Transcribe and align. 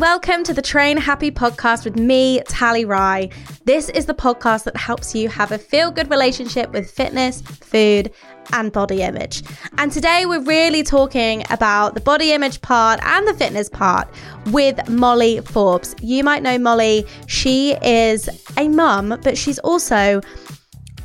Welcome 0.00 0.42
to 0.42 0.54
the 0.54 0.62
Train 0.62 0.96
Happy 0.96 1.30
podcast 1.30 1.84
with 1.84 1.94
me, 1.94 2.40
Tally 2.48 2.86
Rye. 2.86 3.28
This 3.66 3.90
is 3.90 4.06
the 4.06 4.14
podcast 4.14 4.64
that 4.64 4.74
helps 4.74 5.14
you 5.14 5.28
have 5.28 5.52
a 5.52 5.58
feel 5.58 5.90
good 5.90 6.08
relationship 6.08 6.72
with 6.72 6.90
fitness, 6.90 7.42
food, 7.42 8.10
and 8.54 8.72
body 8.72 9.02
image. 9.02 9.42
And 9.76 9.92
today 9.92 10.24
we're 10.24 10.40
really 10.40 10.82
talking 10.82 11.44
about 11.50 11.92
the 11.92 12.00
body 12.00 12.32
image 12.32 12.62
part 12.62 12.98
and 13.02 13.28
the 13.28 13.34
fitness 13.34 13.68
part 13.68 14.08
with 14.46 14.88
Molly 14.88 15.42
Forbes. 15.42 15.94
You 16.00 16.24
might 16.24 16.42
know 16.42 16.56
Molly, 16.56 17.06
she 17.26 17.74
is 17.82 18.26
a 18.56 18.68
mum, 18.68 19.20
but 19.22 19.36
she's 19.36 19.58
also 19.58 20.22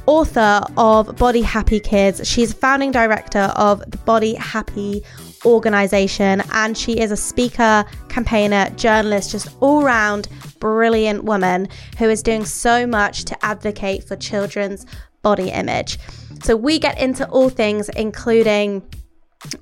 author 0.06 0.62
of 0.78 1.18
Body 1.18 1.42
Happy 1.42 1.82
Kids. 1.82 2.26
She's 2.26 2.54
founding 2.54 2.92
director 2.92 3.52
of 3.58 3.84
the 3.92 3.98
Body 3.98 4.36
Happy 4.36 5.04
organization 5.46 6.44
and 6.52 6.78
she 6.78 7.00
is 7.00 7.12
a 7.12 7.18
speaker, 7.18 7.86
campaigner, 8.10 8.70
journalist, 8.72 9.32
just 9.32 9.50
all 9.60 9.84
round 9.84 10.28
brilliant 10.60 11.24
woman 11.24 11.68
who 11.98 12.10
is 12.10 12.24
doing 12.24 12.46
so 12.46 12.88
much 12.88 13.26
to 13.26 13.46
advocate 13.46 14.04
for 14.04 14.16
children's 14.16 14.86
body 15.22 15.50
image. 15.50 16.00
So 16.44 16.56
we 16.56 16.80
get 16.80 17.00
into 17.00 17.28
all 17.30 17.50
things, 17.50 17.90
including 17.90 18.84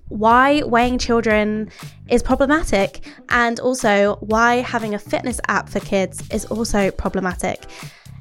why 0.09 0.63
weighing 0.63 0.97
children 0.97 1.69
is 2.09 2.23
problematic 2.23 3.05
and 3.29 3.59
also 3.59 4.15
why 4.21 4.55
having 4.55 4.93
a 4.93 4.99
fitness 4.99 5.39
app 5.47 5.69
for 5.69 5.79
kids 5.79 6.23
is 6.29 6.45
also 6.45 6.91
problematic. 6.91 7.65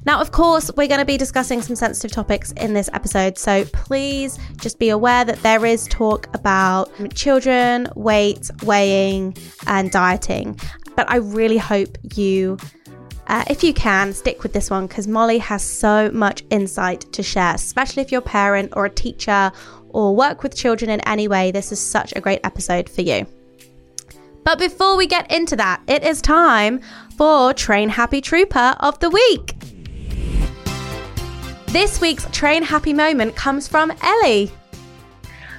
Now, 0.05 0.19
of 0.19 0.31
course, 0.31 0.69
we're 0.75 0.87
going 0.87 0.99
to 0.99 1.05
be 1.05 1.17
discussing 1.17 1.61
some 1.61 1.75
sensitive 1.75 2.11
topics 2.11 2.51
in 2.53 2.73
this 2.73 2.89
episode, 2.93 3.37
so 3.37 3.63
please 3.65 4.37
just 4.57 4.77
be 4.79 4.89
aware 4.89 5.23
that 5.23 5.41
there 5.43 5.65
is 5.65 5.87
talk 5.87 6.33
about 6.35 6.91
children, 7.13 7.87
weight, 7.95 8.51
weighing, 8.63 9.37
and 9.65 9.91
dieting. 9.91 10.59
But 10.95 11.09
I 11.09 11.17
really 11.17 11.57
hope 11.57 11.97
you 12.15 12.57
uh, 13.27 13.43
if 13.49 13.63
you 13.63 13.73
can, 13.73 14.13
stick 14.13 14.43
with 14.43 14.51
this 14.51 14.69
one 14.69 14.85
because 14.85 15.07
Molly 15.07 15.37
has 15.37 15.63
so 15.63 16.11
much 16.11 16.43
insight 16.49 17.01
to 17.13 17.23
share, 17.23 17.53
especially 17.55 18.03
if 18.03 18.11
you're 18.11 18.19
a 18.19 18.21
parent 18.21 18.73
or 18.75 18.85
a 18.85 18.89
teacher 18.89 19.51
or 19.89 20.15
work 20.15 20.43
with 20.43 20.55
children 20.55 20.91
in 20.91 20.99
any 21.01 21.27
way. 21.29 21.51
This 21.51 21.71
is 21.71 21.79
such 21.79 22.13
a 22.15 22.21
great 22.21 22.41
episode 22.43 22.89
for 22.89 23.01
you. 23.01 23.25
But 24.43 24.59
before 24.59 24.97
we 24.97 25.07
get 25.07 25.31
into 25.31 25.55
that, 25.55 25.81
it 25.87 26.03
is 26.03 26.21
time 26.21 26.81
for 27.17 27.53
Train 27.53 27.87
Happy 27.87 28.19
Trooper 28.19 28.75
of 28.81 28.99
the 28.99 29.09
Week. 29.09 29.55
This 31.73 31.99
week's 31.99 32.27
Train 32.29 32.61
Happy 32.61 32.93
moment 32.93 33.35
comes 33.35 33.67
from 33.67 33.91
Ellie. 34.03 34.51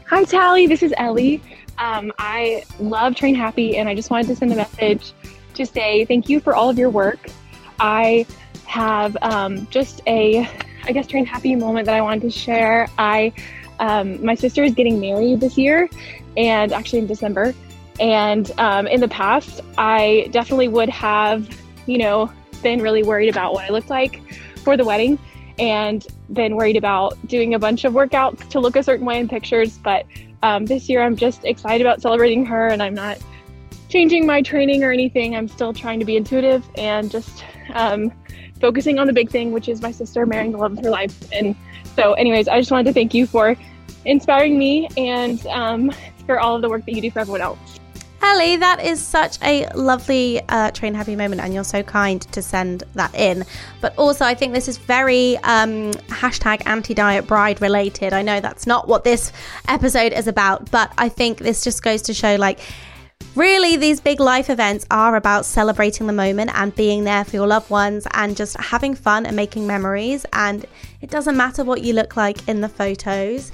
Hi, 0.06 0.22
Tally. 0.22 0.68
This 0.68 0.84
is 0.84 0.94
Ellie. 0.96 1.42
Um, 1.78 2.12
I 2.20 2.62
love 2.78 3.16
Train 3.16 3.34
Happy, 3.34 3.78
and 3.78 3.88
I 3.88 3.96
just 3.96 4.10
wanted 4.10 4.28
to 4.28 4.36
send 4.36 4.52
a 4.52 4.54
message 4.54 5.12
to 5.54 5.66
say 5.66 6.04
thank 6.04 6.28
you 6.28 6.38
for 6.38 6.54
all 6.54 6.70
of 6.70 6.78
your 6.78 6.88
work. 6.88 7.18
I 7.80 8.26
have 8.64 9.16
um, 9.22 9.66
just 9.72 10.02
a, 10.06 10.48
I 10.84 10.92
guess, 10.92 11.08
Train 11.08 11.26
Happy 11.26 11.56
moment 11.56 11.86
that 11.86 11.96
I 11.96 12.00
wanted 12.00 12.22
to 12.22 12.30
share. 12.30 12.88
I, 12.96 13.32
um, 13.80 14.24
my 14.24 14.36
sister 14.36 14.62
is 14.62 14.72
getting 14.72 15.00
married 15.00 15.40
this 15.40 15.58
year, 15.58 15.90
and 16.36 16.72
actually 16.72 17.00
in 17.00 17.08
December. 17.08 17.52
And 17.98 18.52
um, 18.58 18.86
in 18.86 19.00
the 19.00 19.08
past, 19.08 19.62
I 19.76 20.28
definitely 20.30 20.68
would 20.68 20.90
have, 20.90 21.48
you 21.86 21.98
know, 21.98 22.30
been 22.62 22.80
really 22.80 23.02
worried 23.02 23.30
about 23.30 23.52
what 23.52 23.64
I 23.64 23.70
looked 23.70 23.90
like 23.90 24.22
for 24.58 24.76
the 24.76 24.84
wedding 24.84 25.18
and 25.58 26.06
been 26.32 26.56
worried 26.56 26.76
about 26.76 27.14
doing 27.26 27.54
a 27.54 27.58
bunch 27.58 27.84
of 27.84 27.92
workouts 27.92 28.48
to 28.50 28.60
look 28.60 28.76
a 28.76 28.82
certain 28.82 29.06
way 29.06 29.18
in 29.18 29.28
pictures. 29.28 29.78
But 29.78 30.06
um, 30.42 30.66
this 30.66 30.88
year, 30.88 31.02
I'm 31.02 31.16
just 31.16 31.44
excited 31.44 31.80
about 31.80 32.02
celebrating 32.02 32.44
her, 32.46 32.68
and 32.68 32.82
I'm 32.82 32.94
not 32.94 33.18
changing 33.88 34.26
my 34.26 34.42
training 34.42 34.82
or 34.82 34.92
anything. 34.92 35.36
I'm 35.36 35.48
still 35.48 35.72
trying 35.72 36.00
to 36.00 36.04
be 36.04 36.16
intuitive 36.16 36.68
and 36.76 37.10
just 37.10 37.44
um, 37.74 38.12
focusing 38.60 38.98
on 38.98 39.06
the 39.06 39.12
big 39.12 39.30
thing, 39.30 39.52
which 39.52 39.68
is 39.68 39.80
my 39.80 39.90
sister 39.90 40.26
marrying 40.26 40.52
the 40.52 40.58
love 40.58 40.72
of 40.72 40.84
her 40.84 40.90
life. 40.90 41.30
And 41.32 41.54
so, 41.94 42.14
anyways, 42.14 42.48
I 42.48 42.58
just 42.58 42.70
wanted 42.70 42.84
to 42.84 42.92
thank 42.92 43.14
you 43.14 43.26
for 43.26 43.56
inspiring 44.04 44.58
me 44.58 44.88
and 44.96 45.44
um, 45.46 45.92
for 46.26 46.40
all 46.40 46.56
of 46.56 46.62
the 46.62 46.68
work 46.68 46.84
that 46.86 46.92
you 46.92 47.00
do 47.00 47.10
for 47.10 47.20
everyone 47.20 47.40
else. 47.40 47.80
Ellie, 48.24 48.56
that 48.56 48.82
is 48.82 49.06
such 49.06 49.36
a 49.42 49.68
lovely 49.74 50.40
uh, 50.48 50.70
train 50.70 50.94
happy 50.94 51.14
moment, 51.14 51.42
and 51.42 51.52
you're 51.52 51.62
so 51.62 51.82
kind 51.82 52.22
to 52.32 52.40
send 52.40 52.82
that 52.94 53.14
in. 53.14 53.44
But 53.82 53.94
also, 53.98 54.24
I 54.24 54.34
think 54.34 54.54
this 54.54 54.66
is 54.66 54.78
very 54.78 55.36
um, 55.38 55.92
hashtag 56.08 56.62
anti 56.64 56.94
diet 56.94 57.26
bride 57.26 57.60
related. 57.60 58.14
I 58.14 58.22
know 58.22 58.40
that's 58.40 58.66
not 58.66 58.88
what 58.88 59.04
this 59.04 59.30
episode 59.68 60.14
is 60.14 60.26
about, 60.26 60.70
but 60.70 60.90
I 60.96 61.10
think 61.10 61.36
this 61.36 61.62
just 61.62 61.82
goes 61.82 62.00
to 62.02 62.14
show 62.14 62.36
like, 62.36 62.60
Really, 63.34 63.76
these 63.76 64.00
big 64.00 64.20
life 64.20 64.48
events 64.48 64.86
are 64.92 65.16
about 65.16 65.44
celebrating 65.44 66.06
the 66.06 66.12
moment 66.12 66.52
and 66.54 66.72
being 66.74 67.02
there 67.02 67.24
for 67.24 67.34
your 67.34 67.48
loved 67.48 67.68
ones 67.68 68.06
and 68.14 68.36
just 68.36 68.56
having 68.60 68.94
fun 68.94 69.26
and 69.26 69.34
making 69.34 69.66
memories. 69.66 70.24
And 70.32 70.64
it 71.00 71.10
doesn't 71.10 71.36
matter 71.36 71.64
what 71.64 71.82
you 71.82 71.94
look 71.94 72.16
like 72.16 72.48
in 72.48 72.60
the 72.60 72.68
photos. 72.68 73.50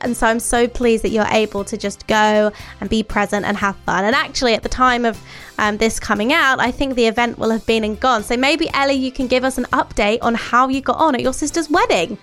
And 0.00 0.16
so 0.16 0.26
I'm 0.26 0.40
so 0.40 0.68
pleased 0.68 1.04
that 1.04 1.10
you're 1.10 1.26
able 1.30 1.64
to 1.64 1.76
just 1.76 2.06
go 2.06 2.52
and 2.80 2.90
be 2.90 3.02
present 3.02 3.44
and 3.44 3.56
have 3.56 3.76
fun. 3.76 4.04
And 4.04 4.14
actually, 4.14 4.54
at 4.54 4.62
the 4.62 4.68
time 4.68 5.04
of 5.04 5.20
um, 5.58 5.76
this 5.76 6.00
coming 6.00 6.32
out, 6.32 6.60
I 6.60 6.70
think 6.70 6.94
the 6.94 7.06
event 7.06 7.38
will 7.38 7.50
have 7.50 7.64
been 7.66 7.84
and 7.84 7.98
gone. 7.98 8.22
So 8.22 8.36
maybe, 8.36 8.68
Ellie, 8.74 8.94
you 8.94 9.12
can 9.12 9.26
give 9.26 9.44
us 9.44 9.58
an 9.58 9.64
update 9.66 10.18
on 10.22 10.34
how 10.34 10.68
you 10.68 10.80
got 10.80 10.96
on 10.96 11.14
at 11.14 11.20
your 11.20 11.32
sister's 11.32 11.68
wedding. 11.70 12.18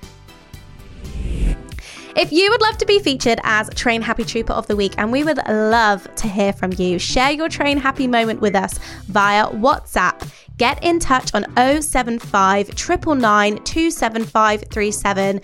If 2.18 2.32
you 2.32 2.50
would 2.50 2.62
love 2.64 2.80
to 2.80 2.86
be 2.88 2.98
featured 2.98 3.40
as 3.44 3.70
Train 3.76 4.02
Happy 4.02 4.24
Trooper 4.24 4.54
of 4.54 4.66
the 4.66 4.76
Week, 4.76 4.96
and 4.98 5.12
we 5.12 5.24
would 5.24 5.38
love 5.48 6.08
to 6.16 6.28
hear 6.28 6.52
from 6.52 6.74
you, 6.76 6.98
share 6.98 7.30
your 7.30 7.48
Train 7.48 7.78
Happy 7.78 8.08
moment 8.08 8.42
with 8.42 8.56
us 8.56 8.80
via 9.06 9.46
WhatsApp. 9.50 10.28
Get 10.58 10.84
in 10.84 11.00
touch 11.00 11.32
on 11.36 11.46
075 11.56 12.70
999 12.70 13.64
27537 13.64 15.42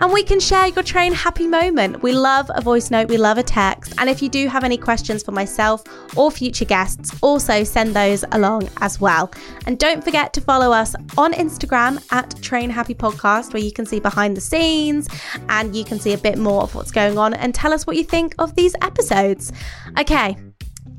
and 0.00 0.12
we 0.12 0.22
can 0.22 0.40
share 0.40 0.68
your 0.68 0.82
train 0.82 1.12
happy 1.12 1.46
moment. 1.46 2.02
We 2.02 2.12
love 2.12 2.50
a 2.54 2.60
voice 2.60 2.90
note, 2.90 3.08
we 3.08 3.16
love 3.16 3.38
a 3.38 3.42
text. 3.42 3.94
And 3.98 4.10
if 4.10 4.22
you 4.22 4.28
do 4.28 4.48
have 4.48 4.64
any 4.64 4.76
questions 4.76 5.22
for 5.22 5.32
myself 5.32 5.82
or 6.16 6.30
future 6.30 6.64
guests, 6.64 7.16
also 7.22 7.64
send 7.64 7.94
those 7.94 8.24
along 8.32 8.68
as 8.80 9.00
well. 9.00 9.30
And 9.66 9.78
don't 9.78 10.04
forget 10.04 10.32
to 10.34 10.40
follow 10.40 10.72
us 10.72 10.94
on 11.16 11.32
Instagram 11.32 12.04
at 12.12 12.40
Train 12.42 12.70
Happy 12.70 12.94
Podcast, 12.94 13.52
where 13.52 13.62
you 13.62 13.72
can 13.72 13.86
see 13.86 14.00
behind 14.00 14.36
the 14.36 14.40
scenes 14.40 15.08
and 15.48 15.74
you 15.74 15.84
can 15.84 15.98
see 15.98 16.12
a 16.12 16.18
bit 16.18 16.38
more 16.38 16.62
of 16.62 16.74
what's 16.74 16.90
going 16.90 17.18
on 17.18 17.34
and 17.34 17.54
tell 17.54 17.72
us 17.72 17.86
what 17.86 17.96
you 17.96 18.04
think 18.04 18.34
of 18.38 18.54
these 18.54 18.74
episodes. 18.82 19.52
Okay. 19.98 20.36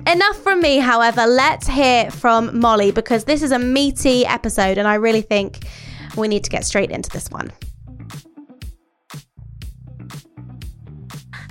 Enough 0.05 0.37
from 0.37 0.61
me, 0.61 0.77
however, 0.77 1.25
let's 1.25 1.67
hear 1.67 2.09
from 2.11 2.57
Molly 2.57 2.91
because 2.91 3.25
this 3.25 3.41
is 3.41 3.51
a 3.51 3.59
meaty 3.59 4.25
episode 4.25 4.77
and 4.77 4.87
I 4.87 4.95
really 4.95 5.21
think 5.21 5.67
we 6.15 6.27
need 6.27 6.45
to 6.45 6.49
get 6.49 6.65
straight 6.65 6.91
into 6.91 7.09
this 7.09 7.29
one. 7.29 7.51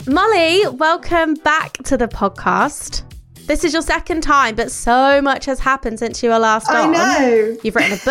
Molly, 0.08 0.62
welcome 0.68 1.34
back 1.34 1.72
to 1.84 1.96
the 1.96 2.06
podcast. 2.06 3.02
This 3.46 3.64
is 3.64 3.72
your 3.72 3.82
second 3.82 4.22
time, 4.22 4.54
but 4.54 4.70
so 4.70 5.20
much 5.20 5.44
has 5.46 5.58
happened 5.58 5.98
since 5.98 6.22
you 6.22 6.30
were 6.30 6.38
last 6.38 6.68
I 6.70 6.84
on. 6.84 6.92
know. 6.92 7.56
You've 7.64 7.74
written 7.74 7.98
a 7.98 8.04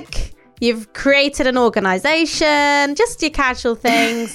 book, 0.00 0.14
you've 0.60 0.92
created 0.94 1.46
an 1.46 1.58
organization, 1.58 2.94
just 2.94 3.20
your 3.20 3.30
casual 3.32 3.74
things, 3.74 4.34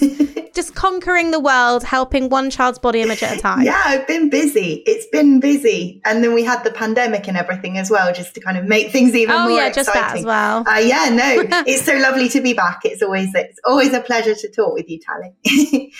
just 0.55 0.75
conquering 0.75 1.31
the 1.31 1.39
world, 1.39 1.83
helping 1.83 2.29
one 2.29 2.51
child's 2.51 2.77
body 2.77 3.01
image 3.01 3.23
at 3.23 3.35
a 3.37 3.41
time. 3.41 3.63
Yeah, 3.63 3.81
I've 3.83 4.05
been 4.07 4.29
busy. 4.29 4.83
It's 4.85 5.07
been 5.11 5.39
busy. 5.39 6.01
And 6.05 6.23
then 6.23 6.35
we 6.35 6.43
had 6.43 6.63
the 6.63 6.71
pandemic 6.71 7.27
and 7.27 7.35
everything 7.35 7.79
as 7.79 7.89
well, 7.89 8.13
just 8.13 8.35
to 8.35 8.41
kind 8.41 8.59
of 8.59 8.65
make 8.65 8.91
things 8.91 9.15
even 9.15 9.33
Oh, 9.33 9.47
more 9.49 9.57
yeah, 9.57 9.71
just 9.71 9.91
that 9.91 10.17
as 10.17 10.23
well. 10.23 10.63
Uh, 10.67 10.77
yeah, 10.77 11.09
no, 11.09 11.63
it's 11.65 11.83
so 11.83 11.95
lovely 11.97 12.29
to 12.29 12.41
be 12.41 12.53
back. 12.53 12.81
It's 12.83 13.01
always 13.01 13.33
it's 13.33 13.59
always 13.65 13.93
a 13.93 14.01
pleasure 14.01 14.35
to 14.35 14.51
talk 14.51 14.73
with 14.75 14.87
you, 14.87 14.99
Tally. 14.99 15.91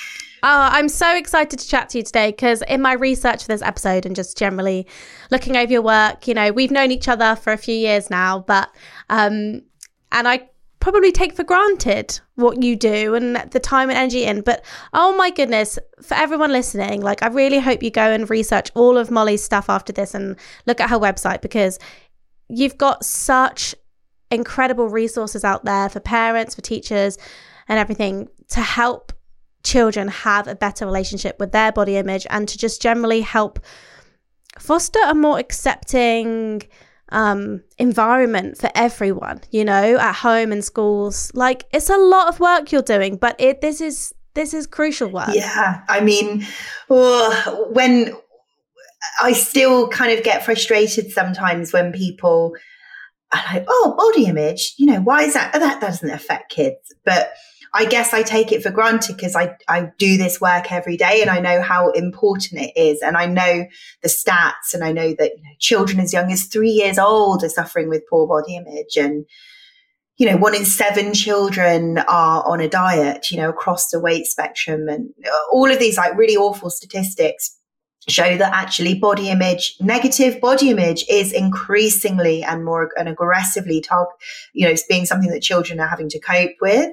Oh, 0.43 0.69
I'm 0.71 0.87
so 0.87 1.15
excited 1.15 1.57
to 1.59 1.67
chat 1.67 1.89
to 1.89 1.97
you 1.97 2.03
today 2.03 2.29
because 2.29 2.61
in 2.63 2.81
my 2.81 2.93
research 2.93 3.43
for 3.43 3.47
this 3.47 3.61
episode 3.63 4.05
and 4.05 4.15
just 4.15 4.37
generally 4.37 4.85
looking 5.31 5.57
over 5.57 5.71
your 5.71 5.81
work, 5.81 6.27
you 6.27 6.33
know, 6.33 6.51
we've 6.51 6.71
known 6.71 6.91
each 6.91 7.07
other 7.07 7.35
for 7.35 7.51
a 7.51 7.57
few 7.57 7.75
years 7.75 8.09
now, 8.09 8.39
but 8.39 8.69
um, 9.09 9.63
and 10.11 10.27
I 10.27 10.49
probably 10.79 11.11
take 11.11 11.33
for 11.33 11.43
granted 11.43 12.19
what 12.35 12.61
you 12.61 12.75
do 12.75 13.15
and 13.15 13.35
the 13.51 13.59
time 13.59 13.89
and 13.89 13.97
energy 13.97 14.25
in. 14.25 14.41
But 14.41 14.63
oh 14.93 15.15
my 15.17 15.31
goodness, 15.31 15.79
for 16.01 16.13
everyone 16.13 16.51
listening, 16.51 17.01
like 17.01 17.23
I 17.23 17.27
really 17.27 17.59
hope 17.59 17.81
you 17.81 17.89
go 17.89 18.11
and 18.11 18.29
research 18.29 18.69
all 18.75 18.97
of 18.97 19.09
Molly's 19.09 19.43
stuff 19.43 19.69
after 19.69 19.91
this 19.91 20.13
and 20.13 20.35
look 20.67 20.79
at 20.79 20.89
her 20.89 20.99
website 20.99 21.41
because 21.41 21.79
you've 22.47 22.77
got 22.77 23.03
such 23.03 23.73
incredible 24.29 24.87
resources 24.87 25.43
out 25.43 25.65
there 25.65 25.89
for 25.89 25.99
parents, 25.99 26.53
for 26.53 26.61
teachers, 26.61 27.17
and 27.67 27.79
everything 27.79 28.29
to 28.49 28.61
help 28.61 29.11
children 29.63 30.07
have 30.07 30.48
a 30.48 30.56
better 30.56 30.86
relationship 30.86 31.39
with 31.39 31.51
their 31.51 31.71
body 31.71 31.98
image 31.98 32.25
and 32.30 32.48
to 32.48 32.57
just 32.57 32.81
generally 32.81 33.21
help 33.21 33.59
foster 34.59 35.00
a 35.06 35.13
more 35.13 35.39
accepting 35.39 36.63
um, 37.09 37.63
environment 37.77 38.57
for 38.57 38.69
everyone, 38.75 39.42
you 39.51 39.63
know, 39.63 39.98
at 39.98 40.13
home 40.13 40.51
and 40.51 40.63
schools. 40.63 41.31
Like 41.33 41.65
it's 41.71 41.89
a 41.89 41.98
lot 41.98 42.27
of 42.27 42.39
work 42.39 42.71
you're 42.71 42.81
doing, 42.81 43.18
but 43.18 43.36
it 43.39 43.62
this 43.62 43.81
is 43.81 44.13
this 44.33 44.54
is 44.54 44.68
crucial 44.68 45.09
work. 45.09 45.30
Yeah, 45.33 45.81
I 45.89 46.01
mean, 46.01 46.45
well, 46.89 47.69
when 47.71 48.13
I 49.21 49.33
still 49.33 49.88
kind 49.89 50.18
of 50.18 50.24
get 50.24 50.44
frustrated 50.44 51.12
sometimes 51.12 51.74
when 51.74 51.92
people 51.92 52.54
are 53.33 53.42
like, 53.54 53.65
"Oh, 53.68 53.95
body 53.98 54.27
image, 54.27 54.75
you 54.77 54.86
know, 54.86 55.00
why 55.01 55.24
is 55.24 55.33
that? 55.33 55.54
That 55.54 55.81
doesn't 55.81 56.09
affect 56.09 56.51
kids," 56.51 56.94
but 57.06 57.33
I 57.73 57.85
guess 57.85 58.13
I 58.13 58.23
take 58.23 58.51
it 58.51 58.63
for 58.63 58.71
granted 58.71 59.15
because 59.15 59.35
I, 59.35 59.55
I 59.67 59.91
do 59.97 60.17
this 60.17 60.39
work 60.39 60.71
every 60.71 60.97
day 60.97 61.21
and 61.21 61.29
I 61.29 61.39
know 61.39 61.61
how 61.61 61.91
important 61.91 62.61
it 62.61 62.71
is. 62.75 63.01
And 63.01 63.17
I 63.17 63.25
know 63.25 63.65
the 64.01 64.09
stats 64.09 64.73
and 64.73 64.83
I 64.83 64.91
know 64.91 65.13
that 65.17 65.31
you 65.37 65.43
know, 65.43 65.49
children 65.59 65.99
as 65.99 66.13
young 66.13 66.31
as 66.31 66.45
three 66.45 66.69
years 66.69 66.97
old 66.97 67.43
are 67.43 67.49
suffering 67.49 67.89
with 67.89 68.07
poor 68.09 68.27
body 68.27 68.55
image. 68.55 68.95
And, 68.97 69.25
you 70.17 70.29
know, 70.29 70.37
one 70.37 70.55
in 70.55 70.65
seven 70.65 71.13
children 71.13 71.99
are 71.99 72.43
on 72.43 72.59
a 72.59 72.69
diet, 72.69 73.29
you 73.29 73.37
know, 73.37 73.49
across 73.49 73.89
the 73.89 73.99
weight 73.99 74.25
spectrum. 74.25 74.87
And 74.87 75.09
uh, 75.25 75.29
all 75.51 75.69
of 75.69 75.79
these 75.79 75.97
like 75.97 76.17
really 76.17 76.37
awful 76.37 76.69
statistics 76.69 77.55
show 78.07 78.37
that 78.37 78.53
actually 78.53 78.97
body 78.97 79.29
image, 79.29 79.75
negative 79.81 80.39
body 80.39 80.69
image 80.69 81.05
is 81.09 81.33
increasingly 81.33 82.41
and 82.41 82.63
more 82.63 82.89
and 82.97 83.09
aggressively 83.09 83.81
target, 83.81 84.15
you 84.53 84.65
know, 84.65 84.71
it's 84.71 84.85
being 84.87 85.05
something 85.05 85.29
that 85.29 85.41
children 85.41 85.79
are 85.79 85.87
having 85.87 86.07
to 86.09 86.19
cope 86.19 86.51
with 86.61 86.89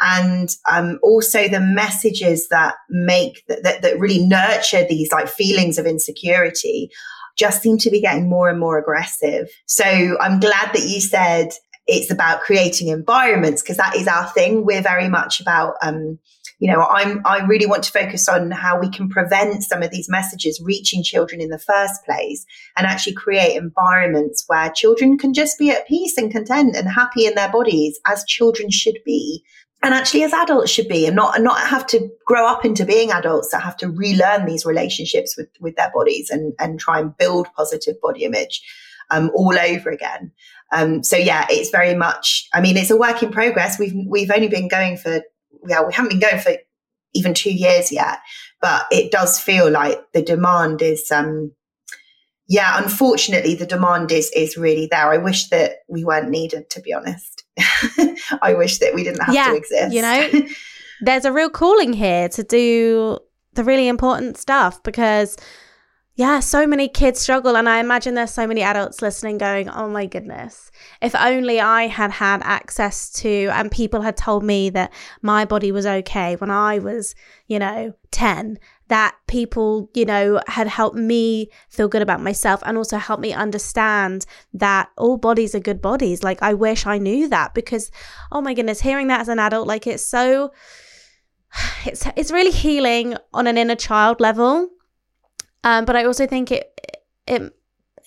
and 0.00 0.50
um, 0.70 0.98
also 1.02 1.48
the 1.48 1.60
messages 1.60 2.48
that 2.48 2.74
make 2.88 3.44
that, 3.48 3.82
that 3.82 3.98
really 3.98 4.24
nurture 4.24 4.86
these 4.88 5.10
like 5.12 5.28
feelings 5.28 5.78
of 5.78 5.86
insecurity 5.86 6.90
just 7.36 7.62
seem 7.62 7.78
to 7.78 7.90
be 7.90 8.00
getting 8.00 8.28
more 8.28 8.48
and 8.48 8.58
more 8.58 8.78
aggressive. 8.78 9.48
So 9.66 9.84
I'm 10.20 10.40
glad 10.40 10.72
that 10.72 10.88
you 10.88 11.00
said 11.00 11.50
it's 11.86 12.10
about 12.10 12.42
creating 12.42 12.88
environments 12.88 13.62
because 13.62 13.78
that 13.78 13.96
is 13.96 14.06
our 14.06 14.28
thing. 14.30 14.64
We're 14.66 14.82
very 14.82 15.08
much 15.08 15.40
about, 15.40 15.74
um, 15.82 16.18
you 16.58 16.70
know, 16.70 16.82
I'm, 16.82 17.22
I 17.24 17.46
really 17.46 17.66
want 17.66 17.84
to 17.84 17.92
focus 17.92 18.28
on 18.28 18.50
how 18.50 18.78
we 18.78 18.90
can 18.90 19.08
prevent 19.08 19.62
some 19.62 19.82
of 19.82 19.90
these 19.90 20.08
messages 20.08 20.60
reaching 20.62 21.02
children 21.02 21.40
in 21.40 21.48
the 21.48 21.58
first 21.58 22.04
place 22.04 22.44
and 22.76 22.86
actually 22.86 23.14
create 23.14 23.56
environments 23.56 24.44
where 24.48 24.70
children 24.72 25.16
can 25.16 25.32
just 25.32 25.58
be 25.58 25.70
at 25.70 25.86
peace 25.86 26.18
and 26.18 26.30
content 26.30 26.76
and 26.76 26.90
happy 26.90 27.24
in 27.24 27.34
their 27.34 27.50
bodies 27.50 27.98
as 28.06 28.24
children 28.24 28.70
should 28.70 28.98
be 29.06 29.42
and 29.82 29.94
actually 29.94 30.22
as 30.24 30.32
adults 30.32 30.70
should 30.70 30.88
be 30.88 31.06
and 31.06 31.16
not 31.16 31.36
and 31.36 31.44
not 31.44 31.60
have 31.60 31.86
to 31.86 32.08
grow 32.26 32.46
up 32.46 32.64
into 32.64 32.84
being 32.84 33.10
adults 33.10 33.50
that 33.50 33.62
have 33.62 33.76
to 33.76 33.88
relearn 33.88 34.44
these 34.44 34.66
relationships 34.66 35.36
with 35.36 35.48
with 35.60 35.76
their 35.76 35.90
bodies 35.94 36.30
and 36.30 36.52
and 36.58 36.80
try 36.80 36.98
and 36.98 37.16
build 37.16 37.48
positive 37.56 38.00
body 38.00 38.24
image 38.24 38.62
um, 39.10 39.30
all 39.34 39.58
over 39.58 39.90
again. 39.90 40.32
Um, 40.72 41.02
so 41.02 41.16
yeah 41.16 41.46
it's 41.48 41.70
very 41.70 41.94
much 41.94 42.46
i 42.52 42.60
mean 42.60 42.76
it's 42.76 42.90
a 42.90 42.96
work 42.96 43.22
in 43.22 43.30
progress. 43.30 43.78
We've 43.78 43.94
we've 44.06 44.30
only 44.30 44.48
been 44.48 44.68
going 44.68 44.96
for 44.96 45.22
yeah 45.66 45.82
we 45.82 45.92
haven't 45.94 46.10
been 46.10 46.20
going 46.20 46.42
for 46.42 46.52
even 47.14 47.32
two 47.32 47.52
years 47.52 47.90
yet 47.90 48.18
but 48.60 48.84
it 48.90 49.10
does 49.10 49.40
feel 49.40 49.70
like 49.70 49.98
the 50.12 50.22
demand 50.22 50.82
is 50.82 51.10
um 51.10 51.52
yeah 52.48 52.82
unfortunately 52.82 53.54
the 53.54 53.66
demand 53.66 54.10
is 54.10 54.30
is 54.34 54.56
really 54.56 54.88
there 54.90 55.12
i 55.12 55.18
wish 55.18 55.48
that 55.48 55.78
we 55.88 56.04
weren't 56.04 56.30
needed 56.30 56.68
to 56.70 56.80
be 56.80 56.92
honest 56.92 57.44
I 58.42 58.54
wish 58.54 58.78
that 58.78 58.94
we 58.94 59.04
didn't 59.04 59.22
have 59.22 59.34
yeah, 59.34 59.48
to 59.48 59.56
exist. 59.56 59.94
You 59.94 60.02
know, 60.02 60.30
there's 61.00 61.24
a 61.24 61.32
real 61.32 61.50
calling 61.50 61.92
here 61.92 62.28
to 62.30 62.42
do 62.42 63.18
the 63.54 63.64
really 63.64 63.88
important 63.88 64.36
stuff 64.36 64.82
because 64.82 65.36
yeah, 66.14 66.40
so 66.40 66.66
many 66.66 66.88
kids 66.88 67.20
struggle. 67.20 67.56
And 67.56 67.68
I 67.68 67.78
imagine 67.78 68.14
there's 68.14 68.32
so 68.32 68.46
many 68.46 68.60
adults 68.60 69.00
listening 69.00 69.38
going, 69.38 69.68
oh 69.68 69.88
my 69.88 70.06
goodness, 70.06 70.72
if 71.00 71.14
only 71.14 71.60
I 71.60 71.86
had 71.86 72.10
had 72.10 72.42
access 72.42 73.10
to, 73.20 73.50
and 73.52 73.70
people 73.70 74.00
had 74.00 74.16
told 74.16 74.42
me 74.42 74.68
that 74.70 74.92
my 75.22 75.44
body 75.44 75.70
was 75.70 75.86
okay 75.86 76.34
when 76.34 76.50
I 76.50 76.80
was, 76.80 77.14
you 77.46 77.60
know, 77.60 77.92
10 78.10 78.58
that 78.88 79.16
people, 79.26 79.90
you 79.94 80.04
know, 80.04 80.40
had 80.46 80.66
helped 80.66 80.96
me 80.96 81.50
feel 81.68 81.88
good 81.88 82.02
about 82.02 82.22
myself 82.22 82.62
and 82.64 82.76
also 82.76 82.96
helped 82.96 83.22
me 83.22 83.32
understand 83.32 84.26
that 84.52 84.90
all 84.96 85.16
bodies 85.16 85.54
are 85.54 85.60
good 85.60 85.80
bodies. 85.80 86.22
Like, 86.22 86.42
I 86.42 86.54
wish 86.54 86.86
I 86.86 86.98
knew 86.98 87.28
that 87.28 87.54
because, 87.54 87.90
oh 88.32 88.40
my 88.40 88.54
goodness, 88.54 88.80
hearing 88.80 89.08
that 89.08 89.20
as 89.20 89.28
an 89.28 89.38
adult, 89.38 89.68
like, 89.68 89.86
it's 89.86 90.04
so, 90.04 90.52
it's, 91.84 92.06
it's 92.16 92.32
really 92.32 92.50
healing 92.50 93.16
on 93.32 93.46
an 93.46 93.58
inner 93.58 93.76
child 93.76 94.20
level. 94.20 94.68
Um, 95.64 95.84
but 95.84 95.96
I 95.96 96.04
also 96.04 96.26
think 96.26 96.50
it, 96.50 96.80
it, 97.26 97.54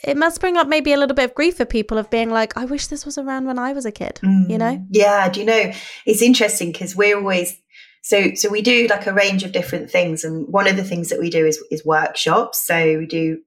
it 0.03 0.17
must 0.17 0.41
bring 0.41 0.57
up 0.57 0.67
maybe 0.67 0.93
a 0.93 0.97
little 0.97 1.15
bit 1.15 1.25
of 1.25 1.35
grief 1.35 1.57
for 1.57 1.65
people 1.65 1.97
of 1.97 2.09
being 2.09 2.31
like, 2.31 2.57
I 2.57 2.65
wish 2.65 2.87
this 2.87 3.05
was 3.05 3.19
around 3.19 3.45
when 3.45 3.59
I 3.59 3.73
was 3.73 3.85
a 3.85 3.91
kid, 3.91 4.19
mm, 4.23 4.49
you 4.49 4.57
know? 4.57 4.83
Yeah. 4.89 5.29
Do 5.29 5.41
you 5.41 5.45
know, 5.45 5.71
it's 6.07 6.23
interesting 6.23 6.71
because 6.71 6.95
we're 6.95 7.17
always, 7.17 7.55
so, 8.01 8.33
so 8.33 8.49
we 8.49 8.61
do 8.61 8.87
like 8.87 9.05
a 9.05 9.13
range 9.13 9.43
of 9.43 9.51
different 9.51 9.89
things. 9.89 10.23
And 10.23 10.47
one 10.47 10.67
of 10.67 10.75
the 10.75 10.83
things 10.83 11.09
that 11.09 11.19
we 11.19 11.29
do 11.29 11.45
is, 11.45 11.63
is 11.69 11.85
workshops. 11.85 12.65
So 12.65 12.97
we 12.97 13.05
do, 13.05 13.39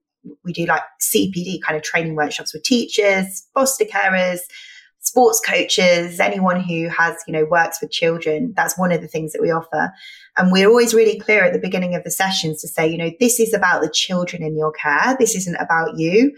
we 0.43 0.53
do 0.53 0.65
like 0.65 0.81
CPD 1.01 1.61
kind 1.61 1.75
of 1.75 1.83
training 1.83 2.15
workshops 2.15 2.53
with 2.53 2.63
teachers, 2.63 3.47
foster 3.53 3.85
carers, 3.85 4.39
sports 5.01 5.41
coaches, 5.45 6.19
anyone 6.19 6.59
who 6.59 6.87
has, 6.87 7.15
you 7.27 7.33
know, 7.33 7.45
works 7.45 7.79
with 7.81 7.91
children. 7.91 8.53
That's 8.55 8.77
one 8.77 8.91
of 8.91 9.01
the 9.01 9.07
things 9.07 9.33
that 9.33 9.41
we 9.41 9.51
offer. 9.51 9.91
And 10.37 10.51
we're 10.51 10.69
always 10.69 10.93
really 10.93 11.19
clear 11.19 11.43
at 11.43 11.53
the 11.53 11.59
beginning 11.59 11.93
of 11.93 12.03
the 12.03 12.11
sessions 12.11 12.61
to 12.61 12.67
say, 12.67 12.87
you 12.87 12.97
know, 12.97 13.11
this 13.19 13.39
is 13.39 13.53
about 13.53 13.81
the 13.81 13.89
children 13.89 14.41
in 14.41 14.57
your 14.57 14.71
care. 14.71 15.15
This 15.19 15.35
isn't 15.35 15.57
about 15.57 15.97
you. 15.97 16.35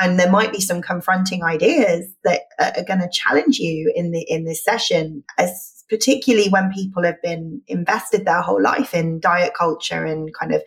And 0.00 0.20
there 0.20 0.30
might 0.30 0.52
be 0.52 0.60
some 0.60 0.82
confronting 0.82 1.42
ideas 1.42 2.06
that 2.24 2.42
are 2.58 2.84
going 2.84 3.00
to 3.00 3.08
challenge 3.12 3.58
you 3.58 3.92
in 3.94 4.12
the, 4.12 4.24
in 4.28 4.44
this 4.44 4.62
session 4.62 5.24
as 5.38 5.75
particularly 5.88 6.48
when 6.48 6.72
people 6.72 7.04
have 7.04 7.20
been 7.22 7.62
invested 7.66 8.24
their 8.24 8.42
whole 8.42 8.62
life 8.62 8.94
in 8.94 9.20
diet 9.20 9.52
culture 9.54 10.04
and 10.04 10.34
kind 10.34 10.54
of 10.54 10.62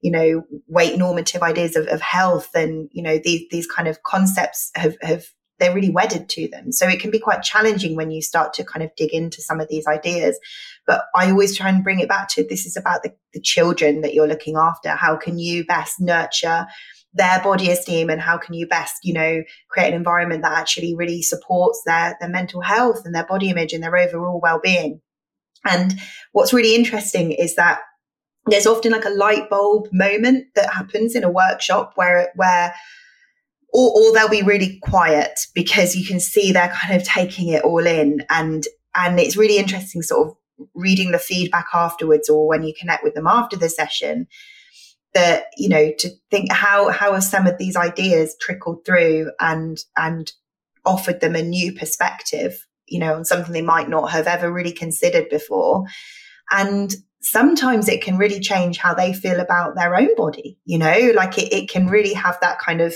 you 0.00 0.10
know 0.10 0.44
weight 0.68 0.96
normative 0.96 1.42
ideas 1.42 1.76
of, 1.76 1.86
of 1.88 2.00
health 2.00 2.50
and 2.54 2.88
you 2.92 3.02
know 3.02 3.18
these 3.22 3.42
these 3.50 3.66
kind 3.66 3.88
of 3.88 4.02
concepts 4.02 4.70
have 4.74 4.96
have 5.02 5.26
they're 5.58 5.74
really 5.74 5.90
wedded 5.90 6.28
to 6.28 6.48
them. 6.48 6.72
So 6.72 6.86
it 6.86 7.00
can 7.00 7.10
be 7.10 7.18
quite 7.18 7.42
challenging 7.42 7.96
when 7.96 8.10
you 8.10 8.22
start 8.22 8.52
to 8.54 8.64
kind 8.64 8.84
of 8.84 8.94
dig 8.96 9.12
into 9.12 9.42
some 9.42 9.60
of 9.60 9.68
these 9.68 9.86
ideas. 9.86 10.38
But 10.86 11.06
i 11.14 11.30
always 11.30 11.56
try 11.56 11.68
and 11.68 11.84
bring 11.84 12.00
it 12.00 12.08
back 12.08 12.28
to 12.30 12.44
this 12.44 12.64
is 12.64 12.76
about 12.76 13.02
the, 13.02 13.12
the 13.34 13.40
children 13.40 14.00
that 14.02 14.14
you're 14.14 14.28
looking 14.28 14.56
after. 14.56 14.90
How 14.90 15.16
can 15.16 15.38
you 15.38 15.64
best 15.66 16.00
nurture 16.00 16.66
their 17.14 17.42
body 17.42 17.70
esteem 17.70 18.10
and 18.10 18.20
how 18.20 18.38
can 18.38 18.54
you 18.54 18.66
best, 18.66 18.96
you 19.02 19.12
know, 19.12 19.42
create 19.70 19.88
an 19.88 19.94
environment 19.94 20.42
that 20.42 20.56
actually 20.56 20.94
really 20.94 21.22
supports 21.22 21.82
their, 21.86 22.16
their 22.20 22.28
mental 22.28 22.60
health 22.60 23.02
and 23.04 23.14
their 23.14 23.26
body 23.26 23.50
image 23.50 23.72
and 23.72 23.82
their 23.82 23.96
overall 23.96 24.40
well-being. 24.42 25.00
And 25.64 25.98
what's 26.32 26.52
really 26.52 26.74
interesting 26.74 27.32
is 27.32 27.56
that 27.56 27.80
there's 28.46 28.66
often 28.66 28.92
like 28.92 29.04
a 29.04 29.10
light 29.10 29.50
bulb 29.50 29.88
moment 29.92 30.46
that 30.54 30.72
happens 30.72 31.14
in 31.14 31.24
a 31.24 31.30
workshop 31.30 31.92
where, 31.96 32.30
where, 32.36 32.74
or, 33.72 33.92
or 33.94 34.12
they'll 34.12 34.28
be 34.28 34.42
really 34.42 34.78
quiet 34.82 35.40
because 35.54 35.96
you 35.96 36.06
can 36.06 36.20
see 36.20 36.52
they're 36.52 36.74
kind 36.74 36.94
of 36.94 37.06
taking 37.06 37.48
it 37.48 37.64
all 37.64 37.86
in 37.86 38.24
and, 38.30 38.64
and 38.94 39.18
it's 39.20 39.36
really 39.36 39.58
interesting 39.58 40.02
sort 40.02 40.28
of 40.28 40.36
reading 40.74 41.10
the 41.10 41.18
feedback 41.18 41.66
afterwards 41.74 42.28
or 42.28 42.48
when 42.48 42.62
you 42.62 42.72
connect 42.78 43.04
with 43.04 43.14
them 43.14 43.26
after 43.26 43.56
the 43.56 43.68
session 43.68 44.26
that 45.14 45.44
you 45.56 45.68
know 45.68 45.92
to 45.98 46.10
think 46.30 46.52
how 46.52 46.90
how 46.90 47.12
have 47.12 47.24
some 47.24 47.46
of 47.46 47.58
these 47.58 47.76
ideas 47.76 48.36
trickled 48.40 48.84
through 48.84 49.30
and 49.40 49.78
and 49.96 50.32
offered 50.84 51.20
them 51.20 51.34
a 51.34 51.42
new 51.42 51.72
perspective 51.72 52.66
you 52.86 52.98
know 52.98 53.14
on 53.14 53.24
something 53.24 53.52
they 53.52 53.62
might 53.62 53.88
not 53.88 54.10
have 54.10 54.26
ever 54.26 54.52
really 54.52 54.72
considered 54.72 55.28
before. 55.28 55.84
And 56.50 56.94
sometimes 57.20 57.88
it 57.88 58.02
can 58.02 58.16
really 58.16 58.40
change 58.40 58.78
how 58.78 58.94
they 58.94 59.12
feel 59.12 59.40
about 59.40 59.74
their 59.74 59.96
own 59.96 60.14
body 60.14 60.56
you 60.64 60.78
know 60.78 61.12
like 61.16 61.36
it, 61.36 61.52
it 61.52 61.68
can 61.68 61.88
really 61.88 62.14
have 62.14 62.38
that 62.40 62.60
kind 62.60 62.80
of 62.80 62.94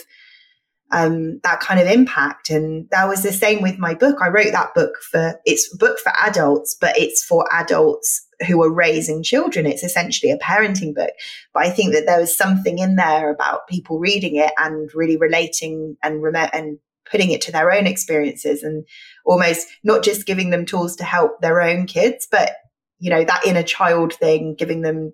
um, 0.93 1.41
that 1.43 1.61
kind 1.61 1.81
of 1.81 1.89
impact. 1.89 2.51
And 2.51 2.89
that 2.91 3.09
was 3.09 3.23
the 3.23 3.33
same 3.33 3.63
with 3.63 3.79
my 3.79 3.95
book. 3.95 4.19
I 4.21 4.29
wrote 4.29 4.53
that 4.53 4.75
book 4.75 4.93
for, 5.11 5.41
it's 5.45 5.73
a 5.73 5.77
book 5.79 5.99
for 5.99 6.13
adults, 6.23 6.77
but 6.81 6.97
it's 6.99 7.25
for 7.25 7.47
adults 7.53 8.27
who 8.47 8.63
are 8.63 8.73
raising 8.73 9.23
children. 9.23 9.67
It's 9.67 9.83
essentially 9.83 10.31
a 10.31 10.39
parenting 10.39 10.95
book. 10.95 11.11
But 11.55 11.65
I 11.65 11.71
think 11.71 11.95
that 11.95 12.05
there 12.07 12.21
was 12.21 12.37
something 12.37 12.79
in 12.79 12.97
there 12.97 13.31
about 13.31 13.69
people 13.69 13.99
reading 13.99 14.37
it 14.37 14.53
and 14.59 14.91
really 14.95 15.17
relating 15.17 15.97
and 16.03 16.23
rem- 16.23 16.51
and 16.53 16.79
putting 17.11 17.31
it 17.31 17.41
to 17.43 17.53
their 17.53 17.73
own 17.73 17.87
experiences 17.87 18.63
and 18.63 18.85
almost 19.25 19.67
not 19.83 20.05
just 20.05 20.27
giving 20.27 20.51
them 20.51 20.67
tools 20.67 20.97
to 20.97 21.05
help 21.05 21.41
their 21.41 21.61
own 21.61 21.87
kids, 21.87 22.29
but 22.31 22.53
you 22.99 23.11
know, 23.11 23.25
that 23.25 23.45
inner 23.45 23.65
child 23.65 24.13
thing, 24.13 24.55
giving 24.57 24.83
them 24.83 25.13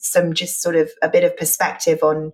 some 0.00 0.34
just 0.34 0.60
sort 0.60 0.76
of 0.76 0.90
a 1.02 1.08
bit 1.08 1.24
of 1.24 1.36
perspective 1.36 2.02
on 2.02 2.32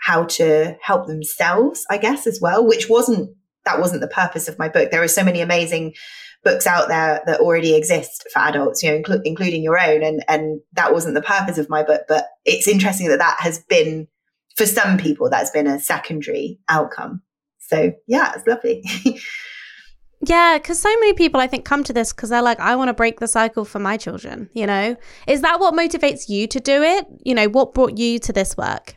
how 0.00 0.24
to 0.24 0.76
help 0.82 1.06
themselves, 1.06 1.84
I 1.90 1.98
guess, 1.98 2.26
as 2.26 2.38
well, 2.40 2.66
which 2.66 2.88
wasn't 2.88 3.30
that 3.66 3.78
wasn't 3.78 4.00
the 4.00 4.08
purpose 4.08 4.48
of 4.48 4.58
my 4.58 4.68
book. 4.68 4.90
There 4.90 5.02
are 5.02 5.08
so 5.08 5.22
many 5.22 5.40
amazing 5.40 5.94
books 6.42 6.66
out 6.66 6.88
there 6.88 7.20
that 7.26 7.40
already 7.40 7.76
exist 7.76 8.26
for 8.32 8.40
adults, 8.40 8.82
you 8.82 8.90
know, 8.90 8.98
inclu- 8.98 9.20
including 9.24 9.62
your 9.62 9.78
own, 9.78 10.02
and 10.02 10.24
and 10.28 10.60
that 10.72 10.92
wasn't 10.92 11.14
the 11.14 11.22
purpose 11.22 11.58
of 11.58 11.68
my 11.68 11.82
book. 11.82 12.02
But 12.08 12.26
it's 12.44 12.68
interesting 12.68 13.08
that 13.08 13.18
that 13.18 13.36
has 13.40 13.62
been 13.68 14.08
for 14.56 14.66
some 14.66 14.98
people 14.98 15.30
that's 15.30 15.50
been 15.50 15.66
a 15.66 15.80
secondary 15.80 16.58
outcome. 16.68 17.22
So 17.58 17.92
yeah, 18.06 18.32
it's 18.34 18.46
lovely. 18.46 18.84
Yeah, 20.22 20.58
because 20.58 20.78
so 20.78 20.90
many 21.00 21.14
people 21.14 21.40
I 21.40 21.46
think 21.46 21.64
come 21.64 21.82
to 21.84 21.94
this 21.94 22.12
because 22.12 22.28
they're 22.28 22.42
like, 22.42 22.60
I 22.60 22.76
want 22.76 22.88
to 22.88 22.94
break 22.94 23.20
the 23.20 23.26
cycle 23.26 23.64
for 23.64 23.78
my 23.78 23.96
children. 23.96 24.50
You 24.52 24.66
know, 24.66 24.96
is 25.26 25.40
that 25.40 25.60
what 25.60 25.72
motivates 25.72 26.28
you 26.28 26.46
to 26.48 26.60
do 26.60 26.82
it? 26.82 27.06
You 27.24 27.34
know, 27.34 27.48
what 27.48 27.72
brought 27.72 27.96
you 27.96 28.18
to 28.18 28.32
this 28.32 28.54
work? 28.54 28.96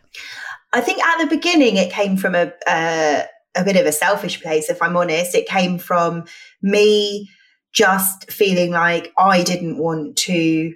I 0.73 0.81
think 0.81 1.03
at 1.03 1.19
the 1.19 1.27
beginning 1.27 1.77
it 1.77 1.91
came 1.91 2.17
from 2.17 2.35
a 2.35 2.51
uh, 2.67 3.23
a 3.55 3.63
bit 3.63 3.75
of 3.75 3.85
a 3.85 3.91
selfish 3.91 4.41
place. 4.41 4.69
If 4.69 4.81
I'm 4.81 4.97
honest, 4.97 5.35
it 5.35 5.47
came 5.47 5.77
from 5.77 6.25
me 6.61 7.29
just 7.71 8.31
feeling 8.31 8.71
like 8.71 9.11
I 9.17 9.43
didn't 9.43 9.77
want 9.77 10.17
to 10.17 10.73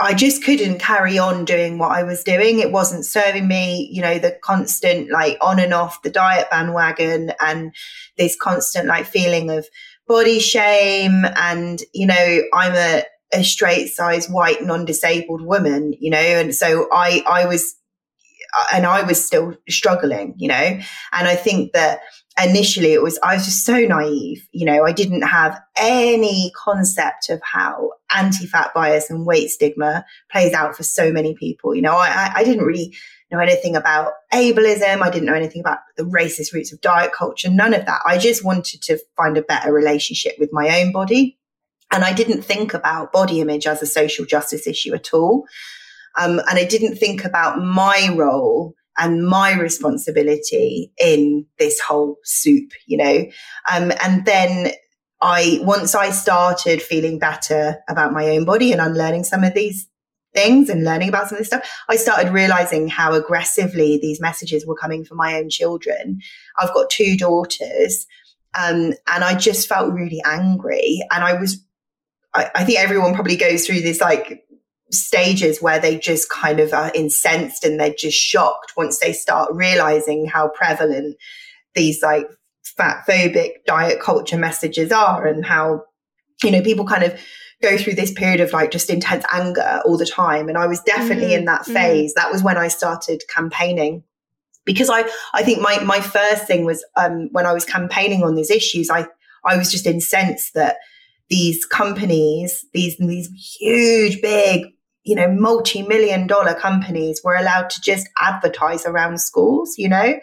I 0.00 0.14
just 0.14 0.42
couldn't 0.42 0.80
carry 0.80 1.18
on 1.18 1.44
doing 1.44 1.78
what 1.78 1.92
I 1.92 2.02
was 2.02 2.24
doing. 2.24 2.58
It 2.58 2.72
wasn't 2.72 3.04
serving 3.04 3.46
me, 3.46 3.88
you 3.92 4.02
know, 4.02 4.18
the 4.18 4.36
constant 4.42 5.10
like 5.10 5.36
on 5.40 5.60
and 5.60 5.72
off 5.72 6.02
the 6.02 6.10
diet 6.10 6.48
bandwagon 6.50 7.32
and 7.40 7.72
this 8.18 8.36
constant 8.36 8.88
like 8.88 9.06
feeling 9.06 9.50
of 9.50 9.68
body 10.08 10.40
shame. 10.40 11.24
And, 11.36 11.80
you 11.92 12.06
know, 12.06 12.42
I'm 12.52 12.74
a, 12.74 13.04
a 13.32 13.44
straight 13.44 13.88
size 13.88 14.28
white 14.28 14.64
non-disabled 14.64 15.42
woman, 15.42 15.94
you 16.00 16.10
know, 16.10 16.18
and 16.18 16.54
so 16.54 16.88
I, 16.92 17.22
I 17.28 17.46
was, 17.46 17.74
and 18.72 18.86
I 18.86 19.02
was 19.02 19.24
still 19.24 19.54
struggling, 19.68 20.34
you 20.36 20.48
know, 20.48 20.54
and 20.54 21.28
I 21.28 21.36
think 21.36 21.72
that 21.72 22.00
initially 22.42 22.92
it 22.92 23.02
was 23.02 23.18
i 23.22 23.34
was 23.34 23.44
just 23.44 23.64
so 23.64 23.78
naive 23.78 24.48
you 24.52 24.64
know? 24.64 24.84
I 24.84 24.92
didn't 24.92 25.22
have 25.22 25.60
any 25.76 26.50
concept 26.56 27.28
of 27.28 27.40
how 27.42 27.90
anti-fat 28.14 28.72
bias 28.74 29.10
and 29.10 29.26
weight 29.26 29.50
stigma 29.50 30.04
plays 30.30 30.52
out 30.52 30.76
for 30.76 30.82
so 30.82 31.12
many 31.12 31.34
people 31.34 31.74
you 31.74 31.82
know? 31.82 31.96
I, 31.96 32.32
I 32.36 32.44
didn't 32.44 32.64
really 32.64 32.96
know 33.30 33.38
anything 33.38 33.74
about 33.74 34.12
ableism. 34.32 35.00
I 35.00 35.08
didn't 35.08 35.24
know 35.24 35.34
anything 35.34 35.60
about 35.60 35.78
the 35.96 36.02
racist 36.04 36.52
roots 36.52 36.72
of 36.72 36.80
diet 36.80 37.12
culture 37.12 37.50
none 37.50 37.74
of 37.74 37.86
that. 37.86 38.00
I 38.06 38.18
just 38.18 38.44
wanted 38.44 38.82
to 38.82 38.98
find 39.16 39.36
a 39.36 39.42
better 39.42 39.72
relationship 39.72 40.36
with 40.38 40.50
my 40.52 40.80
own 40.80 40.92
body. 40.92 41.38
And 41.90 42.04
i 42.04 42.12
didn't 42.14 42.42
think 42.42 42.72
about 42.72 43.12
body 43.12 43.40
image 43.40 43.66
as 43.66 43.82
a 43.82 43.86
social 43.86 44.24
justice 44.24 44.66
issue 44.66 44.94
at 44.94 45.12
all 45.12 45.44
um, 46.18 46.40
and 46.48 46.58
i 46.58 46.64
didn't 46.64 46.96
think 46.96 47.24
about 47.24 47.62
my 47.62 48.08
role 48.16 48.74
and 48.98 49.26
my 49.26 49.54
responsibility 49.58 50.92
in 50.98 51.46
this 51.58 51.80
whole 51.80 52.18
soup, 52.24 52.72
you 52.86 52.96
know. 52.96 53.24
Um, 53.72 53.92
and 54.02 54.24
then 54.24 54.72
I, 55.20 55.60
once 55.62 55.94
I 55.94 56.10
started 56.10 56.82
feeling 56.82 57.18
better 57.18 57.76
about 57.88 58.12
my 58.12 58.28
own 58.30 58.44
body 58.44 58.72
and 58.72 58.80
unlearning 58.80 59.24
some 59.24 59.44
of 59.44 59.54
these 59.54 59.88
things 60.34 60.68
and 60.68 60.84
learning 60.84 61.08
about 61.08 61.28
some 61.28 61.36
of 61.36 61.40
this 61.40 61.48
stuff, 61.48 61.68
I 61.88 61.96
started 61.96 62.32
realizing 62.32 62.88
how 62.88 63.12
aggressively 63.14 63.98
these 64.00 64.20
messages 64.20 64.66
were 64.66 64.76
coming 64.76 65.04
from 65.04 65.16
my 65.16 65.36
own 65.36 65.48
children. 65.48 66.20
I've 66.58 66.74
got 66.74 66.90
two 66.90 67.16
daughters. 67.16 68.06
Um, 68.54 68.92
and 69.06 69.24
I 69.24 69.34
just 69.34 69.66
felt 69.66 69.94
really 69.94 70.20
angry. 70.26 71.00
And 71.10 71.24
I 71.24 71.40
was, 71.40 71.64
I, 72.34 72.50
I 72.54 72.64
think 72.64 72.78
everyone 72.78 73.14
probably 73.14 73.36
goes 73.36 73.66
through 73.66 73.80
this 73.80 74.00
like 74.00 74.44
stages 74.92 75.62
where 75.62 75.80
they 75.80 75.98
just 75.98 76.28
kind 76.28 76.60
of 76.60 76.72
are 76.72 76.92
incensed 76.94 77.64
and 77.64 77.80
they're 77.80 77.94
just 77.94 78.18
shocked 78.18 78.74
once 78.76 78.98
they 79.00 79.12
start 79.12 79.50
realizing 79.52 80.26
how 80.26 80.48
prevalent 80.48 81.16
these 81.74 82.02
like 82.02 82.28
fat 82.62 83.04
phobic 83.08 83.64
diet 83.66 84.00
culture 84.00 84.36
messages 84.36 84.92
are 84.92 85.26
and 85.26 85.46
how 85.46 85.82
you 86.42 86.50
know 86.50 86.62
people 86.62 86.86
kind 86.86 87.04
of 87.04 87.18
go 87.62 87.78
through 87.78 87.94
this 87.94 88.12
period 88.12 88.40
of 88.40 88.52
like 88.52 88.70
just 88.70 88.90
intense 88.90 89.24
anger 89.32 89.80
all 89.84 89.96
the 89.96 90.06
time 90.06 90.48
and 90.48 90.58
i 90.58 90.66
was 90.66 90.80
definitely 90.80 91.30
mm, 91.30 91.38
in 91.38 91.44
that 91.46 91.62
mm. 91.62 91.72
phase 91.72 92.12
mm. 92.12 92.14
that 92.16 92.30
was 92.30 92.42
when 92.42 92.58
i 92.58 92.68
started 92.68 93.22
campaigning 93.28 94.02
because 94.64 94.90
i 94.90 95.08
i 95.32 95.42
think 95.42 95.60
my 95.60 95.78
my 95.80 96.00
first 96.00 96.46
thing 96.46 96.64
was 96.64 96.84
um 96.96 97.28
when 97.32 97.46
i 97.46 97.52
was 97.52 97.64
campaigning 97.64 98.22
on 98.22 98.34
these 98.34 98.50
issues 98.50 98.90
i 98.90 99.06
i 99.44 99.56
was 99.56 99.70
just 99.70 99.86
incensed 99.86 100.54
that 100.54 100.76
these 101.30 101.64
companies 101.64 102.66
these 102.74 102.96
these 102.98 103.28
huge 103.58 104.20
big 104.20 104.66
you 105.04 105.14
know, 105.14 105.28
multi-million 105.28 106.26
dollar 106.26 106.54
companies 106.54 107.20
were 107.24 107.34
allowed 107.34 107.70
to 107.70 107.80
just 107.80 108.08
advertise 108.20 108.86
around 108.86 109.20
schools, 109.20 109.74
you 109.76 109.88
know. 109.88 110.20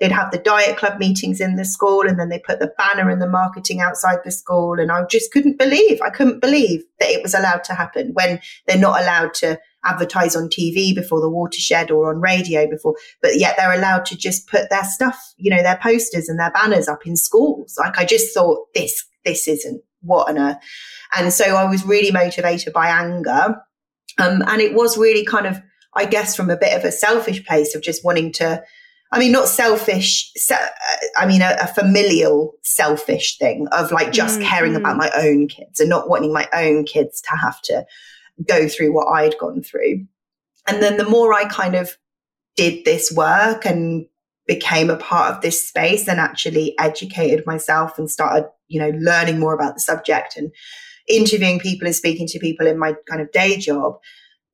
They'd 0.00 0.10
have 0.10 0.32
the 0.32 0.38
diet 0.38 0.78
club 0.78 0.98
meetings 0.98 1.40
in 1.40 1.54
the 1.54 1.64
school 1.64 2.08
and 2.08 2.18
then 2.18 2.28
they 2.28 2.40
put 2.40 2.58
the 2.58 2.72
banner 2.76 3.08
and 3.08 3.22
the 3.22 3.28
marketing 3.28 3.80
outside 3.80 4.18
the 4.24 4.32
school. 4.32 4.80
And 4.80 4.90
I 4.90 5.04
just 5.04 5.30
couldn't 5.30 5.60
believe, 5.60 6.00
I 6.02 6.10
couldn't 6.10 6.40
believe 6.40 6.82
that 6.98 7.10
it 7.10 7.22
was 7.22 7.34
allowed 7.34 7.62
to 7.64 7.74
happen 7.74 8.10
when 8.14 8.40
they're 8.66 8.78
not 8.78 9.00
allowed 9.00 9.32
to 9.34 9.60
advertise 9.84 10.34
on 10.34 10.48
TV 10.48 10.92
before 10.92 11.20
the 11.20 11.30
watershed 11.30 11.92
or 11.92 12.10
on 12.10 12.20
radio 12.20 12.68
before, 12.68 12.96
but 13.20 13.38
yet 13.38 13.54
they're 13.56 13.72
allowed 13.72 14.04
to 14.06 14.16
just 14.16 14.48
put 14.48 14.70
their 14.70 14.84
stuff, 14.84 15.34
you 15.36 15.54
know, 15.54 15.62
their 15.62 15.78
posters 15.80 16.28
and 16.28 16.38
their 16.38 16.50
banners 16.50 16.88
up 16.88 17.06
in 17.06 17.16
schools. 17.16 17.76
Like 17.78 17.96
I 17.96 18.04
just 18.04 18.34
thought 18.34 18.58
this, 18.74 19.04
this 19.24 19.46
isn't 19.46 19.82
what 20.00 20.28
on 20.28 20.38
earth. 20.38 20.56
And 21.16 21.32
so 21.32 21.56
I 21.56 21.70
was 21.70 21.86
really 21.86 22.10
motivated 22.10 22.72
by 22.72 22.88
anger 22.88 23.56
um, 24.18 24.42
and 24.46 24.60
it 24.60 24.74
was 24.74 24.98
really 24.98 25.24
kind 25.24 25.46
of, 25.46 25.60
I 25.94 26.04
guess, 26.04 26.36
from 26.36 26.50
a 26.50 26.56
bit 26.56 26.76
of 26.76 26.84
a 26.84 26.92
selfish 26.92 27.44
place 27.44 27.74
of 27.74 27.82
just 27.82 28.04
wanting 28.04 28.32
to, 28.34 28.62
I 29.12 29.18
mean, 29.18 29.32
not 29.32 29.48
selfish, 29.48 30.32
se- 30.36 30.54
uh, 30.54 30.96
I 31.16 31.26
mean, 31.26 31.42
a, 31.42 31.56
a, 31.60 31.66
familial 31.66 32.54
selfish 32.62 33.38
thing 33.38 33.68
of 33.72 33.92
like 33.92 34.12
just 34.12 34.38
mm-hmm. 34.38 34.48
caring 34.48 34.76
about 34.76 34.96
my 34.96 35.10
own 35.16 35.48
kids 35.48 35.80
and 35.80 35.90
not 35.90 36.08
wanting 36.08 36.32
my 36.32 36.48
own 36.54 36.84
kids 36.84 37.20
to 37.22 37.36
have 37.36 37.60
to 37.62 37.84
go 38.48 38.68
through 38.68 38.94
what 38.94 39.08
I'd 39.08 39.38
gone 39.38 39.62
through. 39.62 40.06
And 40.66 40.82
then 40.82 40.96
the 40.96 41.08
more 41.08 41.32
I 41.34 41.44
kind 41.44 41.74
of 41.74 41.96
did 42.56 42.84
this 42.84 43.12
work 43.12 43.64
and 43.64 44.06
became 44.46 44.90
a 44.90 44.96
part 44.96 45.34
of 45.34 45.40
this 45.40 45.66
space 45.66 46.08
and 46.08 46.20
actually 46.20 46.74
educated 46.78 47.46
myself 47.46 47.98
and 47.98 48.10
started, 48.10 48.48
you 48.68 48.80
know, 48.80 48.90
learning 48.98 49.38
more 49.38 49.54
about 49.54 49.74
the 49.74 49.80
subject 49.80 50.36
and 50.36 50.52
interviewing 51.08 51.60
people 51.60 51.86
and 51.86 51.96
speaking 51.96 52.26
to 52.28 52.38
people 52.38 52.66
in 52.66 52.78
my 52.78 52.94
kind 53.08 53.20
of 53.20 53.32
day 53.32 53.56
job, 53.56 53.98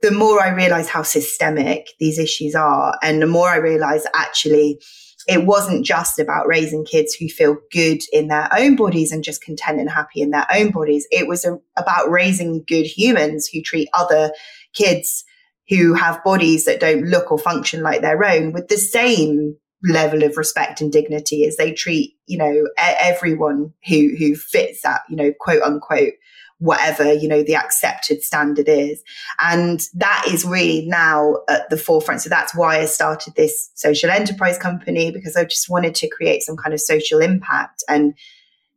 the 0.02 0.11
more 0.11 0.43
I 0.43 0.50
realized 0.50 0.90
how 0.90 1.02
systemic 1.02 1.88
these 1.99 2.19
issues 2.19 2.55
are. 2.55 2.97
And 3.02 3.21
the 3.21 3.26
more 3.26 3.49
I 3.49 3.57
realized 3.57 4.07
actually 4.14 4.81
it 5.28 5.45
wasn't 5.45 5.85
just 5.85 6.19
about 6.19 6.49
raising 6.49 6.87
kids 6.87 7.14
who 7.14 7.28
feel 7.28 7.59
good 7.71 8.00
in 8.12 8.28
their 8.28 8.49
own 8.57 8.76
bodies 8.76 9.12
and 9.12 9.23
just 9.23 9.43
content 9.43 9.78
and 9.78 9.90
happy 9.90 10.23
in 10.23 10.31
their 10.31 10.47
own 10.52 10.71
bodies. 10.71 11.07
It 11.11 11.28
was 11.28 11.45
a, 11.45 11.59
about 11.76 12.11
raising 12.11 12.64
good 12.67 12.87
humans 12.87 13.47
who 13.47 13.61
treat 13.61 13.90
other 13.93 14.33
kids 14.73 15.25
who 15.69 15.93
have 15.93 16.25
bodies 16.25 16.64
that 16.64 16.81
don't 16.81 17.05
look 17.05 17.31
or 17.31 17.38
function 17.38 17.83
like 17.83 18.00
their 18.00 18.25
own 18.25 18.52
with 18.52 18.69
the 18.69 18.78
same 18.78 19.55
level 19.85 20.23
of 20.23 20.38
respect 20.38 20.81
and 20.81 20.90
dignity 20.90 21.45
as 21.45 21.57
they 21.57 21.73
treat, 21.73 22.14
you 22.26 22.38
know, 22.38 22.67
everyone 22.78 23.75
who, 23.87 24.11
who 24.19 24.35
fits 24.35 24.81
that, 24.83 25.02
you 25.11 25.17
know, 25.17 25.33
quote 25.38 25.62
unquote 25.62 26.14
whatever 26.59 27.12
you 27.12 27.29
know 27.29 27.43
the 27.43 27.57
accepted 27.57 28.23
standard 28.23 28.69
is. 28.69 29.03
And 29.41 29.81
that 29.95 30.25
is 30.29 30.45
really 30.45 30.87
now 30.87 31.37
at 31.49 31.71
the 31.71 31.77
forefront. 31.77 32.23
So 32.23 32.29
that's 32.29 32.55
why 32.55 32.81
i 32.81 32.85
started 32.85 33.35
this 33.35 33.71
social 33.75 34.11
enterprise 34.11 34.59
company 34.59 35.11
because 35.11 35.37
i 35.37 35.45
just 35.45 35.71
wanted 35.71 35.95
to 35.97 36.09
create 36.09 36.43
some 36.43 36.57
kind 36.57 36.75
of 36.75 36.81
social 36.81 37.21
impact. 37.21 37.85
And 37.88 38.15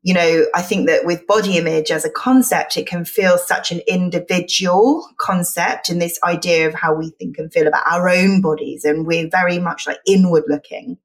you 0.03 0.15
know 0.15 0.45
i 0.55 0.63
think 0.63 0.87
that 0.87 1.05
with 1.05 1.27
body 1.27 1.59
image 1.59 1.91
as 1.91 2.03
a 2.03 2.09
concept 2.09 2.75
it 2.75 2.87
can 2.87 3.05
feel 3.05 3.37
such 3.37 3.71
an 3.71 3.81
individual 3.87 5.07
concept 5.19 5.89
and 5.89 6.01
this 6.01 6.17
idea 6.23 6.67
of 6.67 6.73
how 6.73 6.91
we 6.91 7.11
think 7.19 7.37
and 7.37 7.53
feel 7.53 7.67
about 7.67 7.85
our 7.85 8.09
own 8.09 8.41
bodies. 8.41 8.83
And 8.83 9.05
we're 9.05 9.29
very 9.29 9.59
much 9.59 9.85
like 9.85 9.99
inward 10.07 10.45
looking 10.47 10.97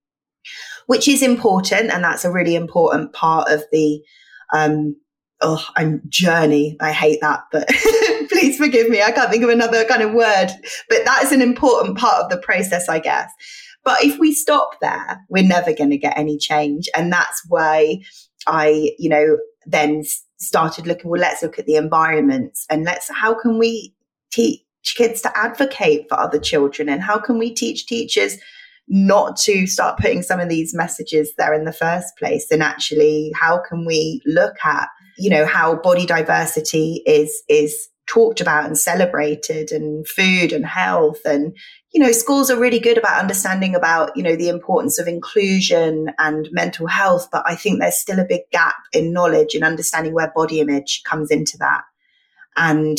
which 0.86 1.08
is 1.08 1.22
important. 1.22 1.90
And 1.90 2.02
that's 2.02 2.24
a 2.24 2.30
really 2.30 2.54
important 2.54 3.12
part 3.12 3.50
of 3.50 3.64
the 3.70 4.02
um, 4.52 4.96
oh, 5.42 5.64
I'm 5.76 6.02
journey. 6.08 6.76
I 6.80 6.92
hate 6.92 7.20
that, 7.20 7.44
but 7.52 7.68
please 8.28 8.56
forgive 8.56 8.88
me. 8.88 9.02
I 9.02 9.12
can't 9.12 9.30
think 9.30 9.44
of 9.44 9.50
another 9.50 9.84
kind 9.84 10.02
of 10.02 10.12
word, 10.12 10.48
but 10.88 11.04
that 11.04 11.22
is 11.24 11.32
an 11.32 11.42
important 11.42 11.98
part 11.98 12.22
of 12.22 12.30
the 12.30 12.38
process, 12.38 12.88
I 12.88 12.98
guess. 12.98 13.30
But 13.84 14.02
if 14.02 14.18
we 14.18 14.32
stop 14.32 14.80
there, 14.80 15.20
we're 15.28 15.46
never 15.46 15.72
going 15.72 15.90
to 15.90 15.98
get 15.98 16.18
any 16.18 16.38
change. 16.38 16.88
And 16.96 17.12
that's 17.12 17.42
why 17.48 18.00
I, 18.46 18.92
you 18.98 19.08
know, 19.08 19.38
then 19.64 20.02
started 20.38 20.86
looking, 20.86 21.10
well, 21.10 21.20
let's 21.20 21.42
look 21.42 21.58
at 21.58 21.66
the 21.66 21.76
environments 21.76 22.66
and 22.68 22.84
let's, 22.84 23.08
how 23.08 23.34
can 23.34 23.58
we 23.58 23.94
teach 24.32 24.62
kids 24.96 25.22
to 25.22 25.38
advocate 25.38 26.08
for 26.08 26.18
other 26.18 26.38
children? 26.38 26.88
And 26.88 27.02
how 27.02 27.18
can 27.18 27.38
we 27.38 27.54
teach 27.54 27.86
teachers 27.86 28.38
not 28.88 29.36
to 29.36 29.66
start 29.66 29.98
putting 29.98 30.22
some 30.22 30.40
of 30.40 30.48
these 30.48 30.74
messages 30.74 31.32
there 31.38 31.52
in 31.54 31.64
the 31.64 31.72
first 31.72 32.16
place 32.18 32.50
and 32.50 32.62
actually 32.62 33.32
how 33.34 33.60
can 33.68 33.84
we 33.84 34.20
look 34.26 34.54
at 34.64 34.88
you 35.18 35.30
know 35.30 35.46
how 35.46 35.76
body 35.76 36.06
diversity 36.06 37.02
is 37.06 37.42
is 37.48 37.88
talked 38.06 38.40
about 38.40 38.64
and 38.64 38.78
celebrated 38.78 39.72
and 39.72 40.06
food 40.06 40.52
and 40.52 40.64
health. 40.64 41.20
And 41.24 41.56
you 41.92 42.00
know 42.00 42.12
schools 42.12 42.50
are 42.50 42.58
really 42.58 42.78
good 42.78 42.98
about 42.98 43.20
understanding 43.20 43.74
about 43.74 44.16
you 44.16 44.22
know 44.22 44.36
the 44.36 44.48
importance 44.48 44.98
of 44.98 45.08
inclusion 45.08 46.10
and 46.18 46.48
mental 46.52 46.86
health 46.86 47.28
but 47.32 47.42
i 47.46 47.54
think 47.54 47.80
there's 47.80 47.96
still 47.96 48.18
a 48.18 48.26
big 48.26 48.42
gap 48.52 48.74
in 48.92 49.14
knowledge 49.14 49.54
and 49.54 49.64
understanding 49.64 50.12
where 50.12 50.30
body 50.34 50.60
image 50.60 51.00
comes 51.06 51.30
into 51.30 51.56
that. 51.58 51.84
And 52.56 52.98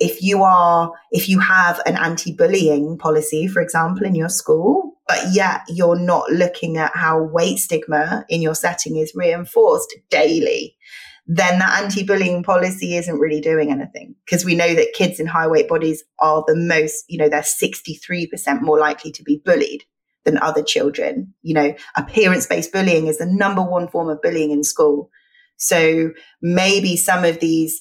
if 0.00 0.22
you 0.22 0.42
are 0.42 0.92
if 1.10 1.28
you 1.28 1.38
have 1.38 1.80
an 1.86 1.96
anti-bullying 1.96 2.98
policy 2.98 3.46
for 3.46 3.60
example 3.60 4.06
in 4.06 4.14
your 4.14 4.28
school 4.28 4.92
but 5.06 5.20
yet 5.32 5.60
you're 5.68 5.98
not 5.98 6.30
looking 6.30 6.78
at 6.78 6.92
how 6.94 7.22
weight 7.22 7.58
stigma 7.58 8.24
in 8.28 8.42
your 8.42 8.54
setting 8.54 8.96
is 8.96 9.12
reinforced 9.14 9.94
daily 10.10 10.76
then 11.26 11.58
that 11.58 11.82
anti-bullying 11.82 12.42
policy 12.42 12.96
isn't 12.96 13.18
really 13.18 13.40
doing 13.40 13.70
anything. 13.70 14.14
Because 14.24 14.44
we 14.44 14.54
know 14.54 14.74
that 14.74 14.92
kids 14.94 15.18
in 15.18 15.26
high 15.26 15.46
weight 15.46 15.68
bodies 15.68 16.04
are 16.18 16.44
the 16.46 16.56
most 16.56 17.04
you 17.08 17.18
know 17.18 17.28
they're 17.28 17.42
63% 17.42 18.60
more 18.60 18.78
likely 18.78 19.10
to 19.12 19.22
be 19.22 19.40
bullied 19.44 19.84
than 20.24 20.38
other 20.38 20.62
children. 20.62 21.34
You 21.42 21.54
know 21.54 21.74
appearance-based 21.96 22.72
bullying 22.72 23.06
is 23.06 23.18
the 23.18 23.26
number 23.26 23.62
one 23.62 23.88
form 23.88 24.08
of 24.08 24.22
bullying 24.22 24.50
in 24.50 24.64
school. 24.64 25.10
So 25.56 26.10
maybe 26.42 26.96
some 26.96 27.24
of 27.24 27.40
these 27.40 27.80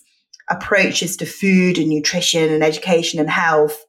approaches 0.49 1.17
to 1.17 1.25
food 1.25 1.77
and 1.77 1.89
nutrition 1.89 2.51
and 2.51 2.63
education 2.63 3.19
and 3.19 3.29
health 3.29 3.85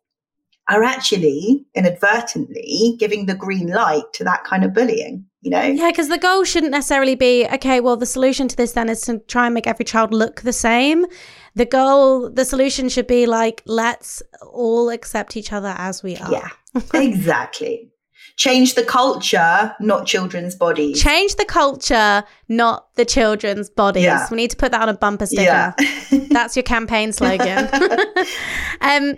are 0.68 0.82
actually 0.82 1.66
inadvertently 1.74 2.96
giving 2.98 3.26
the 3.26 3.34
green 3.34 3.68
light 3.68 4.04
to 4.14 4.24
that 4.24 4.44
kind 4.44 4.64
of 4.64 4.72
bullying 4.72 5.26
you 5.44 5.50
know? 5.50 5.62
Yeah 5.62 5.90
because 5.90 6.08
the 6.08 6.18
goal 6.18 6.44
shouldn't 6.44 6.72
necessarily 6.72 7.14
be 7.14 7.46
okay 7.54 7.80
well 7.80 7.96
the 7.96 8.06
solution 8.06 8.48
to 8.48 8.56
this 8.56 8.72
then 8.72 8.88
is 8.88 9.02
to 9.02 9.18
try 9.28 9.46
and 9.46 9.54
make 9.54 9.66
every 9.66 9.84
child 9.84 10.12
look 10.12 10.40
the 10.40 10.52
same. 10.52 11.06
The 11.54 11.66
goal 11.66 12.30
the 12.30 12.44
solution 12.44 12.88
should 12.88 13.06
be 13.06 13.26
like 13.26 13.62
let's 13.66 14.22
all 14.50 14.88
accept 14.90 15.36
each 15.36 15.52
other 15.52 15.74
as 15.78 16.02
we 16.02 16.16
are. 16.16 16.32
Yeah 16.32 16.48
exactly 16.94 17.90
change 18.36 18.74
the 18.74 18.82
culture, 18.82 19.74
not 19.80 20.06
children's 20.06 20.54
bodies. 20.54 21.00
Change 21.02 21.36
the 21.36 21.44
culture, 21.44 22.24
not 22.48 22.94
the 22.96 23.04
children's 23.04 23.70
bodies. 23.70 24.04
Yeah. 24.04 24.26
We 24.30 24.36
need 24.36 24.50
to 24.50 24.56
put 24.56 24.72
that 24.72 24.82
on 24.82 24.88
a 24.88 24.94
bumper 24.94 25.26
sticker. 25.26 25.42
Yeah. 25.42 25.72
That's 26.30 26.56
your 26.56 26.64
campaign 26.64 27.12
slogan. 27.12 27.68
um, 28.80 29.14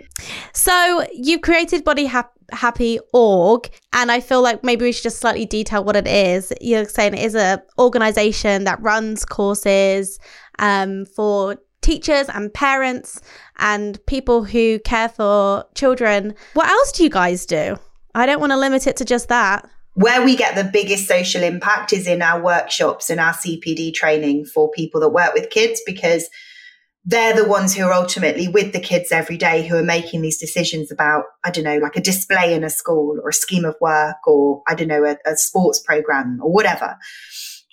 so 0.53 1.05
you've 1.13 1.41
created 1.41 1.83
Body 1.83 2.05
Happy 2.05 2.31
happy 2.53 2.97
org 3.11 3.69
and 3.91 4.09
i 4.09 4.21
feel 4.21 4.41
like 4.41 4.63
maybe 4.63 4.85
we 4.85 4.93
should 4.93 5.03
just 5.03 5.19
slightly 5.19 5.45
detail 5.45 5.83
what 5.83 5.97
it 5.97 6.07
is 6.07 6.53
you're 6.61 6.85
saying 6.85 7.13
it 7.13 7.19
is 7.19 7.35
a 7.35 7.61
organization 7.77 8.63
that 8.63 8.81
runs 8.81 9.25
courses 9.25 10.17
um, 10.59 11.05
for 11.07 11.57
teachers 11.81 12.29
and 12.29 12.53
parents 12.53 13.19
and 13.59 13.99
people 14.05 14.45
who 14.45 14.79
care 14.79 15.09
for 15.09 15.65
children 15.75 16.33
what 16.53 16.69
else 16.69 16.93
do 16.93 17.03
you 17.03 17.09
guys 17.09 17.45
do 17.45 17.77
I 18.17 18.25
don't 18.25 18.39
want 18.39 18.51
to 18.51 18.57
limit 18.57 18.87
it 18.87 18.97
to 18.97 19.05
just 19.05 19.29
that. 19.29 19.69
Where 19.93 20.25
we 20.25 20.35
get 20.35 20.55
the 20.55 20.63
biggest 20.63 21.07
social 21.07 21.43
impact 21.43 21.93
is 21.93 22.07
in 22.07 22.23
our 22.23 22.41
workshops 22.41 23.11
and 23.11 23.19
our 23.19 23.33
CPD 23.33 23.93
training 23.93 24.45
for 24.45 24.71
people 24.71 25.01
that 25.01 25.09
work 25.09 25.35
with 25.35 25.51
kids 25.51 25.81
because 25.85 26.27
they're 27.05 27.35
the 27.35 27.47
ones 27.47 27.75
who 27.75 27.85
are 27.85 27.93
ultimately 27.93 28.47
with 28.47 28.73
the 28.73 28.79
kids 28.79 29.11
every 29.11 29.37
day 29.37 29.67
who 29.67 29.77
are 29.77 29.83
making 29.83 30.23
these 30.23 30.39
decisions 30.39 30.91
about, 30.91 31.25
I 31.45 31.51
don't 31.51 31.63
know, 31.63 31.77
like 31.77 31.95
a 31.95 32.01
display 32.01 32.55
in 32.55 32.63
a 32.63 32.71
school 32.71 33.19
or 33.23 33.29
a 33.29 33.33
scheme 33.33 33.65
of 33.65 33.75
work 33.79 34.17
or, 34.25 34.63
I 34.67 34.73
don't 34.73 34.87
know, 34.87 35.05
a, 35.05 35.15
a 35.25 35.37
sports 35.37 35.79
program 35.79 36.39
or 36.41 36.51
whatever. 36.51 36.97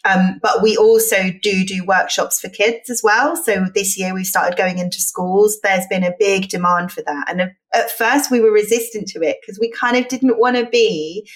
Um, 0.05 0.39
but 0.43 0.63
we 0.63 0.77
also 0.77 1.31
do 1.43 1.65
do 1.65 1.85
workshops 1.85 2.41
for 2.41 2.49
kids 2.49 2.91
as 2.91 3.03
well. 3.03 3.37
So 3.37 3.67
this 3.75 3.99
year 3.99 4.13
we 4.13 4.25
started 4.25 4.57
going 4.57 4.79
into 4.79 5.01
schools. 5.01 5.59
There's 5.63 5.87
been 5.87 6.05
a 6.05 6.15
big 6.19 6.49
demand 6.49 6.93
for 6.93 7.03
that. 7.03 7.31
And 7.31 7.53
at 7.73 7.91
first 7.91 8.31
we 8.31 8.41
were 8.41 8.53
resistant 8.53 9.09
to 9.09 9.21
it 9.21 9.39
because 9.41 9.59
we 9.59 9.71
kind 9.71 9.97
of 9.97 10.09
didn't 10.09 10.39
want 10.39 10.57
to 10.57 10.67
be 10.67 11.29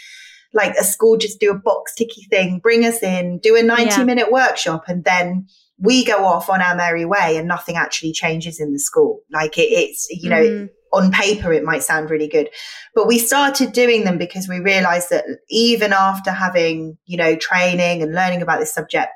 like 0.53 0.75
a 0.77 0.85
school 0.85 1.17
just 1.17 1.41
do 1.41 1.51
a 1.51 1.59
box 1.59 1.95
ticky 1.95 2.25
thing, 2.31 2.59
bring 2.59 2.85
us 2.85 3.03
in, 3.03 3.39
do 3.39 3.57
a 3.57 3.63
90 3.63 3.85
yeah. 3.85 4.05
minute 4.05 4.33
workshop 4.33 4.85
and 4.89 5.05
then 5.05 5.47
we 5.79 6.05
go 6.05 6.25
off 6.25 6.51
on 6.51 6.61
our 6.61 6.75
merry 6.75 7.05
way 7.05 7.37
and 7.37 7.47
nothing 7.47 7.77
actually 7.77 8.13
changes 8.13 8.61
in 8.61 8.73
the 8.73 8.79
school. 8.79 9.21
Like 9.33 9.57
it, 9.57 9.71
it's, 9.71 10.09
you 10.11 10.29
know, 10.29 10.43
mm 10.43 10.69
on 10.93 11.11
paper 11.13 11.53
it 11.53 11.65
might 11.65 11.83
sound 11.83 12.11
really 12.11 12.29
good 12.29 12.49
but 12.95 13.07
we 13.07 13.19
started 13.19 13.73
doing 13.73 14.05
them 14.05 14.19
because 14.19 14.49
we 14.49 14.59
realized 14.59 15.11
that 15.11 15.25
even 15.51 15.93
after 15.93 16.31
having 16.31 16.97
you 17.07 17.17
know 17.17 17.37
training 17.37 18.03
and 18.03 18.15
learning 18.15 18.43
about 18.43 18.61
this 18.61 18.73
subject 18.73 19.11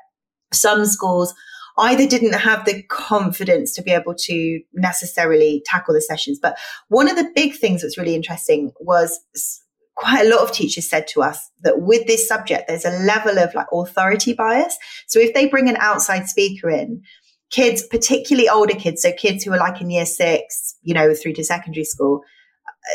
some 0.53 0.85
schools 0.85 1.33
either 1.79 2.07
didn't 2.07 2.33
have 2.33 2.65
the 2.65 2.83
confidence 2.83 3.73
to 3.73 3.81
be 3.81 3.91
able 3.91 4.13
to 4.15 4.61
necessarily 4.73 5.63
tackle 5.65 5.93
the 5.93 6.01
sessions. 6.01 6.39
But 6.39 6.57
one 6.89 7.09
of 7.09 7.15
the 7.15 7.31
big 7.35 7.55
things 7.55 7.81
that's 7.81 7.97
really 7.97 8.15
interesting 8.15 8.71
was 8.79 9.19
quite 9.95 10.25
a 10.25 10.29
lot 10.29 10.39
of 10.39 10.51
teachers 10.51 10.89
said 10.89 11.07
to 11.07 11.21
us 11.21 11.51
that 11.61 11.81
with 11.81 12.07
this 12.07 12.27
subject 12.27 12.65
there's 12.67 12.85
a 12.85 12.99
level 13.03 13.37
of 13.37 13.53
like 13.53 13.67
authority 13.71 14.33
bias. 14.33 14.77
So 15.07 15.19
if 15.19 15.33
they 15.33 15.47
bring 15.47 15.69
an 15.69 15.77
outside 15.77 16.27
speaker 16.27 16.69
in 16.69 17.01
kids, 17.51 17.83
particularly 17.87 18.49
older 18.49 18.75
kids, 18.75 19.01
so 19.01 19.11
kids 19.11 19.43
who 19.43 19.53
are 19.53 19.57
like 19.57 19.81
in 19.81 19.89
year 19.89 20.05
six, 20.05 20.72
you 20.83 20.93
know, 20.93 21.13
through 21.13 21.33
to 21.33 21.43
secondary 21.43 21.85
school, 21.85 22.21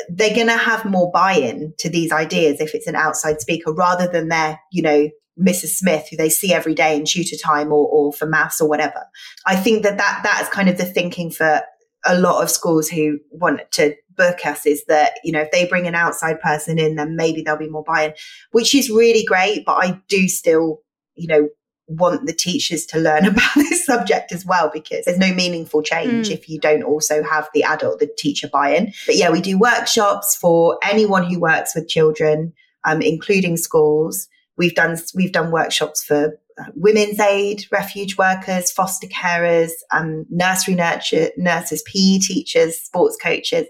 they're 0.09 0.35
going 0.35 0.47
to 0.47 0.57
have 0.57 0.85
more 0.85 1.11
buy-in 1.13 1.73
to 1.79 1.89
these 1.89 2.13
ideas 2.13 2.61
if 2.61 2.75
it's 2.75 2.87
an 2.87 2.97
outside 2.97 3.41
speaker 3.41 3.73
rather 3.73 4.07
than 4.07 4.29
their, 4.29 4.61
you 4.71 4.83
know, 4.83 5.09
Mrs. 5.41 5.77
Smith, 5.77 6.09
who 6.11 6.17
they 6.17 6.29
see 6.29 6.53
every 6.53 6.75
day 6.75 6.97
in 6.97 7.05
tutor 7.05 7.37
time 7.37 7.73
or, 7.73 7.89
or 7.89 8.13
for 8.13 8.27
maths 8.27 8.61
or 8.61 8.69
whatever. 8.69 9.07
I 9.47 9.57
think 9.57 9.85
that, 9.85 9.97
that 9.99 10.21
that's 10.25 10.49
kind 10.49 10.69
of 10.69 10.77
the 10.79 10.85
thinking 10.85 11.31
for 11.31 11.63
a 12.07 12.19
lot 12.19 12.43
of 12.43 12.51
schools 12.51 12.89
who 12.89 13.19
want 13.31 13.61
to 13.73 13.95
book 14.17 14.45
us 14.45 14.67
is 14.67 14.85
that, 14.87 15.13
you 15.25 15.33
know, 15.33 15.43
if 15.43 15.51
they 15.53 15.67
bring 15.67 15.87
an 15.87 15.95
outside 15.95 16.41
person 16.41 16.79
in, 16.79 16.97
then 16.97 17.17
maybe 17.17 17.43
there'll 17.43 17.59
be 17.59 17.71
more 17.71 17.85
buy-in, 17.85 18.15
which 18.51 18.75
is 18.75 18.91
really 18.91 19.25
great. 19.25 19.65
But 19.65 19.85
I 19.85 20.01
do 20.09 20.29
still, 20.29 20.83
you 21.15 21.29
know, 21.29 21.49
want 21.89 22.27
the 22.27 22.33
teachers 22.33 22.87
to 22.87 22.99
learn 22.99 23.25
about 23.27 23.55
this 23.57 23.85
subject 23.85 24.33
as 24.33 24.45
well 24.45 24.71
because 24.73 25.05
there's 25.05 25.19
no 25.19 25.33
meaningful 25.33 25.83
change 25.83 26.29
mm. 26.29 26.33
if 26.33 26.49
you 26.49 26.59
don't 26.61 26.83
also 26.83 27.23
have 27.23 27.49
the 27.55 27.65
adult, 27.65 27.99
the 27.99 28.11
teacher 28.19 28.49
buy 28.49 28.75
in. 28.75 28.93
But 29.07 29.17
yeah, 29.17 29.31
we 29.31 29.41
do 29.41 29.59
workshops 29.59 30.37
for 30.37 30.79
anyone 30.83 31.25
who 31.25 31.41
works 31.41 31.75
with 31.75 31.89
children, 31.89 32.53
um, 32.85 33.03
including 33.03 33.57
schools. 33.57 34.29
We've 34.57 34.75
done 34.75 34.97
we've 35.15 35.33
done 35.33 35.51
workshops 35.51 36.05
for 36.05 36.39
women's 36.75 37.21
aid, 37.21 37.65
refuge 37.71 38.17
workers, 38.17 38.71
foster 38.71 39.07
carers, 39.07 39.71
um, 39.93 40.25
nursery 40.31 40.75
nurture, 40.75 41.31
nurses, 41.37 41.83
PE 41.87 42.19
teachers, 42.19 42.81
sports 42.81 43.17
coaches. 43.23 43.67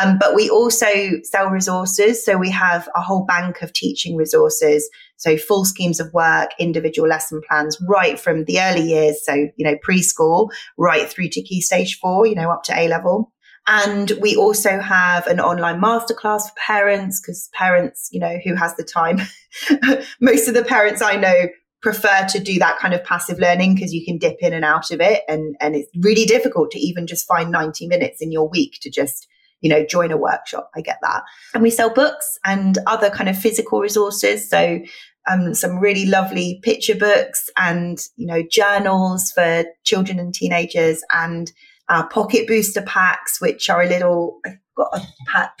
Um, 0.00 0.18
but 0.18 0.34
we 0.34 0.50
also 0.50 0.86
sell 1.22 1.48
resources. 1.48 2.24
So 2.24 2.36
we 2.36 2.50
have 2.50 2.88
a 2.96 3.00
whole 3.00 3.24
bank 3.24 3.62
of 3.62 3.72
teaching 3.72 4.16
resources. 4.16 4.88
So 5.16 5.36
full 5.36 5.64
schemes 5.64 6.00
of 6.00 6.12
work, 6.12 6.50
individual 6.58 7.08
lesson 7.08 7.40
plans, 7.48 7.78
right 7.88 8.18
from 8.18 8.44
the 8.44 8.60
early 8.60 8.82
years. 8.82 9.24
So, 9.24 9.34
you 9.34 9.64
know, 9.64 9.76
preschool, 9.86 10.50
right 10.76 11.08
through 11.08 11.28
to 11.30 11.42
key 11.42 11.60
stage 11.60 11.98
four, 12.00 12.26
you 12.26 12.34
know, 12.34 12.50
up 12.50 12.64
to 12.64 12.78
A 12.78 12.88
level. 12.88 13.32
And 13.66 14.12
we 14.20 14.36
also 14.36 14.78
have 14.78 15.26
an 15.26 15.40
online 15.40 15.80
masterclass 15.80 16.48
for 16.48 16.54
parents 16.66 17.20
because 17.20 17.48
parents, 17.54 18.10
you 18.12 18.20
know, 18.20 18.38
who 18.44 18.54
has 18.54 18.76
the 18.76 18.84
time? 18.84 19.20
Most 20.20 20.48
of 20.48 20.54
the 20.54 20.64
parents 20.64 21.00
I 21.00 21.16
know 21.16 21.46
prefer 21.84 22.26
to 22.30 22.40
do 22.40 22.58
that 22.58 22.78
kind 22.78 22.94
of 22.94 23.04
passive 23.04 23.38
learning 23.38 23.74
because 23.74 23.92
you 23.92 24.02
can 24.02 24.16
dip 24.16 24.38
in 24.40 24.54
and 24.54 24.64
out 24.64 24.90
of 24.90 25.02
it. 25.02 25.22
And, 25.28 25.54
and 25.60 25.76
it's 25.76 25.90
really 26.00 26.24
difficult 26.24 26.70
to 26.70 26.78
even 26.78 27.06
just 27.06 27.28
find 27.28 27.50
90 27.50 27.86
minutes 27.88 28.22
in 28.22 28.32
your 28.32 28.48
week 28.48 28.78
to 28.80 28.90
just, 28.90 29.28
you 29.60 29.68
know, 29.68 29.84
join 29.84 30.10
a 30.10 30.16
workshop. 30.16 30.70
I 30.74 30.80
get 30.80 30.98
that. 31.02 31.22
And 31.52 31.62
we 31.62 31.68
sell 31.68 31.90
books 31.90 32.38
and 32.46 32.78
other 32.86 33.10
kind 33.10 33.28
of 33.28 33.38
physical 33.38 33.80
resources. 33.80 34.48
So 34.48 34.80
um, 35.30 35.54
some 35.54 35.78
really 35.78 36.06
lovely 36.06 36.58
picture 36.62 36.94
books 36.94 37.50
and, 37.58 37.98
you 38.16 38.26
know, 38.26 38.42
journals 38.50 39.30
for 39.32 39.66
children 39.84 40.18
and 40.18 40.32
teenagers 40.32 41.02
and 41.12 41.52
our 41.90 42.08
pocket 42.08 42.46
booster 42.46 42.82
packs, 42.82 43.42
which 43.42 43.68
are 43.68 43.82
a 43.82 43.88
little, 43.88 44.40
I've 44.46 44.56
got 44.74 44.88
a 44.94 45.06
pack, 45.26 45.58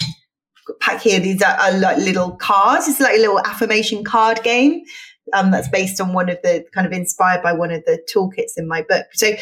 pack 0.80 1.02
here. 1.02 1.20
These 1.20 1.42
are, 1.42 1.52
are 1.60 1.78
like 1.78 1.98
little 1.98 2.34
cards. 2.36 2.88
It's 2.88 2.98
like 2.98 3.18
a 3.18 3.20
little 3.20 3.40
affirmation 3.40 4.04
card 4.04 4.42
game 4.42 4.84
um, 5.32 5.50
that's 5.50 5.68
based 5.68 6.00
on 6.00 6.12
one 6.12 6.28
of 6.28 6.38
the 6.42 6.64
kind 6.74 6.86
of 6.86 6.92
inspired 6.92 7.42
by 7.42 7.52
one 7.52 7.70
of 7.70 7.84
the 7.84 8.04
toolkits 8.12 8.52
in 8.56 8.68
my 8.68 8.82
book. 8.82 9.06
So 9.12 9.32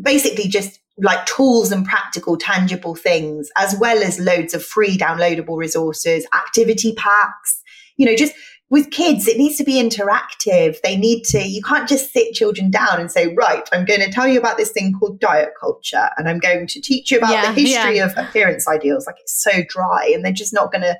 basically, 0.00 0.48
just 0.48 0.80
like 0.98 1.24
tools 1.26 1.72
and 1.72 1.84
practical, 1.84 2.36
tangible 2.36 2.94
things, 2.94 3.50
as 3.56 3.76
well 3.78 4.02
as 4.02 4.18
loads 4.20 4.54
of 4.54 4.64
free 4.64 4.96
downloadable 4.96 5.56
resources, 5.56 6.26
activity 6.34 6.94
packs, 6.94 7.62
you 7.96 8.06
know, 8.06 8.16
just 8.16 8.34
with 8.72 8.90
kids, 8.90 9.28
it 9.28 9.36
needs 9.36 9.58
to 9.58 9.64
be 9.64 9.74
interactive. 9.74 10.80
They 10.80 10.96
need 10.96 11.24
to, 11.24 11.46
you 11.46 11.60
can't 11.60 11.86
just 11.86 12.10
sit 12.10 12.32
children 12.32 12.70
down 12.70 12.98
and 12.98 13.12
say, 13.12 13.34
right, 13.34 13.68
I'm 13.70 13.84
going 13.84 14.00
to 14.00 14.10
tell 14.10 14.26
you 14.26 14.38
about 14.38 14.56
this 14.56 14.72
thing 14.72 14.94
called 14.98 15.20
diet 15.20 15.50
culture 15.60 16.08
and 16.16 16.26
I'm 16.26 16.38
going 16.38 16.66
to 16.66 16.80
teach 16.80 17.10
you 17.10 17.18
about 17.18 17.32
yeah, 17.32 17.52
the 17.52 17.60
history 17.60 17.96
yeah. 17.98 18.06
of 18.06 18.14
appearance 18.16 18.66
ideals. 18.66 19.06
Like 19.06 19.16
it's 19.20 19.42
so 19.42 19.62
dry 19.68 20.10
and 20.14 20.24
they're 20.24 20.32
just 20.32 20.54
not 20.54 20.72
going 20.72 20.80
to 20.80 20.98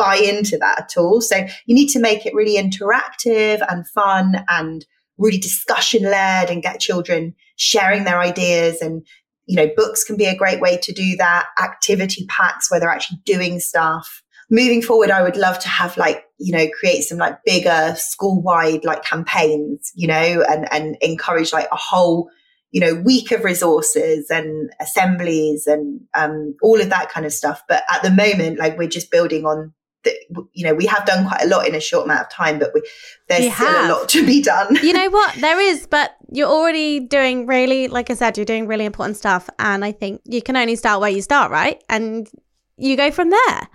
buy 0.00 0.16
into 0.16 0.56
that 0.58 0.80
at 0.80 0.96
all. 0.96 1.20
So 1.20 1.36
you 1.66 1.74
need 1.74 1.88
to 1.88 2.00
make 2.00 2.24
it 2.24 2.34
really 2.34 2.56
interactive 2.56 3.64
and 3.68 3.86
fun 3.88 4.44
and 4.48 4.86
really 5.18 5.38
discussion 5.38 6.04
led 6.04 6.48
and 6.50 6.62
get 6.62 6.80
children 6.80 7.34
sharing 7.56 8.04
their 8.04 8.18
ideas. 8.18 8.80
And 8.80 9.06
you 9.50 9.56
know 9.56 9.68
books 9.76 10.04
can 10.04 10.16
be 10.16 10.26
a 10.26 10.36
great 10.36 10.60
way 10.60 10.78
to 10.78 10.92
do 10.92 11.16
that 11.16 11.48
activity 11.60 12.24
packs 12.28 12.70
where 12.70 12.78
they're 12.78 12.88
actually 12.88 13.20
doing 13.24 13.60
stuff. 13.60 14.22
Moving 14.52 14.82
forward 14.82 15.12
i 15.12 15.22
would 15.22 15.36
love 15.36 15.60
to 15.60 15.68
have 15.68 15.96
like 15.96 16.24
you 16.38 16.52
know 16.52 16.66
create 16.78 17.02
some 17.02 17.18
like 17.18 17.38
bigger 17.44 17.94
school 17.96 18.42
wide 18.42 18.84
like 18.84 19.04
campaigns 19.04 19.92
you 19.94 20.08
know 20.08 20.44
and 20.48 20.72
and 20.72 20.96
encourage 21.02 21.52
like 21.52 21.68
a 21.70 21.76
whole 21.76 22.28
you 22.72 22.80
know 22.80 22.94
week 22.94 23.30
of 23.30 23.44
resources 23.44 24.28
and 24.28 24.70
assemblies 24.80 25.68
and 25.68 26.00
um, 26.14 26.56
all 26.62 26.80
of 26.80 26.90
that 26.90 27.10
kind 27.10 27.26
of 27.26 27.32
stuff. 27.32 27.62
But 27.68 27.82
at 27.92 28.02
the 28.02 28.10
moment 28.10 28.58
like 28.58 28.78
we're 28.78 28.88
just 28.88 29.10
building 29.10 29.44
on 29.44 29.72
that 30.04 30.14
you 30.52 30.64
know 30.64 30.74
we 30.74 30.86
have 30.86 31.04
done 31.04 31.26
quite 31.26 31.42
a 31.42 31.48
lot 31.48 31.66
in 31.66 31.74
a 31.74 31.80
short 31.80 32.04
amount 32.06 32.22
of 32.22 32.30
time 32.30 32.58
but 32.58 32.70
we, 32.74 32.82
there's 33.28 33.44
You 33.44 33.50
still 33.52 33.66
have. 33.66 33.90
a 33.90 33.92
lot 33.92 34.08
to 34.08 34.26
be 34.26 34.42
done 34.42 34.76
you 34.82 34.92
know 34.92 35.10
what? 35.10 35.36
There 35.40 35.60
is, 35.60 35.86
but 35.86 36.16
you're 36.30 36.48
already 36.48 37.00
doing 37.00 37.46
really, 37.46 37.88
like 37.88 38.10
I 38.10 38.14
said, 38.14 38.36
you're 38.36 38.44
doing 38.44 38.66
really 38.66 38.84
important 38.84 39.16
stuff. 39.16 39.48
And 39.58 39.84
I 39.84 39.92
think 39.92 40.20
you 40.24 40.42
can 40.42 40.56
only 40.56 40.76
start 40.76 41.00
where 41.00 41.10
you 41.10 41.22
start, 41.22 41.50
right? 41.50 41.82
And 41.88 42.28
you 42.76 42.96
go 42.96 43.10
from 43.10 43.30
there. 43.30 43.68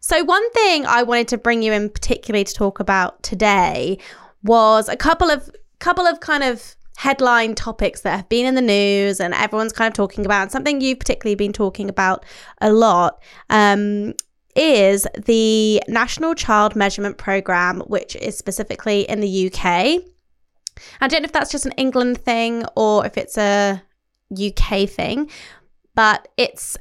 So, 0.00 0.22
one 0.24 0.50
thing 0.52 0.86
I 0.86 1.02
wanted 1.02 1.28
to 1.28 1.38
bring 1.38 1.62
you 1.62 1.72
in 1.72 1.88
particularly 1.88 2.44
to 2.44 2.52
talk 2.52 2.78
about 2.80 3.22
today 3.22 3.98
was 4.42 4.88
a 4.88 4.96
couple 4.96 5.30
of 5.30 5.50
couple 5.78 6.06
of 6.06 6.20
kind 6.20 6.42
of 6.42 6.76
headline 6.96 7.54
topics 7.54 8.02
that 8.02 8.16
have 8.16 8.28
been 8.28 8.46
in 8.46 8.54
the 8.54 8.62
news 8.62 9.20
and 9.20 9.34
everyone's 9.34 9.72
kind 9.72 9.88
of 9.88 9.94
talking 9.94 10.24
about. 10.24 10.52
Something 10.52 10.80
you've 10.80 10.98
particularly 10.98 11.34
been 11.36 11.52
talking 11.52 11.88
about 11.88 12.24
a 12.60 12.72
lot 12.72 13.22
um, 13.50 14.14
is 14.54 15.06
the 15.24 15.82
National 15.88 16.34
Child 16.34 16.76
Measurement 16.76 17.18
Program, 17.18 17.80
which 17.80 18.16
is 18.16 18.36
specifically 18.36 19.02
in 19.02 19.20
the 19.20 19.46
UK. 19.46 20.02
I 21.00 21.08
don't 21.08 21.22
know 21.22 21.26
if 21.26 21.32
that's 21.32 21.50
just 21.50 21.66
an 21.66 21.72
England 21.72 22.18
thing 22.18 22.64
or 22.76 23.06
if 23.06 23.16
it's 23.16 23.38
a 23.38 23.82
UK 24.32 24.88
thing, 24.88 25.30
but 25.94 26.28
it's 26.36 26.76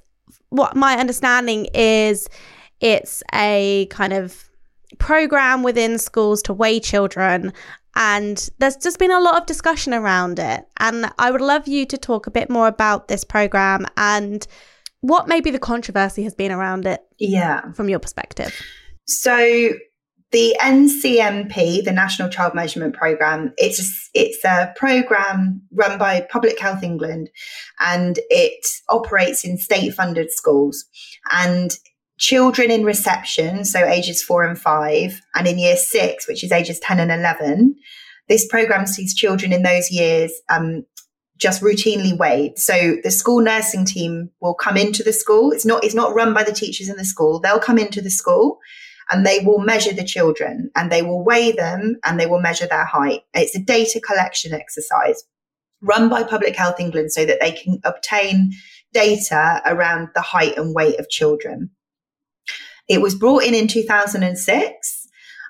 what 0.50 0.76
my 0.76 0.98
understanding 0.98 1.68
is 1.74 2.28
it's 2.80 3.24
a 3.34 3.88
kind 3.90 4.14
of 4.14 4.50
program 5.00 5.64
within 5.64 5.98
schools 5.98 6.42
to 6.44 6.54
weigh 6.54 6.80
children 6.80 7.52
and 7.96 8.50
there's 8.60 8.76
just 8.78 9.00
been 9.00 9.12
a 9.12 9.20
lot 9.20 9.40
of 9.40 9.46
discussion 9.46 9.94
around 9.94 10.38
it 10.40 10.68
and 10.80 11.12
I 11.18 11.32
would 11.32 11.42
love 11.42 11.68
you 11.68 11.86
to 11.88 11.98
talk 11.98 12.28
a 12.28 12.32
bit 12.32 12.50
more 12.50 12.68
about 12.68 13.08
this 13.08 13.24
program 13.24 13.86
and 13.98 14.46
what 15.04 15.28
maybe 15.28 15.52
the 15.52 15.60
controversy 15.60 16.24
has 16.24 16.34
been 16.34 16.52
around 16.52 16.88
it 16.88 17.02
yeah 17.20 17.72
from 17.74 17.89
your 17.89 18.00
perspective. 18.00 18.54
So 19.06 19.74
the 20.32 20.56
NCMP, 20.60 21.84
the 21.84 21.92
National 21.92 22.28
Child 22.28 22.56
Measurement 22.56 22.96
Programme, 22.96 23.54
it's 23.58 23.80
a, 23.80 24.20
it's 24.20 24.44
a 24.44 24.74
program 24.76 25.62
run 25.72 26.00
by 26.00 26.26
Public 26.32 26.60
Health 26.60 26.82
England, 26.82 27.30
and 27.80 28.18
it 28.30 28.66
operates 28.89 29.46
in 29.46 29.60
state-funded 29.60 30.32
schools. 30.32 30.86
And 31.32 31.78
children 32.18 32.72
in 32.72 32.84
reception, 32.84 33.63
so 33.63 33.86
ages 33.86 34.24
four 34.24 34.44
and 34.44 34.58
five, 34.58 35.22
and 35.36 35.48
in 35.48 35.60
year 35.60 35.76
six, 35.76 36.28
which 36.28 36.44
is 36.44 36.52
ages 36.52 36.80
ten 36.80 37.00
and 37.00 37.12
eleven, 37.12 37.76
this 38.28 38.48
program 38.48 38.88
sees 38.88 39.13
children 39.13 39.54
in 39.54 39.62
those 39.62 39.92
years 39.92 40.32
um, 40.50 40.84
just 41.38 41.62
routinely 41.62 42.17
weighed. 42.17 42.58
So 42.58 42.98
the 43.04 43.12
school 43.12 43.41
nursing 43.41 43.86
team 43.86 44.30
will 44.39 44.54
come 44.54 44.78
into 44.78 45.04
the 45.04 45.13
school. 45.13 45.52
It's 45.52 45.65
not 45.65 45.84
it's 45.84 45.96
not 45.96 46.15
run 46.15 46.34
by 46.34 46.43
the 46.43 46.54
teachers 46.54 46.89
in 46.89 46.98
the 46.98 47.06
school. 47.06 47.39
They'll 47.39 47.60
come 47.60 47.78
into 47.78 48.02
the 48.02 48.12
school 48.12 48.60
and 49.10 49.26
they 49.26 49.39
will 49.39 49.60
measure 49.60 49.93
the 49.93 50.04
children 50.04 50.69
and 50.76 50.91
they 50.91 51.02
will 51.02 51.24
weigh 51.24 51.52
them 51.52 51.98
and 52.06 52.19
they 52.19 52.26
will 52.26 52.39
measure 52.39 52.67
their 52.67 52.86
height. 52.86 53.22
It's 53.34 53.56
a 53.56 53.60
data 53.60 54.00
collection 54.00 54.54
exercise 54.54 55.24
run 55.82 56.10
by 56.10 56.24
Public 56.24 56.56
Health 56.56 56.80
England 56.80 57.12
so 57.12 57.26
that 57.26 57.39
they 57.41 57.52
can 57.52 57.80
obtain 57.84 58.54
data 58.93 59.62
around 59.65 60.10
the 60.15 60.22
height 60.22 60.58
and 60.58 60.74
weight 60.74 61.00
of 61.00 61.10
children. 61.10 61.69
It 62.88 63.02
was 63.02 63.15
brought 63.15 63.43
in 63.43 63.54
in 63.54 63.67
2006. 63.67 65.08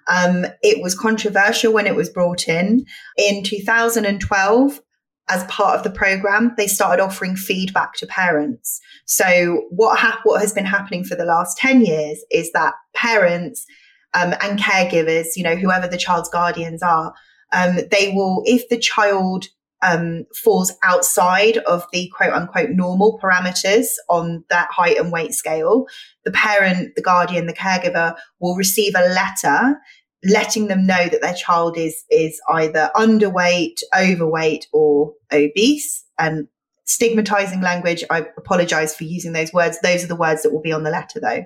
Um, 0.08 0.46
it 0.62 0.82
was 0.82 0.98
controversial 0.98 1.72
when 1.72 1.88
it 1.88 1.96
was 1.96 2.10
brought 2.10 2.48
in. 2.48 2.86
In 3.17 3.43
2012, 3.43 4.82
as 5.30 5.44
part 5.46 5.78
of 5.78 5.84
the 5.84 5.90
program, 5.90 6.54
they 6.58 6.68
started 6.68 7.02
offering 7.02 7.36
feedback 7.36 7.94
to 7.96 8.08
parents. 8.08 8.82
So 9.06 9.66
what 9.70 9.98
hap- 9.98 10.20
what 10.24 10.42
has 10.42 10.54
been 10.54 10.66
happening 10.66 11.04
for 11.04 11.16
the 11.16 11.26
last 11.26 11.58
10 11.58 11.86
years 11.86 12.24
is 12.30 12.52
that 12.52 12.74
parents 12.94 13.66
um, 14.14 14.34
and 14.42 14.60
caregivers, 14.60 15.28
you 15.36 15.44
know, 15.44 15.56
whoever 15.56 15.88
the 15.88 15.98
child's 15.98 16.30
guardians 16.30 16.84
are, 16.84 17.14
um, 17.54 17.78
they 17.90 18.12
will, 18.14 18.44
if 18.46 18.68
the 18.70 18.78
child 18.78 19.48
um, 19.82 20.26
falls 20.36 20.74
outside 20.84 21.58
of 21.60 21.86
the 21.92 22.10
quote 22.16 22.34
unquote 22.34 22.72
normal 22.72 23.20
parameters 23.22 23.88
on 24.10 24.44
that 24.50 24.70
height 24.72 24.98
and 24.98 25.12
weight 25.12 25.34
scale, 25.34 25.86
the 26.26 26.32
parent, 26.32 26.96
the 26.96 27.02
guardian, 27.02 27.48
the 27.48 27.54
caregiver 27.54 28.16
will 28.40 28.56
receive 28.56 28.94
a 28.96 29.10
letter 29.10 29.80
letting 30.26 30.68
them 30.68 30.86
know 30.86 31.08
that 31.10 31.22
their 31.22 31.34
child 31.34 31.78
is 31.78 32.04
is 32.10 32.40
either 32.50 32.90
underweight, 32.96 33.80
overweight, 33.98 34.68
or 34.72 35.14
obese. 35.32 36.04
And 36.20 36.48
stigmatizing 36.86 37.62
language, 37.62 38.04
I 38.10 38.28
apologize 38.38 38.96
for 38.96 39.04
using 39.04 39.34
those 39.34 39.54
words. 39.54 39.80
Those 39.82 40.04
are 40.04 40.08
the 40.08 40.16
words 40.16 40.44
that 40.44 40.54
will 40.54 40.62
be 40.62 40.74
on 40.74 40.84
the 40.84 40.92
letter, 40.92 41.20
though. 41.20 41.46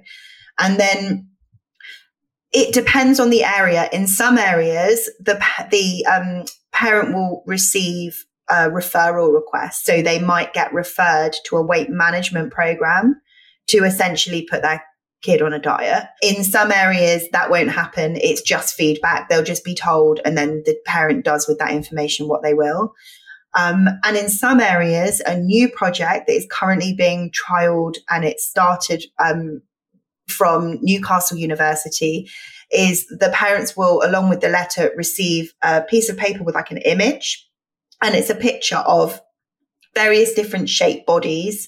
And 0.59 0.79
then 0.79 1.29
it 2.51 2.73
depends 2.73 3.19
on 3.19 3.29
the 3.29 3.43
area. 3.43 3.89
In 3.91 4.07
some 4.07 4.37
areas, 4.37 5.09
the 5.19 5.41
the 5.71 6.05
um, 6.05 6.45
parent 6.71 7.13
will 7.13 7.43
receive 7.45 8.25
a 8.49 8.69
referral 8.69 9.33
request, 9.33 9.85
so 9.85 10.01
they 10.01 10.19
might 10.19 10.53
get 10.53 10.73
referred 10.73 11.35
to 11.45 11.57
a 11.57 11.65
weight 11.65 11.89
management 11.89 12.51
program 12.51 13.19
to 13.67 13.83
essentially 13.83 14.47
put 14.49 14.61
their 14.61 14.83
kid 15.21 15.41
on 15.41 15.53
a 15.53 15.59
diet. 15.59 16.05
In 16.21 16.43
some 16.43 16.71
areas, 16.71 17.27
that 17.31 17.49
won't 17.49 17.71
happen. 17.71 18.17
It's 18.17 18.41
just 18.41 18.75
feedback. 18.75 19.29
They'll 19.29 19.43
just 19.43 19.63
be 19.63 19.75
told, 19.75 20.19
and 20.23 20.37
then 20.37 20.63
the 20.65 20.77
parent 20.85 21.25
does 21.25 21.47
with 21.47 21.59
that 21.59 21.71
information 21.71 22.27
what 22.27 22.43
they 22.43 22.53
will. 22.53 22.93
Um, 23.57 23.87
and 24.03 24.15
in 24.15 24.29
some 24.29 24.59
areas, 24.59 25.21
a 25.25 25.37
new 25.37 25.69
project 25.69 26.27
that 26.27 26.33
is 26.33 26.47
currently 26.51 26.93
being 26.93 27.31
trialed 27.31 27.95
and 28.09 28.23
it 28.23 28.39
started 28.39 29.03
um, 29.23 29.61
from 30.27 30.77
Newcastle 30.81 31.37
University 31.37 32.29
is 32.71 33.07
the 33.07 33.31
parents 33.33 33.75
will, 33.75 34.03
along 34.03 34.29
with 34.29 34.41
the 34.41 34.49
letter, 34.49 34.91
receive 34.95 35.53
a 35.63 35.81
piece 35.81 36.09
of 36.09 36.17
paper 36.17 36.43
with 36.43 36.53
like 36.53 36.69
an 36.69 36.77
image. 36.79 37.47
And 38.01 38.13
it's 38.13 38.29
a 38.29 38.35
picture 38.35 38.83
of 38.85 39.19
various 39.95 40.33
different 40.33 40.69
shaped 40.69 41.07
bodies 41.07 41.67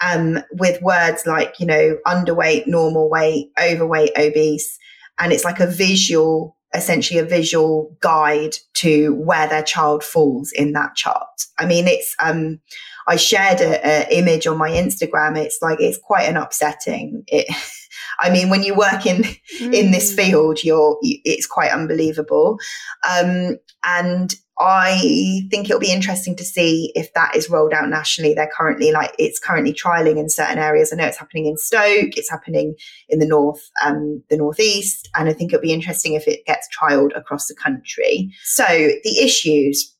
um, 0.00 0.38
with 0.52 0.80
words 0.82 1.26
like, 1.26 1.58
you 1.58 1.66
know, 1.66 1.98
underweight, 2.06 2.66
normal 2.66 3.08
weight, 3.10 3.50
overweight, 3.62 4.12
obese. 4.18 4.78
And 5.18 5.32
it's 5.32 5.44
like 5.44 5.60
a 5.60 5.66
visual, 5.66 6.56
essentially 6.74 7.18
a 7.18 7.24
visual 7.24 7.96
guide 8.00 8.56
to 8.74 9.14
where 9.14 9.48
their 9.48 9.62
child 9.62 10.04
falls 10.04 10.52
in 10.52 10.72
that 10.72 10.94
chart. 10.94 11.26
I 11.58 11.66
mean, 11.66 11.88
it's, 11.88 12.14
um, 12.20 12.60
I 13.08 13.16
shared 13.16 13.60
an 13.60 14.06
image 14.10 14.46
on 14.46 14.58
my 14.58 14.70
Instagram. 14.70 15.38
It's 15.38 15.58
like, 15.62 15.80
it's 15.80 15.98
quite 15.98 16.28
an 16.28 16.36
upsetting. 16.36 17.24
It, 17.28 17.46
I 18.20 18.30
mean, 18.30 18.48
when 18.48 18.62
you 18.62 18.74
work 18.74 19.06
in, 19.06 19.22
mm. 19.22 19.38
in 19.74 19.90
this 19.90 20.14
field, 20.14 20.62
you're, 20.64 20.98
it's 21.02 21.46
quite 21.46 21.72
unbelievable. 21.72 22.58
Um, 23.08 23.56
and 23.84 24.34
I 24.58 25.42
think 25.50 25.66
it'll 25.66 25.80
be 25.80 25.92
interesting 25.92 26.34
to 26.36 26.44
see 26.44 26.90
if 26.94 27.12
that 27.12 27.36
is 27.36 27.50
rolled 27.50 27.74
out 27.74 27.90
nationally. 27.90 28.32
They're 28.32 28.50
currently 28.56 28.90
like 28.90 29.14
it's 29.18 29.38
currently 29.38 29.74
trialing 29.74 30.18
in 30.18 30.30
certain 30.30 30.58
areas. 30.58 30.92
I 30.92 30.96
know 30.96 31.06
it's 31.06 31.18
happening 31.18 31.46
in 31.46 31.58
Stoke, 31.58 32.16
it's 32.16 32.30
happening 32.30 32.74
in 33.08 33.18
the 33.18 33.26
north, 33.26 33.60
um, 33.84 34.22
the 34.30 34.38
northeast, 34.38 35.10
and 35.14 35.28
I 35.28 35.34
think 35.34 35.52
it'll 35.52 35.62
be 35.62 35.74
interesting 35.74 36.14
if 36.14 36.26
it 36.26 36.46
gets 36.46 36.68
trialed 36.74 37.16
across 37.16 37.48
the 37.48 37.54
country. 37.54 38.32
So 38.44 38.64
the 38.64 39.18
issues. 39.22 39.92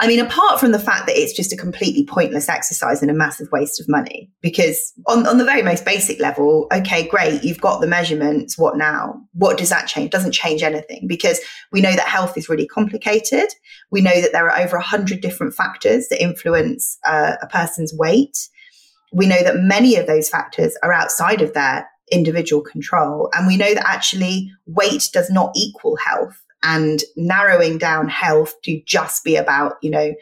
I 0.00 0.06
mean, 0.06 0.20
apart 0.20 0.60
from 0.60 0.70
the 0.70 0.78
fact 0.78 1.06
that 1.06 1.18
it's 1.18 1.32
just 1.32 1.52
a 1.52 1.56
completely 1.56 2.04
pointless 2.04 2.48
exercise 2.48 3.02
and 3.02 3.10
a 3.10 3.14
massive 3.14 3.48
waste 3.50 3.80
of 3.80 3.88
money, 3.88 4.30
because 4.40 4.92
on, 5.06 5.26
on 5.26 5.38
the 5.38 5.44
very 5.44 5.62
most 5.62 5.84
basic 5.84 6.20
level, 6.20 6.68
okay, 6.72 7.08
great, 7.08 7.42
you've 7.42 7.60
got 7.60 7.80
the 7.80 7.86
measurements. 7.88 8.56
What 8.56 8.76
now? 8.76 9.20
What 9.32 9.58
does 9.58 9.70
that 9.70 9.88
change? 9.88 10.06
It 10.06 10.12
doesn't 10.12 10.32
change 10.32 10.62
anything 10.62 11.06
because 11.08 11.40
we 11.72 11.80
know 11.80 11.92
that 11.92 12.06
health 12.06 12.38
is 12.38 12.48
really 12.48 12.66
complicated. 12.66 13.48
We 13.90 14.00
know 14.00 14.20
that 14.20 14.30
there 14.32 14.48
are 14.48 14.60
over 14.60 14.76
100 14.76 15.20
different 15.20 15.54
factors 15.54 16.06
that 16.08 16.22
influence 16.22 16.96
uh, 17.04 17.34
a 17.42 17.48
person's 17.48 17.92
weight. 17.92 18.38
We 19.12 19.26
know 19.26 19.42
that 19.42 19.56
many 19.56 19.96
of 19.96 20.06
those 20.06 20.28
factors 20.28 20.76
are 20.84 20.92
outside 20.92 21.42
of 21.42 21.54
their 21.54 21.88
individual 22.12 22.62
control. 22.62 23.30
And 23.34 23.46
we 23.46 23.56
know 23.56 23.74
that 23.74 23.86
actually 23.86 24.52
weight 24.66 25.08
does 25.12 25.28
not 25.28 25.52
equal 25.56 25.96
health 25.96 26.40
and 26.62 27.02
narrowing 27.16 27.78
down 27.78 28.08
health 28.08 28.54
to 28.64 28.80
just 28.86 29.24
be 29.24 29.36
about, 29.36 29.74
you 29.82 29.90
know, 29.90 30.14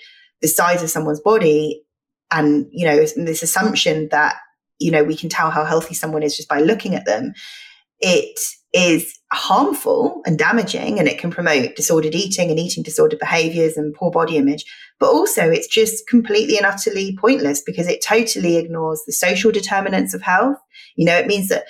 the 0.43 0.49
size 0.49 0.83
of 0.83 0.91
someone's 0.91 1.21
body 1.21 1.83
and, 2.31 2.67
you 2.71 2.87
know, 2.87 2.97
this 2.97 3.43
assumption 3.43 4.09
that, 4.11 4.37
you 4.79 4.91
know, 4.91 5.05
we 5.05 5.17
can 5.17 5.29
tell 5.29 5.51
how 5.51 5.65
healthy 5.65 5.95
someone 5.95 6.23
is 6.23 6.37
just 6.37 6.49
by 6.49 6.61
looking 6.61 6.95
at 6.95 7.07
them 7.07 7.33
it 8.01 8.39
is 8.73 9.19
harmful 9.33 10.23
and 10.27 10.39
damaging 10.39 10.99
and 10.99 11.09
it 11.09 11.19
can 11.19 11.31
promote 11.31 11.77
disordered 11.77 12.15
eating 12.15 12.51
and 12.51 12.59
eating 12.59 12.83
disordered 12.83 13.19
behaviors 13.19 13.77
and 13.77 13.95
poor 13.95 14.11
body 14.11 14.37
image. 14.37 14.65
But 15.01 15.11
also 15.11 15.51
it's 15.51 15.69
just 15.69 16.07
completely 16.09 16.57
and 16.59 16.67
utterly 16.67 17.17
pointless 17.19 17.63
because 17.65 17.89
it 17.89 18.03
totally 18.03 18.57
ignores 18.57 19.03
the 19.07 19.13
social 19.13 19.51
determinants 19.51 20.15
of 20.15 20.23
health. 20.23 20.59
You 20.97 21.07
know, 21.07 21.17
it 21.17 21.27
means 21.27 21.49
that 21.49 21.65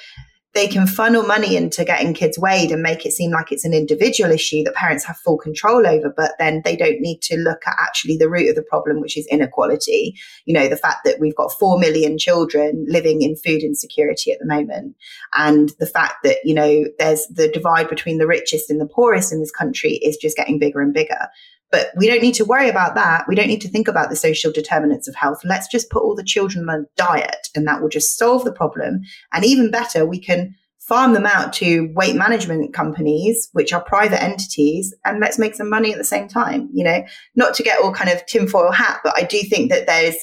they 0.56 0.66
can 0.66 0.86
funnel 0.86 1.22
money 1.22 1.54
into 1.54 1.84
getting 1.84 2.14
kids 2.14 2.38
weighed 2.38 2.72
and 2.72 2.82
make 2.82 3.04
it 3.04 3.12
seem 3.12 3.30
like 3.30 3.52
it's 3.52 3.66
an 3.66 3.74
individual 3.74 4.30
issue 4.30 4.64
that 4.64 4.74
parents 4.74 5.04
have 5.04 5.18
full 5.18 5.36
control 5.36 5.86
over, 5.86 6.12
but 6.16 6.32
then 6.38 6.62
they 6.64 6.74
don't 6.74 7.00
need 7.00 7.20
to 7.20 7.36
look 7.36 7.60
at 7.66 7.76
actually 7.78 8.16
the 8.16 8.28
root 8.28 8.48
of 8.48 8.56
the 8.56 8.62
problem, 8.62 9.02
which 9.02 9.18
is 9.18 9.26
inequality. 9.26 10.14
You 10.46 10.54
know, 10.54 10.66
the 10.66 10.76
fact 10.76 11.00
that 11.04 11.20
we've 11.20 11.36
got 11.36 11.52
4 11.52 11.78
million 11.78 12.16
children 12.16 12.86
living 12.88 13.20
in 13.20 13.36
food 13.36 13.62
insecurity 13.62 14.32
at 14.32 14.38
the 14.38 14.46
moment. 14.46 14.96
And 15.36 15.72
the 15.78 15.86
fact 15.86 16.14
that, 16.24 16.38
you 16.42 16.54
know, 16.54 16.84
there's 16.98 17.26
the 17.26 17.48
divide 17.48 17.90
between 17.90 18.16
the 18.16 18.26
richest 18.26 18.70
and 18.70 18.80
the 18.80 18.86
poorest 18.86 19.32
in 19.34 19.40
this 19.40 19.52
country 19.52 19.92
is 19.96 20.16
just 20.16 20.38
getting 20.38 20.58
bigger 20.58 20.80
and 20.80 20.94
bigger. 20.94 21.28
But 21.70 21.88
we 21.96 22.06
don't 22.06 22.22
need 22.22 22.34
to 22.34 22.44
worry 22.44 22.68
about 22.68 22.94
that. 22.94 23.24
We 23.28 23.34
don't 23.34 23.48
need 23.48 23.60
to 23.62 23.68
think 23.68 23.88
about 23.88 24.10
the 24.10 24.16
social 24.16 24.52
determinants 24.52 25.08
of 25.08 25.14
health. 25.14 25.40
Let's 25.44 25.68
just 25.68 25.90
put 25.90 26.02
all 26.02 26.14
the 26.14 26.24
children 26.24 26.68
on 26.68 26.80
a 26.80 26.84
diet 26.96 27.48
and 27.54 27.66
that 27.66 27.82
will 27.82 27.88
just 27.88 28.16
solve 28.16 28.44
the 28.44 28.52
problem. 28.52 29.00
And 29.32 29.44
even 29.44 29.70
better, 29.70 30.06
we 30.06 30.20
can 30.20 30.54
farm 30.86 31.14
them 31.14 31.26
out 31.26 31.52
to 31.52 31.90
weight 31.94 32.14
management 32.14 32.72
companies, 32.72 33.48
which 33.52 33.72
are 33.72 33.82
private 33.82 34.22
entities, 34.22 34.94
and 35.04 35.18
let's 35.18 35.38
make 35.38 35.54
some 35.54 35.68
money 35.68 35.90
at 35.90 35.98
the 35.98 36.04
same 36.04 36.28
time. 36.28 36.68
You 36.72 36.84
know, 36.84 37.04
not 37.34 37.54
to 37.54 37.62
get 37.62 37.82
all 37.82 37.92
kind 37.92 38.10
of 38.10 38.24
tinfoil 38.26 38.70
hat, 38.70 39.00
but 39.02 39.12
I 39.16 39.24
do 39.24 39.40
think 39.42 39.70
that 39.70 39.86
there's 39.86 40.16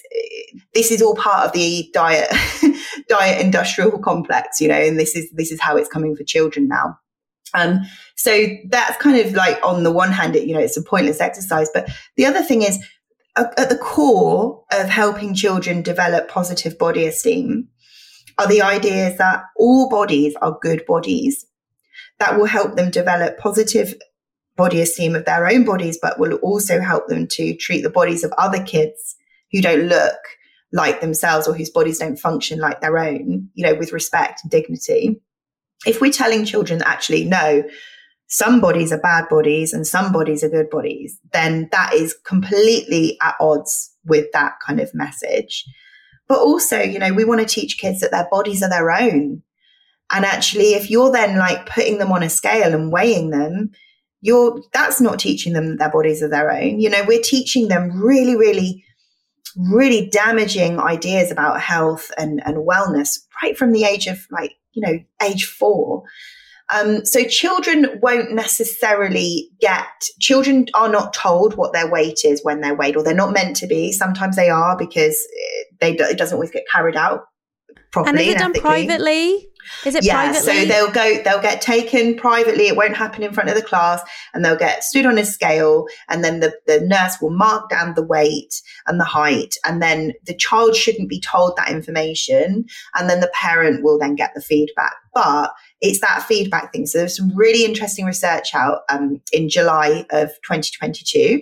this 0.73 0.91
is 0.91 1.01
all 1.01 1.15
part 1.15 1.47
of 1.47 1.53
the 1.53 1.89
diet 1.93 2.34
diet 3.10 3.41
industrial 3.41 3.99
complex, 3.99 4.62
you 4.62 4.69
know, 4.69 4.79
and 4.79 4.97
this 4.97 5.15
is 5.15 5.29
this 5.32 5.51
is 5.51 5.60
how 5.60 5.75
it's 5.75 5.89
coming 5.89 6.15
for 6.15 6.23
children 6.23 6.69
now. 6.69 6.97
Um, 7.54 7.82
so 8.16 8.48
that's 8.70 9.02
kind 9.02 9.18
of 9.26 9.34
like 9.34 9.60
on 9.63 9.84
the 9.84 9.92
one 9.92 10.12
hand, 10.12 10.36
it, 10.36 10.48
you 10.48 10.54
know, 10.54 10.60
it's 10.60 10.78
a 10.78 10.84
pointless 10.84 11.22
exercise. 11.22 11.70
But 11.74 11.89
the 12.18 12.26
other 12.26 12.42
thing 12.42 12.63
is 12.63 12.84
at 13.36 13.70
the 13.70 13.78
core 13.78 14.63
of 14.72 14.89
helping 14.89 15.34
children 15.34 15.82
develop 15.82 16.28
positive 16.28 16.78
body 16.78 17.06
esteem 17.06 17.68
are 18.38 18.48
the 18.48 18.62
ideas 18.62 19.18
that 19.18 19.44
all 19.58 19.89
bodies 19.89 20.36
are 20.42 20.58
good 20.62 20.86
bodies 20.86 21.46
that 22.20 22.38
will 22.38 22.46
help 22.46 22.76
them 22.76 22.92
develop 22.92 23.38
positive 23.38 23.96
body 24.56 24.82
esteem 24.82 25.16
of 25.16 25.26
their 25.26 25.48
own 25.48 25.66
bodies, 25.66 25.98
but 26.02 26.20
will 26.20 26.36
also 26.36 26.80
help 26.80 27.08
them 27.08 27.28
to 27.28 27.56
treat 27.56 27.82
the 27.82 27.89
bodies 27.89 28.24
of 28.24 28.32
other 28.38 28.63
kids 28.63 29.16
who 29.52 29.62
don't 29.62 29.88
look 29.88 30.18
like 30.72 31.02
themselves 31.02 31.48
or 31.48 31.54
whose 31.54 31.70
bodies 31.70 32.00
don't 32.00 32.18
function 32.18 32.60
like 32.60 32.82
their 32.82 32.98
own, 32.98 33.50
you 33.54 33.66
know, 33.66 33.76
with 33.76 33.94
respect 33.94 34.42
and 34.44 34.52
dignity 34.52 35.20
if 35.86 36.02
we're 36.02 36.12
telling 36.12 36.46
children 36.46 36.80
that 36.80 36.88
actually 36.88 37.26
no 37.26 37.63
some 38.28 38.60
bodies 38.60 38.91
are 38.91 39.00
bad 39.00 39.30
bodies 39.30 39.74
and 39.74 39.86
some 39.86 40.12
bodies 40.12 40.43
are 40.43 40.50
good 40.50 40.69
bodies 40.69 41.19
then 41.34 41.69
that 41.72 41.93
is 41.93 42.15
completely 42.26 43.17
at 43.22 43.36
odds 43.39 43.91
with 44.06 44.26
that 44.34 44.54
kind 44.65 44.80
of 44.80 44.93
message. 44.93 45.65
But 46.28 46.39
also 46.39 46.80
you 46.82 47.00
know 47.00 47.13
we 47.13 47.26
want 47.26 47.41
to 47.41 47.48
teach 47.48 47.78
kids 47.78 48.00
that 48.00 48.12
their 48.12 48.28
bodies 48.32 48.63
are 48.63 48.69
their 48.69 48.91
own. 48.91 49.43
And 50.12 50.26
actually 50.26 50.74
if 50.74 50.89
you're 50.89 51.12
then 51.12 51.38
like 51.38 51.65
putting 51.65 51.98
them 51.98 52.12
on 52.12 52.24
a 52.24 52.30
scale 52.30 52.74
and 52.74 52.91
weighing 52.91 53.30
them 53.30 53.72
you're 54.22 54.62
that's 54.72 55.02
not 55.02 55.19
teaching 55.19 55.52
them 55.54 55.67
that 55.67 55.80
their 55.80 55.91
bodies 55.91 56.24
are 56.24 56.30
their 56.30 56.52
own. 56.52 56.80
You 56.80 56.89
know 56.89 57.04
we're 57.08 57.22
teaching 57.22 57.67
them 57.67 58.02
really 58.02 58.36
really 58.36 58.84
really 59.56 60.10
damaging 60.10 60.80
ideas 60.80 61.30
about 61.30 61.62
health 61.62 62.10
and, 62.17 62.41
and 62.46 62.67
wellness 62.67 63.19
right 63.43 63.56
from 63.56 63.72
the 63.72 63.84
age 63.84 64.08
of 64.08 64.26
like 64.32 64.56
you 64.73 64.81
know, 64.81 64.99
age 65.21 65.45
four. 65.45 66.03
Um, 66.73 67.05
so 67.05 67.23
children 67.25 67.99
won't 68.01 68.31
necessarily 68.31 69.49
get, 69.59 69.86
children 70.19 70.65
are 70.73 70.89
not 70.89 71.13
told 71.13 71.55
what 71.55 71.73
their 71.73 71.91
weight 71.91 72.21
is 72.23 72.43
when 72.43 72.62
they're 72.62 72.75
weighed, 72.75 72.95
or 72.95 73.03
they're 73.03 73.13
not 73.13 73.33
meant 73.33 73.55
to 73.57 73.67
be. 73.67 73.91
Sometimes 73.91 74.36
they 74.36 74.49
are 74.49 74.77
because 74.77 75.17
they, 75.81 75.91
it 75.93 76.17
doesn't 76.17 76.36
always 76.36 76.51
get 76.51 76.63
carried 76.71 76.95
out 76.95 77.25
properly. 77.91 78.09
And 78.09 78.27
is 78.27 78.36
it 78.36 78.39
done 78.39 78.53
privately? 78.53 79.47
Is 79.86 79.95
it 79.95 80.04
yeah, 80.04 80.32
privately? 80.32 80.41
so 80.41 80.65
they'll 80.65 80.91
go, 80.91 81.23
they'll 81.23 81.41
get 81.41 81.62
taken 81.62 82.15
privately. 82.15 82.67
It 82.67 82.76
won't 82.76 82.95
happen 82.95 83.23
in 83.23 83.34
front 83.34 83.49
of 83.49 83.56
the 83.56 83.62
class 83.62 84.02
and 84.34 84.43
they'll 84.43 84.58
get 84.58 84.84
stood 84.84 85.06
on 85.06 85.17
a 85.17 85.26
scale 85.26 85.86
and 86.10 86.23
then 86.23 86.39
the, 86.39 86.54
the 86.67 86.82
nurse 86.82 87.21
will 87.21 87.32
mark 87.32 87.69
down 87.69 87.93
the 87.95 88.04
weight 88.04 88.62
and 88.88 88.99
the 88.99 89.06
height. 89.06 89.56
And 89.65 89.82
then 89.82 90.13
the 90.26 90.36
child 90.36 90.76
shouldn't 90.76 91.10
be 91.10 91.19
told 91.19 91.56
that 91.58 91.69
information. 91.71 92.65
And 92.95 93.10
then 93.10 93.19
the 93.19 93.32
parent 93.34 93.84
will 93.84 93.99
then 93.99 94.15
get 94.15 94.32
the 94.36 94.41
feedback. 94.41 94.93
But 95.13 95.52
it's 95.82 96.02
that 96.02 96.23
feedback 96.23 96.71
thing. 96.71 96.86
So 96.86 96.99
there's 96.99 97.17
some 97.17 97.36
really 97.36 97.65
interesting 97.65 98.06
research 98.06 98.56
out 98.56 98.80
um, 98.89 99.21
in 99.32 99.49
July 99.49 100.06
of 100.12 100.30
2022. 100.43 101.41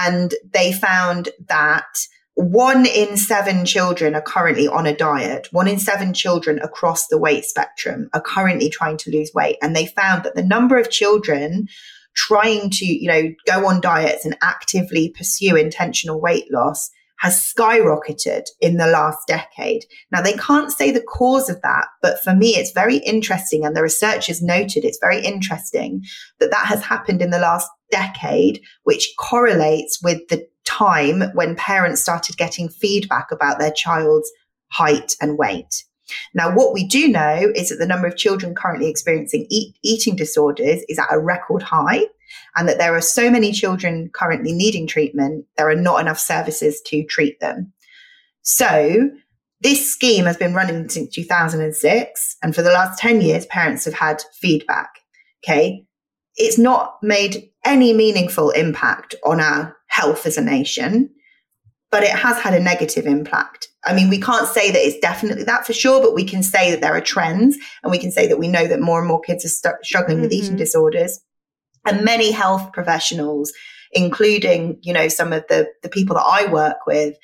And 0.00 0.34
they 0.52 0.72
found 0.72 1.28
that 1.48 1.84
one 2.34 2.86
in 2.86 3.16
seven 3.16 3.66
children 3.66 4.14
are 4.14 4.22
currently 4.22 4.66
on 4.66 4.86
a 4.86 4.96
diet. 4.96 5.48
One 5.50 5.68
in 5.68 5.78
seven 5.78 6.14
children 6.14 6.58
across 6.60 7.08
the 7.08 7.18
weight 7.18 7.44
spectrum 7.44 8.08
are 8.14 8.22
currently 8.22 8.70
trying 8.70 8.96
to 8.98 9.10
lose 9.10 9.30
weight. 9.34 9.58
And 9.60 9.76
they 9.76 9.86
found 9.86 10.24
that 10.24 10.34
the 10.34 10.42
number 10.42 10.78
of 10.78 10.90
children 10.90 11.68
trying 12.14 12.70
to, 12.70 12.86
you 12.86 13.08
know, 13.08 13.34
go 13.46 13.66
on 13.66 13.80
diets 13.80 14.24
and 14.24 14.36
actively 14.42 15.10
pursue 15.16 15.56
intentional 15.56 16.20
weight 16.20 16.50
loss 16.50 16.90
has 17.22 17.54
skyrocketed 17.56 18.42
in 18.60 18.78
the 18.78 18.88
last 18.88 19.28
decade. 19.28 19.84
Now, 20.10 20.22
they 20.22 20.32
can't 20.32 20.72
say 20.72 20.90
the 20.90 21.00
cause 21.02 21.48
of 21.48 21.62
that, 21.62 21.86
but 22.02 22.20
for 22.24 22.34
me, 22.34 22.56
it's 22.56 22.72
very 22.72 22.96
interesting. 22.96 23.64
And 23.64 23.76
the 23.76 23.82
researchers 23.82 24.42
noted 24.42 24.84
it's 24.84 24.98
very 25.00 25.24
interesting 25.24 26.02
that 26.40 26.50
that 26.50 26.66
has 26.66 26.82
happened 26.82 27.22
in 27.22 27.30
the 27.30 27.38
last 27.38 27.70
decade, 27.92 28.60
which 28.82 29.14
correlates 29.20 30.02
with 30.02 30.26
the 30.28 30.44
time 30.64 31.22
when 31.34 31.56
parents 31.56 32.00
started 32.00 32.36
getting 32.36 32.68
feedback 32.68 33.30
about 33.30 33.58
their 33.58 33.72
child's 33.72 34.30
height 34.68 35.14
and 35.20 35.38
weight. 35.38 35.84
Now, 36.34 36.54
what 36.54 36.72
we 36.72 36.84
do 36.84 37.08
know 37.08 37.52
is 37.54 37.68
that 37.68 37.76
the 37.76 37.86
number 37.86 38.06
of 38.06 38.16
children 38.16 38.54
currently 38.54 38.88
experiencing 38.88 39.46
eat, 39.50 39.76
eating 39.82 40.16
disorders 40.16 40.82
is 40.88 40.98
at 40.98 41.12
a 41.12 41.18
record 41.18 41.62
high, 41.62 42.06
and 42.56 42.68
that 42.68 42.78
there 42.78 42.94
are 42.94 43.02
so 43.02 43.30
many 43.30 43.52
children 43.52 44.10
currently 44.12 44.52
needing 44.52 44.86
treatment, 44.86 45.46
there 45.56 45.68
are 45.68 45.76
not 45.76 46.00
enough 46.00 46.18
services 46.18 46.80
to 46.86 47.04
treat 47.04 47.38
them. 47.40 47.72
So, 48.42 49.10
this 49.60 49.92
scheme 49.92 50.24
has 50.24 50.36
been 50.36 50.54
running 50.54 50.88
since 50.88 51.14
2006, 51.14 52.36
and 52.42 52.54
for 52.54 52.62
the 52.62 52.72
last 52.72 52.98
10 52.98 53.20
years, 53.20 53.46
parents 53.46 53.84
have 53.84 53.94
had 53.94 54.22
feedback. 54.40 54.90
Okay. 55.44 55.84
It's 56.36 56.58
not 56.58 56.96
made 57.02 57.50
any 57.64 57.92
meaningful 57.92 58.50
impact 58.50 59.14
on 59.24 59.40
our 59.40 59.76
health 59.92 60.24
as 60.24 60.38
a 60.38 60.42
nation, 60.42 61.10
but 61.90 62.02
it 62.02 62.10
has 62.10 62.38
had 62.40 62.54
a 62.54 62.60
negative 62.60 63.04
impact. 63.04 63.68
I 63.84 63.92
mean, 63.92 64.08
we 64.08 64.18
can't 64.18 64.48
say 64.48 64.70
that 64.70 64.78
it's 64.78 64.98
definitely 65.00 65.44
that 65.44 65.66
for 65.66 65.74
sure, 65.74 66.00
but 66.00 66.14
we 66.14 66.24
can 66.24 66.42
say 66.42 66.70
that 66.70 66.80
there 66.80 66.96
are 66.96 67.00
trends 67.02 67.58
and 67.82 67.90
we 67.90 67.98
can 67.98 68.10
say 68.10 68.26
that 68.26 68.38
we 68.38 68.48
know 68.48 68.66
that 68.66 68.80
more 68.80 68.98
and 68.98 69.06
more 69.06 69.20
kids 69.20 69.44
are 69.44 69.48
st- 69.48 69.84
struggling 69.84 70.16
mm-hmm. 70.16 70.22
with 70.22 70.32
eating 70.32 70.50
mm-hmm. 70.50 70.56
disorders. 70.56 71.20
And 71.84 72.04
many 72.04 72.30
health 72.30 72.72
professionals, 72.72 73.52
including, 73.92 74.78
you 74.80 74.94
know, 74.94 75.08
some 75.08 75.30
of 75.30 75.44
the, 75.48 75.68
the 75.82 75.90
people 75.90 76.16
that 76.16 76.26
I 76.26 76.50
work 76.50 76.86
with, 76.86 77.16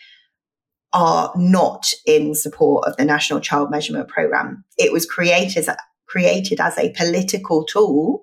are 0.92 1.32
not 1.36 1.90
in 2.06 2.34
support 2.34 2.86
of 2.86 2.96
the 2.96 3.04
National 3.04 3.40
Child 3.40 3.70
Measurement 3.70 4.08
Program. 4.08 4.62
It 4.76 4.92
was 4.92 5.06
created 5.06 5.68
as, 5.68 5.76
created 6.06 6.60
as 6.60 6.76
a 6.76 6.92
political 6.92 7.64
tool 7.64 8.20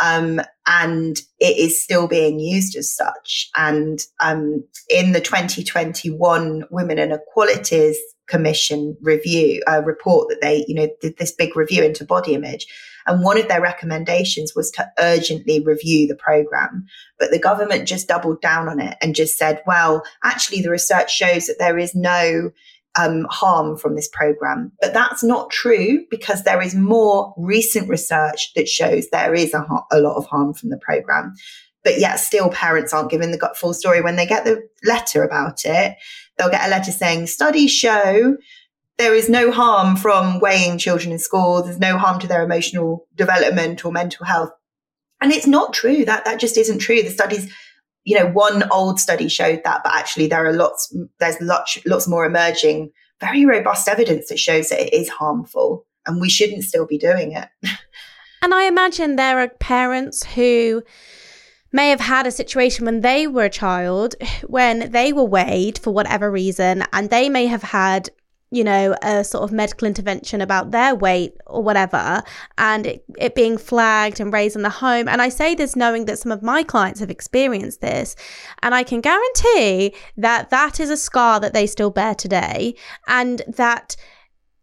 um, 0.00 0.40
and 0.66 1.20
it 1.38 1.56
is 1.58 1.82
still 1.82 2.06
being 2.06 2.38
used 2.38 2.76
as 2.76 2.94
such. 2.94 3.50
And 3.56 4.00
um, 4.20 4.64
in 4.88 5.12
the 5.12 5.20
2021 5.20 6.64
Women 6.70 6.98
and 6.98 7.12
Equalities 7.12 7.96
Commission 8.28 8.96
review 9.02 9.62
uh, 9.68 9.82
report 9.84 10.28
that 10.28 10.40
they, 10.40 10.64
you 10.68 10.74
know, 10.74 10.88
did 11.00 11.18
this 11.18 11.32
big 11.32 11.56
review 11.56 11.82
into 11.82 12.04
body 12.04 12.34
image. 12.34 12.66
And 13.06 13.24
one 13.24 13.38
of 13.38 13.48
their 13.48 13.60
recommendations 13.60 14.54
was 14.54 14.70
to 14.72 14.88
urgently 15.00 15.60
review 15.60 16.06
the 16.06 16.14
program. 16.14 16.86
But 17.18 17.30
the 17.30 17.38
government 17.38 17.88
just 17.88 18.08
doubled 18.08 18.40
down 18.40 18.68
on 18.68 18.80
it 18.80 18.96
and 19.02 19.14
just 19.14 19.36
said, 19.36 19.60
well, 19.66 20.02
actually, 20.22 20.62
the 20.62 20.70
research 20.70 21.12
shows 21.12 21.46
that 21.46 21.56
there 21.58 21.78
is 21.78 21.94
no 21.94 22.52
um, 22.96 23.26
harm 23.30 23.76
from 23.76 23.96
this 23.96 24.08
program. 24.12 24.72
But 24.80 24.92
that's 24.92 25.22
not 25.22 25.50
true 25.50 26.04
because 26.10 26.44
there 26.44 26.60
is 26.60 26.74
more 26.74 27.34
recent 27.36 27.88
research 27.88 28.52
that 28.54 28.68
shows 28.68 29.08
there 29.08 29.34
is 29.34 29.54
a, 29.54 29.66
a 29.90 29.98
lot 29.98 30.16
of 30.16 30.26
harm 30.26 30.54
from 30.54 30.70
the 30.70 30.78
program. 30.78 31.34
But 31.84 31.98
yet, 31.98 32.16
still, 32.16 32.48
parents 32.50 32.92
aren't 32.92 33.10
given 33.10 33.32
the 33.32 33.52
full 33.56 33.74
story. 33.74 34.02
When 34.02 34.16
they 34.16 34.26
get 34.26 34.44
the 34.44 34.62
letter 34.84 35.24
about 35.24 35.64
it, 35.64 35.96
they'll 36.36 36.50
get 36.50 36.66
a 36.66 36.70
letter 36.70 36.92
saying 36.92 37.26
studies 37.26 37.72
show 37.72 38.36
there 38.98 39.14
is 39.14 39.28
no 39.28 39.50
harm 39.50 39.96
from 39.96 40.38
weighing 40.38 40.78
children 40.78 41.12
in 41.12 41.18
school. 41.18 41.62
There's 41.62 41.78
no 41.78 41.98
harm 41.98 42.20
to 42.20 42.28
their 42.28 42.44
emotional 42.44 43.06
development 43.16 43.84
or 43.84 43.90
mental 43.90 44.26
health. 44.26 44.50
And 45.20 45.32
it's 45.32 45.46
not 45.46 45.72
true. 45.72 46.04
That 46.04 46.24
that 46.24 46.38
just 46.38 46.56
isn't 46.56 46.78
true. 46.78 47.02
The 47.02 47.10
studies 47.10 47.52
you 48.04 48.18
know, 48.18 48.26
one 48.26 48.68
old 48.70 48.98
study 48.98 49.28
showed 49.28 49.62
that, 49.64 49.82
but 49.84 49.94
actually 49.94 50.26
there 50.26 50.46
are 50.46 50.52
lots, 50.52 50.94
there's 51.20 51.40
lots, 51.40 51.78
lots 51.86 52.08
more 52.08 52.24
emerging, 52.24 52.90
very 53.20 53.44
robust 53.44 53.88
evidence 53.88 54.28
that 54.28 54.38
shows 54.38 54.68
that 54.68 54.80
it 54.80 54.92
is 54.92 55.08
harmful. 55.08 55.86
and 56.06 56.20
we 56.20 56.28
shouldn't 56.28 56.64
still 56.64 56.86
be 56.86 56.98
doing 56.98 57.32
it. 57.32 57.48
And 58.42 58.52
I 58.52 58.64
imagine 58.64 59.14
there 59.14 59.38
are 59.38 59.48
parents 59.48 60.24
who 60.24 60.82
may 61.70 61.90
have 61.90 62.00
had 62.00 62.26
a 62.26 62.32
situation 62.32 62.84
when 62.84 63.00
they 63.00 63.28
were 63.28 63.44
a 63.44 63.50
child, 63.50 64.16
when 64.48 64.90
they 64.90 65.12
were 65.12 65.24
weighed 65.24 65.78
for 65.78 65.92
whatever 65.92 66.28
reason, 66.28 66.84
and 66.92 67.08
they 67.08 67.28
may 67.28 67.46
have 67.46 67.62
had 67.62 68.10
you 68.52 68.62
know, 68.62 68.94
a 69.02 69.24
sort 69.24 69.42
of 69.42 69.50
medical 69.50 69.88
intervention 69.88 70.42
about 70.42 70.70
their 70.72 70.94
weight 70.94 71.34
or 71.46 71.62
whatever, 71.62 72.22
and 72.58 72.86
it, 72.86 73.04
it, 73.18 73.34
being 73.34 73.56
flagged 73.56 74.20
and 74.20 74.30
raised 74.30 74.56
in 74.56 74.62
the 74.62 74.68
home. 74.68 75.08
And 75.08 75.22
I 75.22 75.30
say 75.30 75.54
this 75.54 75.74
knowing 75.74 76.04
that 76.04 76.18
some 76.18 76.30
of 76.30 76.42
my 76.42 76.62
clients 76.62 77.00
have 77.00 77.10
experienced 77.10 77.80
this, 77.80 78.14
and 78.62 78.74
I 78.74 78.82
can 78.82 79.00
guarantee 79.00 79.94
that 80.18 80.50
that 80.50 80.78
is 80.78 80.90
a 80.90 80.98
scar 80.98 81.40
that 81.40 81.54
they 81.54 81.66
still 81.66 81.90
bear 81.90 82.14
today, 82.14 82.74
and 83.08 83.40
that 83.48 83.96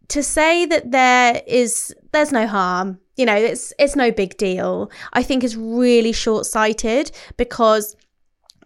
to 0.10 0.22
say 0.22 0.68
that 0.68 0.92
there 0.92 1.42
is 1.48 1.94
there's 2.12 2.32
no 2.32 2.48
harm 2.48 3.00
you 3.16 3.26
know 3.26 3.36
it's 3.36 3.74
it's 3.78 3.96
no 3.96 4.12
big 4.12 4.36
deal 4.38 4.90
i 5.14 5.22
think 5.22 5.44
is 5.44 5.56
really 5.56 6.12
short-sighted 6.12 7.12
because 7.38 7.96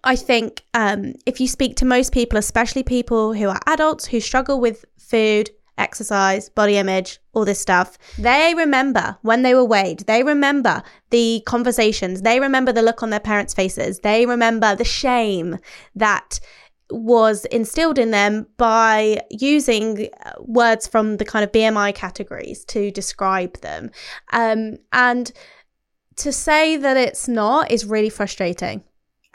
I 0.03 0.17
think 0.17 0.63
um, 0.73 1.13
if 1.25 1.39
you 1.39 1.47
speak 1.47 1.77
to 1.77 1.85
most 1.85 2.11
people, 2.11 2.37
especially 2.37 2.83
people 2.83 3.33
who 3.33 3.47
are 3.47 3.59
adults 3.67 4.05
who 4.05 4.19
struggle 4.19 4.59
with 4.59 4.83
food, 5.03 5.49
exercise, 5.77 6.49
body 6.49 6.77
image, 6.77 7.19
all 7.33 7.45
this 7.45 7.59
stuff, 7.59 7.97
they 8.17 8.53
remember 8.55 9.17
when 9.21 9.41
they 9.41 9.53
were 9.53 9.65
weighed. 9.65 10.01
They 10.01 10.23
remember 10.23 10.83
the 11.09 11.41
conversations. 11.45 12.21
They 12.21 12.39
remember 12.39 12.71
the 12.71 12.81
look 12.81 13.03
on 13.03 13.09
their 13.09 13.19
parents' 13.19 13.53
faces. 13.53 13.99
They 13.99 14.25
remember 14.25 14.75
the 14.75 14.85
shame 14.85 15.57
that 15.95 16.39
was 16.89 17.45
instilled 17.45 17.97
in 17.97 18.11
them 18.11 18.45
by 18.57 19.21
using 19.29 20.09
uh, 20.25 20.33
words 20.39 20.85
from 20.85 21.17
the 21.17 21.25
kind 21.25 21.43
of 21.43 21.51
BMI 21.51 21.95
categories 21.95 22.63
to 22.65 22.91
describe 22.91 23.59
them. 23.61 23.89
Um, 24.31 24.77
and 24.91 25.31
to 26.17 26.31
say 26.31 26.77
that 26.77 26.97
it's 26.97 27.27
not 27.27 27.71
is 27.71 27.85
really 27.85 28.09
frustrating. 28.09 28.83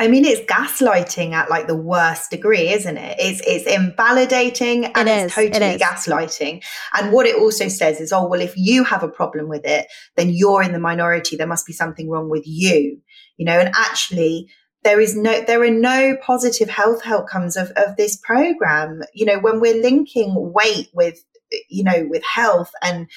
I 0.01 0.07
mean, 0.07 0.25
it's 0.25 0.41
gaslighting 0.51 1.33
at 1.33 1.51
like 1.51 1.67
the 1.67 1.75
worst 1.75 2.31
degree, 2.31 2.69
isn't 2.69 2.97
it? 2.97 3.17
It's 3.19 3.43
it's 3.45 3.67
invalidating 3.67 4.87
and 4.87 5.09
it 5.09 5.25
it's 5.25 5.35
totally 5.35 5.67
it 5.67 5.81
gaslighting. 5.81 6.63
And 6.95 7.13
what 7.13 7.27
it 7.27 7.35
also 7.35 7.69
says 7.69 8.01
is, 8.01 8.13
oh 8.13 8.27
well, 8.27 8.41
if 8.41 8.55
you 8.57 8.85
have 8.85 9.03
a 9.03 9.09
problem 9.09 9.49
with 9.49 9.65
it, 9.65 9.89
then 10.17 10.31
you're 10.31 10.63
in 10.63 10.73
the 10.73 10.79
minority. 10.79 11.37
There 11.37 11.49
must 11.49 11.67
be 11.67 11.73
something 11.73 12.09
wrong 12.09 12.31
with 12.31 12.45
you, 12.47 13.01
you 13.39 13.45
know. 13.45 13.59
And 13.59 13.75
actually, 13.75 14.49
there 14.85 15.01
is 15.01 15.17
no 15.17 15.41
there 15.43 15.63
are 15.63 15.71
no 15.71 16.17
positive 16.23 16.71
health 16.71 17.03
outcomes 17.05 17.57
of, 17.57 17.71
of 17.77 17.97
this 17.97 18.17
program 18.17 19.03
you 19.13 19.27
know 19.27 19.39
when 19.41 19.61
we're 19.61 19.83
linking 19.83 20.33
weight 20.55 20.89
with 20.95 21.25
you 21.69 21.83
know 21.83 22.07
with 22.09 22.23
health 22.23 22.71
and 22.83 23.09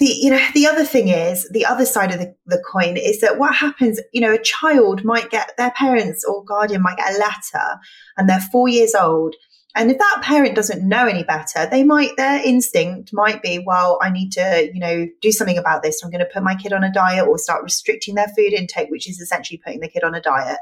the 0.00 0.06
you 0.06 0.30
know 0.30 0.44
the 0.54 0.66
other 0.66 0.84
thing 0.84 1.08
is 1.08 1.48
the 1.50 1.66
other 1.66 1.84
side 1.86 2.10
of 2.10 2.18
the, 2.18 2.34
the 2.46 2.62
coin 2.72 2.96
is 2.96 3.20
that 3.20 3.38
what 3.38 3.54
happens 3.54 4.00
you 4.12 4.20
know 4.20 4.32
a 4.32 4.42
child 4.42 5.04
might 5.04 5.30
get 5.30 5.52
their 5.56 5.70
parents 5.72 6.24
or 6.24 6.44
guardian 6.44 6.82
might 6.82 6.96
get 6.96 7.14
a 7.14 7.18
letter 7.18 7.78
and 8.16 8.28
they're 8.28 8.40
four 8.40 8.68
years 8.68 8.94
old. 8.94 9.36
And 9.76 9.88
if 9.88 9.98
that 9.98 10.22
parent 10.24 10.56
doesn't 10.56 10.86
know 10.86 11.06
any 11.06 11.22
better 11.22 11.66
they 11.70 11.84
might 11.84 12.16
their 12.16 12.44
instinct 12.44 13.10
might 13.12 13.40
be 13.40 13.62
well 13.64 14.00
i 14.02 14.10
need 14.10 14.32
to 14.32 14.70
you 14.74 14.80
know 14.80 15.06
do 15.20 15.30
something 15.30 15.58
about 15.58 15.82
this. 15.84 16.02
I'm 16.02 16.10
going 16.10 16.24
to 16.24 16.32
put 16.32 16.42
my 16.42 16.56
kid 16.56 16.72
on 16.72 16.82
a 16.82 16.92
diet 16.92 17.28
or 17.28 17.38
start 17.38 17.62
restricting 17.62 18.16
their 18.16 18.32
food 18.36 18.52
intake 18.52 18.90
which 18.90 19.08
is 19.08 19.20
essentially 19.20 19.60
putting 19.64 19.80
the 19.80 19.88
kid 19.88 20.02
on 20.02 20.14
a 20.14 20.20
diet 20.20 20.58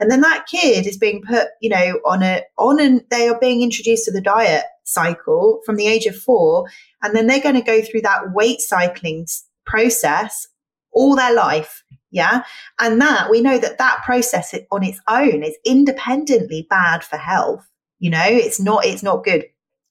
and 0.00 0.10
then 0.10 0.22
that 0.22 0.46
kid 0.46 0.86
is 0.86 0.98
being 0.98 1.22
put 1.22 1.48
you 1.60 1.70
know 1.70 2.00
on 2.04 2.22
a 2.22 2.42
on 2.58 2.80
and 2.80 3.02
they 3.10 3.28
are 3.28 3.38
being 3.38 3.62
introduced 3.62 4.04
to 4.04 4.12
the 4.12 4.20
diet 4.20 4.64
cycle 4.84 5.60
from 5.64 5.76
the 5.76 5.86
age 5.86 6.06
of 6.06 6.16
four 6.16 6.66
and 7.02 7.14
then 7.14 7.26
they're 7.26 7.40
going 7.40 7.54
to 7.54 7.60
go 7.60 7.80
through 7.82 8.00
that 8.00 8.32
weight 8.32 8.60
cycling 8.60 9.26
process 9.66 10.48
all 10.92 11.14
their 11.14 11.34
life 11.34 11.84
yeah? 12.12 12.42
And 12.80 13.00
that 13.00 13.30
we 13.30 13.40
know 13.40 13.56
that 13.56 13.78
that 13.78 14.02
process 14.04 14.52
on 14.72 14.82
its 14.82 15.00
own 15.08 15.44
is 15.44 15.56
independently 15.64 16.66
bad 16.68 17.04
for 17.04 17.16
health 17.16 17.70
you 18.00 18.10
know? 18.10 18.24
It's 18.24 18.58
not 18.58 18.84
it's 18.84 19.02
not 19.02 19.24
good. 19.24 19.44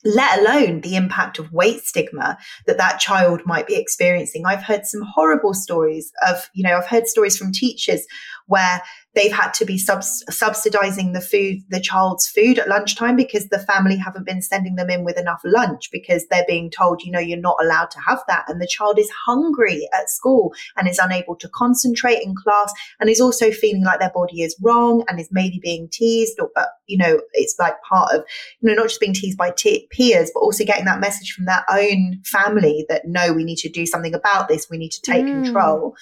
Let 0.04 0.40
alone 0.40 0.82
the 0.82 0.96
impact 0.96 1.40
of 1.40 1.52
weight 1.52 1.82
stigma 1.84 2.38
that 2.66 2.78
that 2.78 3.00
child 3.00 3.42
might 3.46 3.68
be 3.68 3.76
experiencing. 3.76 4.46
I've 4.46 4.64
heard 4.64 4.86
some 4.86 5.02
horrible 5.02 5.54
stories 5.54 6.12
of 6.28 6.50
you 6.54 6.64
know 6.64 6.78
i've 6.78 6.88
heard 6.88 7.08
stories 7.08 7.38
from 7.38 7.52
teachers 7.52 8.06
where 8.48 8.82
they've 9.16 9.32
had 9.32 9.54
to 9.56 9.66
be 9.66 9.78
subs- 9.78 10.24
subsidizing 10.30 11.14
the 11.14 11.22
food, 11.22 11.60
the 11.70 11.80
child's 11.80 12.28
food 12.28 12.60
at 12.60 12.68
lunchtime 12.68 13.16
because 13.16 13.48
the 13.48 13.60
family 13.60 13.98
haven't 13.98 14.26
been 14.26 14.42
sending 14.42 14.76
them 14.76 14.90
in 14.90 15.04
with 15.04 15.18
enough 15.18 15.42
lunch 15.44 15.90
because 15.92 16.26
they're 16.28 16.46
being 16.48 16.70
told, 16.70 17.02
you 17.04 17.12
know, 17.12 17.20
you're 17.20 17.38
not 17.40 17.58
allowed 17.62 17.90
to 17.92 18.00
have 18.00 18.22
that. 18.28 18.46
And 18.48 18.62
the 18.62 18.68
child 18.68 19.00
is 19.00 19.10
hungry 19.26 19.88
at 19.98 20.10
school 20.10 20.54
and 20.78 20.88
is 20.88 21.00
unable 21.00 21.36
to 21.38 21.50
concentrate 21.50 22.22
in 22.24 22.36
class 22.36 22.72
and 23.00 23.10
is 23.10 23.20
also 23.20 23.52
feeling 23.52 23.84
like 23.84 24.00
their 24.00 24.12
body 24.14 24.42
is 24.42 24.56
wrong 24.62 25.04
and 25.08 25.20
is 25.20 25.30
maybe 25.32 25.60
being 25.62 25.90
teased 25.92 26.40
or, 26.40 26.52
uh, 26.56 26.66
you 26.86 26.98
know, 26.98 27.20
it's 27.34 27.56
like 27.58 27.82
part 27.82 28.14
of, 28.14 28.24
you 28.62 28.70
know, 28.70 28.76
not 28.76 28.90
just 28.90 29.00
being 29.00 29.14
teased 29.14 29.38
by 29.38 29.52
t- 29.52 29.88
peers, 29.92 30.30
but 30.34 30.42
also 30.42 30.64
getting 30.64 30.86
that 30.86 31.00
message 31.00 31.32
from 31.32 31.46
their 31.46 31.66
own 31.70 32.22
family 32.26 32.86
that 32.90 33.04
no, 33.06 33.34
we 33.34 33.44
need 33.44 33.58
to 33.58 33.70
do 33.70 33.86
something 33.86 34.14
about 34.14 34.48
this. 34.48 34.68
We 34.70 34.78
need 34.78 34.92
to 34.92 35.02
take 35.02 35.26
mm. 35.26 35.44
control. 35.44 35.96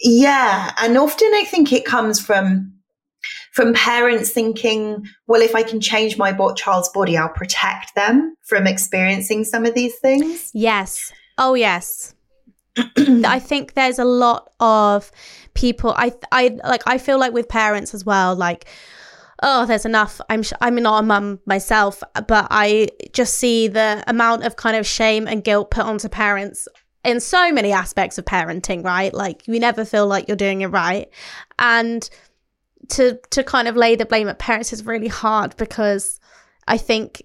Yeah. 0.00 0.72
And 0.80 0.96
often 0.96 1.30
I 1.34 1.44
think 1.44 1.72
it 1.72 1.84
comes 1.84 2.20
from 2.20 2.74
from 3.52 3.74
parents 3.74 4.30
thinking, 4.30 5.04
well, 5.26 5.42
if 5.42 5.54
I 5.54 5.64
can 5.64 5.80
change 5.80 6.16
my 6.16 6.32
child's 6.54 6.88
body, 6.90 7.16
I'll 7.16 7.28
protect 7.28 7.94
them 7.96 8.36
from 8.44 8.66
experiencing 8.66 9.42
some 9.44 9.66
of 9.66 9.74
these 9.74 9.98
things. 9.98 10.52
Yes. 10.54 11.12
Oh, 11.38 11.54
yes. 11.54 12.14
I 12.96 13.40
think 13.40 13.74
there's 13.74 13.98
a 13.98 14.04
lot 14.04 14.52
of 14.60 15.10
people. 15.54 15.94
I, 15.96 16.12
I 16.30 16.56
like. 16.64 16.82
I 16.86 16.98
feel 16.98 17.18
like 17.18 17.32
with 17.32 17.48
parents 17.48 17.92
as 17.94 18.04
well. 18.04 18.36
Like, 18.36 18.66
oh, 19.42 19.66
there's 19.66 19.84
enough. 19.84 20.20
I'm. 20.30 20.44
Sh- 20.44 20.52
I'm 20.60 20.76
not 20.76 21.02
a 21.02 21.06
mum 21.06 21.40
myself, 21.44 22.02
but 22.28 22.46
I 22.50 22.88
just 23.12 23.34
see 23.34 23.66
the 23.66 24.04
amount 24.06 24.44
of 24.44 24.54
kind 24.54 24.76
of 24.76 24.86
shame 24.86 25.26
and 25.26 25.42
guilt 25.42 25.72
put 25.72 25.84
onto 25.84 26.08
parents 26.08 26.68
in 27.04 27.20
so 27.20 27.52
many 27.52 27.72
aspects 27.72 28.18
of 28.18 28.24
parenting, 28.24 28.84
right? 28.84 29.12
Like 29.14 29.46
you 29.46 29.58
never 29.60 29.84
feel 29.84 30.06
like 30.06 30.28
you're 30.28 30.36
doing 30.36 30.60
it 30.62 30.66
right. 30.68 31.08
And 31.58 32.08
to 32.88 33.18
to 33.30 33.42
kind 33.44 33.68
of 33.68 33.76
lay 33.76 33.96
the 33.96 34.06
blame 34.06 34.28
at 34.28 34.38
parents 34.38 34.72
is 34.72 34.84
really 34.84 35.08
hard 35.08 35.56
because 35.56 36.20
I 36.66 36.78
think 36.78 37.22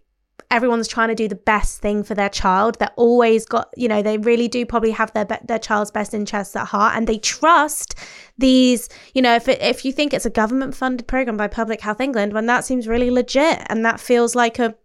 everyone's 0.52 0.88
trying 0.88 1.10
to 1.10 1.16
do 1.16 1.28
the 1.28 1.36
best 1.36 1.82
thing 1.82 2.04
for 2.04 2.14
their 2.14 2.30
child. 2.30 2.78
They're 2.78 2.94
always 2.96 3.44
got, 3.46 3.70
you 3.76 3.88
know, 3.88 4.04
they 4.04 4.20
really 4.20 4.48
do 4.48 4.66
probably 4.66 4.92
have 4.92 5.12
their 5.14 5.26
their 5.26 5.60
child's 5.60 5.92
best 5.92 6.14
interests 6.14 6.56
at 6.56 6.68
heart, 6.68 6.96
and 6.96 7.08
they 7.08 7.18
trust 7.18 7.96
these. 8.38 8.88
You 9.14 9.22
know, 9.22 9.36
if 9.36 9.48
it, 9.48 9.62
if 9.62 9.84
you 9.84 9.92
think 9.92 10.14
it's 10.14 10.26
a 10.26 10.30
government 10.30 10.76
funded 10.76 11.08
program 11.08 11.38
by 11.38 11.48
Public 11.48 11.82
Health 11.82 12.00
England, 12.00 12.34
when 12.34 12.46
that 12.46 12.64
seems 12.64 12.88
really 12.88 13.10
legit, 13.10 13.60
and 13.68 13.84
that 13.86 14.00
feels 14.00 14.36
like 14.36 14.60
a, 14.60 14.76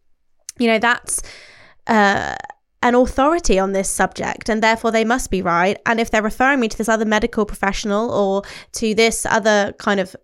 you 0.58 0.66
know, 0.66 0.78
that's. 0.78 1.22
Uh, 1.86 2.34
an 2.82 2.94
authority 2.94 3.58
on 3.58 3.72
this 3.72 3.90
subject 3.90 4.48
and 4.48 4.62
therefore 4.62 4.90
they 4.90 5.04
must 5.04 5.30
be 5.30 5.42
right. 5.42 5.78
And 5.86 6.00
if 6.00 6.10
they're 6.10 6.22
referring 6.22 6.60
me 6.60 6.68
to 6.68 6.78
this 6.78 6.88
other 6.88 7.04
medical 7.04 7.44
professional 7.44 8.10
or 8.10 8.42
to 8.72 8.94
this 8.94 9.26
other 9.26 9.74
kind 9.78 10.00
of 10.00 10.14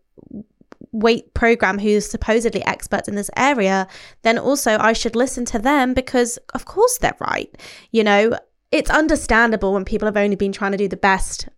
weight 0.92 1.34
program 1.34 1.78
who's 1.78 2.08
supposedly 2.08 2.64
experts 2.64 3.08
in 3.08 3.16
this 3.16 3.30
area, 3.36 3.88
then 4.22 4.38
also 4.38 4.78
I 4.78 4.92
should 4.92 5.16
listen 5.16 5.44
to 5.46 5.58
them 5.58 5.94
because 5.94 6.38
of 6.54 6.64
course 6.64 6.98
they're 6.98 7.16
right. 7.20 7.50
You 7.90 8.04
know, 8.04 8.38
it's 8.70 8.90
understandable 8.90 9.72
when 9.72 9.84
people 9.84 10.06
have 10.06 10.16
only 10.16 10.36
been 10.36 10.52
trying 10.52 10.72
to 10.72 10.78
do 10.78 10.88
the 10.88 10.96
best 10.96 11.48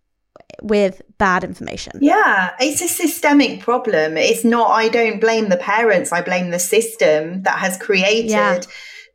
with 0.63 1.03
bad 1.19 1.43
information. 1.43 1.99
Yeah, 2.01 2.55
it's 2.59 2.81
a 2.81 2.87
systemic 2.87 3.59
problem. 3.59 4.17
It's 4.17 4.43
not, 4.43 4.71
I 4.71 4.89
don't 4.89 5.19
blame 5.19 5.49
the 5.49 5.57
parents, 5.57 6.11
I 6.11 6.21
blame 6.21 6.49
the 6.49 6.59
system 6.59 7.43
that 7.43 7.59
has 7.59 7.77
created. 7.77 8.31
Yeah 8.31 8.61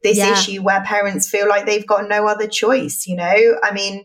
this 0.03 0.19
yeah. 0.19 0.33
issue 0.33 0.62
where 0.62 0.83
parents 0.83 1.29
feel 1.29 1.49
like 1.49 1.67
they've 1.67 1.87
got 1.87 2.09
no 2.09 2.27
other 2.27 2.47
choice, 2.47 3.07
you 3.07 3.17
know? 3.17 3.57
I 3.62 3.73
mean, 3.73 4.05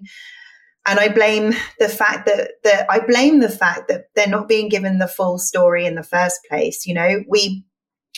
and 0.88 1.00
I 1.00 1.10
blame 1.10 1.54
the 1.80 1.90
fact 1.90 2.26
that 2.28 2.52
that 2.64 2.86
I 2.90 3.00
blame 3.00 3.40
the 3.40 3.50
fact 3.50 3.90
that 3.90 4.06
they're 4.16 4.28
not 4.28 4.48
being 4.48 4.70
given 4.70 5.00
the 5.00 5.08
full 5.08 5.38
story 5.38 5.86
in 5.86 5.96
the 5.96 6.04
first 6.04 6.40
place. 6.50 6.88
You 6.88 6.94
know, 6.94 7.24
we 7.28 7.66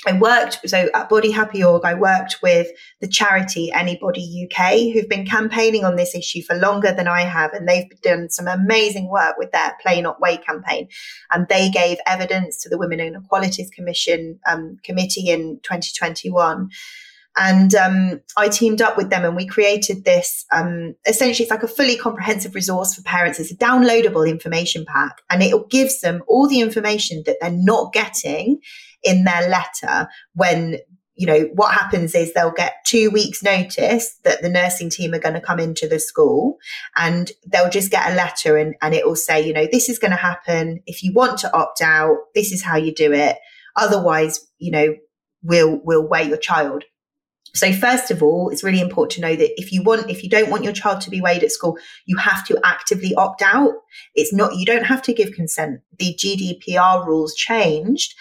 I 0.08 0.14
worked 0.14 0.60
so 0.70 0.90
at 0.94 1.10
Body 1.10 1.32
Happy 1.32 1.64
Org, 1.64 1.84
I 1.84 1.94
worked 1.94 2.38
with 2.42 2.68
the 3.02 3.08
charity 3.08 3.72
Anybody 3.72 4.48
UK, 4.50 4.94
who've 4.94 5.10
been 5.10 5.26
campaigning 5.26 5.84
on 5.84 5.98
this 5.98 6.16
issue 6.16 6.42
for 6.42 6.56
longer 6.56 6.94
than 6.94 7.08
I 7.08 7.22
have, 7.22 7.54
and 7.54 7.68
they've 7.68 7.90
done 8.02 8.30
some 8.30 8.48
amazing 8.48 9.10
work 9.10 9.36
with 9.38 9.52
their 9.52 9.76
Play 9.82 10.02
Not 10.02 10.22
Weigh 10.22 10.38
campaign. 10.38 10.88
And 11.32 11.48
they 11.50 11.70
gave 11.70 11.98
evidence 12.08 12.62
to 12.62 12.70
the 12.70 12.78
Women 12.78 13.02
and 13.02 13.16
Inequalities 13.16 13.70
Commission 13.76 14.40
um, 14.50 14.78
committee 14.84 15.30
in 15.30 15.60
2021 15.64 16.70
and 17.38 17.74
um, 17.76 18.22
I 18.38 18.50
teamed 18.50 18.82
up 18.82 18.98
with 18.98 19.10
them 19.10 19.24
and 19.24 19.36
we 19.36 19.46
created 19.46 20.04
this. 20.04 20.46
Um, 20.52 20.96
essentially, 21.08 21.44
it's 21.44 21.52
like 21.52 21.64
a 21.64 21.68
fully 21.68 21.96
comprehensive 21.96 22.56
resource 22.56 22.96
for 22.96 23.02
parents. 23.04 23.40
It's 23.40 23.52
a 23.52 23.58
downloadable 23.58 24.28
information 24.30 24.86
pack 24.86 25.22
and 25.30 25.42
it 25.42 25.70
gives 25.70 26.02
them 26.02 26.24
all 26.28 26.48
the 26.48 26.60
information 26.60 27.24
that 27.26 27.38
they're 27.40 27.52
not 27.52 27.94
getting 27.94 28.60
in 29.04 29.24
their 29.24 29.48
letter 29.48 30.10
when 30.34 30.80
you 31.20 31.26
know, 31.26 31.50
what 31.54 31.74
happens 31.74 32.16
is 32.16 32.34
they'll 32.34 32.50
get 32.50 32.76
two 32.86 33.12
weeks 33.12 33.44
notice 33.44 34.18
that 34.24 34.42
the 34.42 34.48
nursing 34.48 34.90
team 34.90 35.14
are 35.14 35.20
going 35.20 35.34
to 35.34 35.42
come 35.42 35.60
into 35.60 35.86
the 35.86 36.00
school 36.00 36.58
and 36.96 37.34
they'll 37.46 37.70
just 37.70 37.92
get 37.92 38.10
a 38.10 38.16
letter 38.16 38.56
and, 38.56 38.74
and 38.82 38.96
it 38.96 39.06
will 39.06 39.18
say, 39.18 39.46
you 39.46 39.52
know, 39.52 39.68
this 39.70 39.90
is 39.90 40.00
going 40.00 40.12
to 40.12 40.18
happen. 40.18 40.82
If 40.86 41.04
you 41.04 41.12
want 41.14 41.38
to 41.40 41.54
opt 41.54 41.82
out, 41.82 42.16
this 42.36 42.54
is 42.54 42.64
how 42.64 42.78
you 42.78 42.96
do 42.96 43.12
it. 43.12 43.36
Otherwise, 43.76 44.48
you 44.60 44.72
know, 44.72 44.96
we'll, 45.44 45.82
we'll 45.84 46.08
weigh 46.08 46.24
your 46.24 46.38
child. 46.38 46.86
So 47.60 47.74
first 47.74 48.10
of 48.10 48.24
all, 48.24 48.50
it's 48.50 48.64
really 48.64 48.80
important 48.80 49.12
to 49.16 49.22
know 49.22 49.36
that 49.36 49.60
if 49.60 49.74
you 49.74 49.84
want, 49.84 50.10
if 50.10 50.24
you 50.24 50.30
don't 50.30 50.50
want 50.50 50.64
your 50.64 50.72
child 50.72 51.02
to 51.02 51.10
be 51.10 51.20
weighed 51.20 51.44
at 51.44 51.52
school, 51.52 51.78
you 52.06 52.16
have 52.16 52.46
to 52.48 52.58
actively 52.64 53.14
opt 53.16 53.42
out. 53.42 53.74
It's 54.16 54.32
not, 54.32 54.56
you 54.56 54.66
don't 54.66 54.86
have 54.86 55.02
to 55.04 55.14
give 55.14 55.34
consent. 55.34 55.82
The 55.98 56.18
GDPR 56.18 57.06
rules 57.06 57.36
changed. 57.36 58.16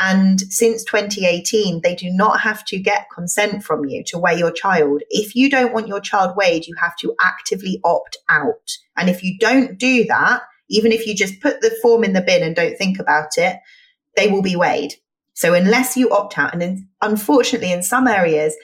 And 0.00 0.40
since 0.40 0.84
2018, 0.84 1.80
they 1.82 1.96
do 1.96 2.08
not 2.08 2.40
have 2.40 2.64
to 2.66 2.78
get 2.78 3.06
consent 3.12 3.64
from 3.64 3.84
you 3.84 4.04
to 4.06 4.18
weigh 4.18 4.38
your 4.38 4.52
child. 4.52 5.02
If 5.10 5.34
you 5.34 5.50
don't 5.50 5.72
want 5.72 5.88
your 5.88 6.00
child 6.00 6.36
weighed, 6.36 6.66
you 6.66 6.76
have 6.80 6.96
to 6.98 7.16
actively 7.20 7.80
opt 7.82 8.16
out. 8.28 8.70
And 8.96 9.10
if 9.10 9.24
you 9.24 9.36
don't 9.38 9.76
do 9.76 10.04
that, 10.04 10.42
even 10.68 10.92
if 10.92 11.04
you 11.04 11.16
just 11.16 11.40
put 11.40 11.60
the 11.60 11.76
form 11.82 12.04
in 12.04 12.12
the 12.12 12.22
bin 12.22 12.44
and 12.44 12.54
don't 12.54 12.76
think 12.76 13.00
about 13.00 13.38
it, 13.38 13.56
they 14.16 14.28
will 14.28 14.42
be 14.42 14.56
weighed. 14.56 14.94
So 15.34 15.52
unless 15.52 15.96
you 15.96 16.10
opt 16.10 16.38
out, 16.38 16.52
and 16.52 16.62
in, 16.62 16.88
unfortunately 17.02 17.72
in 17.72 17.82
some 17.82 18.06
areas, 18.06 18.54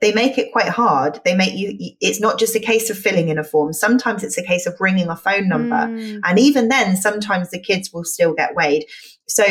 they 0.00 0.12
make 0.12 0.38
it 0.38 0.52
quite 0.52 0.68
hard. 0.68 1.20
They 1.24 1.34
make 1.34 1.54
you, 1.54 1.76
it's 2.00 2.20
not 2.20 2.38
just 2.38 2.56
a 2.56 2.60
case 2.60 2.88
of 2.90 2.98
filling 2.98 3.28
in 3.28 3.38
a 3.38 3.44
form. 3.44 3.72
Sometimes 3.72 4.24
it's 4.24 4.38
a 4.38 4.42
case 4.42 4.66
of 4.66 4.80
ringing 4.80 5.08
a 5.08 5.16
phone 5.16 5.48
number. 5.48 5.76
Mm. 5.76 6.20
And 6.24 6.38
even 6.38 6.68
then, 6.68 6.96
sometimes 6.96 7.50
the 7.50 7.60
kids 7.60 7.92
will 7.92 8.04
still 8.04 8.32
get 8.32 8.54
weighed. 8.54 8.86
So 9.28 9.44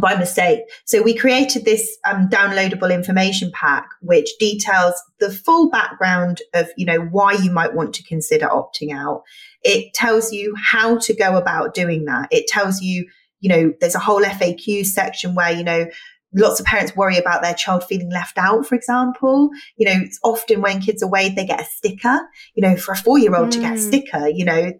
by 0.00 0.14
mistake. 0.14 0.60
So 0.84 1.02
we 1.02 1.14
created 1.14 1.64
this 1.64 1.98
um, 2.06 2.28
downloadable 2.28 2.92
information 2.92 3.50
pack, 3.52 3.86
which 4.00 4.30
details 4.38 4.94
the 5.20 5.30
full 5.30 5.70
background 5.70 6.40
of, 6.54 6.68
you 6.76 6.86
know, 6.86 7.00
why 7.00 7.32
you 7.32 7.50
might 7.50 7.74
want 7.74 7.94
to 7.96 8.02
consider 8.04 8.46
opting 8.46 8.92
out. 8.92 9.22
It 9.62 9.92
tells 9.94 10.32
you 10.32 10.54
how 10.56 10.98
to 10.98 11.14
go 11.14 11.36
about 11.36 11.74
doing 11.74 12.06
that. 12.06 12.28
It 12.30 12.46
tells 12.46 12.80
you, 12.80 13.06
you 13.40 13.48
know, 13.48 13.72
there's 13.80 13.94
a 13.94 14.00
whole 14.00 14.22
FAQ 14.22 14.86
section 14.86 15.34
where, 15.34 15.52
you 15.52 15.64
know, 15.64 15.86
lots 16.34 16.60
of 16.60 16.66
parents 16.66 16.96
worry 16.96 17.18
about 17.18 17.42
their 17.42 17.54
child 17.54 17.84
feeling 17.84 18.10
left 18.10 18.38
out, 18.38 18.66
for 18.66 18.74
example. 18.74 19.50
You 19.76 19.86
know, 19.86 20.04
often 20.24 20.60
when 20.60 20.80
kids 20.80 21.02
are 21.02 21.08
weighed, 21.08 21.36
they 21.36 21.46
get 21.46 21.60
a 21.60 21.64
sticker. 21.64 22.20
You 22.54 22.62
know, 22.62 22.76
for 22.76 22.92
a 22.92 22.96
four 22.96 23.18
year 23.18 23.34
old 23.34 23.48
mm. 23.48 23.52
to 23.52 23.60
get 23.60 23.72
a 23.72 23.76
mm. 23.76 23.86
sticker, 23.86 24.28
you 24.28 24.44
know, 24.44 24.72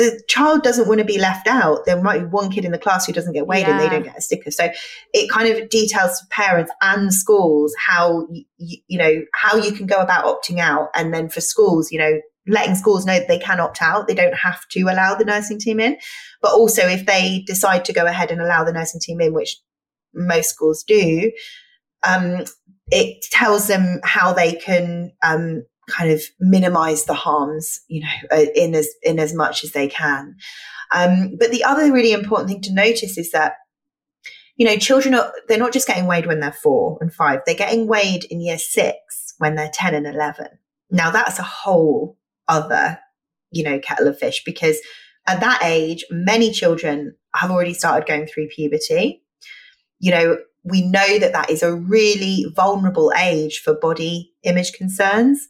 the 0.00 0.18
child 0.28 0.62
doesn't 0.62 0.88
want 0.88 0.98
to 0.98 1.04
be 1.04 1.18
left 1.18 1.46
out. 1.46 1.84
There 1.84 2.00
might 2.02 2.20
be 2.20 2.24
one 2.24 2.50
kid 2.50 2.64
in 2.64 2.72
the 2.72 2.78
class 2.78 3.06
who 3.06 3.12
doesn't 3.12 3.34
get 3.34 3.46
weighed 3.46 3.66
yeah. 3.66 3.72
and 3.72 3.80
they 3.80 3.88
don't 3.88 4.02
get 4.02 4.16
a 4.16 4.20
sticker. 4.22 4.50
So 4.50 4.70
it 5.12 5.30
kind 5.30 5.48
of 5.48 5.68
details 5.68 6.18
to 6.18 6.26
parents 6.30 6.72
and 6.80 7.12
schools 7.12 7.74
how, 7.78 8.26
you, 8.30 8.78
you 8.86 8.98
know, 8.98 9.22
how 9.34 9.56
you 9.56 9.72
can 9.72 9.86
go 9.86 10.00
about 10.00 10.24
opting 10.24 10.58
out. 10.58 10.88
And 10.94 11.12
then 11.12 11.28
for 11.28 11.42
schools, 11.42 11.92
you 11.92 11.98
know, 11.98 12.18
letting 12.46 12.76
schools 12.76 13.04
know 13.04 13.18
that 13.18 13.28
they 13.28 13.38
can 13.38 13.60
opt 13.60 13.82
out. 13.82 14.08
They 14.08 14.14
don't 14.14 14.34
have 14.34 14.66
to 14.68 14.80
allow 14.84 15.16
the 15.16 15.26
nursing 15.26 15.58
team 15.58 15.78
in. 15.78 15.98
But 16.40 16.52
also 16.52 16.82
if 16.86 17.04
they 17.04 17.44
decide 17.46 17.84
to 17.84 17.92
go 17.92 18.06
ahead 18.06 18.30
and 18.30 18.40
allow 18.40 18.64
the 18.64 18.72
nursing 18.72 19.00
team 19.00 19.20
in, 19.20 19.34
which 19.34 19.58
most 20.14 20.50
schools 20.50 20.82
do, 20.82 21.30
um, 22.06 22.44
it 22.90 23.22
tells 23.30 23.68
them 23.68 24.00
how 24.04 24.32
they 24.32 24.54
can 24.54 25.12
um, 25.22 25.64
kind 25.88 26.10
of 26.10 26.22
minimize 26.38 27.04
the 27.04 27.14
harms, 27.14 27.80
you 27.88 28.00
know, 28.00 28.36
uh, 28.36 28.46
in 28.54 28.74
as 28.74 28.88
in 29.02 29.18
as 29.18 29.34
much 29.34 29.64
as 29.64 29.72
they 29.72 29.88
can. 29.88 30.36
Um, 30.94 31.36
but 31.38 31.50
the 31.50 31.64
other 31.64 31.92
really 31.92 32.12
important 32.12 32.48
thing 32.48 32.62
to 32.62 32.74
notice 32.74 33.16
is 33.16 33.30
that 33.32 33.54
you 34.56 34.66
know 34.66 34.76
children 34.76 35.14
are 35.14 35.32
they're 35.48 35.58
not 35.58 35.72
just 35.72 35.86
getting 35.86 36.06
weighed 36.06 36.26
when 36.26 36.40
they're 36.40 36.52
four 36.52 36.98
and 37.00 37.12
five; 37.12 37.40
they're 37.46 37.54
getting 37.54 37.86
weighed 37.86 38.24
in 38.24 38.40
year 38.40 38.58
six 38.58 39.34
when 39.38 39.54
they're 39.54 39.70
ten 39.72 39.94
and 39.94 40.06
eleven. 40.06 40.48
Now 40.90 41.10
that's 41.10 41.38
a 41.38 41.44
whole 41.44 42.16
other 42.48 42.98
you 43.50 43.62
know 43.62 43.78
kettle 43.78 44.08
of 44.08 44.18
fish 44.18 44.42
because 44.44 44.78
at 45.26 45.40
that 45.40 45.60
age, 45.62 46.04
many 46.10 46.50
children 46.50 47.14
have 47.34 47.50
already 47.50 47.74
started 47.74 48.08
going 48.08 48.26
through 48.26 48.48
puberty 48.48 49.22
you 50.00 50.10
know, 50.10 50.38
we 50.64 50.82
know 50.82 51.18
that 51.18 51.32
that 51.32 51.50
is 51.50 51.62
a 51.62 51.74
really 51.74 52.46
vulnerable 52.54 53.12
age 53.16 53.60
for 53.60 53.74
body 53.74 54.32
image 54.42 54.72
concerns. 54.72 55.48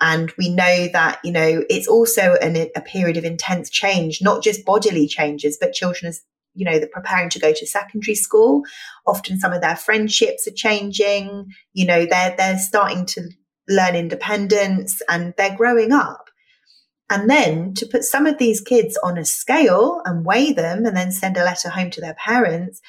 And 0.00 0.32
we 0.38 0.48
know 0.48 0.88
that, 0.88 1.18
you 1.22 1.30
know, 1.30 1.62
it's 1.68 1.86
also 1.86 2.34
an, 2.36 2.56
a 2.74 2.80
period 2.80 3.16
of 3.18 3.24
intense 3.24 3.68
change, 3.68 4.20
not 4.22 4.42
just 4.42 4.64
bodily 4.64 5.06
changes, 5.06 5.58
but 5.60 5.74
children 5.74 6.08
as, 6.08 6.22
you 6.54 6.64
know, 6.64 6.78
they're 6.78 6.88
preparing 6.88 7.28
to 7.30 7.38
go 7.38 7.52
to 7.52 7.66
secondary 7.66 8.14
school. 8.14 8.62
Often 9.06 9.40
some 9.40 9.52
of 9.52 9.60
their 9.60 9.76
friendships 9.76 10.48
are 10.48 10.54
changing. 10.54 11.46
You 11.74 11.86
know, 11.86 12.06
they're, 12.06 12.34
they're 12.36 12.58
starting 12.58 13.04
to 13.06 13.28
learn 13.68 13.94
independence 13.94 15.02
and 15.08 15.34
they're 15.36 15.56
growing 15.56 15.92
up. 15.92 16.30
And 17.10 17.28
then 17.28 17.74
to 17.74 17.86
put 17.86 18.04
some 18.04 18.24
of 18.26 18.38
these 18.38 18.60
kids 18.60 18.98
on 19.02 19.18
a 19.18 19.24
scale 19.24 20.00
and 20.04 20.24
weigh 20.24 20.52
them 20.52 20.86
and 20.86 20.96
then 20.96 21.12
send 21.12 21.36
a 21.36 21.44
letter 21.44 21.68
home 21.68 21.90
to 21.90 22.00
their 22.00 22.14
parents 22.14 22.80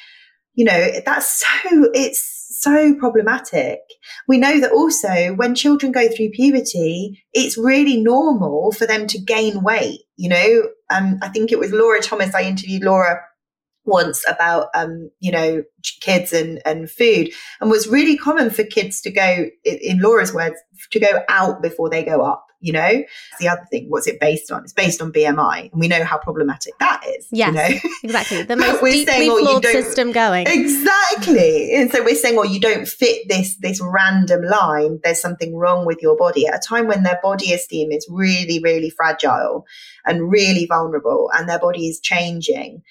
you 0.54 0.66
know, 0.66 0.91
that's 1.06 1.39
so, 1.39 1.89
it's 1.93 2.60
so 2.60 2.95
problematic. 2.95 3.80
We 4.28 4.38
know 4.38 4.60
that 4.60 4.72
also 4.72 5.34
when 5.36 5.56
children 5.56 5.91
go 5.91 6.08
through 6.10 6.32
puberty, 6.32 7.24
it's 7.34 7.58
really 7.58 8.02
normal 8.02 8.72
for 8.72 8.86
them 8.86 9.08
to 9.08 9.20
gain 9.20 9.64
weight. 9.64 10.02
You 10.18 10.30
know, 10.30 10.64
um, 10.89 11.20
I 11.22 11.30
think 11.30 11.52
it 11.52 11.60
was 11.60 11.72
Laura 11.72 12.02
Thomas. 12.02 12.36
I 12.36 12.43
interviewed 12.43 12.84
Laura 12.84 13.20
once 13.86 14.24
about 14.30 14.68
um, 14.76 15.10
you 15.20 15.32
know 15.32 15.64
kids 16.02 16.34
and 16.34 16.62
and 16.66 16.89
food 16.89 17.32
and 17.60 17.72
was 17.72 17.88
really 17.88 18.16
common 18.16 18.49
for 18.49 18.64
kids 18.64 19.02
to 19.02 19.12
go 19.12 19.47
in 19.64 19.99
Laura's 19.99 20.34
words 20.34 20.56
to 20.91 20.99
go 20.99 21.24
out 21.30 21.62
before 21.62 21.89
they 21.89 22.04
go 22.04 22.22
up 22.22 22.45
you 22.62 22.72
know? 22.72 23.03
The 23.39 23.47
other 23.49 23.68
thing 23.70 23.88
what's 23.89 24.07
it 24.07 24.20
based 24.20 24.51
on? 24.51 24.64
It's 24.64 24.74
based 24.74 25.01
on 25.01 25.12
bmi 25.12 25.72
and 25.72 25.80
we 25.80 25.88
know 25.88 26.03
how 26.03 26.18
problematic 26.18 26.78
that 26.80 27.03
is 27.07 27.28
yes, 27.32 27.47
you 27.47 27.53
know? 27.53 27.91
exactly. 28.03 28.43
The 28.43 28.55
most 28.57 28.74
deeply 28.76 29.05
saying, 29.05 29.32
oh, 29.32 29.39
flawed 29.39 29.66
system 29.66 30.12
going. 30.12 30.47
Exactly. 30.47 31.74
And 31.76 31.91
so 31.91 32.03
we're 32.03 32.16
saying 32.16 32.36
well 32.36 32.45
you 32.45 32.59
don't 32.59 32.88
fit 32.88 33.28
this 33.28 33.57
this 33.57 33.82
random 33.82 34.43
line. 34.43 34.99
There's 35.03 35.22
something 35.22 35.55
wrong 35.55 35.86
with 35.86 35.99
your 36.01 36.16
body 36.16 36.47
at 36.47 36.55
a 36.55 36.59
time 36.59 36.88
when 36.88 37.03
their 37.03 37.20
body 37.22 37.51
esteem 37.53 37.91
is 37.91 38.07
really 38.09 38.62
really 38.64 38.89
fragile 38.89 39.66
and 40.05 40.32
really 40.32 40.66
vulnerable 40.66 41.30
and 41.34 41.49
their 41.49 41.59
body 41.59 41.88
is 41.88 41.99
changing. 41.99 42.84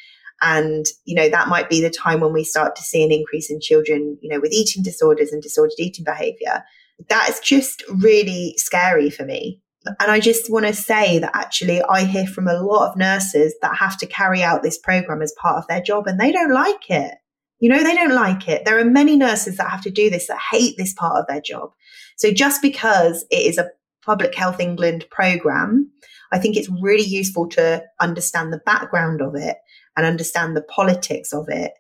And, 0.43 0.87
you 1.05 1.15
know, 1.15 1.29
that 1.29 1.49
might 1.49 1.69
be 1.69 1.83
the 1.83 1.91
time 1.91 2.21
when 2.21 2.33
we 2.33 2.45
start 2.45 2.75
to 2.77 2.83
see 2.83 3.05
an 3.05 3.13
increase 3.13 3.51
in 3.51 3.61
children, 3.61 4.17
you 4.23 4.31
know, 4.31 4.41
with 4.41 4.53
eating 4.53 4.83
disorders 4.83 5.33
and 5.33 5.43
disordered 5.43 5.79
eating 5.79 6.05
behavior 6.05 6.65
that 7.09 7.29
is 7.29 7.41
just 7.41 7.83
really 7.89 8.55
scary 8.57 9.11
for 9.11 9.25
me. 9.25 9.61
And 9.87 10.11
I 10.11 10.21
just 10.21 10.51
want 10.51 10.67
to 10.67 10.75
say 10.75 11.19
that 11.19 11.35
actually 11.35 11.83
I 11.83 12.05
hear 12.05 12.27
from 12.27 12.47
a 12.47 12.61
lot 12.61 12.91
of 12.91 12.97
nurses 12.97 13.55
that 13.63 13.77
have 13.77 13.97
to 13.99 14.07
carry 14.07 14.43
out 14.43 14.63
this 14.63 14.79
program 14.79 15.23
as 15.23 15.35
part 15.41 15.57
of 15.57 15.67
their 15.69 15.81
job 15.81 16.07
and 16.07 16.21
they 16.21 16.33
don't 16.33 16.53
like 16.53 16.91
it. 16.91 17.15
You 17.61 17.71
know, 17.71 17.83
they 17.83 17.95
don't 17.95 18.15
like 18.15 18.49
it. 18.49 18.65
There 18.65 18.79
are 18.79 18.85
many 18.85 19.17
nurses 19.17 19.57
that 19.57 19.71
have 19.71 19.83
to 19.83 19.91
do 19.91 20.11
this 20.11 20.29
that 20.29 20.39
hate 20.51 20.77
this 20.77 20.93
part 20.95 21.19
of 21.19 21.27
their 21.29 21.41
job. 21.41 21.71
So 22.17 22.31
just 22.31 22.61
because 22.63 23.25
it 23.31 23.47
is 23.47 23.59
a 23.59 23.71
Public 24.05 24.35
Health 24.35 24.61
England 24.61 25.07
program, 25.11 25.91
I 26.33 26.39
think 26.39 26.57
it's 26.57 26.71
really 26.81 27.05
useful 27.05 27.49
to 27.51 27.85
understand 28.01 28.53
the 28.53 28.61
background 28.65 29.21
of 29.21 29.35
it 29.35 29.57
and 29.97 30.07
understand 30.07 30.57
the 30.57 30.63
politics 30.63 31.33
of 31.33 31.47
it 31.49 31.73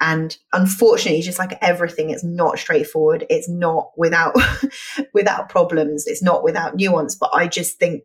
and 0.00 0.36
unfortunately, 0.52 1.20
just 1.20 1.38
like 1.38 1.58
everything, 1.60 2.10
it's 2.10 2.24
not 2.24 2.58
straightforward. 2.58 3.26
It's 3.28 3.48
not 3.48 3.90
without, 3.96 4.34
without 5.14 5.50
problems. 5.50 6.06
It's 6.06 6.22
not 6.22 6.42
without 6.42 6.76
nuance. 6.76 7.14
But 7.14 7.30
I 7.34 7.46
just 7.46 7.78
think 7.78 8.04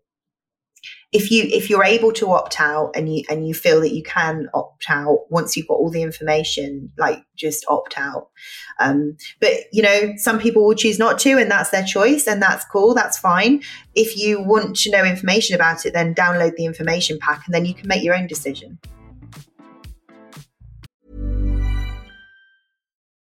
if 1.12 1.32
you 1.32 1.44
if 1.46 1.70
you're 1.70 1.84
able 1.84 2.12
to 2.12 2.32
opt 2.32 2.60
out 2.60 2.92
and 2.96 3.16
you 3.16 3.24
and 3.30 3.48
you 3.48 3.54
feel 3.54 3.80
that 3.80 3.94
you 3.94 4.04
can 4.04 4.50
opt 4.54 4.86
out 4.90 5.20
once 5.30 5.56
you've 5.56 5.68
got 5.68 5.76
all 5.76 5.90
the 5.90 6.02
information 6.02 6.92
like 6.98 7.24
just 7.36 7.66
opt 7.70 7.98
out 7.98 8.30
um, 8.80 9.16
but 9.40 9.52
you 9.72 9.82
know 9.82 10.14
some 10.18 10.40
people 10.40 10.66
will 10.66 10.76
choose 10.76 11.00
not 11.00 11.18
to 11.20 11.38
and 11.38 11.50
that's 11.50 11.70
their 11.70 11.86
choice 11.86 12.28
and 12.28 12.42
that's 12.42 12.66
cool 12.66 12.94
that's 12.94 13.18
fine 13.18 13.62
if 13.96 14.18
you 14.18 14.44
want 14.44 14.76
to 14.76 14.92
know 14.92 15.06
information 15.06 15.56
about 15.56 15.86
it 15.86 15.94
then 15.94 16.14
download 16.14 16.56
the 16.56 16.66
information 16.66 17.18
pack 17.20 17.44
and 17.46 17.54
then 17.54 17.66
you 17.66 17.74
can 17.74 17.88
make 17.88 18.04
your 18.04 18.16
own 18.16 18.28
decision 18.28 18.78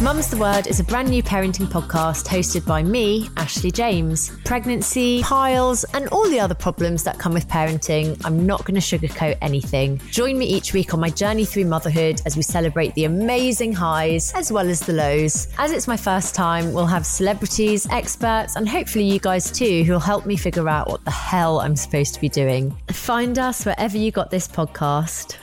Mum's 0.00 0.30
the 0.30 0.36
Word 0.36 0.68
is 0.68 0.78
a 0.78 0.84
brand 0.84 1.10
new 1.10 1.24
parenting 1.24 1.66
podcast 1.66 2.28
hosted 2.28 2.64
by 2.64 2.84
me, 2.84 3.28
Ashley 3.36 3.72
James. 3.72 4.30
Pregnancy, 4.44 5.22
piles, 5.22 5.82
and 5.92 6.06
all 6.10 6.30
the 6.30 6.38
other 6.38 6.54
problems 6.54 7.02
that 7.02 7.18
come 7.18 7.32
with 7.34 7.48
parenting, 7.48 8.16
I'm 8.24 8.46
not 8.46 8.64
going 8.64 8.80
to 8.80 8.80
sugarcoat 8.80 9.36
anything. 9.42 10.00
Join 10.12 10.38
me 10.38 10.46
each 10.46 10.72
week 10.72 10.94
on 10.94 11.00
my 11.00 11.10
journey 11.10 11.44
through 11.44 11.64
motherhood 11.64 12.22
as 12.26 12.36
we 12.36 12.42
celebrate 12.42 12.94
the 12.94 13.06
amazing 13.06 13.72
highs 13.72 14.32
as 14.34 14.52
well 14.52 14.68
as 14.68 14.78
the 14.78 14.92
lows. 14.92 15.48
As 15.58 15.72
it's 15.72 15.88
my 15.88 15.96
first 15.96 16.32
time, 16.32 16.72
we'll 16.72 16.86
have 16.86 17.04
celebrities, 17.04 17.84
experts, 17.90 18.54
and 18.54 18.68
hopefully 18.68 19.04
you 19.04 19.18
guys 19.18 19.50
too 19.50 19.82
who'll 19.82 19.98
help 19.98 20.26
me 20.26 20.36
figure 20.36 20.68
out 20.68 20.88
what 20.88 21.04
the 21.04 21.10
hell 21.10 21.58
I'm 21.58 21.74
supposed 21.74 22.14
to 22.14 22.20
be 22.20 22.28
doing. 22.28 22.70
Find 22.92 23.36
us 23.36 23.66
wherever 23.66 23.98
you 23.98 24.12
got 24.12 24.30
this 24.30 24.46
podcast. 24.46 25.38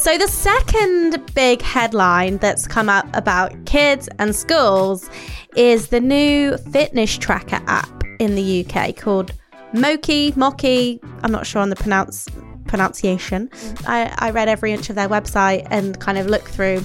So, 0.00 0.16
the 0.16 0.28
second 0.28 1.34
big 1.34 1.60
headline 1.60 2.38
that's 2.38 2.66
come 2.66 2.88
up 2.88 3.06
about 3.12 3.52
kids 3.66 4.08
and 4.18 4.34
schools 4.34 5.10
is 5.56 5.88
the 5.88 6.00
new 6.00 6.56
fitness 6.56 7.18
tracker 7.18 7.60
app 7.66 8.02
in 8.18 8.34
the 8.34 8.64
UK 8.64 8.96
called 8.96 9.32
Moki, 9.74 10.32
Moki. 10.36 11.00
I'm 11.22 11.30
not 11.30 11.46
sure 11.46 11.60
on 11.60 11.68
the 11.68 11.76
pronounce, 11.76 12.26
pronunciation. 12.66 13.50
I, 13.86 14.10
I 14.16 14.30
read 14.30 14.48
every 14.48 14.72
inch 14.72 14.88
of 14.88 14.96
their 14.96 15.08
website 15.08 15.66
and 15.70 16.00
kind 16.00 16.16
of 16.16 16.28
looked 16.28 16.48
through 16.48 16.82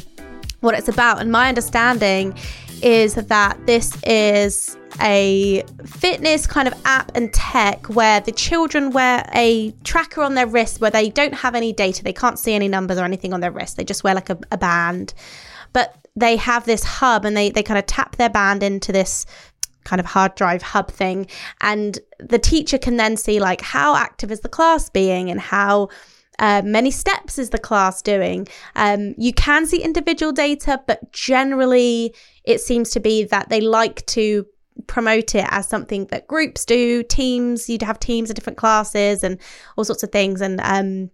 what 0.60 0.76
it's 0.76 0.90
about. 0.90 1.22
And 1.22 1.32
my 1.32 1.48
understanding 1.48 2.38
is 2.84 3.16
that 3.16 3.66
this 3.66 3.98
is 4.04 4.78
a 5.02 5.64
fitness 5.86 6.48
kind 6.48 6.68
of 6.68 6.74
app 6.86 7.12
and 7.16 7.34
tech 7.34 7.88
where 7.88 8.20
the 8.22 8.32
children 8.32 8.92
wear 8.92 9.30
a 9.34 9.72
tracker 9.84 10.22
on 10.22 10.36
their 10.36 10.48
wrist 10.48 10.82
where 10.82 10.92
they 10.92 11.10
don't 11.10 11.34
have 11.34 11.56
any 11.56 11.74
data. 11.74 12.04
They 12.04 12.14
can't 12.14 12.40
see 12.40 12.54
any 12.54 12.68
numbers 12.68 12.98
or 12.98 13.04
anything 13.04 13.34
on 13.34 13.40
their 13.40 13.52
wrist. 13.52 13.78
They 13.78 13.84
just 13.84 14.04
wear 14.04 14.16
like 14.16 14.30
a, 14.30 14.38
a 14.52 14.58
band. 14.58 15.14
But 15.74 15.96
they 16.16 16.38
have 16.38 16.66
this 16.66 16.84
hub 16.84 17.26
and 17.26 17.36
they, 17.36 17.50
they 17.50 17.64
kind 17.64 17.78
of 17.78 17.86
tap 17.86 18.16
their 18.16 18.30
band 18.30 18.64
into 18.64 18.92
this 18.92 19.26
kind 19.84 20.00
of 20.00 20.06
hard 20.06 20.36
drive 20.36 20.62
hub 20.62 20.90
thing. 20.92 21.28
And 21.62 22.00
the 22.20 22.40
teacher 22.40 22.78
can 22.78 22.98
then 22.98 23.18
see 23.18 23.40
like 23.40 23.62
how 23.62 23.96
active 23.96 24.32
is 24.32 24.42
the 24.42 24.50
class 24.50 24.90
being 24.90 25.30
and 25.30 25.40
how 25.40 25.90
uh, 26.40 26.62
many 26.66 26.92
steps 26.92 27.38
is 27.38 27.52
the 27.52 27.58
class 27.58 28.02
doing? 28.02 28.48
Um, 28.76 29.16
you 29.18 29.34
can 29.34 29.66
see 29.66 29.82
individual 29.82 30.32
data, 30.32 30.82
but 30.86 31.12
generally 31.12 32.14
it 32.44 32.60
seems 32.60 32.90
to 32.92 33.00
be 33.00 33.24
that 33.26 33.50
they 33.50 33.62
like 33.62 34.06
to 34.08 34.46
promote 34.88 35.36
it 35.36 35.46
as 35.50 35.68
something 35.68 36.06
that 36.08 36.28
groups 36.28 36.66
do, 36.66 37.04
teams, 37.04 37.70
you'd 37.70 37.82
have 37.82 38.00
teams 38.00 38.30
of 38.30 38.36
different 38.36 38.58
classes 38.58 39.24
and 39.24 39.40
all 39.78 39.84
sorts 39.84 40.04
of 40.04 40.12
things. 40.12 40.42
And 40.42 40.60
um, 40.62 41.10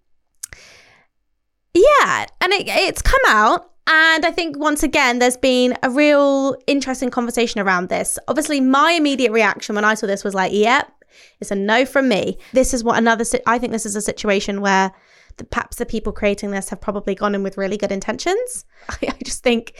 yeah, 1.74 2.26
and 2.42 2.54
it, 2.54 2.68
it's 2.68 3.02
come 3.02 3.22
out. 3.28 3.72
And 3.88 4.26
I 4.26 4.32
think 4.32 4.58
once 4.58 4.84
again, 4.84 5.20
there's 5.20 5.38
been 5.38 5.76
a 5.84 5.90
real 5.90 6.56
interesting 6.68 7.10
conversation 7.10 7.60
around 7.60 7.90
this. 7.90 8.20
Obviously, 8.28 8.62
my 8.62 8.92
immediate 8.92 9.32
reaction 9.32 9.76
when 9.76 9.86
I 9.86 9.96
saw 9.96 10.08
this 10.08 10.24
was 10.24 10.34
like, 10.34 10.54
yep, 10.54 10.92
it's 11.40 11.52
a 11.52 11.56
no 11.56 11.86
from 11.86 12.08
me. 12.08 12.38
This 12.54 12.74
is 12.74 12.84
what 12.84 12.98
another, 12.98 13.26
I 13.48 13.58
think 13.58 13.72
this 13.72 13.86
is 13.86 13.96
a 13.96 14.02
situation 14.02 14.62
where 14.62 14.92
the, 15.38 15.44
perhaps 15.46 15.78
the 15.78 15.86
people 15.86 16.14
creating 16.14 16.52
this 16.52 16.70
have 16.70 16.80
probably 16.80 17.16
gone 17.16 17.36
in 17.36 17.44
with 17.44 17.58
really 17.58 17.78
good 17.78 17.92
intentions. 17.92 18.66
I, 18.90 18.98
I 19.08 19.18
just 19.24 19.44
think 19.44 19.74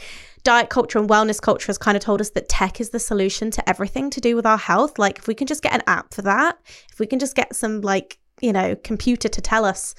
diet 0.44 0.68
culture 0.68 0.98
and 0.98 1.08
wellness 1.08 1.40
culture 1.40 1.66
has 1.66 1.78
kind 1.78 1.96
of 1.96 2.02
told 2.02 2.20
us 2.20 2.30
that 2.30 2.48
tech 2.48 2.80
is 2.80 2.90
the 2.90 2.98
solution 2.98 3.50
to 3.50 3.68
everything 3.68 4.10
to 4.10 4.20
do 4.20 4.34
with 4.34 4.46
our 4.46 4.58
health. 4.58 4.98
Like, 4.98 5.18
if 5.18 5.26
we 5.26 5.34
can 5.34 5.46
just 5.46 5.62
get 5.62 5.74
an 5.74 5.82
app 5.86 6.12
for 6.12 6.22
that, 6.22 6.58
if 6.90 6.98
we 6.98 7.06
can 7.06 7.18
just 7.18 7.34
get 7.34 7.54
some, 7.54 7.80
like, 7.80 8.18
you 8.40 8.52
know, 8.52 8.74
computer 8.76 9.28
to 9.28 9.40
tell 9.40 9.64
us 9.64 9.94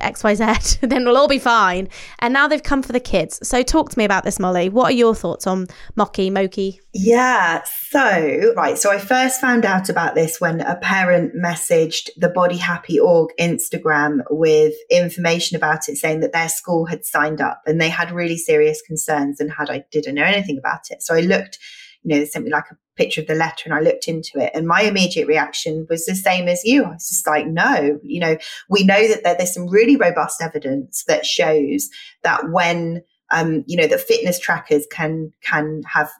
XYZ, 0.00 0.80
then 0.88 1.04
we'll 1.04 1.16
all 1.16 1.28
be 1.28 1.38
fine. 1.38 1.88
And 2.20 2.32
now 2.32 2.48
they've 2.48 2.62
come 2.62 2.82
for 2.82 2.92
the 2.92 3.00
kids. 3.00 3.46
So 3.46 3.62
talk 3.62 3.90
to 3.90 3.98
me 3.98 4.04
about 4.04 4.24
this, 4.24 4.38
Molly. 4.38 4.68
What 4.68 4.90
are 4.90 4.94
your 4.94 5.14
thoughts 5.14 5.46
on 5.46 5.66
Moki, 5.96 6.30
Moki? 6.30 6.80
Yeah. 6.94 7.62
So, 7.64 8.52
right. 8.56 8.76
So 8.78 8.90
I 8.90 8.98
first 8.98 9.40
found 9.40 9.64
out 9.64 9.88
about 9.88 10.14
this 10.14 10.40
when 10.40 10.60
a 10.60 10.76
parent 10.76 11.34
messaged 11.34 12.10
the 12.16 12.28
Body 12.28 12.56
Happy 12.56 13.00
Org 13.00 13.30
Instagram 13.40 14.22
with 14.30 14.74
information 14.90 15.56
about 15.56 15.88
it 15.88 15.96
saying 15.96 16.20
that 16.20 16.32
their 16.32 16.48
school 16.48 16.86
had 16.86 17.04
signed 17.04 17.40
up 17.40 17.62
and 17.66 17.80
they 17.80 17.88
had 17.88 18.12
really 18.12 18.36
serious 18.36 18.82
concerns 18.82 19.40
and 19.40 19.50
had 19.52 19.70
I 19.70 19.84
didn't 19.90 20.14
know 20.14 20.24
anything 20.24 20.58
about 20.58 20.90
it. 20.90 21.02
So 21.02 21.14
I 21.14 21.20
looked 21.20 21.58
you 22.02 22.14
know, 22.14 22.18
they 22.18 22.26
sent 22.26 22.44
me 22.44 22.50
like 22.50 22.70
a 22.70 22.76
picture 22.96 23.20
of 23.20 23.26
the 23.26 23.34
letter 23.34 23.62
and 23.64 23.74
I 23.74 23.80
looked 23.80 24.08
into 24.08 24.38
it. 24.38 24.50
And 24.54 24.66
my 24.66 24.82
immediate 24.82 25.26
reaction 25.26 25.86
was 25.88 26.04
the 26.04 26.14
same 26.14 26.48
as 26.48 26.64
you. 26.64 26.84
I 26.84 26.90
was 26.90 27.08
just 27.08 27.26
like, 27.26 27.46
no, 27.46 27.98
you 28.02 28.20
know, 28.20 28.36
we 28.68 28.84
know 28.84 29.08
that 29.08 29.38
there's 29.38 29.54
some 29.54 29.68
really 29.68 29.96
robust 29.96 30.42
evidence 30.42 31.04
that 31.08 31.24
shows 31.24 31.88
that 32.22 32.50
when, 32.50 33.02
um, 33.30 33.64
you 33.66 33.76
know, 33.76 33.86
that 33.86 34.00
fitness 34.00 34.38
trackers 34.38 34.86
can, 34.90 35.32
can 35.42 35.82
have 35.86 36.10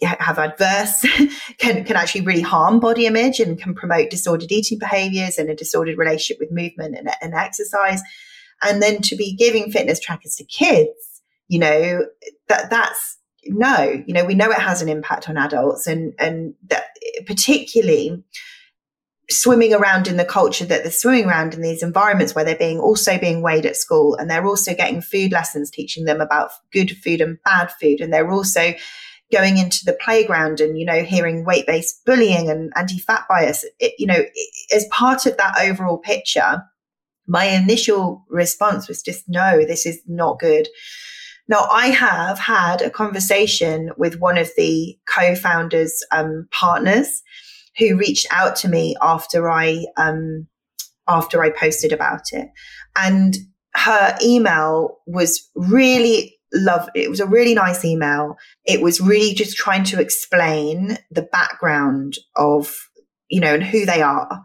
have 0.00 0.38
adverse 0.38 1.04
can 1.58 1.84
can 1.84 1.96
actually 1.96 2.20
really 2.20 2.40
harm 2.40 2.78
body 2.78 3.06
image 3.06 3.40
and 3.40 3.60
can 3.60 3.74
promote 3.74 4.10
disordered 4.10 4.52
eating 4.52 4.78
behaviors 4.78 5.38
and 5.38 5.50
a 5.50 5.56
disordered 5.56 5.98
relationship 5.98 6.38
with 6.38 6.52
movement 6.52 6.96
and, 6.96 7.10
and 7.20 7.34
exercise 7.34 8.00
and 8.62 8.80
then 8.80 9.02
to 9.02 9.16
be 9.16 9.34
giving 9.34 9.72
fitness 9.72 9.98
trackers 9.98 10.36
to 10.36 10.44
kids 10.44 11.22
you 11.48 11.58
know 11.58 12.06
that 12.48 12.70
that's 12.70 13.17
no, 13.48 14.02
you 14.06 14.14
know, 14.14 14.24
we 14.24 14.34
know 14.34 14.50
it 14.50 14.58
has 14.58 14.82
an 14.82 14.88
impact 14.88 15.28
on 15.28 15.36
adults 15.36 15.86
and, 15.86 16.14
and 16.18 16.54
that 16.68 16.84
particularly 17.26 18.22
swimming 19.30 19.74
around 19.74 20.08
in 20.08 20.16
the 20.16 20.24
culture 20.24 20.64
that 20.64 20.82
they're 20.82 20.92
swimming 20.92 21.26
around 21.26 21.52
in 21.52 21.60
these 21.60 21.82
environments 21.82 22.34
where 22.34 22.44
they're 22.44 22.56
being 22.56 22.80
also 22.80 23.18
being 23.18 23.42
weighed 23.42 23.66
at 23.66 23.76
school 23.76 24.14
and 24.16 24.30
they're 24.30 24.46
also 24.46 24.74
getting 24.74 25.02
food 25.02 25.32
lessons 25.32 25.70
teaching 25.70 26.04
them 26.04 26.20
about 26.20 26.50
good 26.72 26.96
food 26.96 27.20
and 27.20 27.38
bad 27.44 27.70
food. 27.72 28.00
And 28.00 28.12
they're 28.12 28.30
also 28.30 28.72
going 29.30 29.58
into 29.58 29.84
the 29.84 29.92
playground 30.00 30.60
and 30.60 30.78
you 30.78 30.86
know 30.86 31.02
hearing 31.02 31.44
weight-based 31.44 32.04
bullying 32.06 32.48
and 32.48 32.72
anti-fat 32.76 33.24
bias. 33.28 33.64
It, 33.78 33.92
you 33.98 34.06
know 34.06 34.16
it, 34.16 34.74
as 34.74 34.86
part 34.90 35.26
of 35.26 35.36
that 35.36 35.60
overall 35.60 35.98
picture 35.98 36.62
my 37.26 37.44
initial 37.44 38.24
response 38.30 38.88
was 38.88 39.02
just 39.02 39.28
no 39.28 39.64
this 39.66 39.84
is 39.84 40.00
not 40.06 40.38
good 40.38 40.66
now, 41.48 41.66
I 41.70 41.86
have 41.86 42.38
had 42.38 42.82
a 42.82 42.90
conversation 42.90 43.90
with 43.96 44.20
one 44.20 44.36
of 44.36 44.50
the 44.56 44.98
co-founders' 45.08 46.04
um, 46.12 46.46
partners 46.50 47.22
who 47.78 47.96
reached 47.96 48.26
out 48.30 48.54
to 48.56 48.68
me 48.68 48.94
after 49.00 49.48
I 49.50 49.86
um, 49.96 50.46
after 51.08 51.42
I 51.42 51.48
posted 51.48 51.92
about 51.92 52.32
it, 52.32 52.48
and 52.96 53.34
her 53.74 54.16
email 54.22 54.98
was 55.06 55.48
really 55.54 56.38
love 56.52 56.88
it 56.94 57.08
was 57.08 57.20
a 57.20 57.26
really 57.26 57.54
nice 57.54 57.82
email. 57.82 58.36
It 58.66 58.82
was 58.82 59.00
really 59.00 59.32
just 59.32 59.56
trying 59.56 59.84
to 59.84 60.00
explain 60.00 60.98
the 61.10 61.22
background 61.22 62.18
of 62.36 62.76
you 63.30 63.40
know 63.40 63.54
and 63.54 63.64
who 63.64 63.86
they 63.86 64.02
are 64.02 64.42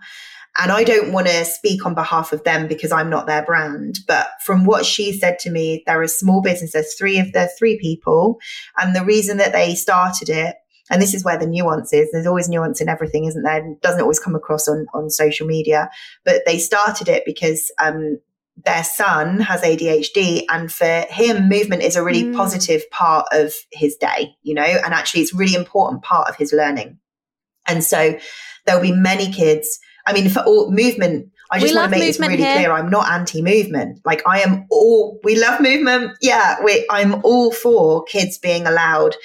and 0.60 0.72
I 0.72 0.84
don't 0.84 1.12
want 1.12 1.28
to 1.28 1.46
speak 1.46 1.86
on 1.86 1.96
behalf 1.96 2.32
of 2.32 2.44
them 2.44 2.68
because 2.68 2.92
I'm 2.92 3.10
not 3.10 3.26
their 3.26 3.44
brand. 3.44 4.00
But 4.08 4.28
from 4.46 4.66
what 4.66 4.86
she 4.86 5.12
said 5.12 5.40
to 5.40 5.50
me, 5.50 5.84
they're 5.86 6.04
a 6.04 6.08
small 6.08 6.42
business. 6.42 6.74
There's 6.74 6.94
three 6.94 7.18
of 7.20 7.32
the 7.32 7.50
three 7.58 7.80
people. 7.80 8.40
And 8.78 8.96
the 8.96 9.04
reason 9.04 9.38
that 9.38 9.52
they 9.52 9.74
started 9.74 10.30
it, 10.30 10.56
and 10.92 11.02
this 11.02 11.16
is 11.16 11.24
where 11.24 11.40
the 11.40 11.48
nuance 11.48 11.92
is, 11.92 12.12
there's 12.12 12.28
always 12.28 12.50
nuance 12.50 12.82
in 12.82 12.90
everything, 12.90 13.26
isn't 13.26 13.42
there? 13.42 13.66
It 13.66 13.82
doesn't 13.82 14.02
always 14.02 14.20
come 14.20 14.36
across 14.36 14.68
on, 14.68 14.86
on 14.94 15.10
social 15.10 15.48
media. 15.48 15.90
But 16.24 16.44
they 16.46 16.60
started 16.60 17.10
it 17.10 17.24
because 17.26 17.72
um, 17.82 18.20
their 18.64 18.84
son 18.84 19.40
has 19.40 19.62
ADHD 19.62 20.46
and 20.50 20.72
for 20.72 21.06
him 21.10 21.50
movement 21.50 21.82
is 21.82 21.96
a 21.96 22.04
really 22.04 22.26
mm. 22.26 22.36
positive 22.36 22.88
part 22.92 23.26
of 23.32 23.54
his 23.72 23.96
day, 23.96 24.36
you 24.44 24.54
know, 24.54 24.62
and 24.62 24.94
actually 24.94 25.22
it's 25.22 25.34
a 25.34 25.38
really 25.38 25.56
important 25.56 26.04
part 26.04 26.30
of 26.30 26.36
his 26.36 26.54
learning. 26.54 27.00
And 27.68 27.84
so 27.84 28.20
there'll 28.66 28.82
be 28.82 28.92
many 28.92 29.32
kids 29.32 29.80
I 30.06 30.14
mean, 30.14 30.30
for 30.30 30.42
all 30.42 30.72
movement, 30.72 31.32
I 31.52 31.60
just 31.60 31.76
want 31.76 31.92
to 31.92 32.00
make 32.00 32.08
this 32.08 32.20
really 32.20 32.38
here. 32.38 32.56
clear. 32.56 32.72
I'm 32.72 32.90
not 32.90 33.10
anti-movement. 33.12 34.02
Like 34.06 34.22
I 34.28 34.42
am 34.42 34.66
all, 34.70 35.20
we 35.24 35.36
love 35.36 35.62
movement. 35.62 36.18
Yeah. 36.22 36.58
We, 36.64 36.86
I'm 36.90 37.22
all 37.24 37.52
for 37.52 38.04
kids 38.06 38.38
being 38.38 38.66
allowed 38.66 39.16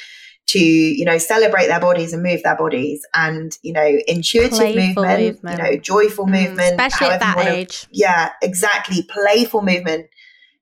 to 0.49 0.59
you 0.59 1.05
know 1.05 1.19
celebrate 1.19 1.67
their 1.67 1.81
bodies 1.81 2.13
and 2.13 2.23
move 2.23 2.43
their 2.43 2.57
bodies 2.57 3.07
and 3.15 3.59
you 3.63 3.73
know 3.73 3.99
intuitive 4.07 4.75
movement, 4.75 4.97
movement, 4.97 5.59
you 5.59 5.63
know 5.63 5.77
joyful 5.77 6.27
mm, 6.27 6.31
movement 6.31 6.81
especially 6.81 7.09
at 7.09 7.21
that 7.21 7.39
age 7.39 7.87
yeah 7.93 8.31
exactly 8.43 9.07
playful 9.11 9.61
movement 9.61 10.07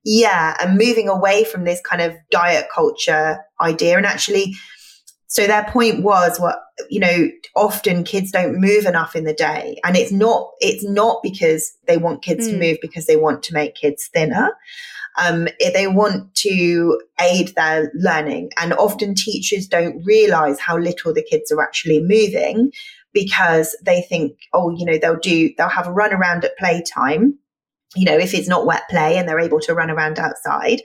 yeah 0.03 0.57
and 0.61 0.77
moving 0.77 1.07
away 1.07 1.45
from 1.45 1.63
this 1.63 1.79
kind 1.81 2.01
of 2.01 2.13
diet 2.31 2.67
culture 2.73 3.39
idea 3.61 3.95
and 3.95 4.05
actually 4.05 4.53
so 5.27 5.45
their 5.45 5.65
point 5.65 6.03
was 6.03 6.39
what 6.39 6.59
you 6.89 6.99
know 6.99 7.29
often 7.55 8.03
kids 8.03 8.31
don't 8.31 8.59
move 8.59 8.85
enough 8.85 9.15
in 9.15 9.23
the 9.23 9.33
day 9.33 9.79
and 9.83 9.95
it's 9.95 10.11
not 10.11 10.51
it's 10.59 10.83
not 10.83 11.19
because 11.23 11.73
they 11.87 11.97
want 11.97 12.23
kids 12.23 12.47
mm. 12.47 12.51
to 12.51 12.59
move 12.59 12.77
because 12.81 13.05
they 13.05 13.17
want 13.17 13.43
to 13.43 13.53
make 13.53 13.75
kids 13.75 14.09
thinner 14.13 14.53
um, 15.17 15.47
they 15.73 15.87
want 15.87 16.33
to 16.35 16.99
aid 17.19 17.53
their 17.55 17.91
learning. 17.95 18.51
And 18.59 18.73
often 18.73 19.15
teachers 19.15 19.67
don't 19.67 20.03
realize 20.05 20.59
how 20.59 20.77
little 20.77 21.13
the 21.13 21.25
kids 21.27 21.51
are 21.51 21.61
actually 21.61 22.01
moving 22.01 22.71
because 23.13 23.75
they 23.83 24.01
think, 24.01 24.37
oh, 24.53 24.69
you 24.69 24.85
know, 24.85 24.97
they'll 24.97 25.19
do, 25.19 25.49
they'll 25.57 25.69
have 25.69 25.87
a 25.87 25.91
run 25.91 26.13
around 26.13 26.45
at 26.45 26.57
playtime. 26.57 27.37
You 27.95 28.05
know, 28.05 28.17
if 28.17 28.33
it's 28.33 28.47
not 28.47 28.65
wet 28.65 28.83
play 28.89 29.17
and 29.17 29.27
they're 29.27 29.39
able 29.39 29.59
to 29.61 29.73
run 29.73 29.89
around 29.89 30.19
outside. 30.19 30.81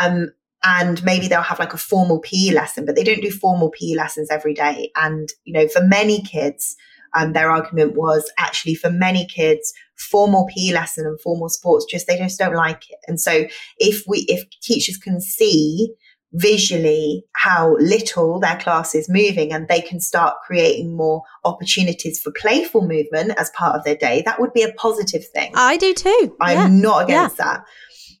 Um, 0.00 0.30
and 0.64 1.02
maybe 1.02 1.28
they'll 1.28 1.42
have 1.42 1.58
like 1.58 1.74
a 1.74 1.78
formal 1.78 2.20
PE 2.20 2.50
lesson, 2.50 2.84
but 2.84 2.94
they 2.94 3.04
don't 3.04 3.20
do 3.20 3.30
formal 3.30 3.70
PE 3.70 3.94
lessons 3.94 4.30
every 4.30 4.54
day. 4.54 4.90
And, 4.96 5.28
you 5.44 5.52
know, 5.52 5.66
for 5.68 5.82
many 5.82 6.22
kids, 6.22 6.76
um, 7.14 7.32
their 7.32 7.50
argument 7.50 7.94
was 7.94 8.30
actually 8.38 8.74
for 8.74 8.90
many 8.90 9.26
kids, 9.26 9.72
formal 9.96 10.48
PE 10.54 10.72
lesson 10.72 11.06
and 11.06 11.20
formal 11.20 11.48
sports 11.48 11.84
just 11.88 12.06
they 12.06 12.16
just 12.16 12.38
don't 12.38 12.54
like 12.54 12.90
it. 12.90 12.98
And 13.06 13.20
so 13.20 13.46
if 13.78 14.04
we 14.06 14.24
if 14.28 14.48
teachers 14.62 14.96
can 14.96 15.20
see 15.20 15.92
visually 16.34 17.24
how 17.34 17.76
little 17.76 18.40
their 18.40 18.56
class 18.56 18.94
is 18.94 19.08
moving 19.08 19.52
and 19.52 19.68
they 19.68 19.82
can 19.82 20.00
start 20.00 20.36
creating 20.46 20.96
more 20.96 21.22
opportunities 21.44 22.18
for 22.18 22.32
playful 22.32 22.88
movement 22.88 23.32
as 23.36 23.50
part 23.50 23.76
of 23.76 23.84
their 23.84 23.96
day, 23.96 24.22
that 24.24 24.40
would 24.40 24.52
be 24.54 24.62
a 24.62 24.72
positive 24.74 25.26
thing. 25.34 25.52
I 25.54 25.76
do 25.76 25.92
too. 25.92 26.36
I'm 26.40 26.56
yeah. 26.56 26.80
not 26.80 27.04
against 27.04 27.38
yeah. 27.38 27.44
that. 27.44 27.64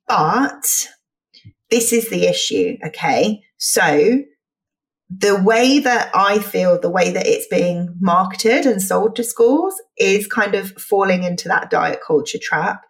But 0.06 0.88
this 1.72 1.90
is 1.90 2.10
the 2.10 2.26
issue. 2.26 2.76
Okay. 2.86 3.42
So 3.56 4.22
the 5.08 5.40
way 5.42 5.78
that 5.78 6.10
I 6.14 6.38
feel, 6.38 6.78
the 6.78 6.90
way 6.90 7.10
that 7.10 7.26
it's 7.26 7.46
being 7.48 7.96
marketed 7.98 8.66
and 8.66 8.80
sold 8.80 9.16
to 9.16 9.24
schools 9.24 9.74
is 9.96 10.26
kind 10.26 10.54
of 10.54 10.72
falling 10.72 11.22
into 11.22 11.48
that 11.48 11.70
diet 11.70 12.00
culture 12.06 12.38
trap. 12.40 12.82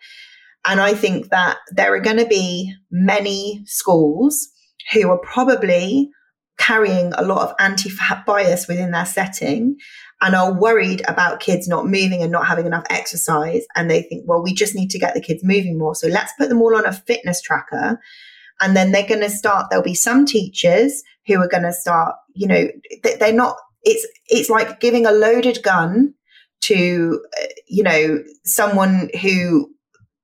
And 0.66 0.80
I 0.80 0.94
think 0.94 1.30
that 1.30 1.58
there 1.70 1.94
are 1.94 2.00
going 2.00 2.16
to 2.16 2.26
be 2.26 2.74
many 2.90 3.62
schools 3.66 4.48
who 4.92 5.08
are 5.10 5.18
probably 5.18 6.10
carrying 6.58 7.12
a 7.14 7.22
lot 7.22 7.48
of 7.48 7.54
anti 7.60 7.88
fat 7.88 8.26
bias 8.26 8.66
within 8.66 8.90
their 8.90 9.06
setting 9.06 9.76
and 10.20 10.34
are 10.34 10.52
worried 10.52 11.02
about 11.06 11.38
kids 11.38 11.68
not 11.68 11.86
moving 11.86 12.20
and 12.20 12.32
not 12.32 12.48
having 12.48 12.66
enough 12.66 12.84
exercise. 12.90 13.62
And 13.76 13.88
they 13.88 14.02
think, 14.02 14.24
well, 14.26 14.42
we 14.42 14.52
just 14.54 14.74
need 14.74 14.90
to 14.90 14.98
get 14.98 15.14
the 15.14 15.20
kids 15.20 15.44
moving 15.44 15.78
more. 15.78 15.94
So 15.94 16.08
let's 16.08 16.32
put 16.36 16.48
them 16.48 16.60
all 16.60 16.76
on 16.76 16.84
a 16.84 16.92
fitness 16.92 17.40
tracker. 17.40 18.00
And 18.60 18.76
then 18.76 18.92
they're 18.92 19.06
going 19.06 19.20
to 19.20 19.30
start, 19.30 19.66
there'll 19.70 19.84
be 19.84 19.94
some 19.94 20.26
teachers 20.26 21.02
who 21.26 21.40
are 21.40 21.48
going 21.48 21.64
to 21.64 21.72
start, 21.72 22.14
you 22.34 22.46
know, 22.46 22.68
they're 23.02 23.32
not, 23.32 23.56
it's, 23.82 24.06
it's 24.26 24.50
like 24.50 24.80
giving 24.80 25.06
a 25.06 25.12
loaded 25.12 25.62
gun 25.62 26.14
to, 26.62 27.20
uh, 27.40 27.46
you 27.66 27.82
know, 27.82 28.22
someone 28.44 29.10
who 29.20 29.68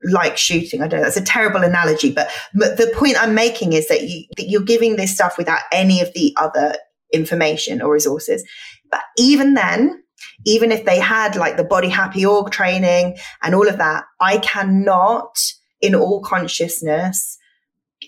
likes 0.05 0.41
shooting. 0.41 0.83
I 0.83 0.87
don't 0.87 1.01
know. 1.01 1.05
That's 1.05 1.17
a 1.17 1.25
terrible 1.25 1.65
analogy, 1.65 2.13
but, 2.13 2.29
but 2.55 2.77
the 2.77 2.93
point 2.95 3.21
I'm 3.21 3.35
making 3.35 3.73
is 3.73 3.89
that 3.89 4.03
you, 4.03 4.25
that 4.37 4.49
you're 4.49 4.63
giving 4.63 4.97
this 4.97 5.15
stuff 5.15 5.37
without 5.37 5.63
any 5.73 6.01
of 6.01 6.13
the 6.15 6.33
other 6.37 6.77
information 7.13 7.83
or 7.83 7.93
resources. 7.93 8.45
But 8.91 9.01
even 9.17 9.55
then, 9.55 10.03
even 10.47 10.71
if 10.71 10.85
they 10.85 11.01
had 11.01 11.37
like 11.37 11.57
the 11.57 11.65
body 11.65 11.89
happy 11.89 12.25
org 12.25 12.51
training 12.53 13.17
and 13.43 13.55
all 13.55 13.69
of 13.69 13.79
that, 13.79 14.05
I 14.21 14.39
cannot 14.39 15.37
in 15.81 15.95
all 15.95 16.23
consciousness 16.23 17.37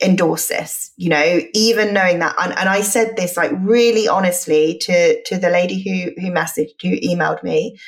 endorse 0.02 0.48
this, 0.48 0.92
you 0.96 1.08
know, 1.08 1.40
even 1.52 1.92
knowing 1.92 2.20
that. 2.20 2.34
And, 2.40 2.56
and 2.58 2.68
I 2.68 2.80
said 2.80 3.16
this 3.16 3.36
like 3.36 3.52
really 3.60 4.08
honestly 4.08 4.78
to, 4.82 5.22
to 5.24 5.36
the 5.38 5.50
lady 5.50 5.82
who, 5.82 6.20
who 6.20 6.32
messaged, 6.32 6.80
who 6.82 6.98
emailed 7.00 7.42
me. 7.42 7.78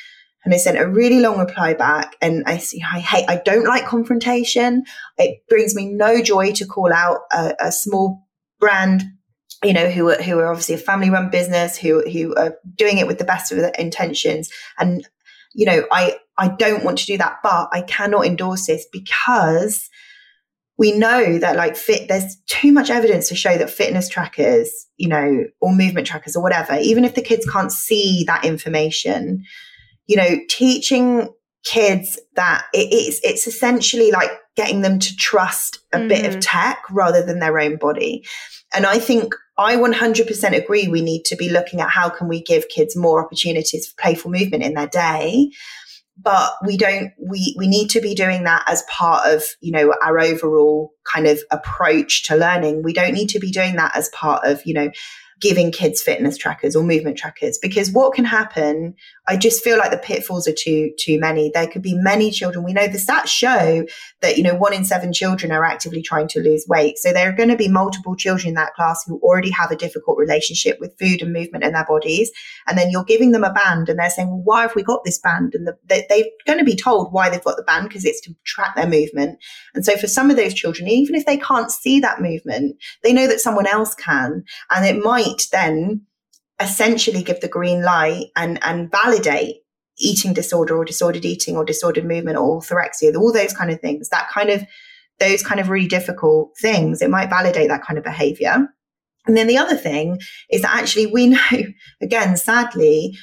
And 0.45 0.53
I 0.53 0.57
sent 0.57 0.77
a 0.77 0.87
really 0.87 1.21
long 1.21 1.39
reply 1.39 1.73
back. 1.73 2.15
And 2.21 2.43
I 2.45 2.57
see, 2.57 2.81
I 2.81 2.99
hate, 2.99 3.25
I 3.29 3.37
don't 3.37 3.65
like 3.65 3.85
confrontation. 3.85 4.83
It 5.17 5.39
brings 5.47 5.73
me 5.73 5.85
no 5.85 6.21
joy 6.21 6.51
to 6.53 6.65
call 6.65 6.91
out 6.93 7.19
a, 7.31 7.55
a 7.59 7.71
small 7.71 8.27
brand, 8.59 9.03
you 9.63 9.73
know, 9.73 9.89
who 9.89 10.09
are, 10.09 10.21
who 10.21 10.37
are 10.39 10.47
obviously 10.47 10.75
a 10.75 10.79
family 10.79 11.09
run 11.09 11.29
business, 11.29 11.77
who, 11.77 12.07
who 12.09 12.35
are 12.35 12.55
doing 12.75 12.97
it 12.97 13.07
with 13.07 13.17
the 13.19 13.25
best 13.25 13.51
of 13.51 13.59
intentions. 13.79 14.49
And, 14.77 15.07
you 15.53 15.65
know, 15.65 15.85
I, 15.91 16.17
I 16.37 16.49
don't 16.49 16.83
want 16.83 16.97
to 16.99 17.05
do 17.05 17.17
that, 17.17 17.37
but 17.41 17.69
I 17.71 17.81
cannot 17.81 18.25
endorse 18.25 18.67
this 18.67 18.85
because 18.91 19.89
we 20.77 20.91
know 20.91 21.37
that 21.37 21.55
like 21.55 21.75
fit 21.75 22.07
there's 22.07 22.37
too 22.47 22.71
much 22.71 22.89
evidence 22.89 23.29
to 23.29 23.35
show 23.35 23.57
that 23.57 23.69
fitness 23.69 24.09
trackers 24.09 24.87
you 24.97 25.07
know 25.07 25.45
or 25.61 25.73
movement 25.73 26.07
trackers 26.07 26.35
or 26.35 26.43
whatever 26.43 26.75
even 26.81 27.05
if 27.05 27.15
the 27.15 27.21
kids 27.21 27.45
can't 27.49 27.71
see 27.71 28.23
that 28.25 28.45
information 28.45 29.43
you 30.07 30.15
know 30.15 30.37
teaching 30.49 31.29
kids 31.63 32.19
that 32.35 32.65
it, 32.73 32.87
it's 32.91 33.19
it's 33.23 33.47
essentially 33.47 34.11
like 34.11 34.31
getting 34.55 34.81
them 34.81 34.99
to 34.99 35.15
trust 35.15 35.79
a 35.91 35.97
mm-hmm. 35.97 36.07
bit 36.09 36.25
of 36.25 36.31
mm-hmm. 36.31 36.39
tech 36.41 36.83
rather 36.91 37.23
than 37.25 37.39
their 37.39 37.59
own 37.59 37.77
body 37.77 38.25
and 38.73 38.85
i 38.85 38.99
think 38.99 39.33
i 39.57 39.75
100% 39.75 40.57
agree 40.57 40.87
we 40.87 41.01
need 41.01 41.23
to 41.23 41.35
be 41.35 41.49
looking 41.49 41.79
at 41.79 41.89
how 41.89 42.09
can 42.09 42.27
we 42.27 42.41
give 42.41 42.67
kids 42.69 42.95
more 42.95 43.23
opportunities 43.23 43.87
for 43.87 44.01
playful 44.01 44.31
movement 44.31 44.63
in 44.63 44.73
their 44.73 44.87
day 44.87 45.49
but 46.17 46.53
we 46.65 46.77
don't 46.77 47.11
we 47.19 47.55
we 47.57 47.67
need 47.67 47.89
to 47.89 48.01
be 48.01 48.13
doing 48.13 48.43
that 48.43 48.63
as 48.67 48.83
part 48.83 49.27
of 49.27 49.43
you 49.61 49.71
know 49.71 49.93
our 50.03 50.19
overall 50.19 50.93
kind 51.11 51.27
of 51.27 51.39
approach 51.51 52.23
to 52.23 52.35
learning. 52.35 52.83
We 52.83 52.93
don't 52.93 53.13
need 53.13 53.29
to 53.29 53.39
be 53.39 53.51
doing 53.51 53.75
that 53.75 53.95
as 53.95 54.09
part 54.09 54.45
of 54.45 54.61
you 54.65 54.73
know 54.73 54.91
giving 55.41 55.71
kids 55.71 56.01
fitness 56.01 56.37
trackers 56.37 56.75
or 56.75 56.83
movement 56.83 57.17
trackers 57.17 57.59
because 57.61 57.91
what 57.91 58.13
can 58.13 58.23
happen 58.23 58.95
i 59.27 59.35
just 59.35 59.63
feel 59.63 59.77
like 59.77 59.91
the 59.91 59.97
pitfalls 59.97 60.47
are 60.47 60.55
too 60.57 60.91
too 60.99 61.19
many. 61.19 61.51
There 61.53 61.67
could 61.67 61.81
be 61.81 61.95
many 61.95 62.31
children. 62.31 62.63
We 62.63 62.73
know 62.73 62.87
the 62.87 62.97
stats 62.97 63.27
show 63.27 63.85
that 64.21 64.37
you 64.37 64.43
know 64.43 64.55
one 64.55 64.73
in 64.73 64.85
seven 64.85 65.13
children 65.13 65.51
are 65.51 65.63
actively 65.63 66.01
trying 66.01 66.27
to 66.29 66.39
lose 66.39 66.65
weight. 66.67 66.97
So 66.97 67.11
there 67.11 67.29
are 67.29 67.35
going 67.35 67.49
to 67.49 67.55
be 67.55 67.67
multiple 67.67 68.15
children 68.15 68.49
in 68.49 68.53
that 68.55 68.73
class 68.73 69.03
who 69.05 69.19
already 69.19 69.51
have 69.51 69.71
a 69.71 69.75
difficult 69.75 70.17
relationship 70.17 70.77
with 70.79 70.97
food 70.99 71.21
and 71.21 71.33
movement 71.33 71.63
in 71.63 71.73
their 71.73 71.85
bodies. 71.85 72.31
And 72.67 72.77
then 72.77 72.89
you're 72.89 73.03
giving 73.03 73.31
them 73.31 73.43
a 73.43 73.53
band 73.53 73.89
and 73.89 73.99
they're 73.99 74.09
saying 74.09 74.29
well 74.29 74.43
why 74.43 74.61
have 74.61 74.75
we 74.75 74.83
got 74.83 75.03
this 75.03 75.19
band? 75.19 75.55
And 75.55 75.67
the, 75.67 75.77
they, 75.87 76.05
they're 76.09 76.25
going 76.45 76.59
to 76.59 76.65
be 76.65 76.75
told 76.75 77.11
why 77.11 77.29
they've 77.29 77.43
got 77.43 77.57
the 77.57 77.63
band 77.63 77.89
because 77.89 78.05
it's 78.05 78.21
to 78.21 78.35
track 78.43 78.75
their 78.75 78.87
movement. 78.87 79.39
And 79.73 79.85
so 79.85 79.97
for 79.97 80.07
some 80.07 80.29
of 80.29 80.35
those 80.35 80.53
children 80.53 80.87
even 80.87 81.15
if 81.15 81.25
they 81.25 81.37
can't 81.37 81.71
see 81.71 81.99
that 81.99 82.21
movement 82.21 82.77
they 83.03 83.13
know 83.13 83.27
that 83.27 83.39
someone 83.39 83.67
else 83.67 83.95
can. 83.95 84.43
And 84.69 84.85
it 84.85 85.03
might 85.03 85.13
might 85.13 85.47
then 85.51 86.01
essentially 86.63 87.23
give 87.23 87.41
the 87.41 87.47
green 87.47 87.83
light 87.83 88.27
and, 88.35 88.59
and 88.63 88.91
validate 88.91 89.57
eating 89.99 90.33
disorder 90.33 90.75
or 90.75 90.85
disordered 90.85 91.25
eating 91.25 91.55
or 91.55 91.65
disordered 91.65 92.05
movement 92.05 92.37
or 92.37 92.59
orthorexia, 92.59 93.15
all 93.15 93.31
those 93.31 93.53
kind 93.53 93.71
of 93.71 93.79
things, 93.79 94.09
that 94.09 94.29
kind 94.29 94.49
of, 94.49 94.63
those 95.19 95.43
kind 95.43 95.59
of 95.59 95.69
really 95.69 95.87
difficult 95.87 96.51
things, 96.59 97.01
it 97.01 97.09
might 97.09 97.29
validate 97.29 97.69
that 97.69 97.83
kind 97.83 97.97
of 97.97 98.03
behavior. 98.03 98.67
And 99.25 99.37
then 99.37 99.47
the 99.47 99.57
other 99.57 99.75
thing 99.75 100.19
is 100.49 100.61
that 100.63 100.75
actually 100.75 101.07
we 101.07 101.27
know, 101.27 101.63
again, 102.01 102.35
sadly, 102.37 103.15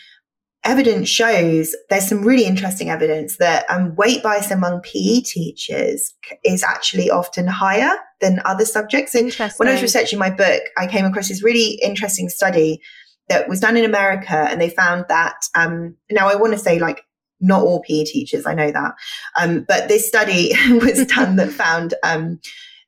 evidence 0.65 1.09
shows 1.09 1.75
there's 1.89 2.09
some 2.09 2.23
really 2.23 2.45
interesting 2.45 2.91
evidence 2.91 3.39
that 3.39 3.65
um, 3.71 3.95
weight 3.97 4.23
bias 4.23 4.51
among 4.51 4.83
PE 4.83 5.21
teachers 5.23 6.15
is 6.45 6.63
actually 6.63 7.11
often 7.11 7.47
higher 7.47 7.93
than 8.21 8.43
other 8.45 8.67
subjects. 8.67 9.15
And 9.15 9.33
when 9.57 9.69
I 9.69 9.73
was 9.73 9.83
researching 9.83 10.19
my 10.19 10.31
book, 10.31 10.63
I 10.77 10.87
came 10.87 11.07
across 11.07 11.29
this 11.29 11.43
really 11.43 11.79
interesting 11.83 12.29
study 12.29 12.81
that 13.31 13.49
was 13.49 13.61
done 13.61 13.79
in 13.79 13.87
America, 13.87 14.47
and 14.51 14.61
they 14.61 14.69
found 14.69 15.07
that 15.09 15.37
um, 15.55 15.97
now 16.11 16.29
I 16.29 16.37
want 16.37 16.53
to 16.53 16.59
say 16.59 16.79
like 16.79 17.05
not 17.41 17.63
all 17.63 17.81
PE 17.81 18.05
teachers, 18.05 18.45
I 18.47 18.53
know 18.53 18.71
that, 18.71 18.93
um, 19.41 19.65
but 19.67 19.89
this 19.89 20.07
study 20.07 20.53
was 20.71 21.07
done 21.07 21.37
that 21.37 21.51
found 21.51 21.95
um, 22.03 22.39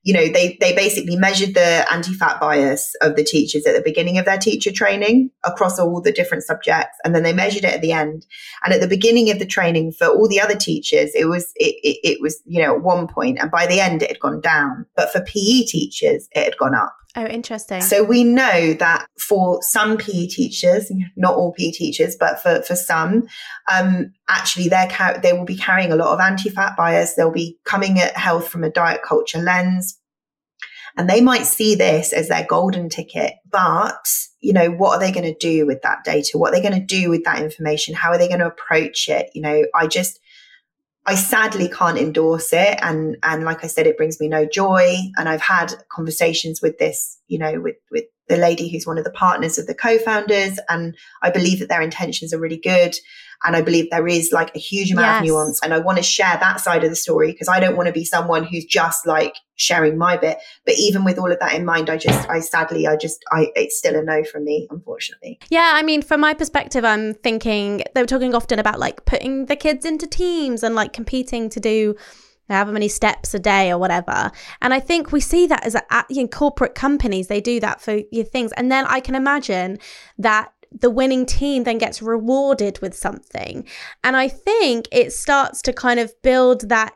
you 0.05 0.13
know, 0.13 0.27
they, 0.29 0.57
they 0.61 0.75
basically 0.75 1.15
measured 1.15 1.55
the 1.55 1.87
anti-fat 1.93 2.41
bias 2.41 2.95
of 3.03 3.15
the 3.15 3.23
teachers 3.23 3.67
at 3.67 3.75
the 3.75 3.83
beginning 3.83 4.19
of 4.19 4.25
their 4.25 4.39
teacher 4.39 4.73
training 4.73 5.31
across 5.45 5.79
all 5.79 6.01
the 6.01 6.11
different 6.11 6.43
subjects. 6.43 6.99
And 7.05 7.15
then 7.15 7.23
they 7.23 7.33
measured 7.33 7.65
it 7.65 7.75
at 7.75 7.83
the 7.83 7.93
end. 7.93 8.27
And 8.65 8.75
at 8.75 8.81
the 8.81 8.89
beginning 8.89 9.31
of 9.31 9.39
the 9.39 9.47
training 9.47 9.93
for 9.93 10.09
all 10.09 10.29
the 10.29 10.41
other 10.41 10.57
teachers, 10.57 11.13
it 11.15 11.27
was, 11.27 11.53
it, 11.55 11.77
it, 11.85 11.99
it 12.03 12.19
was, 12.21 12.41
you 12.47 12.61
know, 12.61 12.75
at 12.75 12.83
one 12.83 13.07
point, 13.07 13.39
and 13.39 13.51
by 13.51 13.67
the 13.67 13.79
end 13.79 14.03
it 14.03 14.11
had 14.11 14.21
gone 14.21 14.41
down. 14.41 14.87
But 14.97 15.13
for 15.13 15.21
PE 15.21 15.67
teachers, 15.67 16.29
it 16.33 16.45
had 16.45 16.57
gone 16.57 16.75
up. 16.75 16.97
Oh, 17.15 17.27
interesting. 17.27 17.83
So 17.83 18.03
we 18.03 18.25
know 18.25 18.73
that 18.75 19.07
for 19.19 19.61
some 19.63 19.99
PE 19.99 20.29
teachers, 20.29 20.91
not 21.15 21.35
all 21.35 21.53
PE 21.53 21.73
teachers, 21.73 22.17
but 22.19 22.41
for, 22.41 22.63
for 22.63 22.75
some, 22.75 23.25
um, 23.71 24.13
actually 24.29 24.69
they're, 24.69 25.21
they 25.23 25.35
will 25.35 25.45
be 25.45 25.57
carrying 25.57 25.93
a 25.93 25.97
lot 25.97 26.15
of 26.15 26.21
anti-fat 26.21 26.75
bias. 26.77 27.15
They'll 27.15 27.31
be 27.31 27.59
coming 27.65 28.01
at 28.01 28.17
health 28.17 28.49
from 28.49 28.65
a 28.65 28.71
diet 28.71 29.03
culture 29.07 29.41
lens. 29.43 29.99
And 30.97 31.09
they 31.09 31.21
might 31.21 31.45
see 31.45 31.75
this 31.75 32.13
as 32.13 32.29
their 32.29 32.47
golden 32.47 32.89
ticket, 32.91 33.35
but 33.51 34.07
you 34.41 34.53
know, 34.53 34.71
what 34.71 34.97
are 34.97 35.01
they 35.01 35.13
going 35.13 35.25
to 35.25 35.39
do 35.39 35.67
with 35.67 35.81
that 35.83 36.05
data? 36.05 36.37
What 36.37 36.53
are 36.53 36.57
they 36.57 36.69
going 36.69 36.79
to 36.79 36.87
do 36.87 37.09
with 37.09 37.25
that 37.25 37.41
information? 37.41 37.95
How 37.95 38.11
are 38.11 38.19
they 38.19 38.29
going 38.29 38.41
to 38.41 38.47
approach 38.47 39.09
it? 39.09 39.31
You 39.35 39.41
know, 39.41 39.63
I 39.75 39.87
just, 39.87 40.19
I 41.05 41.17
sadly 41.17 41.69
can't 41.69 41.99
endorse 41.99 42.53
it. 42.53 42.79
And, 42.81 43.17
and 43.23 43.45
like 43.45 43.65
I 43.65 43.67
said, 43.67 43.87
it 43.87 43.97
brings 43.97 44.21
me 44.21 44.29
no 44.29 44.47
joy. 44.47 44.97
And 45.17 45.29
I've 45.29 45.41
had 45.41 45.75
conversations 45.89 46.63
with 46.63 46.79
this, 46.79 47.19
you 47.27 47.39
know, 47.39 47.61
with, 47.61 47.77
with 47.91 48.05
the 48.29 48.37
lady 48.37 48.69
who's 48.69 48.87
one 48.87 48.99
of 48.99 49.05
the 49.05 49.11
partners 49.11 49.59
of 49.59 49.67
the 49.67 49.75
co-founders. 49.75 50.61
And 50.69 50.97
I 51.23 51.31
believe 51.31 51.59
that 51.59 51.69
their 51.69 51.83
intentions 51.83 52.33
are 52.33 52.39
really 52.39 52.57
good. 52.57 52.97
And 53.45 53.57
I 53.57 53.63
believe 53.63 53.91
there 53.91 54.07
is 54.07 54.31
like 54.33 54.55
a 54.55 54.59
huge 54.59 54.93
amount 54.93 55.07
yes. 55.07 55.21
of 55.21 55.27
nuance. 55.27 55.61
And 55.63 55.75
I 55.75 55.79
want 55.79 55.99
to 55.99 56.03
share 56.03 56.37
that 56.41 56.61
side 56.61 56.85
of 56.85 56.91
the 56.91 56.97
story 56.97 57.33
because 57.33 57.49
I 57.49 57.61
don't 57.61 57.77
want 57.77 57.89
to 57.89 57.93
be 57.93 58.05
someone 58.05 58.45
who's 58.45 58.65
just 58.65 59.07
like 59.07 59.35
sharing 59.57 59.99
my 59.99 60.17
bit. 60.17 60.39
But 60.65 60.75
even 60.79 61.05
with 61.05 61.19
all 61.19 61.31
of 61.31 61.39
that 61.41 61.55
in 61.55 61.65
mind, 61.65 61.91
I 61.91 61.97
just, 61.97 62.29
I 62.29 62.41
sadly, 62.41 62.87
I 62.87 62.97
just, 62.97 63.23
I, 63.33 63.49
it's 63.55 63.79
still 63.79 63.97
a 63.97 64.03
no 64.03 64.25
from 64.25 64.45
me, 64.45 64.67
unfortunately. 64.71 65.41
Yeah. 65.51 65.73
I 65.75 65.83
mean, 65.83 66.03
from 66.03 66.21
my 66.21 66.35
perspective, 66.35 66.85
I'm 66.85 67.15
thinking 67.15 67.83
they 67.95 68.03
were 68.03 68.07
talking 68.07 68.35
often 68.35 68.59
about 68.59 68.79
like 68.79 69.05
putting 69.05 69.47
the 69.47 69.57
kids 69.57 69.85
into 69.85 70.07
teams 70.07 70.63
and 70.63 70.75
like 70.75 70.93
competing 70.93 71.49
to 71.51 71.61
do 71.61 71.97
however 72.49 72.73
many 72.73 72.89
steps 72.89 73.35
a 73.35 73.39
day 73.39 73.71
or 73.71 73.79
whatever. 73.79 74.31
And 74.61 74.75
I 74.75 74.81
think 74.81 75.11
we 75.11 75.21
see 75.21 75.47
that 75.47 75.65
as 75.65 75.75
a, 75.75 75.83
in 76.11 76.29
corporate 76.29 76.75
companies, 76.75 77.29
they 77.29 77.41
do 77.41 77.61
that 77.61 77.81
for 77.81 78.01
your 78.11 78.25
things. 78.25 78.53
And 78.53 78.71
then 78.71 78.85
I 78.87 79.01
can 79.01 79.15
imagine 79.15 79.79
that 80.19 80.53
the 80.81 80.91
winning 80.91 81.27
team 81.27 81.65
then 81.65 81.79
gets 81.79 82.03
rewarded 82.03 82.79
with 82.81 82.97
something. 82.97 83.67
And 84.03 84.17
I 84.17 84.29
think 84.29 84.89
it 84.91 85.13
starts 85.13 85.63
to 85.63 85.73
kind 85.73 86.01
of 86.01 86.13
build 86.23 86.69
that 86.69 86.95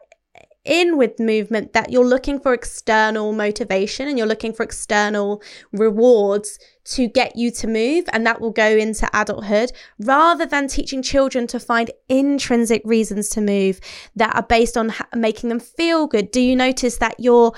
in 0.67 0.99
with 0.99 1.21
movement 1.21 1.73
that 1.73 1.91
you're 1.91 2.05
looking 2.05 2.41
for 2.41 2.53
external 2.53 3.33
motivation 3.33 4.09
and 4.09 4.19
you're 4.19 4.27
looking 4.27 4.53
for 4.53 4.65
external 4.65 5.41
rewards 5.73 6.59
to 6.85 7.07
get 7.07 7.37
you 7.37 7.51
to 7.53 7.67
move 7.67 8.05
and 8.13 8.27
that 8.27 8.41
will 8.41 8.51
go 8.51 8.67
into 8.77 9.09
adulthood 9.15 9.71
rather 10.01 10.45
than 10.45 10.67
teaching 10.67 11.03
children 11.03 11.47
to 11.47 11.61
find 11.61 11.91
intrinsic 12.09 12.83
reasons 12.85 13.29
to 13.29 13.41
move 13.41 13.81
that 14.17 14.35
are 14.35 14.43
based 14.43 14.77
on 14.77 14.89
ha- 14.89 15.07
making 15.15 15.49
them 15.49 15.61
feel 15.61 16.07
good 16.07 16.31
do 16.31 16.41
you 16.41 16.57
notice 16.57 16.99
that 16.99 17.15
you're 17.19 17.53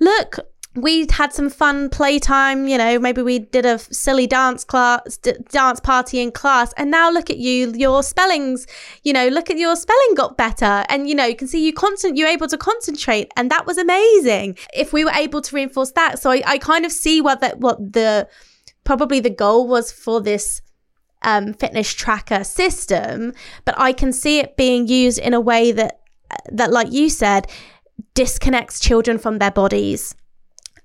look 0.00 0.38
we 0.82 1.06
had 1.10 1.32
some 1.32 1.50
fun 1.50 1.88
playtime, 1.90 2.68
you 2.68 2.78
know, 2.78 2.98
maybe 2.98 3.22
we 3.22 3.38
did 3.38 3.64
a 3.64 3.78
silly 3.78 4.26
dance 4.26 4.64
class, 4.64 5.16
d- 5.18 5.34
dance 5.50 5.80
party 5.80 6.20
in 6.20 6.32
class. 6.32 6.72
And 6.76 6.90
now 6.90 7.10
look 7.10 7.30
at 7.30 7.38
you, 7.38 7.72
your 7.74 8.02
spellings, 8.02 8.66
you 9.02 9.12
know, 9.12 9.28
look 9.28 9.50
at 9.50 9.58
your 9.58 9.76
spelling 9.76 10.14
got 10.14 10.36
better. 10.36 10.84
And, 10.88 11.08
you 11.08 11.14
know, 11.14 11.24
you 11.24 11.36
can 11.36 11.48
see 11.48 11.64
you 11.64 11.72
constant, 11.72 12.16
you're 12.16 12.28
able 12.28 12.48
to 12.48 12.58
concentrate. 12.58 13.30
And 13.36 13.50
that 13.50 13.66
was 13.66 13.78
amazing. 13.78 14.58
If 14.74 14.92
we 14.92 15.04
were 15.04 15.12
able 15.12 15.40
to 15.42 15.54
reinforce 15.54 15.92
that. 15.92 16.18
So 16.18 16.30
I, 16.30 16.42
I 16.46 16.58
kind 16.58 16.84
of 16.84 16.92
see 16.92 17.20
what 17.20 17.40
that, 17.40 17.58
what 17.58 17.78
the, 17.92 18.28
probably 18.84 19.20
the 19.20 19.30
goal 19.30 19.68
was 19.68 19.92
for 19.92 20.20
this 20.20 20.62
um, 21.22 21.54
fitness 21.54 21.92
tracker 21.92 22.44
system, 22.44 23.32
but 23.64 23.74
I 23.78 23.92
can 23.92 24.12
see 24.12 24.38
it 24.38 24.56
being 24.56 24.86
used 24.86 25.18
in 25.18 25.34
a 25.34 25.40
way 25.40 25.72
that, 25.72 26.00
that, 26.52 26.70
like 26.70 26.92
you 26.92 27.08
said, 27.08 27.46
disconnects 28.14 28.80
children 28.80 29.18
from 29.18 29.38
their 29.38 29.50
bodies 29.50 30.14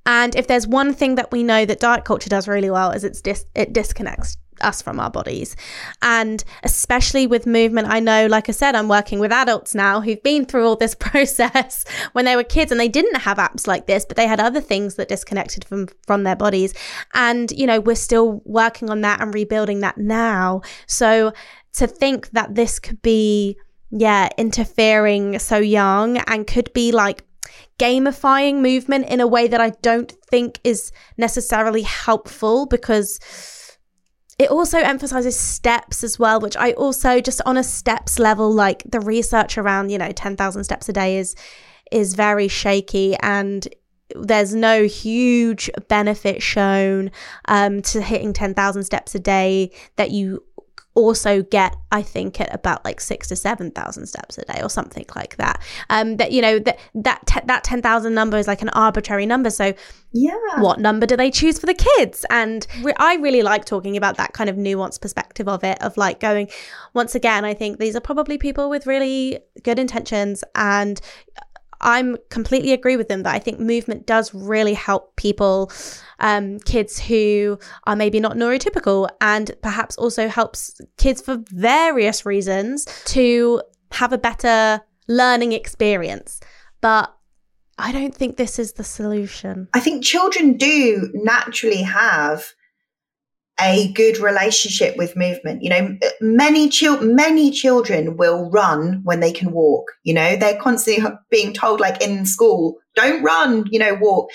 and 0.05 0.35
if 0.35 0.47
there's 0.47 0.67
one 0.67 0.93
thing 0.93 1.15
that 1.15 1.31
we 1.31 1.43
know 1.43 1.65
that 1.65 1.79
diet 1.79 2.05
culture 2.05 2.29
does 2.29 2.47
really 2.47 2.69
well 2.69 2.91
is 2.91 3.03
it's 3.03 3.21
dis- 3.21 3.45
it 3.55 3.73
disconnects 3.73 4.37
us 4.61 4.81
from 4.81 4.99
our 4.99 5.09
bodies. 5.09 5.55
And 6.01 6.43
especially 6.63 7.27
with 7.27 7.45
movement, 7.45 7.87
I 7.89 7.99
know, 7.99 8.27
like 8.27 8.49
I 8.49 8.51
said, 8.51 8.75
I'm 8.75 8.87
working 8.87 9.19
with 9.19 9.31
adults 9.31 9.75
now 9.75 10.01
who've 10.01 10.21
been 10.23 10.45
through 10.45 10.67
all 10.67 10.75
this 10.75 10.95
process 10.99 11.85
when 12.13 12.25
they 12.25 12.35
were 12.35 12.43
kids 12.43 12.71
and 12.71 12.79
they 12.79 12.89
didn't 12.89 13.21
have 13.21 13.37
apps 13.37 13.67
like 13.67 13.87
this, 13.87 14.05
but 14.05 14.17
they 14.17 14.27
had 14.27 14.39
other 14.39 14.61
things 14.61 14.95
that 14.95 15.07
disconnected 15.07 15.65
from 15.65 15.87
from 16.05 16.23
their 16.23 16.35
bodies. 16.35 16.73
And, 17.13 17.51
you 17.51 17.67
know, 17.67 17.79
we're 17.79 17.95
still 17.95 18.41
working 18.45 18.89
on 18.89 19.01
that 19.01 19.21
and 19.21 19.33
rebuilding 19.33 19.79
that 19.81 19.97
now. 19.97 20.61
So 20.87 21.33
to 21.73 21.87
think 21.87 22.31
that 22.31 22.55
this 22.55 22.79
could 22.79 23.01
be 23.01 23.57
yeah, 23.95 24.29
interfering 24.39 25.37
so 25.37 25.57
young 25.57 26.17
and 26.17 26.47
could 26.47 26.73
be 26.73 26.91
like 26.91 27.23
gamifying 27.79 28.61
movement 28.61 29.07
in 29.07 29.19
a 29.19 29.27
way 29.27 29.47
that 29.47 29.61
I 29.61 29.71
don't 29.81 30.11
think 30.29 30.59
is 30.63 30.91
necessarily 31.17 31.81
helpful 31.81 32.65
because 32.65 33.19
it 34.39 34.49
also 34.49 34.79
emphasizes 34.79 35.39
steps 35.39 36.03
as 36.03 36.17
well, 36.17 36.39
which 36.39 36.57
I 36.57 36.71
also 36.73 37.19
just 37.19 37.41
on 37.45 37.57
a 37.57 37.63
steps 37.63 38.19
level, 38.19 38.51
like 38.51 38.83
the 38.89 38.99
research 38.99 39.57
around, 39.57 39.89
you 39.89 39.97
know, 39.97 40.11
10,000 40.11 40.63
steps 40.63 40.89
a 40.89 40.93
day 40.93 41.17
is 41.17 41.35
is 41.91 42.15
very 42.15 42.47
shaky 42.47 43.15
and 43.21 43.67
there's 44.15 44.55
no 44.55 44.85
huge 44.85 45.69
benefit 45.87 46.41
shown 46.41 47.11
um, 47.45 47.81
to 47.81 48.01
hitting 48.01 48.33
10,000 48.33 48.83
steps 48.83 49.13
a 49.15 49.19
day 49.19 49.71
that 49.95 50.11
you 50.11 50.43
also 50.95 51.41
get 51.41 51.75
i 51.91 52.01
think 52.01 52.39
at 52.39 52.53
about 52.53 52.83
like 52.85 52.99
six 52.99 53.27
to 53.27 53.35
seven 53.35 53.71
thousand 53.71 54.05
steps 54.05 54.37
a 54.37 54.45
day 54.45 54.59
or 54.61 54.69
something 54.69 55.05
like 55.15 55.35
that. 55.37 55.61
Um 55.89 56.17
that 56.17 56.31
you 56.31 56.41
know 56.41 56.59
that 56.59 56.79
that 56.95 57.25
te- 57.25 57.45
that 57.45 57.63
10,000 57.63 58.13
number 58.13 58.37
is 58.37 58.47
like 58.47 58.61
an 58.61 58.69
arbitrary 58.69 59.25
number. 59.25 59.49
So 59.49 59.73
yeah. 60.11 60.31
what 60.59 60.79
number 60.79 61.05
do 61.05 61.17
they 61.17 61.31
choose 61.31 61.57
for 61.57 61.65
the 61.65 61.73
kids? 61.73 62.25
And 62.29 62.65
re- 62.81 62.93
i 62.97 63.15
really 63.15 63.41
like 63.41 63.65
talking 63.65 63.97
about 63.97 64.17
that 64.17 64.33
kind 64.33 64.49
of 64.49 64.55
nuanced 64.55 65.01
perspective 65.01 65.47
of 65.47 65.63
it 65.63 65.81
of 65.81 65.97
like 65.97 66.19
going 66.19 66.47
once 66.93 67.15
again 67.15 67.45
i 67.45 67.53
think 67.53 67.79
these 67.79 67.95
are 67.95 67.99
probably 67.99 68.37
people 68.37 68.69
with 68.69 68.85
really 68.87 69.39
good 69.63 69.79
intentions 69.79 70.43
and 70.55 71.01
I'm 71.83 72.17
completely 72.29 72.71
agree 72.71 72.97
with 72.97 73.09
them 73.09 73.23
that 73.23 73.35
I 73.35 73.39
think 73.39 73.59
movement 73.59 74.07
does 74.07 74.33
really 74.33 74.73
help 74.73 75.15
people, 75.17 75.71
um, 76.19 76.59
kids 76.59 76.99
who 76.99 77.59
are 77.85 77.95
maybe 77.95 78.19
not 78.19 78.35
neurotypical, 78.35 79.09
and 79.21 79.51
perhaps 79.61 79.97
also 79.97 80.27
helps 80.27 80.79
kids 80.97 81.21
for 81.21 81.43
various 81.49 82.25
reasons 82.25 82.85
to 83.05 83.61
have 83.91 84.13
a 84.13 84.17
better 84.17 84.81
learning 85.07 85.51
experience. 85.51 86.39
But 86.81 87.13
I 87.77 87.91
don't 87.91 88.15
think 88.15 88.37
this 88.37 88.59
is 88.59 88.73
the 88.73 88.83
solution. 88.83 89.67
I 89.73 89.79
think 89.79 90.03
children 90.03 90.57
do 90.57 91.11
naturally 91.13 91.81
have 91.81 92.53
a 93.59 93.91
good 93.93 94.17
relationship 94.17 94.97
with 94.97 95.15
movement. 95.15 95.63
You 95.63 95.69
know, 95.69 95.97
many 96.21 96.69
children, 96.69 97.15
many 97.15 97.51
children 97.51 98.17
will 98.17 98.49
run 98.49 99.01
when 99.03 99.19
they 99.19 99.31
can 99.31 99.51
walk. 99.51 99.91
You 100.03 100.13
know, 100.13 100.35
they're 100.35 100.59
constantly 100.59 101.11
being 101.29 101.53
told, 101.53 101.79
like 101.79 102.01
in 102.01 102.25
school, 102.25 102.77
don't 102.95 103.23
run. 103.23 103.65
You 103.69 103.79
know, 103.79 103.97
walk. 103.99 104.29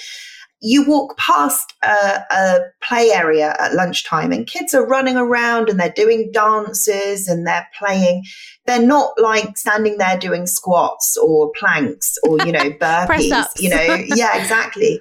You 0.61 0.85
walk 0.89 1.17
past 1.19 1.73
a, 1.85 2.21
a 2.33 2.59
play 2.83 3.11
area 3.11 3.55
at 3.61 3.75
lunchtime, 3.75 4.33
and 4.33 4.47
kids 4.47 4.75
are 4.75 4.87
running 4.87 5.17
around 5.17 5.69
and 5.69 5.79
they're 5.79 5.91
doing 5.91 6.31
dances 6.33 7.29
and 7.29 7.47
they're 7.47 7.69
playing. 7.79 8.25
They're 8.67 8.85
not 8.85 9.13
like 9.19 9.57
standing 9.57 9.99
there 9.99 10.19
doing 10.19 10.47
squats 10.47 11.17
or 11.17 11.53
planks 11.53 12.17
or 12.25 12.39
you 12.45 12.53
know 12.53 12.71
burpees. 12.81 13.61
you 13.61 13.71
know, 13.71 14.05
yeah, 14.17 14.41
exactly. 14.41 15.01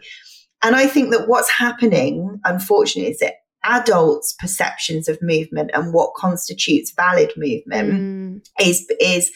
And 0.64 0.76
I 0.76 0.88
think 0.88 1.12
that 1.12 1.28
what's 1.28 1.50
happening, 1.50 2.40
unfortunately, 2.44 3.12
is 3.12 3.20
that 3.20 3.36
adults' 3.68 4.34
perceptions 4.40 5.08
of 5.08 5.22
movement 5.22 5.72
and 5.74 5.94
what 5.94 6.14
constitutes 6.16 6.92
valid 6.92 7.32
movement 7.38 7.94
mm. 7.94 8.42
is 8.60 8.90
is 9.00 9.32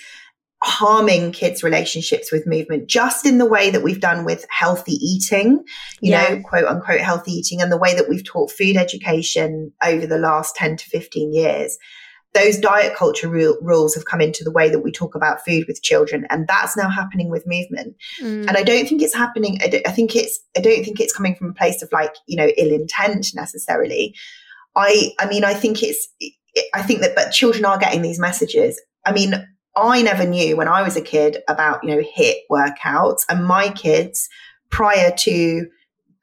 harming 0.63 1.31
kids' 1.31 1.63
relationships 1.63 2.31
with 2.31 2.45
movement, 2.45 2.87
just 2.87 3.25
in 3.25 3.39
the 3.39 3.45
way 3.45 3.71
that 3.71 3.81
we've 3.81 3.99
done 3.99 4.23
with 4.23 4.45
healthy 4.49 4.93
eating, 4.93 5.63
you 6.01 6.11
yeah. 6.11 6.35
know, 6.35 6.41
quote 6.41 6.65
unquote 6.65 7.01
healthy 7.01 7.31
eating, 7.31 7.61
and 7.61 7.71
the 7.71 7.77
way 7.77 7.95
that 7.95 8.07
we've 8.07 8.25
taught 8.25 8.51
food 8.51 8.77
education 8.77 9.71
over 9.83 10.05
the 10.05 10.19
last 10.19 10.55
10 10.55 10.77
to 10.77 10.85
15 10.89 11.33
years 11.33 11.77
those 12.33 12.57
diet 12.57 12.95
culture 12.95 13.27
rules 13.27 13.93
have 13.93 14.05
come 14.05 14.21
into 14.21 14.43
the 14.43 14.51
way 14.51 14.69
that 14.69 14.79
we 14.79 14.91
talk 14.91 15.15
about 15.15 15.43
food 15.43 15.65
with 15.67 15.81
children 15.81 16.25
and 16.29 16.47
that's 16.47 16.77
now 16.77 16.89
happening 16.89 17.29
with 17.29 17.45
movement. 17.45 17.95
Mm. 18.21 18.47
and 18.47 18.57
i 18.57 18.63
don't 18.63 18.87
think 18.87 19.01
it's 19.01 19.15
happening 19.15 19.57
I, 19.61 19.81
I 19.85 19.91
think 19.91 20.15
it's 20.15 20.39
i 20.57 20.61
don't 20.61 20.83
think 20.83 20.99
it's 20.99 21.15
coming 21.15 21.35
from 21.35 21.49
a 21.49 21.53
place 21.53 21.81
of 21.81 21.91
like 21.91 22.15
you 22.27 22.37
know 22.37 22.47
ill 22.57 22.71
intent 22.71 23.27
necessarily. 23.35 24.15
I 24.75 25.11
i 25.19 25.27
mean 25.27 25.43
i 25.43 25.53
think 25.53 25.83
it's 25.83 26.07
i 26.73 26.81
think 26.81 27.01
that 27.01 27.15
but 27.15 27.31
children 27.31 27.65
are 27.65 27.77
getting 27.77 28.01
these 28.01 28.19
messages. 28.19 28.79
I 29.05 29.11
mean 29.11 29.33
i 29.75 30.01
never 30.01 30.25
knew 30.25 30.57
when 30.57 30.67
i 30.67 30.81
was 30.81 30.95
a 30.95 31.01
kid 31.01 31.37
about 31.47 31.83
you 31.83 31.89
know 31.89 32.01
HIIT 32.17 32.35
workouts 32.49 33.21
and 33.29 33.45
my 33.45 33.69
kids 33.69 34.27
prior 34.69 35.11
to 35.19 35.67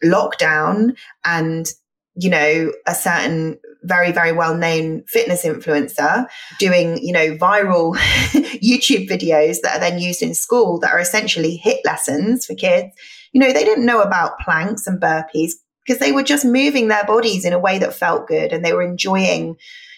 lockdown 0.05 0.97
and 1.25 1.73
you 2.19 2.31
know 2.31 2.73
a 2.87 2.95
certain 2.95 3.59
very, 3.83 4.13
very 4.13 4.33
well 4.33 4.57
known 4.57 5.03
fitness 5.07 5.45
influencer 5.45 6.27
doing, 6.59 6.99
you 7.03 7.13
know, 7.13 7.37
viral 7.37 7.97
YouTube 8.63 9.09
videos 9.09 9.59
that 9.63 9.77
are 9.77 9.81
then 9.81 9.99
used 9.99 10.23
in 10.23 10.35
school 10.35 10.79
that 10.81 10.93
are 10.93 10.99
essentially 10.99 11.61
HIIT 11.65 11.79
lessons 11.85 12.47
for 12.47 12.55
kids. 12.55 12.95
You 13.33 13.41
know, 13.41 13.53
they 13.53 13.65
didn't 13.65 13.87
know 13.87 14.01
about 14.01 14.39
planks 14.41 14.87
and 14.87 15.01
burpees 15.01 15.53
because 15.87 16.01
they 16.01 16.13
were 16.13 16.23
just 16.23 16.45
moving 16.45 16.89
their 16.89 17.05
bodies 17.05 17.45
in 17.45 17.53
a 17.53 17.59
way 17.59 17.79
that 17.79 17.95
felt 17.95 18.27
good 18.27 18.53
and 18.53 18.65
they 18.65 18.73
were 18.73 18.83
enjoying, 18.83 19.57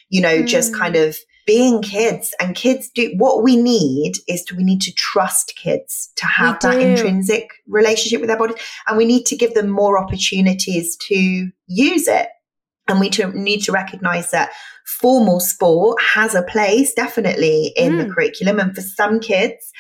you 0.09 0.21
know, 0.21 0.43
mm. 0.43 0.47
just 0.47 0.75
kind 0.75 0.97
of 0.97 1.17
being 1.51 1.83
kids 1.83 2.33
and 2.41 2.55
kids 2.55 2.89
do 2.95 3.13
what 3.17 3.43
we 3.43 3.57
need 3.57 4.13
is 4.29 4.45
to 4.45 4.55
we 4.55 4.63
need 4.63 4.81
to 4.81 4.93
trust 4.93 5.53
kids 5.57 6.13
to 6.15 6.25
have 6.25 6.61
that 6.61 6.81
intrinsic 6.81 7.49
relationship 7.67 8.21
with 8.21 8.29
their 8.29 8.39
bodies 8.39 8.63
and 8.87 8.97
we 8.97 9.05
need 9.05 9.27
to 9.27 9.37
give 9.37 9.53
them 9.55 9.69
more 9.69 9.99
opportunities 9.99 10.97
to 10.97 11.51
use 11.67 12.07
it 12.07 12.29
and 12.87 13.01
we 13.01 13.11
to, 13.11 13.37
need 13.37 13.63
to 13.63 13.73
recognize 13.73 14.31
that 14.31 14.53
formal 15.01 15.41
sport 15.41 16.01
has 16.01 16.37
a 16.37 16.45
place 16.45 16.95
definitely 16.95 17.73
in 17.75 17.95
mm. 17.95 17.99
the 18.07 18.15
curriculum 18.15 18.61
and 18.61 18.73
for 18.73 18.83
some 18.83 19.19
kids 19.19 19.73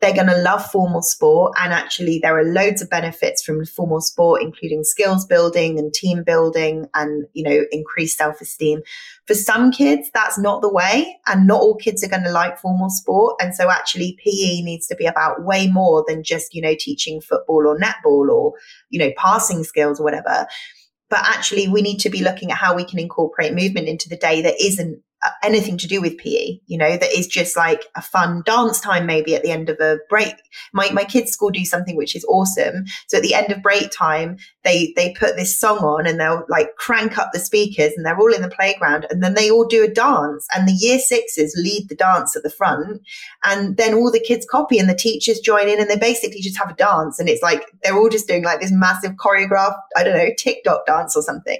they're 0.00 0.14
going 0.14 0.28
to 0.28 0.42
love 0.42 0.64
formal 0.64 1.02
sport. 1.02 1.54
And 1.60 1.72
actually, 1.72 2.20
there 2.22 2.38
are 2.38 2.44
loads 2.44 2.80
of 2.80 2.90
benefits 2.90 3.42
from 3.42 3.64
formal 3.64 4.00
sport, 4.00 4.42
including 4.42 4.84
skills 4.84 5.26
building 5.26 5.78
and 5.78 5.92
team 5.92 6.22
building 6.22 6.86
and, 6.94 7.26
you 7.32 7.42
know, 7.42 7.64
increased 7.72 8.16
self 8.16 8.40
esteem. 8.40 8.80
For 9.26 9.34
some 9.34 9.72
kids, 9.72 10.10
that's 10.14 10.38
not 10.38 10.62
the 10.62 10.72
way. 10.72 11.18
And 11.26 11.46
not 11.46 11.60
all 11.60 11.76
kids 11.76 12.04
are 12.04 12.08
going 12.08 12.24
to 12.24 12.30
like 12.30 12.58
formal 12.58 12.90
sport. 12.90 13.36
And 13.40 13.54
so 13.54 13.70
actually, 13.70 14.16
PE 14.24 14.62
needs 14.62 14.86
to 14.86 14.96
be 14.96 15.06
about 15.06 15.44
way 15.44 15.66
more 15.68 16.04
than 16.06 16.22
just, 16.22 16.54
you 16.54 16.62
know, 16.62 16.74
teaching 16.78 17.20
football 17.20 17.66
or 17.66 17.78
netball 17.78 18.28
or, 18.30 18.52
you 18.90 19.00
know, 19.00 19.10
passing 19.16 19.64
skills 19.64 20.00
or 20.00 20.04
whatever 20.04 20.46
but 21.10 21.20
actually 21.20 21.68
we 21.68 21.80
need 21.80 21.98
to 21.98 22.10
be 22.10 22.22
looking 22.22 22.50
at 22.50 22.58
how 22.58 22.76
we 22.76 22.84
can 22.84 22.98
incorporate 22.98 23.54
movement 23.54 23.88
into 23.88 24.10
the 24.10 24.16
day 24.16 24.42
that 24.42 24.62
isn't 24.62 25.02
Uh, 25.24 25.30
anything 25.42 25.76
to 25.76 25.88
do 25.88 26.00
with 26.00 26.16
PE, 26.18 26.60
you 26.66 26.78
know, 26.78 26.96
that 26.96 27.12
is 27.12 27.26
just 27.26 27.56
like 27.56 27.86
a 27.96 28.02
fun 28.02 28.40
dance 28.46 28.80
time, 28.80 29.04
maybe 29.04 29.34
at 29.34 29.42
the 29.42 29.50
end 29.50 29.68
of 29.68 29.80
a 29.80 29.98
break. 30.08 30.34
My, 30.72 30.90
my 30.92 31.02
kids' 31.02 31.32
school 31.32 31.50
do 31.50 31.64
something 31.64 31.96
which 31.96 32.14
is 32.14 32.24
awesome. 32.28 32.84
So 33.08 33.16
at 33.16 33.24
the 33.24 33.34
end 33.34 33.50
of 33.50 33.60
break 33.60 33.90
time, 33.90 34.36
they, 34.62 34.92
they 34.94 35.14
put 35.18 35.34
this 35.34 35.58
song 35.58 35.78
on 35.78 36.06
and 36.06 36.20
they'll 36.20 36.44
like 36.48 36.76
crank 36.76 37.18
up 37.18 37.30
the 37.32 37.40
speakers 37.40 37.92
and 37.96 38.06
they're 38.06 38.18
all 38.18 38.32
in 38.32 38.42
the 38.42 38.48
playground 38.48 39.06
and 39.10 39.20
then 39.20 39.34
they 39.34 39.50
all 39.50 39.66
do 39.66 39.82
a 39.82 39.88
dance 39.88 40.46
and 40.54 40.68
the 40.68 40.72
year 40.72 41.00
sixes 41.00 41.52
lead 41.56 41.88
the 41.88 41.96
dance 41.96 42.36
at 42.36 42.44
the 42.44 42.50
front 42.50 43.02
and 43.44 43.76
then 43.76 43.94
all 43.94 44.12
the 44.12 44.20
kids 44.20 44.46
copy 44.48 44.78
and 44.78 44.88
the 44.88 44.94
teachers 44.94 45.40
join 45.40 45.68
in 45.68 45.80
and 45.80 45.90
they 45.90 45.96
basically 45.96 46.40
just 46.40 46.58
have 46.58 46.70
a 46.70 46.74
dance 46.74 47.18
and 47.18 47.28
it's 47.28 47.42
like 47.42 47.64
they're 47.82 47.96
all 47.96 48.08
just 48.08 48.28
doing 48.28 48.44
like 48.44 48.60
this 48.60 48.72
massive 48.72 49.12
choreographed, 49.12 49.80
I 49.96 50.04
don't 50.04 50.16
know, 50.16 50.30
TikTok 50.38 50.86
dance 50.86 51.16
or 51.16 51.22
something. 51.22 51.58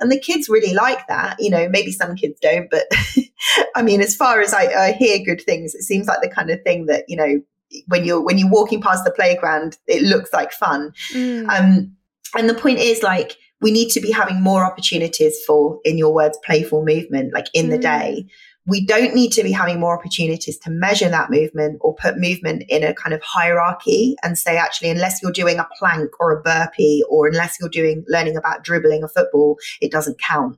And 0.00 0.10
the 0.10 0.18
kids 0.18 0.48
really 0.48 0.74
like 0.74 1.06
that. 1.08 1.36
You 1.38 1.50
know, 1.50 1.68
maybe 1.68 1.92
some 1.92 2.16
kids 2.16 2.38
don't, 2.40 2.70
but 2.70 2.86
I 3.76 3.82
mean, 3.82 4.00
as 4.00 4.16
far 4.16 4.40
as 4.40 4.52
I, 4.52 4.64
I 4.64 4.92
hear 4.92 5.24
good 5.24 5.40
things, 5.40 5.74
it 5.74 5.82
seems 5.82 6.06
like 6.06 6.20
the 6.20 6.28
kind 6.28 6.50
of 6.50 6.62
thing 6.62 6.86
that, 6.86 7.04
you 7.08 7.16
know, 7.16 7.40
when 7.88 8.04
you're 8.04 8.22
when 8.22 8.38
you're 8.38 8.50
walking 8.50 8.80
past 8.80 9.04
the 9.04 9.10
playground, 9.10 9.78
it 9.86 10.02
looks 10.02 10.32
like 10.32 10.52
fun. 10.52 10.92
Mm. 11.12 11.48
Um, 11.48 11.96
and 12.36 12.48
the 12.48 12.54
point 12.54 12.78
is 12.78 13.02
like 13.02 13.36
we 13.60 13.70
need 13.70 13.90
to 13.90 14.00
be 14.00 14.10
having 14.10 14.42
more 14.42 14.64
opportunities 14.64 15.42
for, 15.46 15.80
in 15.84 15.96
your 15.96 16.12
words, 16.12 16.38
playful 16.44 16.84
movement, 16.84 17.32
like 17.32 17.46
in 17.54 17.66
mm. 17.66 17.70
the 17.70 17.78
day, 17.78 18.26
we 18.66 18.84
don't 18.84 19.14
need 19.14 19.30
to 19.32 19.42
be 19.42 19.52
having 19.52 19.78
more 19.78 19.96
opportunities 19.98 20.58
to 20.58 20.70
measure 20.70 21.08
that 21.08 21.30
movement 21.30 21.78
or 21.80 21.94
put 21.94 22.16
movement 22.16 22.64
in 22.68 22.82
a 22.82 22.94
kind 22.94 23.12
of 23.12 23.22
hierarchy 23.22 24.16
and 24.22 24.38
say, 24.38 24.56
actually, 24.56 24.88
unless 24.88 25.22
you're 25.22 25.32
doing 25.32 25.58
a 25.58 25.68
plank 25.78 26.10
or 26.18 26.32
a 26.32 26.40
burpee 26.40 27.02
or 27.10 27.26
unless 27.26 27.58
you're 27.60 27.68
doing 27.68 28.04
learning 28.08 28.36
about 28.36 28.64
dribbling 28.64 29.04
a 29.04 29.08
football, 29.08 29.58
it 29.82 29.90
doesn't 29.90 30.18
count. 30.18 30.56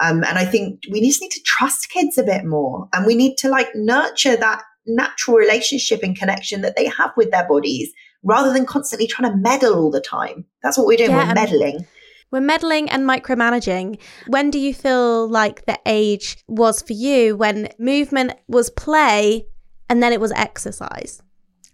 Um, 0.00 0.24
and 0.24 0.38
I 0.38 0.44
think 0.44 0.82
we 0.90 1.00
just 1.00 1.20
need 1.20 1.32
to 1.32 1.42
trust 1.42 1.90
kids 1.90 2.18
a 2.18 2.22
bit 2.22 2.44
more 2.44 2.88
and 2.92 3.06
we 3.06 3.14
need 3.14 3.36
to 3.38 3.48
like 3.48 3.68
nurture 3.74 4.36
that 4.36 4.62
natural 4.86 5.36
relationship 5.36 6.02
and 6.02 6.16
connection 6.16 6.62
that 6.62 6.76
they 6.76 6.86
have 6.86 7.12
with 7.16 7.30
their 7.30 7.46
bodies 7.46 7.92
rather 8.22 8.52
than 8.52 8.66
constantly 8.66 9.06
trying 9.06 9.30
to 9.30 9.36
meddle 9.36 9.74
all 9.74 9.90
the 9.90 10.00
time. 10.00 10.44
That's 10.62 10.76
what 10.76 10.86
we're 10.86 10.96
doing. 10.96 11.10
Yeah, 11.10 11.28
we're 11.28 11.34
meddling. 11.34 11.86
We're 12.30 12.40
meddling 12.40 12.90
and 12.90 13.08
micromanaging. 13.08 13.98
When 14.26 14.50
do 14.50 14.58
you 14.58 14.74
feel 14.74 15.28
like 15.28 15.64
the 15.64 15.78
age 15.86 16.36
was 16.46 16.82
for 16.82 16.92
you 16.92 17.36
when 17.36 17.68
movement 17.78 18.32
was 18.48 18.68
play 18.70 19.46
and 19.88 20.02
then 20.02 20.12
it 20.12 20.20
was 20.20 20.32
exercise? 20.32 21.22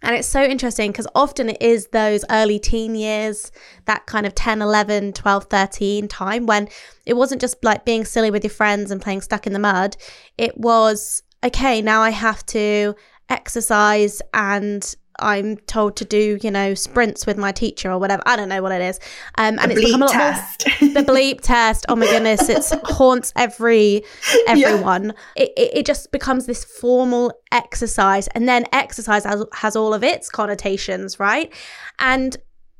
And 0.01 0.15
it's 0.15 0.27
so 0.27 0.43
interesting 0.43 0.91
because 0.91 1.07
often 1.15 1.49
it 1.49 1.61
is 1.61 1.87
those 1.87 2.23
early 2.29 2.59
teen 2.59 2.95
years, 2.95 3.51
that 3.85 4.05
kind 4.05 4.25
of 4.25 4.35
10, 4.35 4.61
11, 4.61 5.13
12, 5.13 5.45
13 5.45 6.07
time 6.07 6.45
when 6.45 6.69
it 7.05 7.15
wasn't 7.15 7.41
just 7.41 7.63
like 7.63 7.85
being 7.85 8.05
silly 8.05 8.29
with 8.29 8.43
your 8.43 8.51
friends 8.51 8.91
and 8.91 9.01
playing 9.01 9.21
stuck 9.21 9.47
in 9.47 9.53
the 9.53 9.59
mud. 9.59 9.97
It 10.37 10.57
was, 10.57 11.23
okay, 11.43 11.81
now 11.81 12.01
I 12.01 12.11
have 12.11 12.45
to 12.47 12.95
exercise 13.29 14.21
and 14.33 14.95
I'm 15.19 15.57
told 15.57 15.95
to 15.97 16.05
do, 16.05 16.37
you 16.41 16.51
know, 16.51 16.73
sprints 16.73 17.25
with 17.25 17.37
my 17.37 17.51
teacher 17.51 17.91
or 17.91 17.97
whatever. 17.97 18.23
I 18.25 18.35
don't 18.35 18.49
know 18.49 18.61
what 18.61 18.71
it 18.71 18.81
is. 18.81 18.99
Um, 19.37 19.59
and 19.59 19.71
the 19.71 19.75
it's 19.75 19.85
become 19.85 20.01
a 20.01 20.05
lot 20.05 20.13
test. 20.13 20.67
more 20.81 20.93
the 20.93 21.03
bleep 21.03 21.41
test. 21.41 21.85
Oh 21.89 21.95
my 21.95 22.05
goodness, 22.05 22.49
it 22.49 22.79
haunts 22.85 23.33
every 23.35 24.03
everyone. 24.47 25.13
Yeah. 25.35 25.43
It, 25.43 25.53
it, 25.57 25.77
it 25.77 25.85
just 25.85 26.11
becomes 26.11 26.45
this 26.45 26.63
formal 26.63 27.31
exercise, 27.51 28.27
and 28.29 28.47
then 28.47 28.65
exercise 28.73 29.23
has, 29.23 29.43
has 29.53 29.75
all 29.75 29.93
of 29.93 30.03
its 30.03 30.29
connotations, 30.29 31.19
right? 31.19 31.51
And 31.99 32.35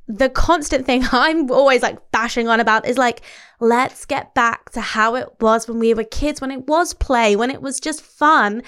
the 0.07 0.29
constant 0.29 0.85
thing 0.85 1.03
I'm 1.11 1.49
always 1.51 1.81
like 1.81 2.11
bashing 2.11 2.47
on 2.47 2.59
about 2.59 2.85
is 2.85 2.97
like, 2.97 3.21
let's 3.59 4.05
get 4.05 4.33
back 4.35 4.71
to 4.71 4.81
how 4.81 5.15
it 5.15 5.29
was 5.39 5.67
when 5.67 5.79
we 5.79 5.93
were 5.93 6.03
kids, 6.03 6.41
when 6.41 6.51
it 6.51 6.67
was 6.67 6.93
play, 6.93 7.35
when 7.35 7.51
it 7.51 7.61
was 7.61 7.79
just 7.79 8.01
fun 8.01 8.61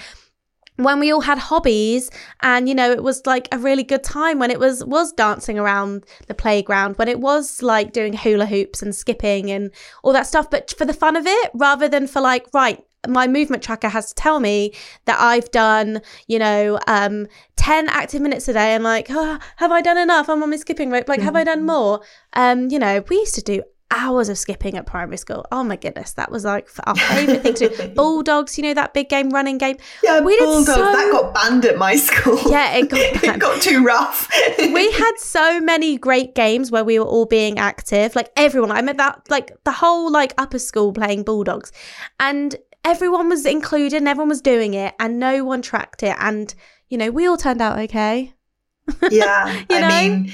when 0.78 1.00
we 1.00 1.12
all 1.12 1.20
had 1.20 1.38
hobbies 1.38 2.08
and 2.40 2.68
you 2.68 2.74
know 2.74 2.90
it 2.90 3.02
was 3.02 3.26
like 3.26 3.48
a 3.50 3.58
really 3.58 3.82
good 3.82 4.04
time 4.04 4.38
when 4.38 4.50
it 4.50 4.60
was 4.60 4.84
was 4.84 5.12
dancing 5.12 5.58
around 5.58 6.04
the 6.28 6.34
playground 6.34 6.96
when 6.96 7.08
it 7.08 7.18
was 7.20 7.62
like 7.62 7.92
doing 7.92 8.12
hula 8.12 8.46
hoops 8.46 8.80
and 8.80 8.94
skipping 8.94 9.50
and 9.50 9.72
all 10.04 10.12
that 10.12 10.26
stuff 10.26 10.48
but 10.48 10.72
for 10.78 10.84
the 10.84 10.94
fun 10.94 11.16
of 11.16 11.26
it 11.26 11.50
rather 11.54 11.88
than 11.88 12.06
for 12.06 12.20
like 12.20 12.46
right 12.54 12.84
my 13.08 13.26
movement 13.26 13.62
tracker 13.62 13.88
has 13.88 14.08
to 14.08 14.14
tell 14.14 14.40
me 14.40 14.72
that 15.04 15.20
I've 15.20 15.50
done, 15.52 16.02
you 16.26 16.38
know, 16.38 16.80
um, 16.88 17.28
10 17.56 17.88
active 17.88 18.20
minutes 18.20 18.48
a 18.48 18.52
day 18.52 18.74
and 18.74 18.82
like, 18.82 19.06
oh, 19.08 19.38
have 19.56 19.70
I 19.70 19.80
done 19.80 19.98
enough? 19.98 20.28
I'm 20.28 20.42
on 20.42 20.50
my 20.50 20.56
skipping 20.56 20.90
rope. 20.90 21.08
Like, 21.08 21.20
mm-hmm. 21.20 21.26
have 21.26 21.36
I 21.36 21.44
done 21.44 21.64
more? 21.64 22.00
Um, 22.32 22.68
you 22.70 22.78
know, 22.78 23.04
we 23.08 23.16
used 23.18 23.36
to 23.36 23.42
do 23.42 23.62
hours 23.90 24.28
of 24.28 24.38
skipping 24.38 24.76
at 24.76 24.86
primary 24.86 25.16
school. 25.16 25.46
Oh 25.50 25.64
my 25.64 25.76
goodness, 25.76 26.12
that 26.12 26.30
was 26.30 26.44
like 26.44 26.68
our 26.84 26.94
favourite 26.94 27.42
thing 27.42 27.54
to 27.54 27.68
do. 27.68 27.88
Bulldogs, 27.94 28.58
you 28.58 28.64
know 28.64 28.74
that 28.74 28.92
big 28.94 29.08
game, 29.08 29.30
running 29.30 29.58
game. 29.58 29.76
Yeah, 30.02 30.20
we 30.20 30.38
Bulldogs. 30.38 30.66
So... 30.66 30.76
That 30.76 31.10
got 31.12 31.34
banned 31.34 31.64
at 31.64 31.78
my 31.78 31.96
school. 31.96 32.38
Yeah, 32.50 32.76
it 32.76 32.90
got 32.90 33.00
it 33.24 33.38
got 33.38 33.62
too 33.62 33.84
rough. 33.84 34.30
we 34.58 34.90
had 34.92 35.12
so 35.18 35.60
many 35.60 35.96
great 35.96 36.34
games 36.34 36.70
where 36.70 36.84
we 36.84 36.98
were 36.98 37.06
all 37.06 37.26
being 37.26 37.58
active. 37.58 38.14
Like 38.14 38.30
everyone, 38.36 38.70
I 38.70 38.82
meant 38.82 38.98
that 38.98 39.22
like 39.28 39.52
the 39.64 39.72
whole 39.72 40.10
like 40.10 40.34
upper 40.38 40.58
school 40.58 40.92
playing 40.92 41.22
Bulldogs, 41.22 41.72
and 42.20 42.56
everyone 42.84 43.28
was 43.28 43.46
included 43.46 43.96
and 43.98 44.08
everyone 44.08 44.28
was 44.28 44.40
doing 44.40 44.74
it, 44.74 44.94
and 45.00 45.18
no 45.18 45.44
one 45.44 45.62
tracked 45.62 46.02
it, 46.02 46.16
and 46.18 46.54
you 46.88 46.98
know 46.98 47.10
we 47.10 47.26
all 47.26 47.36
turned 47.36 47.62
out 47.62 47.78
okay. 47.78 48.34
Yeah, 49.10 49.64
I 49.70 49.80
know? 49.80 49.88
mean 49.88 50.32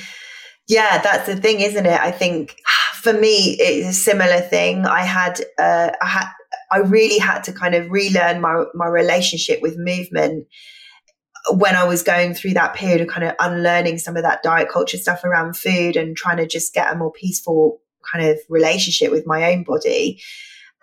yeah, 0.66 1.02
that's 1.02 1.26
the 1.26 1.36
thing, 1.36 1.60
isn't 1.60 1.84
it? 1.84 2.00
I 2.00 2.10
think 2.10 2.56
for 3.04 3.12
me, 3.12 3.56
it's 3.60 3.88
a 3.88 3.92
similar 3.92 4.40
thing. 4.40 4.86
I 4.86 5.02
had, 5.04 5.40
uh, 5.58 5.90
I 6.00 6.06
had, 6.06 6.26
I 6.72 6.78
really 6.78 7.18
had 7.18 7.44
to 7.44 7.52
kind 7.52 7.74
of 7.74 7.90
relearn 7.90 8.40
my 8.40 8.64
my 8.74 8.86
relationship 8.86 9.60
with 9.62 9.76
movement 9.76 10.46
when 11.50 11.76
I 11.76 11.84
was 11.84 12.02
going 12.02 12.32
through 12.32 12.54
that 12.54 12.74
period 12.74 13.02
of 13.02 13.08
kind 13.08 13.24
of 13.24 13.34
unlearning 13.38 13.98
some 13.98 14.16
of 14.16 14.22
that 14.22 14.42
diet 14.42 14.70
culture 14.72 14.96
stuff 14.96 15.24
around 15.24 15.56
food 15.56 15.94
and 15.94 16.16
trying 16.16 16.38
to 16.38 16.46
just 16.46 16.72
get 16.72 16.90
a 16.90 16.96
more 16.96 17.12
peaceful 17.12 17.80
kind 18.10 18.26
of 18.26 18.38
relationship 18.48 19.10
with 19.10 19.26
my 19.26 19.52
own 19.52 19.62
body. 19.62 20.22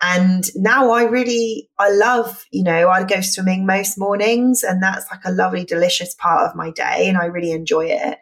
And 0.00 0.44
now 0.56 0.90
I 0.90 1.04
really, 1.04 1.68
I 1.78 1.90
love, 1.90 2.44
you 2.52 2.62
know, 2.62 2.88
I 2.88 3.04
go 3.04 3.20
swimming 3.20 3.66
most 3.66 3.98
mornings 3.98 4.62
and 4.62 4.82
that's 4.82 5.06
like 5.10 5.24
a 5.24 5.32
lovely, 5.32 5.64
delicious 5.64 6.14
part 6.14 6.48
of 6.48 6.56
my 6.56 6.70
day 6.70 7.08
and 7.08 7.16
I 7.16 7.26
really 7.26 7.52
enjoy 7.52 7.86
it. 7.86 8.18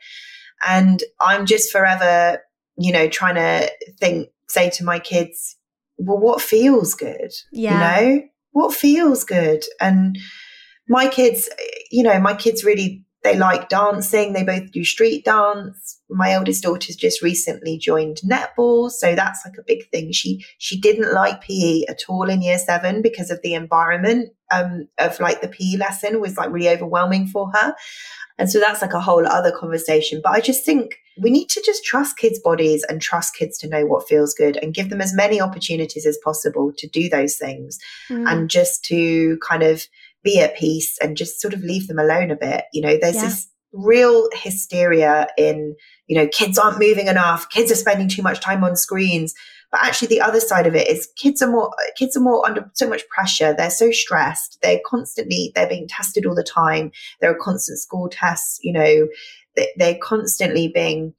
And 0.67 1.03
I'm 1.21 1.47
just 1.47 1.73
forever, 1.73 2.41
you 2.81 2.93
know, 2.93 3.09
trying 3.09 3.35
to 3.35 3.71
think, 3.99 4.31
say 4.49 4.71
to 4.71 4.85
my 4.85 4.99
kids, 4.99 5.57
well, 5.99 6.19
what 6.19 6.41
feels 6.41 6.95
good? 6.95 7.33
Yeah. 7.53 8.01
You 8.01 8.07
know, 8.17 8.23
what 8.53 8.75
feels 8.75 9.23
good? 9.23 9.65
And 9.81 10.19
my 10.89 11.09
kids, 11.09 11.49
you 11.91 12.03
know, 12.03 12.19
my 12.19 12.35
kids 12.35 12.65
really, 12.65 13.05
they 13.23 13.37
like 13.37 13.69
dancing. 13.69 14.33
They 14.33 14.43
both 14.43 14.73
do 14.73 14.83
street 14.83 15.27
dance. 15.27 16.01
My 16.09 16.33
eldest 16.33 16.63
daughter's 16.63 16.97
just 16.97 17.21
recently 17.21 17.77
joined 17.77 18.23
netball. 18.25 18.91
So 18.91 19.15
that's 19.15 19.45
like 19.45 19.59
a 19.59 19.65
big 19.67 19.89
thing. 19.91 20.11
She, 20.13 20.43
she 20.57 20.81
didn't 20.81 21.13
like 21.13 21.43
PE 21.43 21.83
at 21.87 22.01
all 22.09 22.31
in 22.31 22.41
year 22.41 22.59
seven 22.59 23.03
because 23.03 23.31
of 23.31 23.43
the 23.43 23.53
environment, 23.53 24.31
um, 24.51 24.89
of 24.99 25.21
like 25.21 25.43
the 25.43 25.49
PE 25.49 25.77
lesson 25.77 26.21
was 26.21 26.39
like 26.39 26.51
really 26.51 26.71
overwhelming 26.71 27.27
for 27.27 27.53
her. 27.53 27.75
And 28.39 28.51
so 28.51 28.59
that's 28.59 28.81
like 28.81 28.95
a 28.95 29.01
whole 29.01 29.27
other 29.27 29.53
conversation. 29.53 30.23
But 30.25 30.33
I 30.33 30.41
just 30.41 30.65
think 30.65 30.97
we 31.21 31.31
need 31.31 31.49
to 31.51 31.63
just 31.65 31.85
trust 31.85 32.17
kids' 32.17 32.41
bodies 32.41 32.85
and 32.89 33.01
trust 33.01 33.37
kids 33.37 33.59
to 33.59 33.69
know 33.69 33.85
what 33.85 34.09
feels 34.09 34.33
good 34.35 34.57
and 34.57 34.75
give 34.75 34.89
them 34.89 35.01
as 35.01 35.15
many 35.15 35.41
opportunities 35.41 36.07
as 36.07 36.19
possible 36.25 36.73
to 36.79 36.89
do 36.89 37.09
those 37.09 37.37
things 37.37 37.79
mm. 38.09 38.27
and 38.27 38.49
just 38.49 38.85
to 38.87 39.39
kind 39.47 39.63
of 39.63 39.87
be 40.23 40.41
at 40.41 40.57
peace 40.57 40.99
and 40.99 41.17
just 41.17 41.41
sort 41.41 41.55
of 41.55 41.61
leave 41.61 41.89
them 41.89 41.99
alone 41.99 42.31
a 42.31 42.37
bit. 42.37 42.65
You 42.73 42.83
know, 42.83 42.97
there's 43.01 43.17
yeah. 43.17 43.23
this 43.23 43.49
real 43.73 44.29
hysteria 44.33 45.29
in, 45.37 45.77
you 46.07 46.17
know, 46.17 46.27
kids 46.29 46.59
aren't 46.59 46.79
moving 46.79 47.07
enough, 47.07 47.49
kids 47.51 47.71
are 47.71 47.77
spending 47.77 48.09
too 48.09 48.23
much 48.23 48.41
time 48.41 48.65
on 48.65 48.77
screens. 48.77 49.35
but 49.71 49.81
actually 49.83 50.09
the 50.09 50.21
other 50.21 50.41
side 50.41 50.67
of 50.67 50.75
it 50.75 50.89
is 50.89 51.09
kids 51.17 51.41
are 51.43 51.51
more 51.51 51.71
kids 51.97 52.17
are 52.17 52.21
more 52.21 52.45
under 52.47 52.69
so 52.75 52.89
much 52.89 53.07
pressure 53.09 53.55
they're 53.57 53.71
so 53.71 53.91
stressed 53.93 54.59
they're 54.63 54.81
constantly 54.85 55.53
they're 55.55 55.69
being 55.69 55.87
tested 55.87 56.27
all 56.27 56.35
the 56.35 56.43
time 56.43 56.91
there 57.21 57.31
are 57.31 57.39
constant 57.41 57.79
school 57.79 58.09
tests 58.11 58.59
you 58.63 58.73
know 58.73 59.07
they're 59.77 59.99
constantly 60.01 60.69
being 60.69 61.15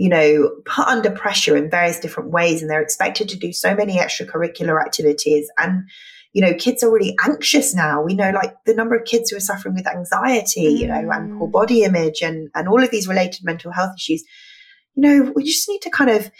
you 0.00 0.08
know, 0.08 0.50
put 0.64 0.86
under 0.86 1.10
pressure 1.10 1.54
in 1.56 1.68
various 1.68 2.00
different 2.00 2.30
ways 2.30 2.62
and 2.62 2.70
they're 2.70 2.80
expected 2.80 3.28
to 3.28 3.36
do 3.36 3.52
so 3.52 3.74
many 3.74 3.98
extracurricular 3.98 4.80
activities. 4.80 5.50
And, 5.58 5.88
you 6.32 6.40
know, 6.40 6.54
kids 6.54 6.82
are 6.82 6.90
really 6.90 7.14
anxious 7.22 7.74
now. 7.74 8.02
We 8.02 8.14
know 8.14 8.30
like 8.30 8.54
the 8.64 8.74
number 8.74 8.96
of 8.96 9.04
kids 9.04 9.30
who 9.30 9.36
are 9.36 9.40
suffering 9.40 9.74
with 9.74 9.86
anxiety, 9.86 10.62
you 10.62 10.86
know, 10.86 11.10
and 11.10 11.38
poor 11.38 11.48
mm. 11.48 11.52
body 11.52 11.82
image 11.82 12.22
and, 12.22 12.48
and 12.54 12.66
all 12.66 12.82
of 12.82 12.90
these 12.90 13.08
related 13.08 13.44
mental 13.44 13.72
health 13.72 13.94
issues. 13.94 14.24
You 14.94 15.02
know, 15.02 15.32
we 15.36 15.44
just 15.44 15.68
need 15.68 15.82
to 15.82 15.90
kind 15.90 16.08
of 16.08 16.30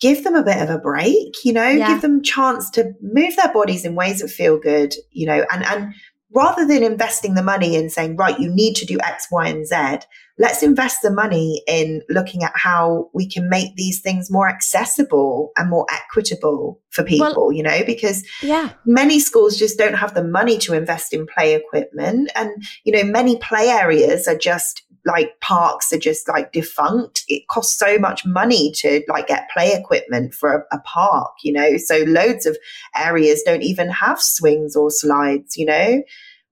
give 0.00 0.22
them 0.22 0.34
a 0.34 0.42
bit 0.42 0.60
of 0.60 0.68
a 0.68 0.78
break, 0.78 1.34
you 1.44 1.54
know, 1.54 1.66
yeah. 1.66 1.88
give 1.88 2.02
them 2.02 2.22
chance 2.22 2.68
to 2.72 2.92
move 3.00 3.36
their 3.36 3.52
bodies 3.54 3.86
in 3.86 3.94
ways 3.94 4.20
that 4.20 4.28
feel 4.28 4.58
good, 4.58 4.94
you 5.12 5.26
know, 5.26 5.46
and, 5.50 5.64
and 5.64 5.94
rather 6.34 6.66
than 6.66 6.82
investing 6.82 7.34
the 7.34 7.42
money 7.42 7.74
in 7.74 7.88
saying, 7.88 8.16
right, 8.16 8.38
you 8.38 8.50
need 8.50 8.74
to 8.76 8.86
do 8.86 8.98
X, 9.02 9.26
Y, 9.30 9.48
and 9.48 9.66
Z, 9.66 10.06
let's 10.38 10.62
invest 10.62 10.98
the 11.02 11.10
money 11.10 11.62
in 11.66 12.02
looking 12.08 12.44
at 12.44 12.52
how 12.54 13.10
we 13.12 13.28
can 13.28 13.48
make 13.48 13.74
these 13.76 14.00
things 14.00 14.30
more 14.30 14.48
accessible 14.48 15.50
and 15.56 15.70
more 15.70 15.86
equitable 15.90 16.80
for 16.90 17.02
people, 17.02 17.34
well, 17.36 17.52
you 17.52 17.62
know, 17.62 17.82
because 17.84 18.24
yeah. 18.42 18.70
many 18.84 19.18
schools 19.18 19.56
just 19.56 19.78
don't 19.78 19.94
have 19.94 20.14
the 20.14 20.24
money 20.24 20.58
to 20.58 20.74
invest 20.74 21.12
in 21.12 21.26
play 21.26 21.54
equipment. 21.54 22.30
And, 22.34 22.50
you 22.84 22.92
know, 22.92 23.04
many 23.04 23.38
play 23.38 23.68
areas 23.68 24.28
are 24.28 24.38
just 24.38 24.82
like 25.08 25.40
parks 25.40 25.92
are 25.92 25.98
just 25.98 26.28
like 26.28 26.52
defunct. 26.52 27.24
It 27.28 27.48
costs 27.48 27.76
so 27.76 27.98
much 27.98 28.24
money 28.24 28.70
to 28.76 29.02
like 29.08 29.26
get 29.26 29.50
play 29.52 29.72
equipment 29.72 30.34
for 30.34 30.66
a, 30.70 30.76
a 30.76 30.80
park, 30.80 31.32
you 31.42 31.52
know. 31.52 31.76
So 31.78 32.04
loads 32.06 32.46
of 32.46 32.56
areas 32.96 33.42
don't 33.42 33.62
even 33.62 33.88
have 33.88 34.20
swings 34.20 34.76
or 34.76 34.90
slides, 34.90 35.56
you 35.56 35.66
know 35.66 36.02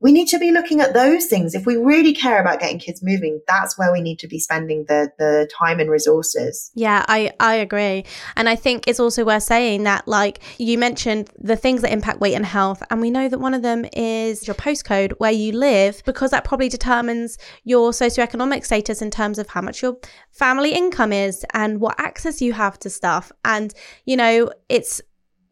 we 0.01 0.13
need 0.13 0.29
to 0.29 0.39
be 0.39 0.51
looking 0.51 0.81
at 0.81 0.93
those 0.93 1.25
things. 1.27 1.55
If 1.55 1.65
we 1.65 1.77
really 1.77 2.13
care 2.13 2.41
about 2.41 2.61
getting 2.61 2.79
kids 2.79 3.03
moving, 3.03 3.41
that's 3.49 3.79
where 3.79 3.91
we 3.91 4.03
need 4.03 4.19
to 4.19 4.29
be 4.29 4.39
spending 4.39 4.85
the 4.89 5.11
the 5.19 5.49
time 5.57 5.81
and 5.81 5.91
resources. 5.91 6.71
Yeah, 6.75 7.05
I 7.09 7.33
I 7.41 7.55
agree. 7.55 8.05
And 8.37 8.49
I 8.49 8.57
think 8.57 8.87
it's 8.87 9.01
also 9.01 9.25
worth 9.25 9.45
saying 9.45 9.85
that 9.85 10.07
like 10.07 10.41
you 10.59 10.77
mentioned 10.77 11.31
the 11.39 11.57
things 11.57 11.81
that 11.83 11.93
impact 11.93 12.21
weight 12.21 12.35
and 12.35 12.45
health 12.45 12.83
and 12.91 13.01
we 13.01 13.11
know 13.11 13.29
that 13.29 13.39
one 13.39 13.55
of 13.55 13.63
them 13.63 13.87
is 13.95 14.47
your 14.47 14.55
postcode 14.55 15.13
where 15.19 15.33
you 15.33 15.53
live 15.53 16.03
because 16.05 16.31
that 16.31 16.45
probably 16.45 16.69
determines 16.69 17.39
your 17.65 17.91
socioeconomic 17.91 18.65
status 18.65 19.01
in 19.01 19.11
terms 19.11 19.39
of 19.39 19.49
how 19.49 19.63
much 19.63 19.83
your 19.83 19.97
family 20.31 20.75
income 20.75 21.13
is 21.13 21.45
and 21.55 21.81
what 21.81 21.99
access 21.99 22.43
you 22.43 22.53
have 22.53 22.79
to 22.81 22.91
stuff. 22.91 23.33
And 23.45 23.73
you 24.05 24.17
know, 24.17 24.51
it's 24.69 25.01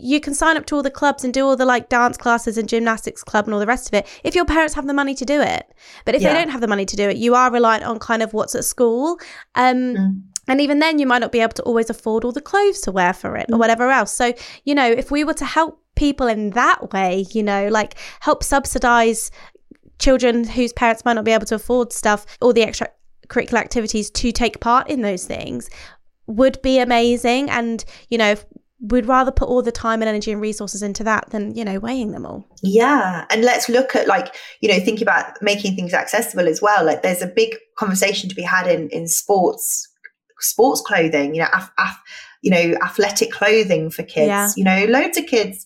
you 0.04 0.20
can 0.20 0.34
sign 0.34 0.56
up 0.58 0.66
to 0.66 0.76
all 0.76 0.82
the 0.82 0.90
clubs 0.90 1.24
and 1.24 1.32
do 1.32 1.46
all 1.46 1.56
the 1.56 1.64
like 1.64 1.88
dance 1.88 2.18
classes 2.18 2.58
and 2.58 2.68
gymnastics 2.68 3.24
club 3.24 3.46
and 3.46 3.54
all 3.54 3.60
the 3.60 3.66
rest 3.66 3.88
of 3.88 3.94
it 3.94 4.06
if 4.22 4.34
your 4.34 4.44
parents 4.44 4.74
have 4.74 4.86
the 4.86 4.92
money 4.92 5.14
to 5.14 5.24
do 5.24 5.40
it. 5.40 5.72
But 6.04 6.14
if 6.14 6.20
yeah. 6.20 6.32
they 6.32 6.38
don't 6.38 6.50
have 6.50 6.60
the 6.60 6.68
money 6.68 6.84
to 6.84 6.94
do 6.94 7.08
it, 7.08 7.16
you 7.16 7.34
are 7.34 7.50
reliant 7.50 7.84
on 7.84 7.98
kind 7.98 8.22
of 8.22 8.34
what's 8.34 8.54
at 8.54 8.64
school. 8.64 9.18
Um, 9.54 9.76
mm. 9.76 10.22
And 10.46 10.60
even 10.60 10.78
then, 10.78 10.98
you 10.98 11.06
might 11.06 11.20
not 11.20 11.32
be 11.32 11.40
able 11.40 11.54
to 11.54 11.62
always 11.62 11.88
afford 11.88 12.22
all 12.22 12.32
the 12.32 12.42
clothes 12.42 12.82
to 12.82 12.92
wear 12.92 13.14
for 13.14 13.34
it 13.38 13.48
mm. 13.48 13.54
or 13.54 13.58
whatever 13.58 13.90
else. 13.90 14.12
So, 14.12 14.34
you 14.64 14.74
know, 14.74 14.86
if 14.86 15.10
we 15.10 15.24
were 15.24 15.34
to 15.34 15.46
help 15.46 15.80
people 15.96 16.26
in 16.26 16.50
that 16.50 16.92
way, 16.92 17.24
you 17.30 17.42
know, 17.42 17.68
like 17.68 17.94
help 18.20 18.44
subsidize 18.44 19.30
children 19.98 20.44
whose 20.44 20.74
parents 20.74 21.02
might 21.06 21.14
not 21.14 21.24
be 21.24 21.32
able 21.32 21.46
to 21.46 21.54
afford 21.54 21.94
stuff 21.94 22.26
or 22.42 22.52
the 22.52 22.62
extra 22.62 22.88
curricular 23.28 23.60
activities 23.60 24.10
to 24.10 24.32
take 24.32 24.60
part 24.60 24.90
in 24.90 25.00
those 25.00 25.24
things 25.24 25.70
would 26.26 26.60
be 26.60 26.78
amazing. 26.78 27.48
And, 27.48 27.82
you 28.10 28.18
know, 28.18 28.32
if 28.32 28.44
we'd 28.80 29.06
rather 29.06 29.30
put 29.30 29.48
all 29.48 29.62
the 29.62 29.72
time 29.72 30.02
and 30.02 30.08
energy 30.08 30.32
and 30.32 30.40
resources 30.40 30.82
into 30.82 31.04
that 31.04 31.30
than 31.30 31.54
you 31.54 31.64
know 31.64 31.78
weighing 31.78 32.12
them 32.12 32.26
all 32.26 32.46
yeah 32.62 33.24
and 33.30 33.42
let's 33.42 33.68
look 33.68 33.94
at 33.94 34.06
like 34.06 34.34
you 34.60 34.68
know 34.68 34.80
think 34.80 35.00
about 35.00 35.40
making 35.40 35.74
things 35.76 35.94
accessible 35.94 36.48
as 36.48 36.60
well 36.60 36.84
like 36.84 37.02
there's 37.02 37.22
a 37.22 37.26
big 37.26 37.56
conversation 37.78 38.28
to 38.28 38.34
be 38.34 38.42
had 38.42 38.66
in 38.66 38.88
in 38.90 39.06
sports 39.06 39.88
sports 40.40 40.80
clothing 40.80 41.34
you 41.34 41.40
know 41.40 41.48
af, 41.52 41.70
af, 41.78 41.96
you 42.42 42.50
know 42.50 42.76
athletic 42.82 43.30
clothing 43.30 43.90
for 43.90 44.02
kids 44.02 44.28
yeah. 44.28 44.50
you 44.56 44.64
know 44.64 44.84
loads 44.86 45.16
of 45.16 45.26
kids 45.26 45.64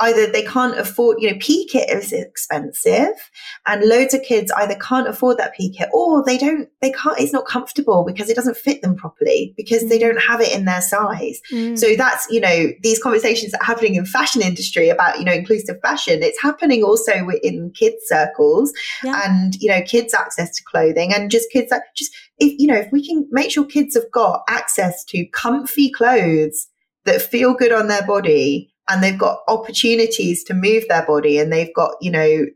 either 0.00 0.26
they 0.26 0.42
can't 0.42 0.78
afford, 0.78 1.18
you 1.20 1.30
know, 1.30 1.36
PE 1.40 1.64
kit 1.66 1.90
is 1.90 2.12
expensive 2.12 3.30
and 3.66 3.84
loads 3.84 4.14
of 4.14 4.22
kids 4.22 4.50
either 4.56 4.74
can't 4.76 5.06
afford 5.06 5.38
that 5.38 5.54
PE 5.54 5.70
kit 5.70 5.88
or 5.92 6.24
they 6.24 6.38
don't, 6.38 6.68
they 6.80 6.90
can't, 6.92 7.18
it's 7.18 7.32
not 7.32 7.46
comfortable 7.46 8.04
because 8.04 8.30
it 8.30 8.36
doesn't 8.36 8.56
fit 8.56 8.82
them 8.82 8.96
properly 8.96 9.52
because 9.56 9.84
mm. 9.84 9.88
they 9.90 9.98
don't 9.98 10.20
have 10.20 10.40
it 10.40 10.52
in 10.52 10.64
their 10.64 10.80
size. 10.80 11.40
Mm. 11.52 11.78
So 11.78 11.94
that's, 11.96 12.26
you 12.30 12.40
know, 12.40 12.68
these 12.82 13.02
conversations 13.02 13.52
that 13.52 13.60
are 13.60 13.66
happening 13.66 13.94
in 13.94 14.06
fashion 14.06 14.42
industry 14.42 14.88
about, 14.88 15.18
you 15.18 15.24
know, 15.24 15.32
inclusive 15.32 15.76
fashion, 15.82 16.22
it's 16.22 16.40
happening 16.40 16.82
also 16.82 17.12
in 17.42 17.70
kids 17.72 18.02
circles 18.06 18.72
yeah. 19.04 19.22
and, 19.24 19.54
you 19.56 19.68
know, 19.68 19.82
kids 19.82 20.14
access 20.14 20.56
to 20.56 20.64
clothing 20.64 21.12
and 21.12 21.30
just 21.30 21.50
kids 21.50 21.70
that 21.70 21.82
just, 21.96 22.12
if, 22.38 22.58
you 22.58 22.66
know, 22.66 22.76
if 22.76 22.90
we 22.90 23.06
can 23.06 23.28
make 23.30 23.50
sure 23.50 23.64
kids 23.64 23.94
have 23.94 24.10
got 24.12 24.42
access 24.48 25.04
to 25.04 25.26
comfy 25.26 25.90
clothes 25.90 26.68
that 27.04 27.22
feel 27.22 27.54
good 27.54 27.72
on 27.72 27.88
their 27.88 28.06
body 28.06 28.69
and 28.90 29.02
they've 29.02 29.18
got 29.18 29.40
opportunities 29.48 30.42
to 30.44 30.54
move 30.54 30.84
their 30.88 31.06
body 31.06 31.38
and 31.38 31.52
they've 31.52 31.74
got, 31.74 31.94
you 32.00 32.10
know, 32.10 32.46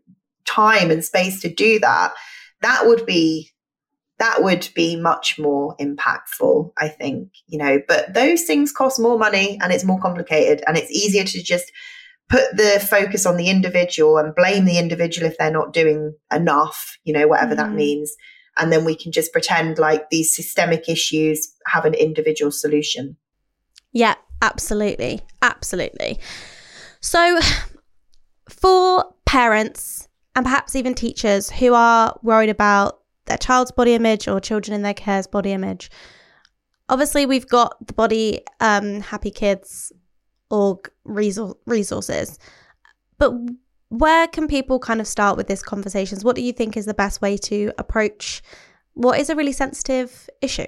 time 0.46 0.90
and 0.90 1.04
space 1.04 1.40
to 1.40 1.48
do 1.48 1.78
that, 1.78 2.12
that 2.60 2.86
would 2.86 3.06
be 3.06 3.50
that 4.18 4.42
would 4.42 4.68
be 4.76 4.94
much 4.94 5.40
more 5.40 5.76
impactful, 5.78 6.72
I 6.78 6.88
think, 6.88 7.30
you 7.48 7.58
know, 7.58 7.80
but 7.88 8.14
those 8.14 8.44
things 8.44 8.70
cost 8.70 9.00
more 9.00 9.18
money 9.18 9.58
and 9.60 9.72
it's 9.72 9.84
more 9.84 10.00
complicated 10.00 10.62
and 10.66 10.78
it's 10.78 10.90
easier 10.90 11.24
to 11.24 11.42
just 11.42 11.72
put 12.28 12.56
the 12.56 12.84
focus 12.88 13.26
on 13.26 13.36
the 13.36 13.50
individual 13.50 14.16
and 14.18 14.34
blame 14.34 14.66
the 14.66 14.78
individual 14.78 15.28
if 15.28 15.36
they're 15.36 15.50
not 15.50 15.72
doing 15.72 16.14
enough, 16.32 16.96
you 17.04 17.12
know, 17.12 17.26
whatever 17.26 17.54
mm. 17.54 17.58
that 17.58 17.72
means. 17.72 18.14
And 18.56 18.72
then 18.72 18.84
we 18.84 18.94
can 18.94 19.10
just 19.10 19.32
pretend 19.32 19.78
like 19.78 20.10
these 20.10 20.34
systemic 20.34 20.88
issues 20.88 21.52
have 21.66 21.84
an 21.84 21.94
individual 21.94 22.52
solution. 22.52 23.16
Yeah, 23.92 24.14
Absolutely. 24.44 25.20
Absolutely. 25.42 26.18
So, 27.00 27.40
for 28.48 29.14
parents 29.24 30.08
and 30.36 30.44
perhaps 30.44 30.76
even 30.76 30.94
teachers 30.94 31.50
who 31.50 31.74
are 31.74 32.18
worried 32.22 32.50
about 32.50 33.00
their 33.26 33.38
child's 33.38 33.72
body 33.72 33.94
image 33.94 34.28
or 34.28 34.40
children 34.40 34.74
in 34.74 34.82
their 34.82 34.94
care's 34.94 35.26
body 35.26 35.52
image, 35.52 35.90
obviously 36.88 37.26
we've 37.26 37.48
got 37.48 37.86
the 37.86 37.92
body 37.92 38.40
um, 38.60 39.00
happy 39.00 39.30
kids 39.30 39.92
org 40.50 40.90
resources 41.04 42.38
but 43.18 43.32
where 43.88 44.26
can 44.28 44.46
people 44.46 44.78
kind 44.78 45.00
of 45.00 45.06
start 45.06 45.36
with 45.36 45.46
this 45.46 45.62
conversations 45.62 46.24
what 46.24 46.36
do 46.36 46.42
you 46.42 46.52
think 46.52 46.76
is 46.76 46.86
the 46.86 46.94
best 46.94 47.22
way 47.22 47.36
to 47.36 47.72
approach 47.78 48.42
what 48.92 49.18
is 49.18 49.30
a 49.30 49.36
really 49.36 49.52
sensitive 49.52 50.28
issue 50.42 50.66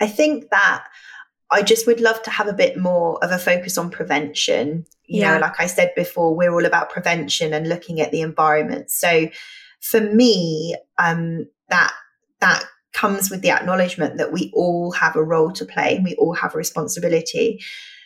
i 0.00 0.06
think 0.06 0.48
that 0.50 0.84
I 1.50 1.62
just 1.62 1.86
would 1.86 2.00
love 2.00 2.22
to 2.24 2.30
have 2.30 2.46
a 2.46 2.52
bit 2.52 2.76
more 2.76 3.22
of 3.24 3.30
a 3.30 3.38
focus 3.38 3.78
on 3.78 3.90
prevention. 3.90 4.86
You 5.06 5.22
yeah. 5.22 5.34
know, 5.34 5.40
like 5.40 5.58
I 5.58 5.66
said 5.66 5.92
before, 5.96 6.34
we're 6.34 6.52
all 6.52 6.66
about 6.66 6.90
prevention 6.90 7.54
and 7.54 7.68
looking 7.68 8.00
at 8.00 8.12
the 8.12 8.20
environment. 8.20 8.90
So 8.90 9.28
for 9.80 10.00
me, 10.00 10.76
um, 10.98 11.46
that 11.70 11.92
that 12.40 12.64
comes 12.92 13.30
with 13.30 13.42
the 13.42 13.50
acknowledgement 13.50 14.18
that 14.18 14.32
we 14.32 14.50
all 14.54 14.90
have 14.92 15.16
a 15.16 15.22
role 15.22 15.52
to 15.52 15.64
play 15.64 15.96
and 15.96 16.04
we 16.04 16.14
all 16.16 16.34
have 16.34 16.54
a 16.54 16.58
responsibility. 16.58 17.60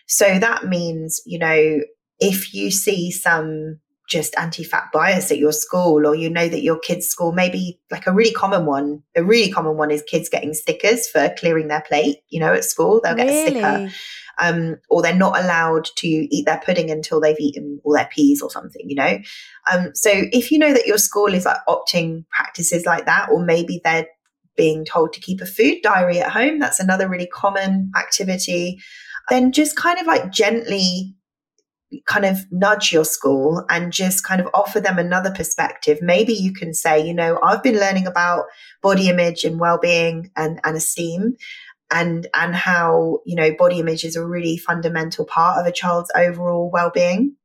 So 0.06 0.38
that 0.38 0.66
means, 0.66 1.20
you 1.24 1.38
know, 1.38 1.80
if 2.20 2.52
you 2.54 2.70
see 2.70 3.10
some 3.10 3.80
just 4.12 4.36
anti-fat 4.38 4.90
bias 4.92 5.32
at 5.32 5.38
your 5.38 5.52
school 5.52 6.06
or 6.06 6.14
you 6.14 6.28
know 6.28 6.46
that 6.46 6.62
your 6.62 6.78
kids 6.78 7.06
school 7.06 7.32
maybe 7.32 7.80
like 7.90 8.06
a 8.06 8.12
really 8.12 8.32
common 8.32 8.66
one. 8.66 9.02
A 9.16 9.24
really 9.24 9.50
common 9.50 9.78
one 9.78 9.90
is 9.90 10.02
kids 10.02 10.28
getting 10.28 10.52
stickers 10.52 11.08
for 11.08 11.34
clearing 11.38 11.68
their 11.68 11.80
plate 11.80 12.18
you 12.28 12.38
know 12.38 12.52
at 12.52 12.64
school. 12.64 13.00
They'll 13.02 13.16
get 13.16 13.26
really? 13.26 13.60
a 13.60 13.88
sticker. 13.88 13.96
Um, 14.38 14.76
or 14.88 15.02
they're 15.02 15.14
not 15.14 15.38
allowed 15.38 15.84
to 15.96 16.06
eat 16.08 16.46
their 16.46 16.60
pudding 16.64 16.90
until 16.90 17.20
they've 17.20 17.38
eaten 17.38 17.80
all 17.84 17.92
their 17.92 18.08
peas 18.10 18.40
or 18.40 18.50
something 18.50 18.88
you 18.88 18.96
know? 18.96 19.18
Um, 19.70 19.90
so 19.94 20.10
if 20.10 20.50
you 20.50 20.58
know 20.58 20.72
that 20.72 20.86
your 20.86 20.96
school 20.98 21.34
is 21.34 21.44
like 21.44 21.58
opting 21.68 22.24
practices 22.30 22.86
like 22.86 23.04
that 23.04 23.28
or 23.30 23.44
maybe 23.44 23.80
they're 23.84 24.06
being 24.56 24.86
told 24.86 25.12
to 25.12 25.20
keep 25.20 25.42
a 25.42 25.46
food 25.46 25.78
diary 25.82 26.18
at 26.18 26.32
home 26.32 26.58
that's 26.58 26.80
another 26.80 27.08
really 27.08 27.26
common 27.26 27.90
activity 27.96 28.80
then 29.28 29.52
just 29.52 29.76
kind 29.76 29.98
of 29.98 30.06
like 30.06 30.32
gently 30.32 31.14
kind 32.06 32.24
of 32.24 32.38
nudge 32.50 32.92
your 32.92 33.04
school 33.04 33.64
and 33.68 33.92
just 33.92 34.24
kind 34.24 34.40
of 34.40 34.48
offer 34.54 34.80
them 34.80 34.98
another 34.98 35.30
perspective. 35.30 35.98
Maybe 36.00 36.32
you 36.32 36.52
can 36.52 36.74
say, 36.74 37.04
you 37.04 37.14
know, 37.14 37.38
I've 37.42 37.62
been 37.62 37.78
learning 37.78 38.06
about 38.06 38.44
body 38.82 39.08
image 39.08 39.44
and 39.44 39.60
well-being 39.60 40.30
and, 40.36 40.60
and 40.64 40.76
esteem 40.76 41.36
and 41.92 42.26
and 42.34 42.54
how, 42.54 43.20
you 43.26 43.36
know, 43.36 43.54
body 43.56 43.80
image 43.80 44.04
is 44.04 44.16
a 44.16 44.24
really 44.24 44.56
fundamental 44.56 45.24
part 45.24 45.58
of 45.58 45.66
a 45.66 45.72
child's 45.72 46.10
overall 46.16 46.70
well-being. 46.72 47.36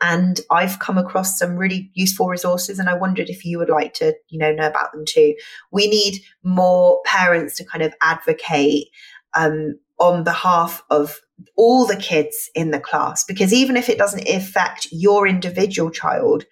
And 0.00 0.40
I've 0.50 0.78
come 0.78 0.98
across 0.98 1.38
some 1.38 1.56
really 1.56 1.90
useful 1.94 2.28
resources 2.28 2.78
and 2.78 2.88
I 2.88 2.94
wondered 2.94 3.28
if 3.28 3.44
you 3.44 3.58
would 3.58 3.70
like 3.70 3.94
to, 3.94 4.14
you 4.28 4.38
know, 4.38 4.52
know 4.52 4.66
about 4.66 4.92
them 4.92 5.04
too. 5.06 5.34
We 5.72 5.88
need 5.88 6.20
more 6.44 7.00
parents 7.04 7.56
to 7.56 7.64
kind 7.64 7.82
of 7.82 7.94
advocate 8.00 8.88
um, 9.34 9.78
on 9.98 10.24
behalf 10.24 10.82
of 10.90 11.18
all 11.56 11.84
the 11.86 11.96
kids 11.96 12.48
in 12.54 12.70
the 12.70 12.80
class 12.80 13.24
because 13.24 13.52
even 13.52 13.76
if 13.76 13.88
it 13.88 13.98
doesn't 13.98 14.28
affect 14.28 14.86
your 14.92 15.26
individual 15.26 15.90
child 15.90 16.44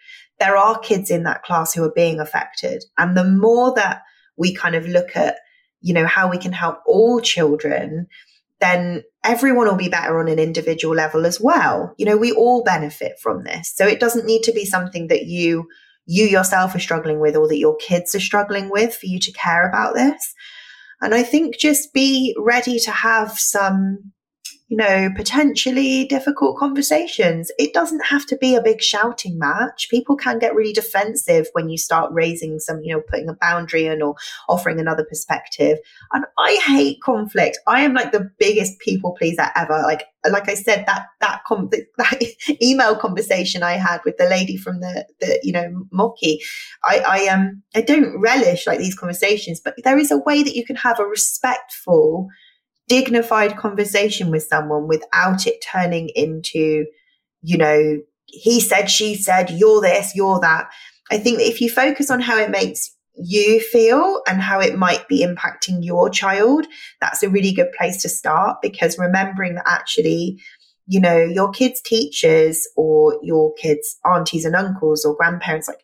there 0.43 0.57
are 0.57 0.79
kids 0.81 1.09
in 1.09 1.23
that 1.23 1.45
class 1.45 1.73
who 1.73 1.85
are 1.85 1.93
being 1.95 2.19
affected. 2.19 2.85
And 2.99 3.17
the 3.17 3.25
more 3.25 3.73
that 3.77 4.03
we 4.37 4.53
kind 4.53 4.75
of 4.75 4.87
look 4.87 5.17
at 5.17 5.39
you 5.81 5.95
know 5.95 6.07
how 6.07 6.31
we 6.31 6.39
can 6.39 6.53
help 6.53 6.79
all 6.87 7.21
children 7.21 8.07
then 8.61 9.03
everyone 9.25 9.67
will 9.67 9.75
be 9.75 9.89
better 9.89 10.21
on 10.21 10.29
an 10.29 10.39
individual 10.39 10.95
level 10.95 11.27
as 11.27 11.41
well. 11.41 11.95
You 11.99 12.07
know 12.07 12.17
we 12.17 12.33
all 12.33 12.65
benefit 12.65 13.19
from 13.21 13.45
this. 13.45 13.73
So 13.75 13.87
it 13.87 14.01
doesn't 14.01 14.27
need 14.27 14.43
to 14.45 14.53
be 14.53 14.65
something 14.65 15.09
that 15.09 15.27
you 15.27 15.69
you 16.07 16.25
yourself 16.25 16.75
are 16.75 16.81
struggling 16.81 17.21
with 17.21 17.37
or 17.37 17.47
that 17.47 17.59
your 17.59 17.77
kids 17.77 18.15
are 18.15 18.21
struggling 18.21 18.69
with 18.69 18.97
for 18.97 19.07
you 19.07 19.21
to 19.21 19.33
care 19.33 19.69
about 19.69 19.95
this. 19.95 20.35
And 21.01 21.15
i 21.15 21.23
think 21.23 21.57
just 21.59 21.93
be 21.93 22.35
ready 22.39 22.79
to 22.81 22.91
have 22.91 23.39
some 23.39 24.13
you 24.73 24.79
know, 24.79 25.11
potentially 25.15 26.07
difficult 26.07 26.57
conversations. 26.57 27.53
It 27.59 27.75
doesn't 27.75 28.07
have 28.07 28.25
to 28.25 28.39
be 28.39 28.55
a 28.55 28.63
big 28.63 28.81
shouting 28.81 29.39
match. 29.39 29.91
People 29.91 30.17
can 30.17 30.39
get 30.39 30.55
really 30.55 30.73
defensive 30.73 31.49
when 31.53 31.69
you 31.69 31.77
start 31.77 32.11
raising 32.11 32.59
some, 32.59 32.83
you 32.83 32.95
know, 32.95 33.03
putting 33.07 33.29
a 33.29 33.35
boundary 33.35 33.85
in 33.85 34.01
or 34.01 34.15
offering 34.49 34.81
another 34.81 35.05
perspective. 35.05 35.77
And 36.15 36.25
I 36.39 36.59
hate 36.67 37.03
conflict. 37.03 37.59
I 37.67 37.83
am 37.83 37.93
like 37.93 38.13
the 38.13 38.31
biggest 38.39 38.79
people 38.79 39.13
pleaser 39.13 39.51
ever. 39.57 39.79
Like, 39.83 40.05
like 40.31 40.49
I 40.49 40.55
said, 40.55 40.87
that 40.87 41.09
that 41.21 41.43
com- 41.47 41.69
that 41.99 42.23
email 42.63 42.97
conversation 42.97 43.63
I 43.63 43.73
had 43.73 44.01
with 44.07 44.17
the 44.17 44.25
lady 44.25 44.57
from 44.57 44.81
the 44.81 45.07
the 45.21 45.39
you 45.43 45.53
know 45.53 45.85
Mocky, 45.93 46.41
I 46.83 47.01
I 47.01 47.27
um 47.27 47.63
I 47.75 47.83
don't 47.83 48.19
relish 48.19 48.67
like 48.67 48.79
these 48.79 48.99
conversations, 48.99 49.61
but 49.63 49.75
there 49.85 49.99
is 49.99 50.11
a 50.11 50.17
way 50.17 50.43
that 50.43 50.57
you 50.57 50.65
can 50.65 50.77
have 50.77 50.99
a 50.99 51.05
respectful 51.05 52.31
dignified 52.89 53.57
conversation 53.57 54.31
with 54.31 54.43
someone 54.45 54.89
without 54.89 55.47
it 55.47 55.63
turning 55.63 56.11
into, 56.15 56.87
you 57.43 57.57
know, 57.57 57.99
he 58.27 58.61
said, 58.61 58.91
she 58.91 59.15
said, 59.15 59.51
you're 59.51 59.81
this, 59.81 60.15
you're 60.15 60.41
that. 60.41 60.71
I 61.11 61.19
think 61.19 61.39
that 61.39 61.49
if 61.49 61.61
you 61.61 61.71
focus 61.71 62.11
on 62.11 62.21
how 62.21 62.39
it 62.39 62.51
makes 62.51 62.91
you 63.15 63.61
feel 63.61 64.23
and 64.27 64.41
how 64.41 64.61
it 64.61 64.79
might 64.79 65.07
be 65.09 65.25
impacting 65.25 65.85
your 65.85 66.09
child, 66.09 66.67
that's 67.01 67.23
a 67.23 67.29
really 67.29 67.53
good 67.53 67.71
place 67.77 68.01
to 68.03 68.09
start 68.09 68.59
because 68.63 68.99
remembering 68.99 69.55
that 69.57 69.69
actually, 69.69 70.41
you 70.87 71.01
know, 71.01 71.19
your 71.19 71.51
kids' 71.51 71.81
teachers 71.83 72.67
or 72.77 73.19
your 73.23 73.53
kids' 73.55 73.99
aunties 74.05 74.45
and 74.45 74.55
uncles 74.55 75.05
or 75.05 75.15
grandparents, 75.15 75.69
like 75.69 75.81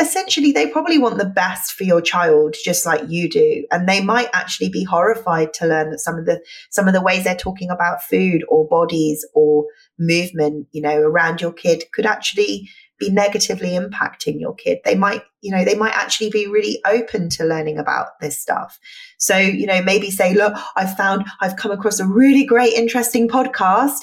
essentially 0.00 0.52
they 0.52 0.68
probably 0.68 0.98
want 0.98 1.18
the 1.18 1.24
best 1.24 1.72
for 1.72 1.84
your 1.84 2.00
child 2.00 2.54
just 2.64 2.86
like 2.86 3.02
you 3.08 3.28
do. 3.28 3.64
And 3.70 3.88
they 3.88 4.02
might 4.02 4.28
actually 4.32 4.68
be 4.68 4.84
horrified 4.84 5.52
to 5.54 5.66
learn 5.66 5.90
that 5.90 5.98
some 5.98 6.18
of 6.18 6.26
the 6.26 6.40
some 6.70 6.86
of 6.86 6.94
the 6.94 7.02
ways 7.02 7.24
they're 7.24 7.34
talking 7.34 7.70
about 7.70 8.02
food 8.02 8.44
or 8.48 8.68
bodies 8.68 9.26
or 9.34 9.66
movement 9.98 10.68
you 10.72 10.80
know 10.80 10.96
around 10.96 11.40
your 11.40 11.52
kid 11.52 11.84
could 11.92 12.06
actually 12.06 12.68
be 12.98 13.10
negatively 13.10 13.70
impacting 13.70 14.40
your 14.40 14.54
kid. 14.54 14.78
They 14.84 14.94
might, 14.96 15.22
you 15.40 15.52
know, 15.54 15.64
they 15.64 15.76
might 15.76 15.94
actually 15.94 16.30
be 16.30 16.46
really 16.46 16.80
open 16.84 17.28
to 17.30 17.44
learning 17.44 17.78
about 17.78 18.18
this 18.20 18.40
stuff. 18.40 18.78
So, 19.18 19.36
you 19.36 19.66
know, 19.66 19.80
maybe 19.82 20.10
say, 20.10 20.34
look, 20.34 20.54
I've 20.76 20.96
found, 20.96 21.24
I've 21.40 21.56
come 21.56 21.70
across 21.70 22.00
a 22.00 22.06
really 22.06 22.44
great, 22.44 22.74
interesting 22.74 23.28
podcast. 23.28 23.98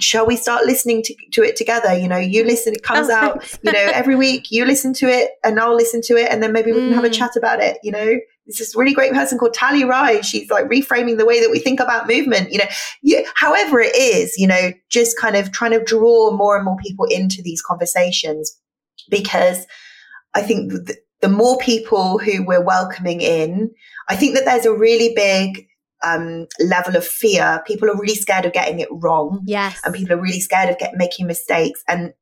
Shall 0.00 0.26
we 0.26 0.36
start 0.36 0.66
listening 0.66 1.02
to, 1.04 1.14
to 1.32 1.42
it 1.42 1.54
together? 1.54 1.96
You 1.96 2.08
know, 2.08 2.18
you 2.18 2.44
listen, 2.44 2.72
it 2.72 2.82
comes 2.82 3.08
oh, 3.08 3.14
out, 3.14 3.58
you 3.62 3.72
know, 3.72 3.90
every 3.94 4.16
week 4.16 4.50
you 4.50 4.64
listen 4.64 4.92
to 4.94 5.06
it 5.06 5.30
and 5.44 5.60
I'll 5.60 5.76
listen 5.76 6.00
to 6.02 6.16
it 6.16 6.30
and 6.30 6.42
then 6.42 6.52
maybe 6.52 6.72
we 6.72 6.80
can 6.80 6.92
have 6.92 7.04
a 7.04 7.08
mm. 7.08 7.14
chat 7.14 7.36
about 7.36 7.60
it, 7.60 7.78
you 7.82 7.92
know? 7.92 8.16
There's 8.50 8.58
this 8.58 8.76
really 8.76 8.92
great 8.92 9.12
person 9.12 9.38
called 9.38 9.54
Tally 9.54 9.84
Rye. 9.84 10.22
She's 10.22 10.50
like 10.50 10.64
reframing 10.66 11.18
the 11.18 11.24
way 11.24 11.40
that 11.40 11.50
we 11.50 11.60
think 11.60 11.78
about 11.78 12.08
movement. 12.08 12.50
You 12.50 12.58
know, 12.58 12.64
you, 13.00 13.24
however 13.36 13.80
it 13.80 13.94
is, 13.94 14.36
you 14.36 14.46
know, 14.46 14.72
just 14.88 15.16
kind 15.16 15.36
of 15.36 15.52
trying 15.52 15.70
to 15.70 15.84
draw 15.84 16.32
more 16.32 16.56
and 16.56 16.64
more 16.64 16.76
people 16.84 17.04
into 17.06 17.42
these 17.42 17.62
conversations 17.62 18.58
because 19.08 19.66
I 20.34 20.42
think 20.42 20.72
the, 20.72 20.96
the 21.20 21.28
more 21.28 21.58
people 21.58 22.18
who 22.18 22.44
we're 22.44 22.64
welcoming 22.64 23.20
in, 23.20 23.70
I 24.08 24.16
think 24.16 24.34
that 24.34 24.44
there's 24.44 24.66
a 24.66 24.74
really 24.74 25.14
big 25.14 25.68
um, 26.02 26.48
level 26.58 26.96
of 26.96 27.06
fear. 27.06 27.62
People 27.66 27.88
are 27.88 27.96
really 27.96 28.16
scared 28.16 28.46
of 28.46 28.52
getting 28.52 28.80
it 28.80 28.88
wrong. 28.90 29.42
Yes. 29.44 29.80
And 29.84 29.94
people 29.94 30.14
are 30.14 30.20
really 30.20 30.40
scared 30.40 30.70
of 30.70 30.78
get, 30.78 30.94
making 30.96 31.26
mistakes. 31.26 31.84
And 31.86 32.14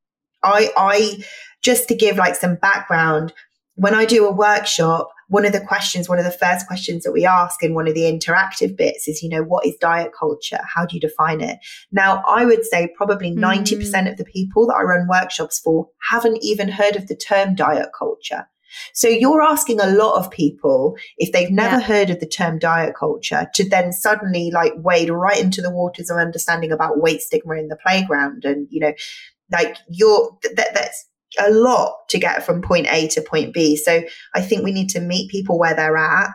I, 0.43 0.69
I, 0.77 1.23
just 1.61 1.87
to 1.87 1.95
give 1.95 2.17
like 2.17 2.35
some 2.35 2.55
background, 2.55 3.33
when 3.75 3.95
I 3.95 4.05
do 4.05 4.25
a 4.25 4.31
workshop, 4.31 5.09
one 5.29 5.45
of 5.45 5.53
the 5.53 5.61
questions, 5.61 6.09
one 6.09 6.19
of 6.19 6.25
the 6.25 6.31
first 6.31 6.67
questions 6.67 7.03
that 7.03 7.11
we 7.11 7.25
ask 7.25 7.63
in 7.63 7.73
one 7.73 7.87
of 7.87 7.93
the 7.93 8.01
interactive 8.01 8.75
bits 8.75 9.07
is, 9.07 9.23
you 9.23 9.29
know, 9.29 9.43
what 9.43 9.65
is 9.65 9.75
diet 9.77 10.11
culture? 10.17 10.59
How 10.63 10.85
do 10.85 10.95
you 10.95 10.99
define 10.99 11.41
it? 11.41 11.59
Now, 11.91 12.23
I 12.27 12.45
would 12.45 12.65
say 12.65 12.91
probably 12.95 13.31
90% 13.31 13.77
mm. 13.77 14.11
of 14.11 14.17
the 14.17 14.25
people 14.25 14.67
that 14.67 14.75
I 14.75 14.83
run 14.83 15.07
workshops 15.07 15.59
for 15.59 15.87
haven't 16.09 16.43
even 16.43 16.69
heard 16.69 16.95
of 16.95 17.07
the 17.07 17.15
term 17.15 17.55
diet 17.55 17.89
culture. 17.97 18.47
So 18.93 19.07
you're 19.07 19.41
asking 19.41 19.79
a 19.79 19.91
lot 19.91 20.17
of 20.17 20.31
people 20.31 20.95
if 21.17 21.31
they've 21.31 21.51
never 21.51 21.77
yeah. 21.77 21.85
heard 21.85 22.09
of 22.09 22.19
the 22.19 22.27
term 22.27 22.59
diet 22.59 22.95
culture 22.95 23.49
to 23.55 23.67
then 23.67 23.91
suddenly 23.91 24.51
like 24.51 24.73
wade 24.77 25.09
right 25.09 25.39
into 25.39 25.61
the 25.61 25.71
waters 25.71 26.09
of 26.09 26.17
understanding 26.17 26.71
about 26.71 27.01
weight 27.01 27.21
stigma 27.21 27.55
in 27.55 27.67
the 27.67 27.77
playground 27.77 28.45
and 28.45 28.67
you 28.69 28.79
know 28.79 28.93
like 29.51 29.77
you're 29.89 30.37
that 30.55 30.73
that's 30.73 31.08
a 31.37 31.51
lot 31.51 31.95
to 32.09 32.19
get 32.19 32.43
from 32.43 32.61
point 32.61 32.87
A 32.89 33.07
to 33.09 33.21
point 33.21 33.53
B. 33.53 33.75
So 33.75 34.01
I 34.33 34.41
think 34.41 34.63
we 34.63 34.71
need 34.71 34.89
to 34.89 34.99
meet 34.99 35.29
people 35.29 35.59
where 35.59 35.75
they're 35.75 35.97
at. 35.97 36.31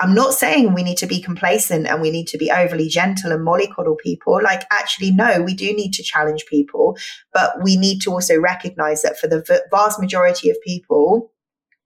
I'm 0.00 0.14
not 0.14 0.34
saying 0.34 0.74
we 0.74 0.82
need 0.82 0.98
to 0.98 1.06
be 1.06 1.20
complacent 1.20 1.86
and 1.86 2.02
we 2.02 2.10
need 2.10 2.28
to 2.28 2.38
be 2.38 2.50
overly 2.50 2.88
gentle 2.88 3.32
and 3.32 3.46
mollycoddle 3.46 3.96
people. 3.98 4.38
Like, 4.42 4.64
actually, 4.70 5.12
no, 5.12 5.40
we 5.40 5.54
do 5.54 5.72
need 5.72 5.92
to 5.94 6.02
challenge 6.02 6.44
people, 6.46 6.98
but 7.32 7.62
we 7.62 7.76
need 7.76 8.00
to 8.02 8.10
also 8.10 8.38
recognize 8.38 9.00
that 9.02 9.18
for 9.18 9.28
the 9.28 9.62
vast 9.70 9.98
majority 9.98 10.50
of 10.50 10.60
people, 10.62 11.32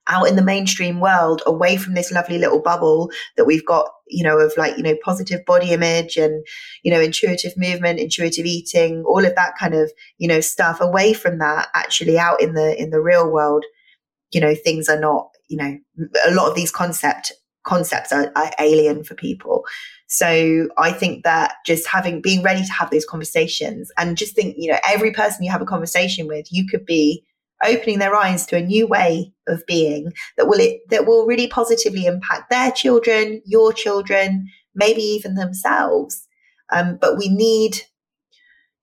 out 0.08 0.28
in 0.28 0.36
the 0.36 0.42
mainstream 0.42 1.00
world 1.00 1.42
away 1.46 1.76
from 1.76 1.94
this 1.94 2.10
lovely 2.10 2.38
little 2.38 2.60
bubble 2.60 3.10
that 3.36 3.44
we've 3.44 3.64
got 3.64 3.88
you 4.12 4.22
know 4.22 4.38
of 4.38 4.52
like 4.56 4.76
you 4.76 4.82
know 4.82 4.96
positive 5.04 5.44
body 5.44 5.72
image 5.72 6.16
and 6.16 6.44
you 6.82 6.90
know 6.90 7.00
intuitive 7.00 7.56
movement 7.56 7.98
intuitive 7.98 8.46
eating 8.46 9.02
all 9.06 9.24
of 9.24 9.34
that 9.34 9.56
kind 9.58 9.74
of 9.74 9.90
you 10.18 10.28
know 10.28 10.40
stuff 10.40 10.80
away 10.80 11.12
from 11.12 11.38
that 11.38 11.68
actually 11.74 12.18
out 12.18 12.40
in 12.40 12.54
the 12.54 12.80
in 12.80 12.90
the 12.90 13.00
real 13.00 13.30
world 13.30 13.64
you 14.32 14.40
know 14.40 14.54
things 14.54 14.88
are 14.88 15.00
not 15.00 15.28
you 15.48 15.56
know 15.56 15.78
a 16.26 16.34
lot 16.34 16.48
of 16.48 16.54
these 16.54 16.70
concept 16.70 17.32
concepts 17.64 18.12
are, 18.12 18.32
are 18.34 18.50
alien 18.58 19.04
for 19.04 19.14
people. 19.14 19.64
So 20.08 20.68
i 20.76 20.92
think 20.92 21.24
that 21.24 21.54
just 21.64 21.86
having 21.86 22.20
being 22.20 22.42
ready 22.42 22.62
to 22.62 22.72
have 22.72 22.90
those 22.90 23.06
conversations 23.06 23.90
and 23.96 24.16
just 24.16 24.34
think 24.34 24.56
you 24.58 24.70
know 24.70 24.78
every 24.86 25.10
person 25.10 25.42
you 25.42 25.50
have 25.50 25.62
a 25.62 25.66
conversation 25.66 26.26
with 26.26 26.46
you 26.50 26.66
could 26.68 26.84
be 26.84 27.24
opening 27.64 27.98
their 27.98 28.14
eyes 28.14 28.46
to 28.46 28.56
a 28.56 28.62
new 28.62 28.86
way 28.86 29.32
of 29.48 29.64
being 29.66 30.12
that 30.36 30.46
will 30.46 30.60
it, 30.60 30.80
that 30.90 31.06
will 31.06 31.26
really 31.26 31.46
positively 31.46 32.06
impact 32.06 32.50
their 32.50 32.70
children, 32.70 33.42
your 33.44 33.72
children, 33.72 34.48
maybe 34.74 35.02
even 35.02 35.34
themselves. 35.34 36.26
Um, 36.72 36.98
but 37.00 37.18
we 37.18 37.28
need 37.28 37.80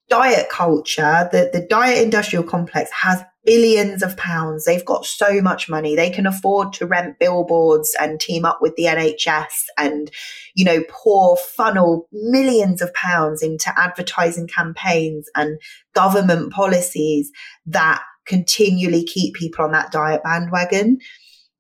diet 0.09 0.49
culture. 0.49 1.29
The 1.31 1.49
the 1.51 1.65
diet 1.69 2.03
industrial 2.03 2.43
complex 2.43 2.91
has 2.91 3.23
billions 3.45 4.03
of 4.03 4.17
pounds. 4.17 4.65
They've 4.65 4.85
got 4.85 5.05
so 5.05 5.41
much 5.41 5.69
money. 5.69 5.95
They 5.95 6.09
can 6.09 6.27
afford 6.27 6.73
to 6.73 6.85
rent 6.85 7.19
billboards 7.19 7.95
and 7.99 8.19
team 8.19 8.45
up 8.45 8.59
with 8.61 8.75
the 8.75 8.83
NHS 8.83 9.65
and, 9.77 10.11
you 10.55 10.65
know, 10.65 10.83
pour 10.89 11.37
funnel 11.37 12.07
millions 12.11 12.81
of 12.81 12.93
pounds 12.93 13.41
into 13.41 13.73
advertising 13.75 14.47
campaigns 14.47 15.29
and 15.35 15.59
government 15.95 16.51
policies 16.51 17.31
that 17.65 18.03
continually 18.29 19.03
keep 19.03 19.35
people 19.35 19.65
on 19.65 19.73
that 19.73 19.91
diet 19.91 20.23
bandwagon. 20.23 20.99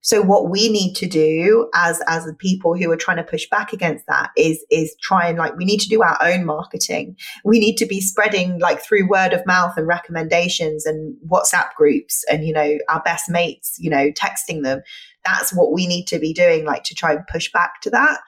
So 0.01 0.21
what 0.21 0.49
we 0.49 0.69
need 0.69 0.93
to 0.95 1.07
do 1.07 1.69
as 1.75 2.01
as 2.07 2.23
the 2.25 2.33
people 2.33 2.77
who 2.77 2.89
are 2.89 2.97
trying 2.97 3.17
to 3.17 3.23
push 3.23 3.49
back 3.49 3.73
against 3.73 4.05
that 4.07 4.31
is 4.37 4.65
is 4.71 4.95
try 5.01 5.27
and 5.27 5.37
like 5.37 5.57
we 5.57 5.65
need 5.65 5.81
to 5.81 5.89
do 5.89 6.01
our 6.01 6.17
own 6.21 6.45
marketing. 6.45 7.17
We 7.43 7.59
need 7.59 7.75
to 7.77 7.85
be 7.85 7.99
spreading 7.99 8.59
like 8.59 8.81
through 8.81 9.09
word 9.09 9.33
of 9.33 9.45
mouth 9.45 9.73
and 9.75 9.87
recommendations 9.87 10.85
and 10.85 11.17
WhatsApp 11.27 11.73
groups 11.75 12.23
and 12.31 12.45
you 12.45 12.53
know 12.53 12.77
our 12.87 13.01
best 13.01 13.29
mates, 13.29 13.75
you 13.77 13.89
know, 13.89 14.09
texting 14.11 14.63
them. 14.63 14.81
That's 15.25 15.53
what 15.53 15.73
we 15.73 15.85
need 15.85 16.05
to 16.07 16.19
be 16.19 16.33
doing 16.33 16.63
like 16.63 16.85
to 16.85 16.95
try 16.95 17.11
and 17.11 17.27
push 17.27 17.51
back 17.51 17.81
to 17.81 17.89
that 17.89 18.19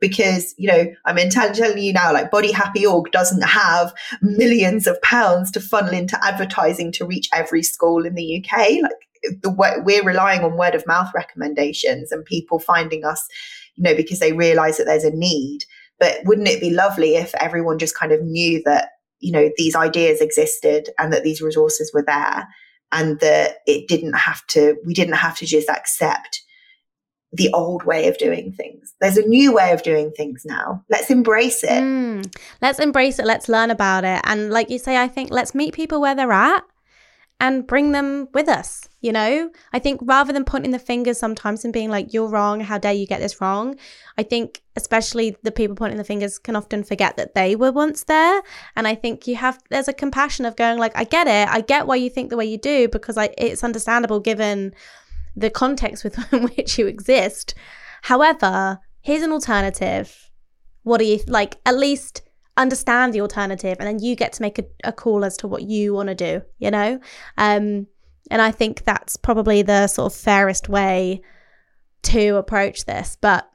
because 0.00 0.54
you 0.58 0.68
know 0.68 0.86
i'm 1.04 1.16
telling 1.30 1.78
you 1.78 1.92
now 1.92 2.12
like 2.12 2.30
body 2.30 2.52
happy 2.52 2.84
org 2.84 3.10
doesn't 3.12 3.42
have 3.42 3.94
millions 4.22 4.86
of 4.86 5.00
pounds 5.02 5.50
to 5.50 5.60
funnel 5.60 5.92
into 5.92 6.18
advertising 6.24 6.92
to 6.92 7.06
reach 7.06 7.28
every 7.32 7.62
school 7.62 8.04
in 8.04 8.14
the 8.14 8.38
uk 8.38 8.58
like 8.58 9.40
the 9.42 9.50
we're 9.84 10.04
relying 10.04 10.42
on 10.42 10.56
word 10.56 10.74
of 10.74 10.86
mouth 10.86 11.10
recommendations 11.14 12.12
and 12.12 12.24
people 12.24 12.58
finding 12.58 13.04
us 13.04 13.26
you 13.76 13.82
know 13.82 13.94
because 13.94 14.18
they 14.18 14.32
realize 14.32 14.76
that 14.78 14.84
there's 14.84 15.04
a 15.04 15.10
need. 15.10 15.60
But 15.98 16.18
wouldn't 16.24 16.48
it 16.48 16.60
be 16.60 16.70
lovely 16.70 17.16
if 17.16 17.34
everyone 17.36 17.78
just 17.78 17.96
kind 17.96 18.12
of 18.12 18.22
knew 18.22 18.62
that 18.64 18.90
you 19.20 19.32
know 19.32 19.50
these 19.56 19.76
ideas 19.76 20.20
existed 20.20 20.90
and 20.98 21.12
that 21.12 21.22
these 21.22 21.40
resources 21.40 21.90
were 21.94 22.04
there 22.06 22.46
and 22.92 23.18
that 23.20 23.58
it 23.66 23.88
didn't 23.88 24.14
have 24.14 24.46
to 24.48 24.76
we 24.84 24.92
didn't 24.92 25.14
have 25.14 25.36
to 25.38 25.46
just 25.46 25.68
accept 25.68 26.42
the 27.36 27.50
old 27.52 27.84
way 27.84 28.08
of 28.08 28.16
doing 28.18 28.52
things. 28.52 28.94
There's 29.00 29.18
a 29.18 29.26
new 29.26 29.52
way 29.52 29.72
of 29.72 29.82
doing 29.82 30.10
things 30.12 30.44
now. 30.44 30.82
Let's 30.88 31.10
embrace 31.10 31.62
it. 31.62 31.82
Mm, 31.82 32.34
let's 32.62 32.78
embrace 32.78 33.18
it. 33.18 33.26
Let's 33.26 33.48
learn 33.48 33.70
about 33.70 34.04
it. 34.04 34.20
And 34.24 34.50
like 34.50 34.70
you 34.70 34.78
say, 34.78 34.96
I 34.96 35.08
think 35.08 35.30
let's 35.30 35.54
meet 35.54 35.74
people 35.74 36.00
where 36.00 36.14
they're 36.14 36.32
at 36.32 36.64
and 37.38 37.66
bring 37.66 37.92
them 37.92 38.28
with 38.32 38.48
us. 38.48 38.88
You 39.02 39.12
know, 39.12 39.50
I 39.72 39.78
think 39.78 40.00
rather 40.02 40.32
than 40.32 40.44
pointing 40.44 40.72
the 40.72 40.78
fingers 40.78 41.18
sometimes 41.18 41.64
and 41.64 41.72
being 41.72 41.90
like, 41.90 42.12
you're 42.12 42.28
wrong, 42.28 42.60
how 42.60 42.78
dare 42.78 42.94
you 42.94 43.06
get 43.06 43.20
this 43.20 43.40
wrong? 43.40 43.76
I 44.16 44.22
think, 44.22 44.62
especially 44.74 45.36
the 45.42 45.52
people 45.52 45.76
pointing 45.76 45.98
the 45.98 46.04
fingers 46.04 46.38
can 46.38 46.56
often 46.56 46.82
forget 46.82 47.16
that 47.18 47.34
they 47.34 47.54
were 47.54 47.70
once 47.70 48.04
there. 48.04 48.42
And 48.74 48.88
I 48.88 48.94
think 48.94 49.28
you 49.28 49.36
have, 49.36 49.60
there's 49.68 49.88
a 49.88 49.92
compassion 49.92 50.46
of 50.46 50.56
going, 50.56 50.78
like, 50.78 50.96
I 50.96 51.04
get 51.04 51.28
it. 51.28 51.48
I 51.54 51.60
get 51.60 51.86
why 51.86 51.96
you 51.96 52.10
think 52.10 52.30
the 52.30 52.36
way 52.36 52.46
you 52.46 52.58
do 52.58 52.88
because 52.88 53.16
I, 53.16 53.28
it's 53.36 53.62
understandable 53.62 54.18
given 54.18 54.74
the 55.36 55.50
context 55.50 56.02
within 56.02 56.42
which 56.56 56.78
you 56.78 56.86
exist. 56.86 57.54
However, 58.02 58.80
here's 59.02 59.22
an 59.22 59.32
alternative. 59.32 60.30
What 60.82 60.98
do 60.98 61.04
you 61.04 61.20
like? 61.26 61.56
At 61.66 61.76
least 61.76 62.22
understand 62.56 63.12
the 63.12 63.20
alternative, 63.20 63.76
and 63.78 63.86
then 63.86 63.98
you 63.98 64.16
get 64.16 64.32
to 64.34 64.42
make 64.42 64.58
a, 64.58 64.64
a 64.84 64.92
call 64.92 65.24
as 65.24 65.36
to 65.38 65.48
what 65.48 65.62
you 65.62 65.92
want 65.92 66.08
to 66.08 66.14
do. 66.14 66.42
You 66.58 66.70
know, 66.70 67.00
um, 67.36 67.86
and 68.30 68.42
I 68.42 68.50
think 68.50 68.84
that's 68.84 69.16
probably 69.16 69.62
the 69.62 69.86
sort 69.88 70.12
of 70.12 70.18
fairest 70.18 70.68
way 70.68 71.22
to 72.04 72.36
approach 72.36 72.84
this. 72.84 73.16
But 73.20 73.50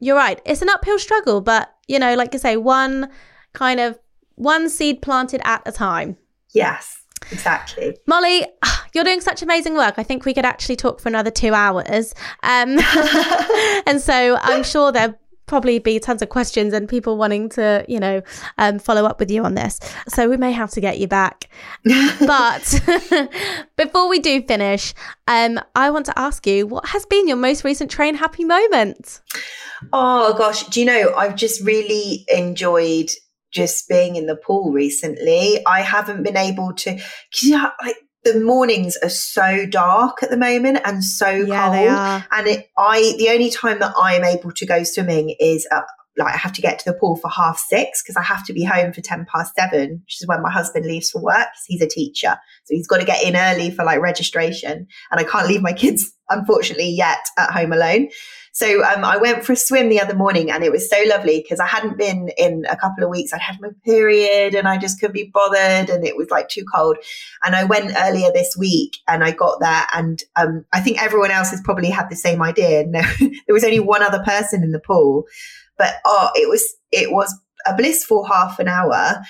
you're 0.00 0.16
right; 0.16 0.40
it's 0.44 0.62
an 0.62 0.68
uphill 0.68 0.98
struggle. 0.98 1.40
But 1.40 1.72
you 1.86 1.98
know, 1.98 2.14
like 2.14 2.34
I 2.34 2.38
say, 2.38 2.56
one 2.56 3.10
kind 3.52 3.80
of 3.80 3.98
one 4.34 4.68
seed 4.68 5.02
planted 5.02 5.40
at 5.44 5.62
a 5.64 5.72
time. 5.72 6.16
Yes. 6.52 7.05
Exactly. 7.30 7.96
Molly, 8.06 8.46
you're 8.94 9.04
doing 9.04 9.20
such 9.20 9.42
amazing 9.42 9.74
work. 9.74 9.94
I 9.96 10.02
think 10.02 10.24
we 10.24 10.34
could 10.34 10.44
actually 10.44 10.76
talk 10.76 11.00
for 11.00 11.08
another 11.08 11.30
two 11.30 11.54
hours. 11.54 12.14
Um, 12.42 12.78
and 13.86 14.00
so 14.00 14.38
I'm 14.40 14.62
sure 14.62 14.92
there 14.92 15.16
probably 15.46 15.78
be 15.78 15.98
tons 15.98 16.22
of 16.22 16.28
questions 16.28 16.72
and 16.72 16.88
people 16.88 17.16
wanting 17.16 17.48
to, 17.48 17.84
you 17.88 18.00
know, 18.00 18.20
um, 18.58 18.78
follow 18.78 19.04
up 19.04 19.20
with 19.20 19.30
you 19.30 19.44
on 19.44 19.54
this. 19.54 19.78
So 20.08 20.28
we 20.28 20.36
may 20.36 20.52
have 20.52 20.70
to 20.72 20.80
get 20.80 20.98
you 20.98 21.06
back. 21.06 21.48
but 22.20 22.80
before 23.76 24.08
we 24.08 24.18
do 24.18 24.42
finish, 24.42 24.92
um, 25.28 25.60
I 25.74 25.90
want 25.90 26.06
to 26.06 26.18
ask 26.18 26.46
you 26.46 26.66
what 26.66 26.86
has 26.88 27.06
been 27.06 27.28
your 27.28 27.36
most 27.36 27.64
recent 27.64 27.90
train 27.90 28.16
happy 28.16 28.44
moment? 28.44 29.20
Oh 29.92 30.34
gosh, 30.36 30.64
do 30.64 30.80
you 30.80 30.86
know, 30.86 31.14
I've 31.16 31.36
just 31.36 31.62
really 31.62 32.24
enjoyed 32.28 33.10
just 33.52 33.88
being 33.88 34.16
in 34.16 34.26
the 34.26 34.36
pool 34.36 34.72
recently. 34.72 35.60
I 35.66 35.80
haven't 35.80 36.22
been 36.22 36.36
able 36.36 36.72
to, 36.74 36.98
you 37.42 37.50
know, 37.50 37.70
like 37.82 37.96
the 38.24 38.40
mornings 38.40 38.96
are 39.02 39.08
so 39.08 39.66
dark 39.66 40.22
at 40.22 40.30
the 40.30 40.36
moment 40.36 40.80
and 40.84 41.04
so 41.04 41.28
yeah, 41.28 41.68
cold. 41.68 42.24
And 42.32 42.48
it, 42.48 42.70
I, 42.76 43.14
the 43.18 43.28
only 43.30 43.50
time 43.50 43.78
that 43.78 43.94
I'm 43.96 44.24
able 44.24 44.52
to 44.52 44.66
go 44.66 44.82
swimming 44.82 45.36
is 45.38 45.66
uh, 45.70 45.82
like 46.16 46.34
I 46.34 46.36
have 46.36 46.52
to 46.54 46.62
get 46.62 46.78
to 46.80 46.90
the 46.90 46.98
pool 46.98 47.16
for 47.16 47.28
half 47.28 47.58
six 47.58 48.02
because 48.02 48.16
I 48.16 48.22
have 48.22 48.44
to 48.46 48.52
be 48.52 48.64
home 48.64 48.92
for 48.92 49.00
10 49.00 49.26
past 49.32 49.54
seven, 49.54 50.02
which 50.04 50.20
is 50.20 50.26
when 50.26 50.42
my 50.42 50.50
husband 50.50 50.86
leaves 50.86 51.10
for 51.10 51.22
work. 51.22 51.48
He's 51.66 51.82
a 51.82 51.86
teacher. 51.86 52.36
So 52.64 52.74
he's 52.74 52.86
got 52.88 52.98
to 52.98 53.04
get 53.04 53.22
in 53.22 53.36
early 53.36 53.70
for 53.70 53.84
like 53.84 54.00
registration. 54.00 54.86
And 55.10 55.20
I 55.20 55.24
can't 55.24 55.46
leave 55.46 55.62
my 55.62 55.72
kids, 55.72 56.12
unfortunately, 56.30 56.90
yet 56.90 57.20
at 57.38 57.50
home 57.50 57.72
alone. 57.72 58.08
So 58.56 58.82
um, 58.84 59.04
I 59.04 59.18
went 59.18 59.44
for 59.44 59.52
a 59.52 59.56
swim 59.56 59.90
the 59.90 60.00
other 60.00 60.14
morning 60.14 60.50
and 60.50 60.64
it 60.64 60.72
was 60.72 60.88
so 60.88 60.96
lovely 61.08 61.42
because 61.42 61.60
I 61.60 61.66
hadn't 61.66 61.98
been 61.98 62.30
in 62.38 62.64
a 62.70 62.76
couple 62.76 63.04
of 63.04 63.10
weeks. 63.10 63.34
I'd 63.34 63.42
had 63.42 63.60
my 63.60 63.68
period 63.84 64.54
and 64.54 64.66
I 64.66 64.78
just 64.78 64.98
couldn't 64.98 65.12
be 65.12 65.30
bothered 65.30 65.90
and 65.90 66.06
it 66.06 66.16
was 66.16 66.30
like 66.30 66.48
too 66.48 66.64
cold. 66.74 66.96
And 67.44 67.54
I 67.54 67.64
went 67.64 67.92
earlier 67.98 68.32
this 68.32 68.56
week 68.58 68.96
and 69.06 69.22
I 69.22 69.32
got 69.32 69.60
there 69.60 69.82
and 69.92 70.22
um, 70.36 70.64
I 70.72 70.80
think 70.80 71.02
everyone 71.02 71.30
else 71.30 71.50
has 71.50 71.60
probably 71.60 71.90
had 71.90 72.08
the 72.08 72.16
same 72.16 72.40
idea. 72.40 72.86
No, 72.96 73.02
there 73.20 73.52
was 73.52 73.62
only 73.62 73.80
one 73.80 74.02
other 74.02 74.22
person 74.24 74.62
in 74.62 74.72
the 74.72 74.80
pool, 74.80 75.24
but 75.76 75.96
oh, 76.06 76.30
it 76.34 76.48
was 76.48 76.74
it 76.92 77.12
was 77.12 77.38
a 77.66 77.76
blissful 77.76 78.24
half 78.24 78.58
an 78.58 78.68
hour 78.68 79.20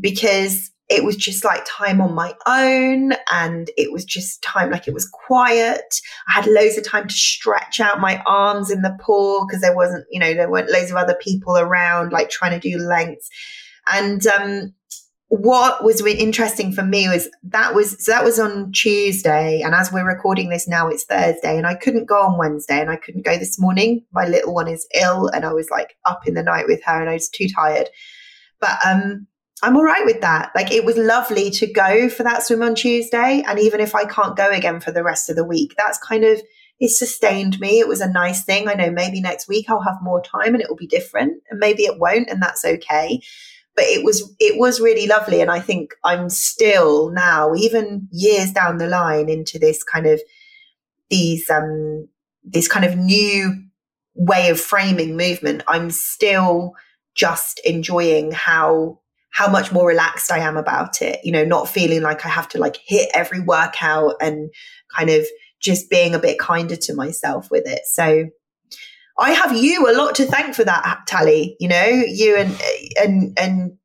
because 0.00 0.72
it 0.88 1.04
was 1.04 1.16
just 1.16 1.44
like 1.44 1.64
time 1.66 2.00
on 2.00 2.14
my 2.14 2.34
own 2.46 3.12
and 3.30 3.70
it 3.76 3.92
was 3.92 4.04
just 4.04 4.42
time 4.42 4.70
like 4.70 4.86
it 4.86 4.94
was 4.94 5.08
quiet 5.08 6.00
i 6.28 6.32
had 6.32 6.46
loads 6.46 6.76
of 6.76 6.84
time 6.84 7.06
to 7.06 7.14
stretch 7.14 7.80
out 7.80 8.00
my 8.00 8.22
arms 8.26 8.70
in 8.70 8.82
the 8.82 8.96
pool 9.00 9.46
because 9.46 9.60
there 9.60 9.76
wasn't 9.76 10.04
you 10.10 10.18
know 10.18 10.34
there 10.34 10.50
weren't 10.50 10.70
loads 10.70 10.90
of 10.90 10.96
other 10.96 11.16
people 11.20 11.56
around 11.56 12.12
like 12.12 12.30
trying 12.30 12.58
to 12.58 12.68
do 12.68 12.78
lengths 12.78 13.28
and 13.92 14.26
um 14.26 14.72
what 15.32 15.82
was 15.82 16.04
interesting 16.04 16.72
for 16.72 16.82
me 16.82 17.08
was 17.08 17.26
that 17.42 17.74
was 17.74 18.04
so 18.04 18.12
that 18.12 18.22
was 18.22 18.38
on 18.38 18.70
Tuesday, 18.70 19.62
and 19.62 19.74
as 19.74 19.90
we're 19.90 20.06
recording 20.06 20.50
this 20.50 20.68
now, 20.68 20.88
it's 20.88 21.04
Thursday, 21.04 21.56
and 21.56 21.66
I 21.66 21.74
couldn't 21.74 22.04
go 22.04 22.20
on 22.20 22.36
Wednesday, 22.36 22.78
and 22.78 22.90
I 22.90 22.96
couldn't 22.96 23.24
go 23.24 23.38
this 23.38 23.58
morning. 23.58 24.04
My 24.12 24.26
little 24.26 24.52
one 24.52 24.68
is 24.68 24.86
ill, 24.92 25.28
and 25.28 25.46
I 25.46 25.54
was 25.54 25.70
like 25.70 25.96
up 26.04 26.28
in 26.28 26.34
the 26.34 26.42
night 26.42 26.66
with 26.66 26.82
her, 26.84 27.00
and 27.00 27.08
I 27.08 27.14
was 27.14 27.30
too 27.30 27.48
tired. 27.48 27.88
But 28.60 28.76
um, 28.84 29.26
I'm 29.62 29.76
all 29.76 29.84
right 29.84 30.04
with 30.04 30.20
that. 30.22 30.50
Like 30.56 30.72
it 30.72 30.84
was 30.84 30.96
lovely 30.96 31.50
to 31.52 31.72
go 31.72 32.08
for 32.08 32.24
that 32.24 32.42
swim 32.42 32.62
on 32.62 32.74
Tuesday. 32.74 33.44
And 33.46 33.58
even 33.60 33.80
if 33.80 33.94
I 33.94 34.04
can't 34.04 34.36
go 34.36 34.50
again 34.50 34.80
for 34.80 34.90
the 34.90 35.04
rest 35.04 35.30
of 35.30 35.36
the 35.36 35.44
week, 35.44 35.74
that's 35.78 35.98
kind 35.98 36.24
of, 36.24 36.42
it 36.80 36.88
sustained 36.88 37.60
me. 37.60 37.78
It 37.78 37.86
was 37.86 38.00
a 38.00 38.10
nice 38.10 38.44
thing. 38.44 38.66
I 38.66 38.74
know 38.74 38.90
maybe 38.90 39.20
next 39.20 39.46
week 39.46 39.66
I'll 39.68 39.82
have 39.82 40.02
more 40.02 40.20
time 40.20 40.54
and 40.54 40.60
it 40.60 40.68
will 40.68 40.76
be 40.76 40.88
different 40.88 41.40
and 41.48 41.60
maybe 41.60 41.84
it 41.84 42.00
won't 42.00 42.28
and 42.28 42.42
that's 42.42 42.64
okay. 42.64 43.22
But 43.76 43.84
it 43.84 44.04
was, 44.04 44.34
it 44.40 44.58
was 44.58 44.80
really 44.80 45.06
lovely. 45.06 45.40
And 45.40 45.50
I 45.50 45.60
think 45.60 45.94
I'm 46.02 46.28
still 46.28 47.10
now, 47.10 47.54
even 47.54 48.08
years 48.10 48.52
down 48.52 48.78
the 48.78 48.88
line 48.88 49.28
into 49.28 49.60
this 49.60 49.84
kind 49.84 50.06
of, 50.06 50.20
these, 51.08 51.48
um, 51.48 52.08
this 52.42 52.66
kind 52.66 52.84
of 52.84 52.96
new 52.98 53.62
way 54.14 54.48
of 54.50 54.60
framing 54.60 55.16
movement. 55.16 55.62
I'm 55.68 55.90
still 55.90 56.74
just 57.14 57.60
enjoying 57.64 58.32
how 58.32 58.98
how 59.32 59.48
much 59.50 59.72
more 59.72 59.88
relaxed 59.88 60.30
I 60.30 60.38
am 60.38 60.56
about 60.56 61.02
it, 61.02 61.20
you 61.24 61.32
know, 61.32 61.44
not 61.44 61.68
feeling 61.68 62.02
like 62.02 62.24
I 62.24 62.28
have 62.28 62.48
to 62.50 62.58
like 62.58 62.78
hit 62.84 63.10
every 63.14 63.40
workout 63.40 64.14
and 64.20 64.50
kind 64.94 65.10
of 65.10 65.26
just 65.60 65.88
being 65.90 66.14
a 66.14 66.18
bit 66.18 66.38
kinder 66.38 66.76
to 66.76 66.94
myself 66.94 67.50
with 67.50 67.66
it. 67.66 67.80
So 67.86 68.28
I 69.18 69.30
have 69.32 69.56
you 69.56 69.90
a 69.90 69.96
lot 69.96 70.14
to 70.16 70.26
thank 70.26 70.54
for 70.54 70.64
that, 70.64 71.00
Tally, 71.06 71.56
you 71.58 71.68
know, 71.68 71.84
you 71.84 72.36
and, 72.36 72.60
and, 73.00 73.38
and, 73.38 73.78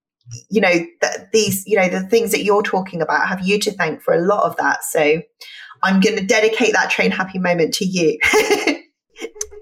you 0.49 0.59
know, 0.59 0.71
th- 0.71 1.27
these, 1.31 1.65
you 1.65 1.77
know, 1.77 1.87
the 1.87 2.01
things 2.01 2.31
that 2.31 2.43
you're 2.43 2.63
talking 2.63 3.01
about 3.01 3.27
have 3.27 3.45
you 3.45 3.57
to 3.59 3.71
thank 3.71 4.01
for 4.01 4.13
a 4.13 4.21
lot 4.21 4.43
of 4.43 4.57
that. 4.57 4.83
So 4.83 5.21
I'm 5.81 6.01
going 6.01 6.17
to 6.17 6.25
dedicate 6.25 6.73
that 6.73 6.89
train 6.89 7.11
happy 7.11 7.39
moment 7.39 7.73
to 7.75 7.85
you. 7.85 8.17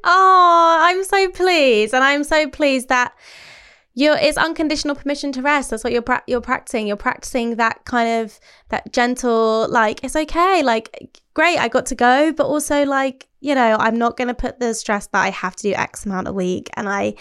oh, 0.03 0.77
I'm 0.81 1.03
so 1.03 1.29
pleased. 1.29 1.93
And 1.93 2.03
I'm 2.03 2.23
so 2.23 2.49
pleased 2.49 2.89
that, 2.89 3.13
you're 3.95 4.17
it's 4.17 4.37
unconditional 4.37 4.95
permission 4.95 5.31
to 5.31 5.41
rest. 5.41 5.71
That's 5.71 5.83
what 5.83 5.93
you're 5.93 6.01
pra- 6.01 6.23
you're 6.27 6.41
practicing. 6.41 6.85
You're 6.87 6.97
practicing 6.97 7.55
that 7.55 7.85
kind 7.85 8.23
of 8.23 8.39
that 8.69 8.91
gentle 8.93 9.67
like 9.69 10.03
it's 10.03 10.15
okay 10.15 10.61
like 10.63 11.21
great 11.33 11.57
i 11.57 11.67
got 11.67 11.85
to 11.85 11.95
go 11.95 12.31
but 12.31 12.45
also 12.45 12.85
like 12.85 13.27
you 13.41 13.53
know 13.53 13.75
i'm 13.79 13.97
not 13.97 14.15
going 14.15 14.29
to 14.29 14.33
put 14.33 14.57
the 14.59 14.73
stress 14.73 15.07
that 15.07 15.21
i 15.21 15.29
have 15.29 15.53
to 15.53 15.63
do 15.63 15.73
x 15.73 16.05
amount 16.05 16.27
a 16.27 16.33
week 16.33 16.69
and 16.77 16.87
i 16.87 17.13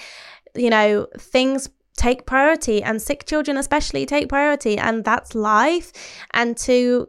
you 0.55 0.71
know 0.71 1.07
things 1.19 1.69
take 1.97 2.27
priority 2.27 2.83
and 2.83 3.01
sick 3.01 3.25
children 3.25 3.57
especially 3.57 4.05
take 4.05 4.29
priority 4.29 4.77
and 4.77 5.05
that's 5.05 5.35
life. 5.35 5.93
And 6.33 6.57
to 6.59 7.09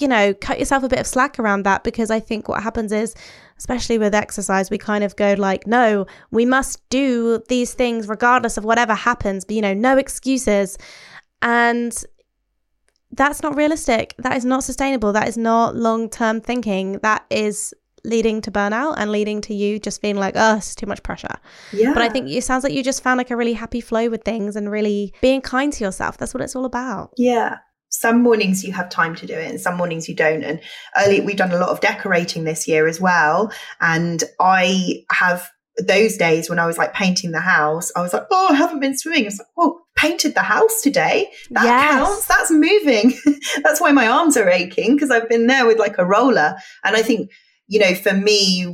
you 0.00 0.08
know 0.08 0.34
cut 0.34 0.58
yourself 0.58 0.82
a 0.82 0.88
bit 0.88 0.98
of 0.98 1.06
slack 1.06 1.38
around 1.38 1.62
that 1.62 1.84
because 1.84 2.10
i 2.10 2.18
think 2.18 2.48
what 2.48 2.60
happens 2.64 2.90
is 2.90 3.14
especially 3.58 3.98
with 3.98 4.14
exercise, 4.14 4.70
we 4.70 4.78
kind 4.78 5.04
of 5.04 5.16
go 5.16 5.34
like, 5.38 5.66
no, 5.66 6.06
we 6.30 6.44
must 6.44 6.86
do 6.88 7.42
these 7.48 7.74
things 7.74 8.08
regardless 8.08 8.56
of 8.56 8.64
whatever 8.64 8.94
happens, 8.94 9.44
but 9.44 9.56
you 9.56 9.62
know, 9.62 9.74
no 9.74 9.96
excuses. 9.96 10.76
And 11.42 11.96
that's 13.12 13.42
not 13.42 13.56
realistic. 13.56 14.14
That 14.18 14.36
is 14.36 14.44
not 14.44 14.64
sustainable. 14.64 15.12
That 15.12 15.28
is 15.28 15.36
not 15.36 15.76
long 15.76 16.08
term 16.08 16.40
thinking. 16.40 16.98
That 17.02 17.24
is 17.30 17.72
leading 18.06 18.40
to 18.42 18.50
burnout 18.50 18.94
and 18.98 19.10
leading 19.10 19.40
to 19.40 19.54
you 19.54 19.78
just 19.78 20.00
feeling 20.00 20.16
like, 20.16 20.34
oh, 20.36 20.56
it's 20.56 20.74
too 20.74 20.86
much 20.86 21.02
pressure. 21.02 21.36
Yeah. 21.72 21.94
But 21.94 22.02
I 22.02 22.08
think 22.08 22.28
it 22.28 22.44
sounds 22.44 22.64
like 22.64 22.72
you 22.72 22.82
just 22.82 23.02
found 23.02 23.18
like 23.18 23.30
a 23.30 23.36
really 23.36 23.54
happy 23.54 23.80
flow 23.80 24.10
with 24.10 24.24
things 24.24 24.56
and 24.56 24.70
really 24.70 25.14
being 25.22 25.40
kind 25.40 25.72
to 25.72 25.84
yourself. 25.84 26.18
That's 26.18 26.34
what 26.34 26.42
it's 26.42 26.54
all 26.54 26.64
about. 26.64 27.12
Yeah 27.16 27.58
some 27.94 28.22
mornings 28.22 28.64
you 28.64 28.72
have 28.72 28.88
time 28.88 29.14
to 29.14 29.26
do 29.26 29.34
it 29.34 29.48
and 29.48 29.60
some 29.60 29.76
mornings 29.76 30.08
you 30.08 30.14
don't. 30.14 30.42
And 30.42 30.60
early 30.96 31.20
we've 31.20 31.36
done 31.36 31.52
a 31.52 31.58
lot 31.58 31.68
of 31.68 31.80
decorating 31.80 32.44
this 32.44 32.66
year 32.66 32.86
as 32.86 33.00
well. 33.00 33.52
And 33.80 34.22
i 34.40 35.04
have 35.10 35.50
those 35.78 36.16
days 36.16 36.48
when 36.48 36.60
i 36.60 36.66
was 36.66 36.78
like 36.78 36.94
painting 36.94 37.32
the 37.32 37.40
house 37.40 37.90
i 37.96 38.00
was 38.00 38.12
like 38.12 38.22
oh 38.30 38.48
i 38.52 38.54
haven't 38.54 38.80
been 38.80 38.96
swimming. 38.96 39.26
It's 39.26 39.38
like 39.38 39.48
oh 39.58 39.80
painted 39.96 40.34
the 40.34 40.40
house 40.40 40.82
today? 40.82 41.30
That 41.50 41.64
yes. 41.64 41.90
counts? 41.90 42.26
That's 42.26 42.50
moving. 42.50 43.14
That's 43.62 43.80
why 43.80 43.92
my 43.92 44.08
arms 44.08 44.36
are 44.36 44.48
aching 44.48 44.94
because 44.94 45.10
i've 45.10 45.28
been 45.28 45.46
there 45.46 45.66
with 45.66 45.78
like 45.78 45.98
a 45.98 46.04
roller. 46.04 46.56
And 46.84 46.96
i 46.96 47.02
think 47.02 47.30
you 47.68 47.80
know 47.80 47.94
for 47.94 48.12
me 48.12 48.66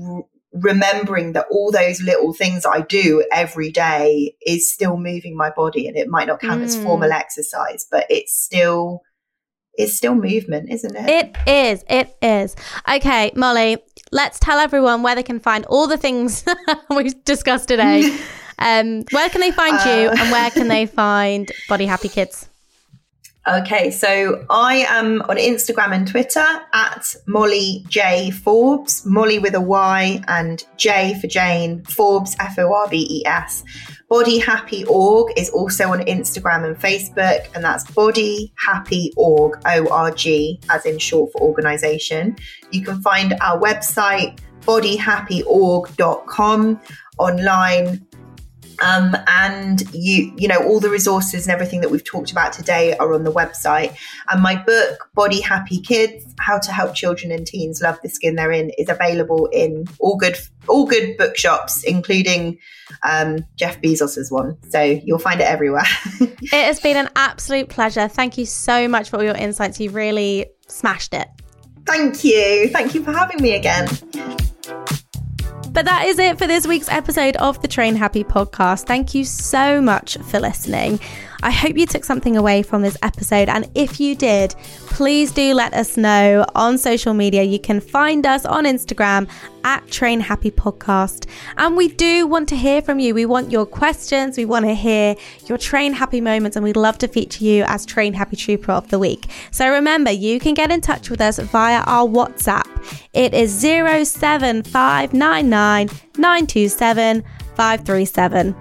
remembering 0.53 1.33
that 1.33 1.47
all 1.51 1.71
those 1.71 2.03
little 2.03 2.33
things 2.33 2.67
I 2.67 2.81
do 2.81 3.25
every 3.33 3.71
day 3.71 4.35
is 4.45 4.73
still 4.73 4.97
moving 4.97 5.37
my 5.37 5.51
body 5.51 5.87
and 5.87 5.97
it 5.97 6.09
might 6.09 6.27
not 6.27 6.41
count 6.41 6.63
mm. 6.63 6.65
as 6.65 6.83
formal 6.83 7.13
exercise, 7.13 7.87
but 7.91 8.07
it's 8.11 8.37
still 8.37 9.03
it's 9.81 9.95
still 9.95 10.15
movement, 10.15 10.71
isn't 10.71 10.95
it? 10.97 11.09
It 11.09 11.49
is. 11.49 11.85
It 11.89 12.17
is. 12.23 12.57
Okay, 12.89 13.33
Molly, 13.35 13.79
let's 14.13 14.39
tell 14.39 14.59
everyone 14.59 15.03
where 15.03 15.15
they 15.15 15.23
can 15.23 15.41
find 15.41 15.65
all 15.67 15.87
the 15.87 15.97
things 15.97 16.45
we've 16.91 17.25
discussed 17.25 17.69
today. 17.69 18.17
Um, 18.63 19.05
where 19.13 19.31
can 19.31 19.41
they 19.41 19.53
find 19.53 19.73
you 19.87 20.11
and 20.11 20.31
where 20.31 20.51
can 20.51 20.69
they 20.69 20.85
find 20.85 21.51
Body 21.67 21.87
Happy 21.87 22.11
Kids? 22.11 22.50
Okay, 23.49 23.91
so 23.91 24.45
I 24.51 24.85
am 24.91 25.23
on 25.23 25.39
Instagram 25.39 25.95
and 25.95 26.07
Twitter 26.07 26.45
at 26.75 27.15
Molly 27.27 27.83
J 27.89 28.31
Forbes, 28.31 29.07
Molly 29.07 29.39
with 29.39 29.55
a 29.55 29.61
Y 29.61 30.23
and 30.29 30.63
J 30.77 31.19
for 31.19 31.27
Jane, 31.27 31.83
Forbes, 31.85 32.37
F 32.39 32.59
O 32.59 32.71
R 32.71 32.87
B 32.89 33.07
E 33.09 33.27
S. 33.27 33.65
Body 34.11 34.39
Happy 34.39 34.85
Org 34.85 35.33
is 35.39 35.49
also 35.51 35.89
on 35.89 36.01
Instagram 36.01 36.67
and 36.67 36.77
Facebook, 36.77 37.47
and 37.55 37.65
that's 37.65 37.91
Body 37.93 38.53
Happy 38.63 39.11
Org, 39.17 39.59
O 39.65 39.89
R 39.89 40.11
G, 40.11 40.61
as 40.69 40.85
in 40.85 40.99
short 40.99 41.33
for 41.33 41.41
organization. 41.41 42.37
You 42.73 42.83
can 42.83 43.01
find 43.01 43.33
our 43.41 43.59
website, 43.59 44.39
bodyhappyorg.com, 44.67 46.81
online 47.19 48.07
um, 48.81 49.17
and 49.27 49.83
you, 49.95 50.33
you 50.37 50.49
know, 50.49 50.59
all 50.59 50.81
the 50.81 50.91
resources 50.91 51.47
and 51.47 51.53
everything 51.53 51.81
that 51.81 51.91
we've 51.91 52.05
talked 52.05 52.33
about 52.33 52.53
today 52.53 52.97
are 52.97 53.13
on 53.15 53.25
the 53.25 53.33
website. 53.33 53.97
And 54.31 54.43
my 54.43 54.57
book, 54.57 55.09
Body 55.15 55.41
Happy 55.41 55.81
Kids: 55.81 56.25
How 56.39 56.59
to 56.59 56.73
Help 56.73 56.95
Children 56.95 57.33
and 57.33 57.47
Teens 57.47 57.81
Love 57.83 57.99
the 58.03 58.09
Skin 58.09 58.37
They're 58.37 58.53
In, 58.53 58.71
is 58.79 58.89
available 58.89 59.47
in 59.53 59.87
all 59.99 60.17
good 60.17 60.37
all 60.69 60.87
good 60.87 61.17
bookshops, 61.17 61.83
including 61.85 62.59
um, 63.03 63.45
Jeff 63.57 63.81
Bezos's 63.81 64.31
one. 64.31 64.57
So 64.71 64.83
you'll 64.83 65.19
find 65.19 65.41
it 65.41 65.47
everywhere. 65.47 65.85
it 66.21 66.53
has 66.53 66.81
been 66.81 66.97
an 66.97 67.09
absolute 67.17 67.69
pleasure. 67.69 68.09
Thank 68.09 68.39
you 68.39 68.47
so 68.47 68.89
much 68.89 69.11
for 69.11 69.17
all 69.17 69.25
your 69.25 69.37
insights. 69.37 69.81
You 69.81 69.91
really 69.91 70.47
smashed 70.69 71.15
it. 71.15 71.29
Thank 71.87 72.25
you. 72.25 72.69
Thank 72.69 72.95
you 72.95 73.03
for 73.03 73.13
having 73.13 73.43
me 73.43 73.55
again. 73.55 73.89
But 75.73 75.85
that 75.85 76.07
is 76.07 76.19
it 76.19 76.37
for 76.37 76.49
this 76.49 76.67
week's 76.67 76.89
episode 76.89 77.37
of 77.37 77.63
the 77.63 77.69
Train 77.69 77.95
Happy 77.95 78.25
podcast. 78.25 78.87
Thank 78.87 79.15
you 79.15 79.25
so 79.25 79.81
much 79.81 80.17
for 80.17 80.41
listening. 80.41 80.99
I 81.43 81.51
hope 81.51 81.77
you 81.77 81.87
took 81.87 82.05
something 82.05 82.37
away 82.37 82.63
from 82.63 82.83
this 82.83 82.97
episode. 83.03 83.49
And 83.49 83.69
if 83.75 83.99
you 83.99 84.15
did, 84.15 84.55
please 84.87 85.33
do 85.33 85.55
let 85.55 85.75
us 85.75 85.97
know 85.97 86.45
on 86.55 86.79
social 86.79 87.15
media. 87.15 87.43
You 87.43 87.59
can 87.59 87.81
find 87.81 88.27
us 88.27 88.45
on 88.45 88.65
Instagram 88.65 89.29
at 89.65 89.87
Train 89.91 90.21
Happy 90.21 90.51
Podcast. 90.51 91.27
And 91.57 91.77
we 91.77 91.89
do 91.89 92.27
want 92.27 92.49
to 92.51 92.57
hear 92.57 92.83
from 92.83 92.99
you. 92.99 93.15
We 93.15 93.27
want 93.27 93.51
your 93.51 93.67
questions. 93.67 94.37
We 94.37 94.45
want 94.45 94.67
to 94.67 94.75
hear 94.75 95.17
your 95.47 95.59
Train 95.59 95.93
Happy 95.93 96.21
moments. 96.21 96.57
And 96.57 96.65
we'd 96.65 96.77
love 96.77 96.99
to 96.99 97.09
feature 97.09 97.45
you 97.45 97.65
as 97.65 97.87
Train 97.87 98.13
Happy 98.13 98.37
Trooper 98.37 98.73
of 98.73 98.89
the 98.89 98.99
Week. 98.99 99.27
So 99.51 99.71
remember, 99.71 100.11
you 100.11 100.41
can 100.41 100.55
get 100.55 100.71
in 100.71 100.81
touch 100.81 101.11
with 101.11 101.21
us 101.21 101.39
via 101.39 101.81
our 101.81 102.07
WhatsApp. 102.07 102.67
It 103.13 103.35
is 103.35 103.53
07599 103.59 105.89
927 106.17 107.25
537. 107.55 108.55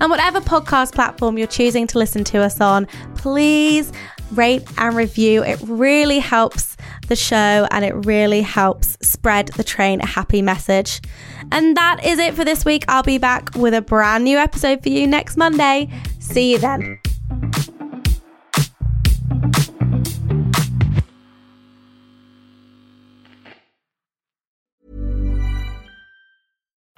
And 0.00 0.10
whatever 0.10 0.40
podcast 0.40 0.94
platform 0.94 1.38
you're 1.38 1.46
choosing 1.46 1.86
to 1.88 1.98
listen 1.98 2.24
to 2.24 2.38
us 2.38 2.60
on, 2.60 2.86
please 3.16 3.92
rate 4.32 4.62
and 4.78 4.94
review. 4.94 5.42
It 5.42 5.58
really 5.62 6.18
helps 6.18 6.76
the 7.08 7.16
show 7.16 7.66
and 7.70 7.84
it 7.84 7.94
really 8.06 8.42
helps 8.42 8.96
spread 9.00 9.48
the 9.48 9.64
train 9.64 10.00
a 10.00 10.06
happy 10.06 10.42
message. 10.42 11.00
And 11.50 11.76
that 11.76 12.04
is 12.04 12.18
it 12.18 12.34
for 12.34 12.44
this 12.44 12.64
week. 12.64 12.84
I'll 12.88 13.02
be 13.02 13.18
back 13.18 13.54
with 13.54 13.74
a 13.74 13.82
brand 13.82 14.24
new 14.24 14.38
episode 14.38 14.82
for 14.82 14.90
you 14.90 15.06
next 15.06 15.36
Monday. 15.36 15.90
See 16.18 16.52
you 16.52 16.58
then. 16.58 17.00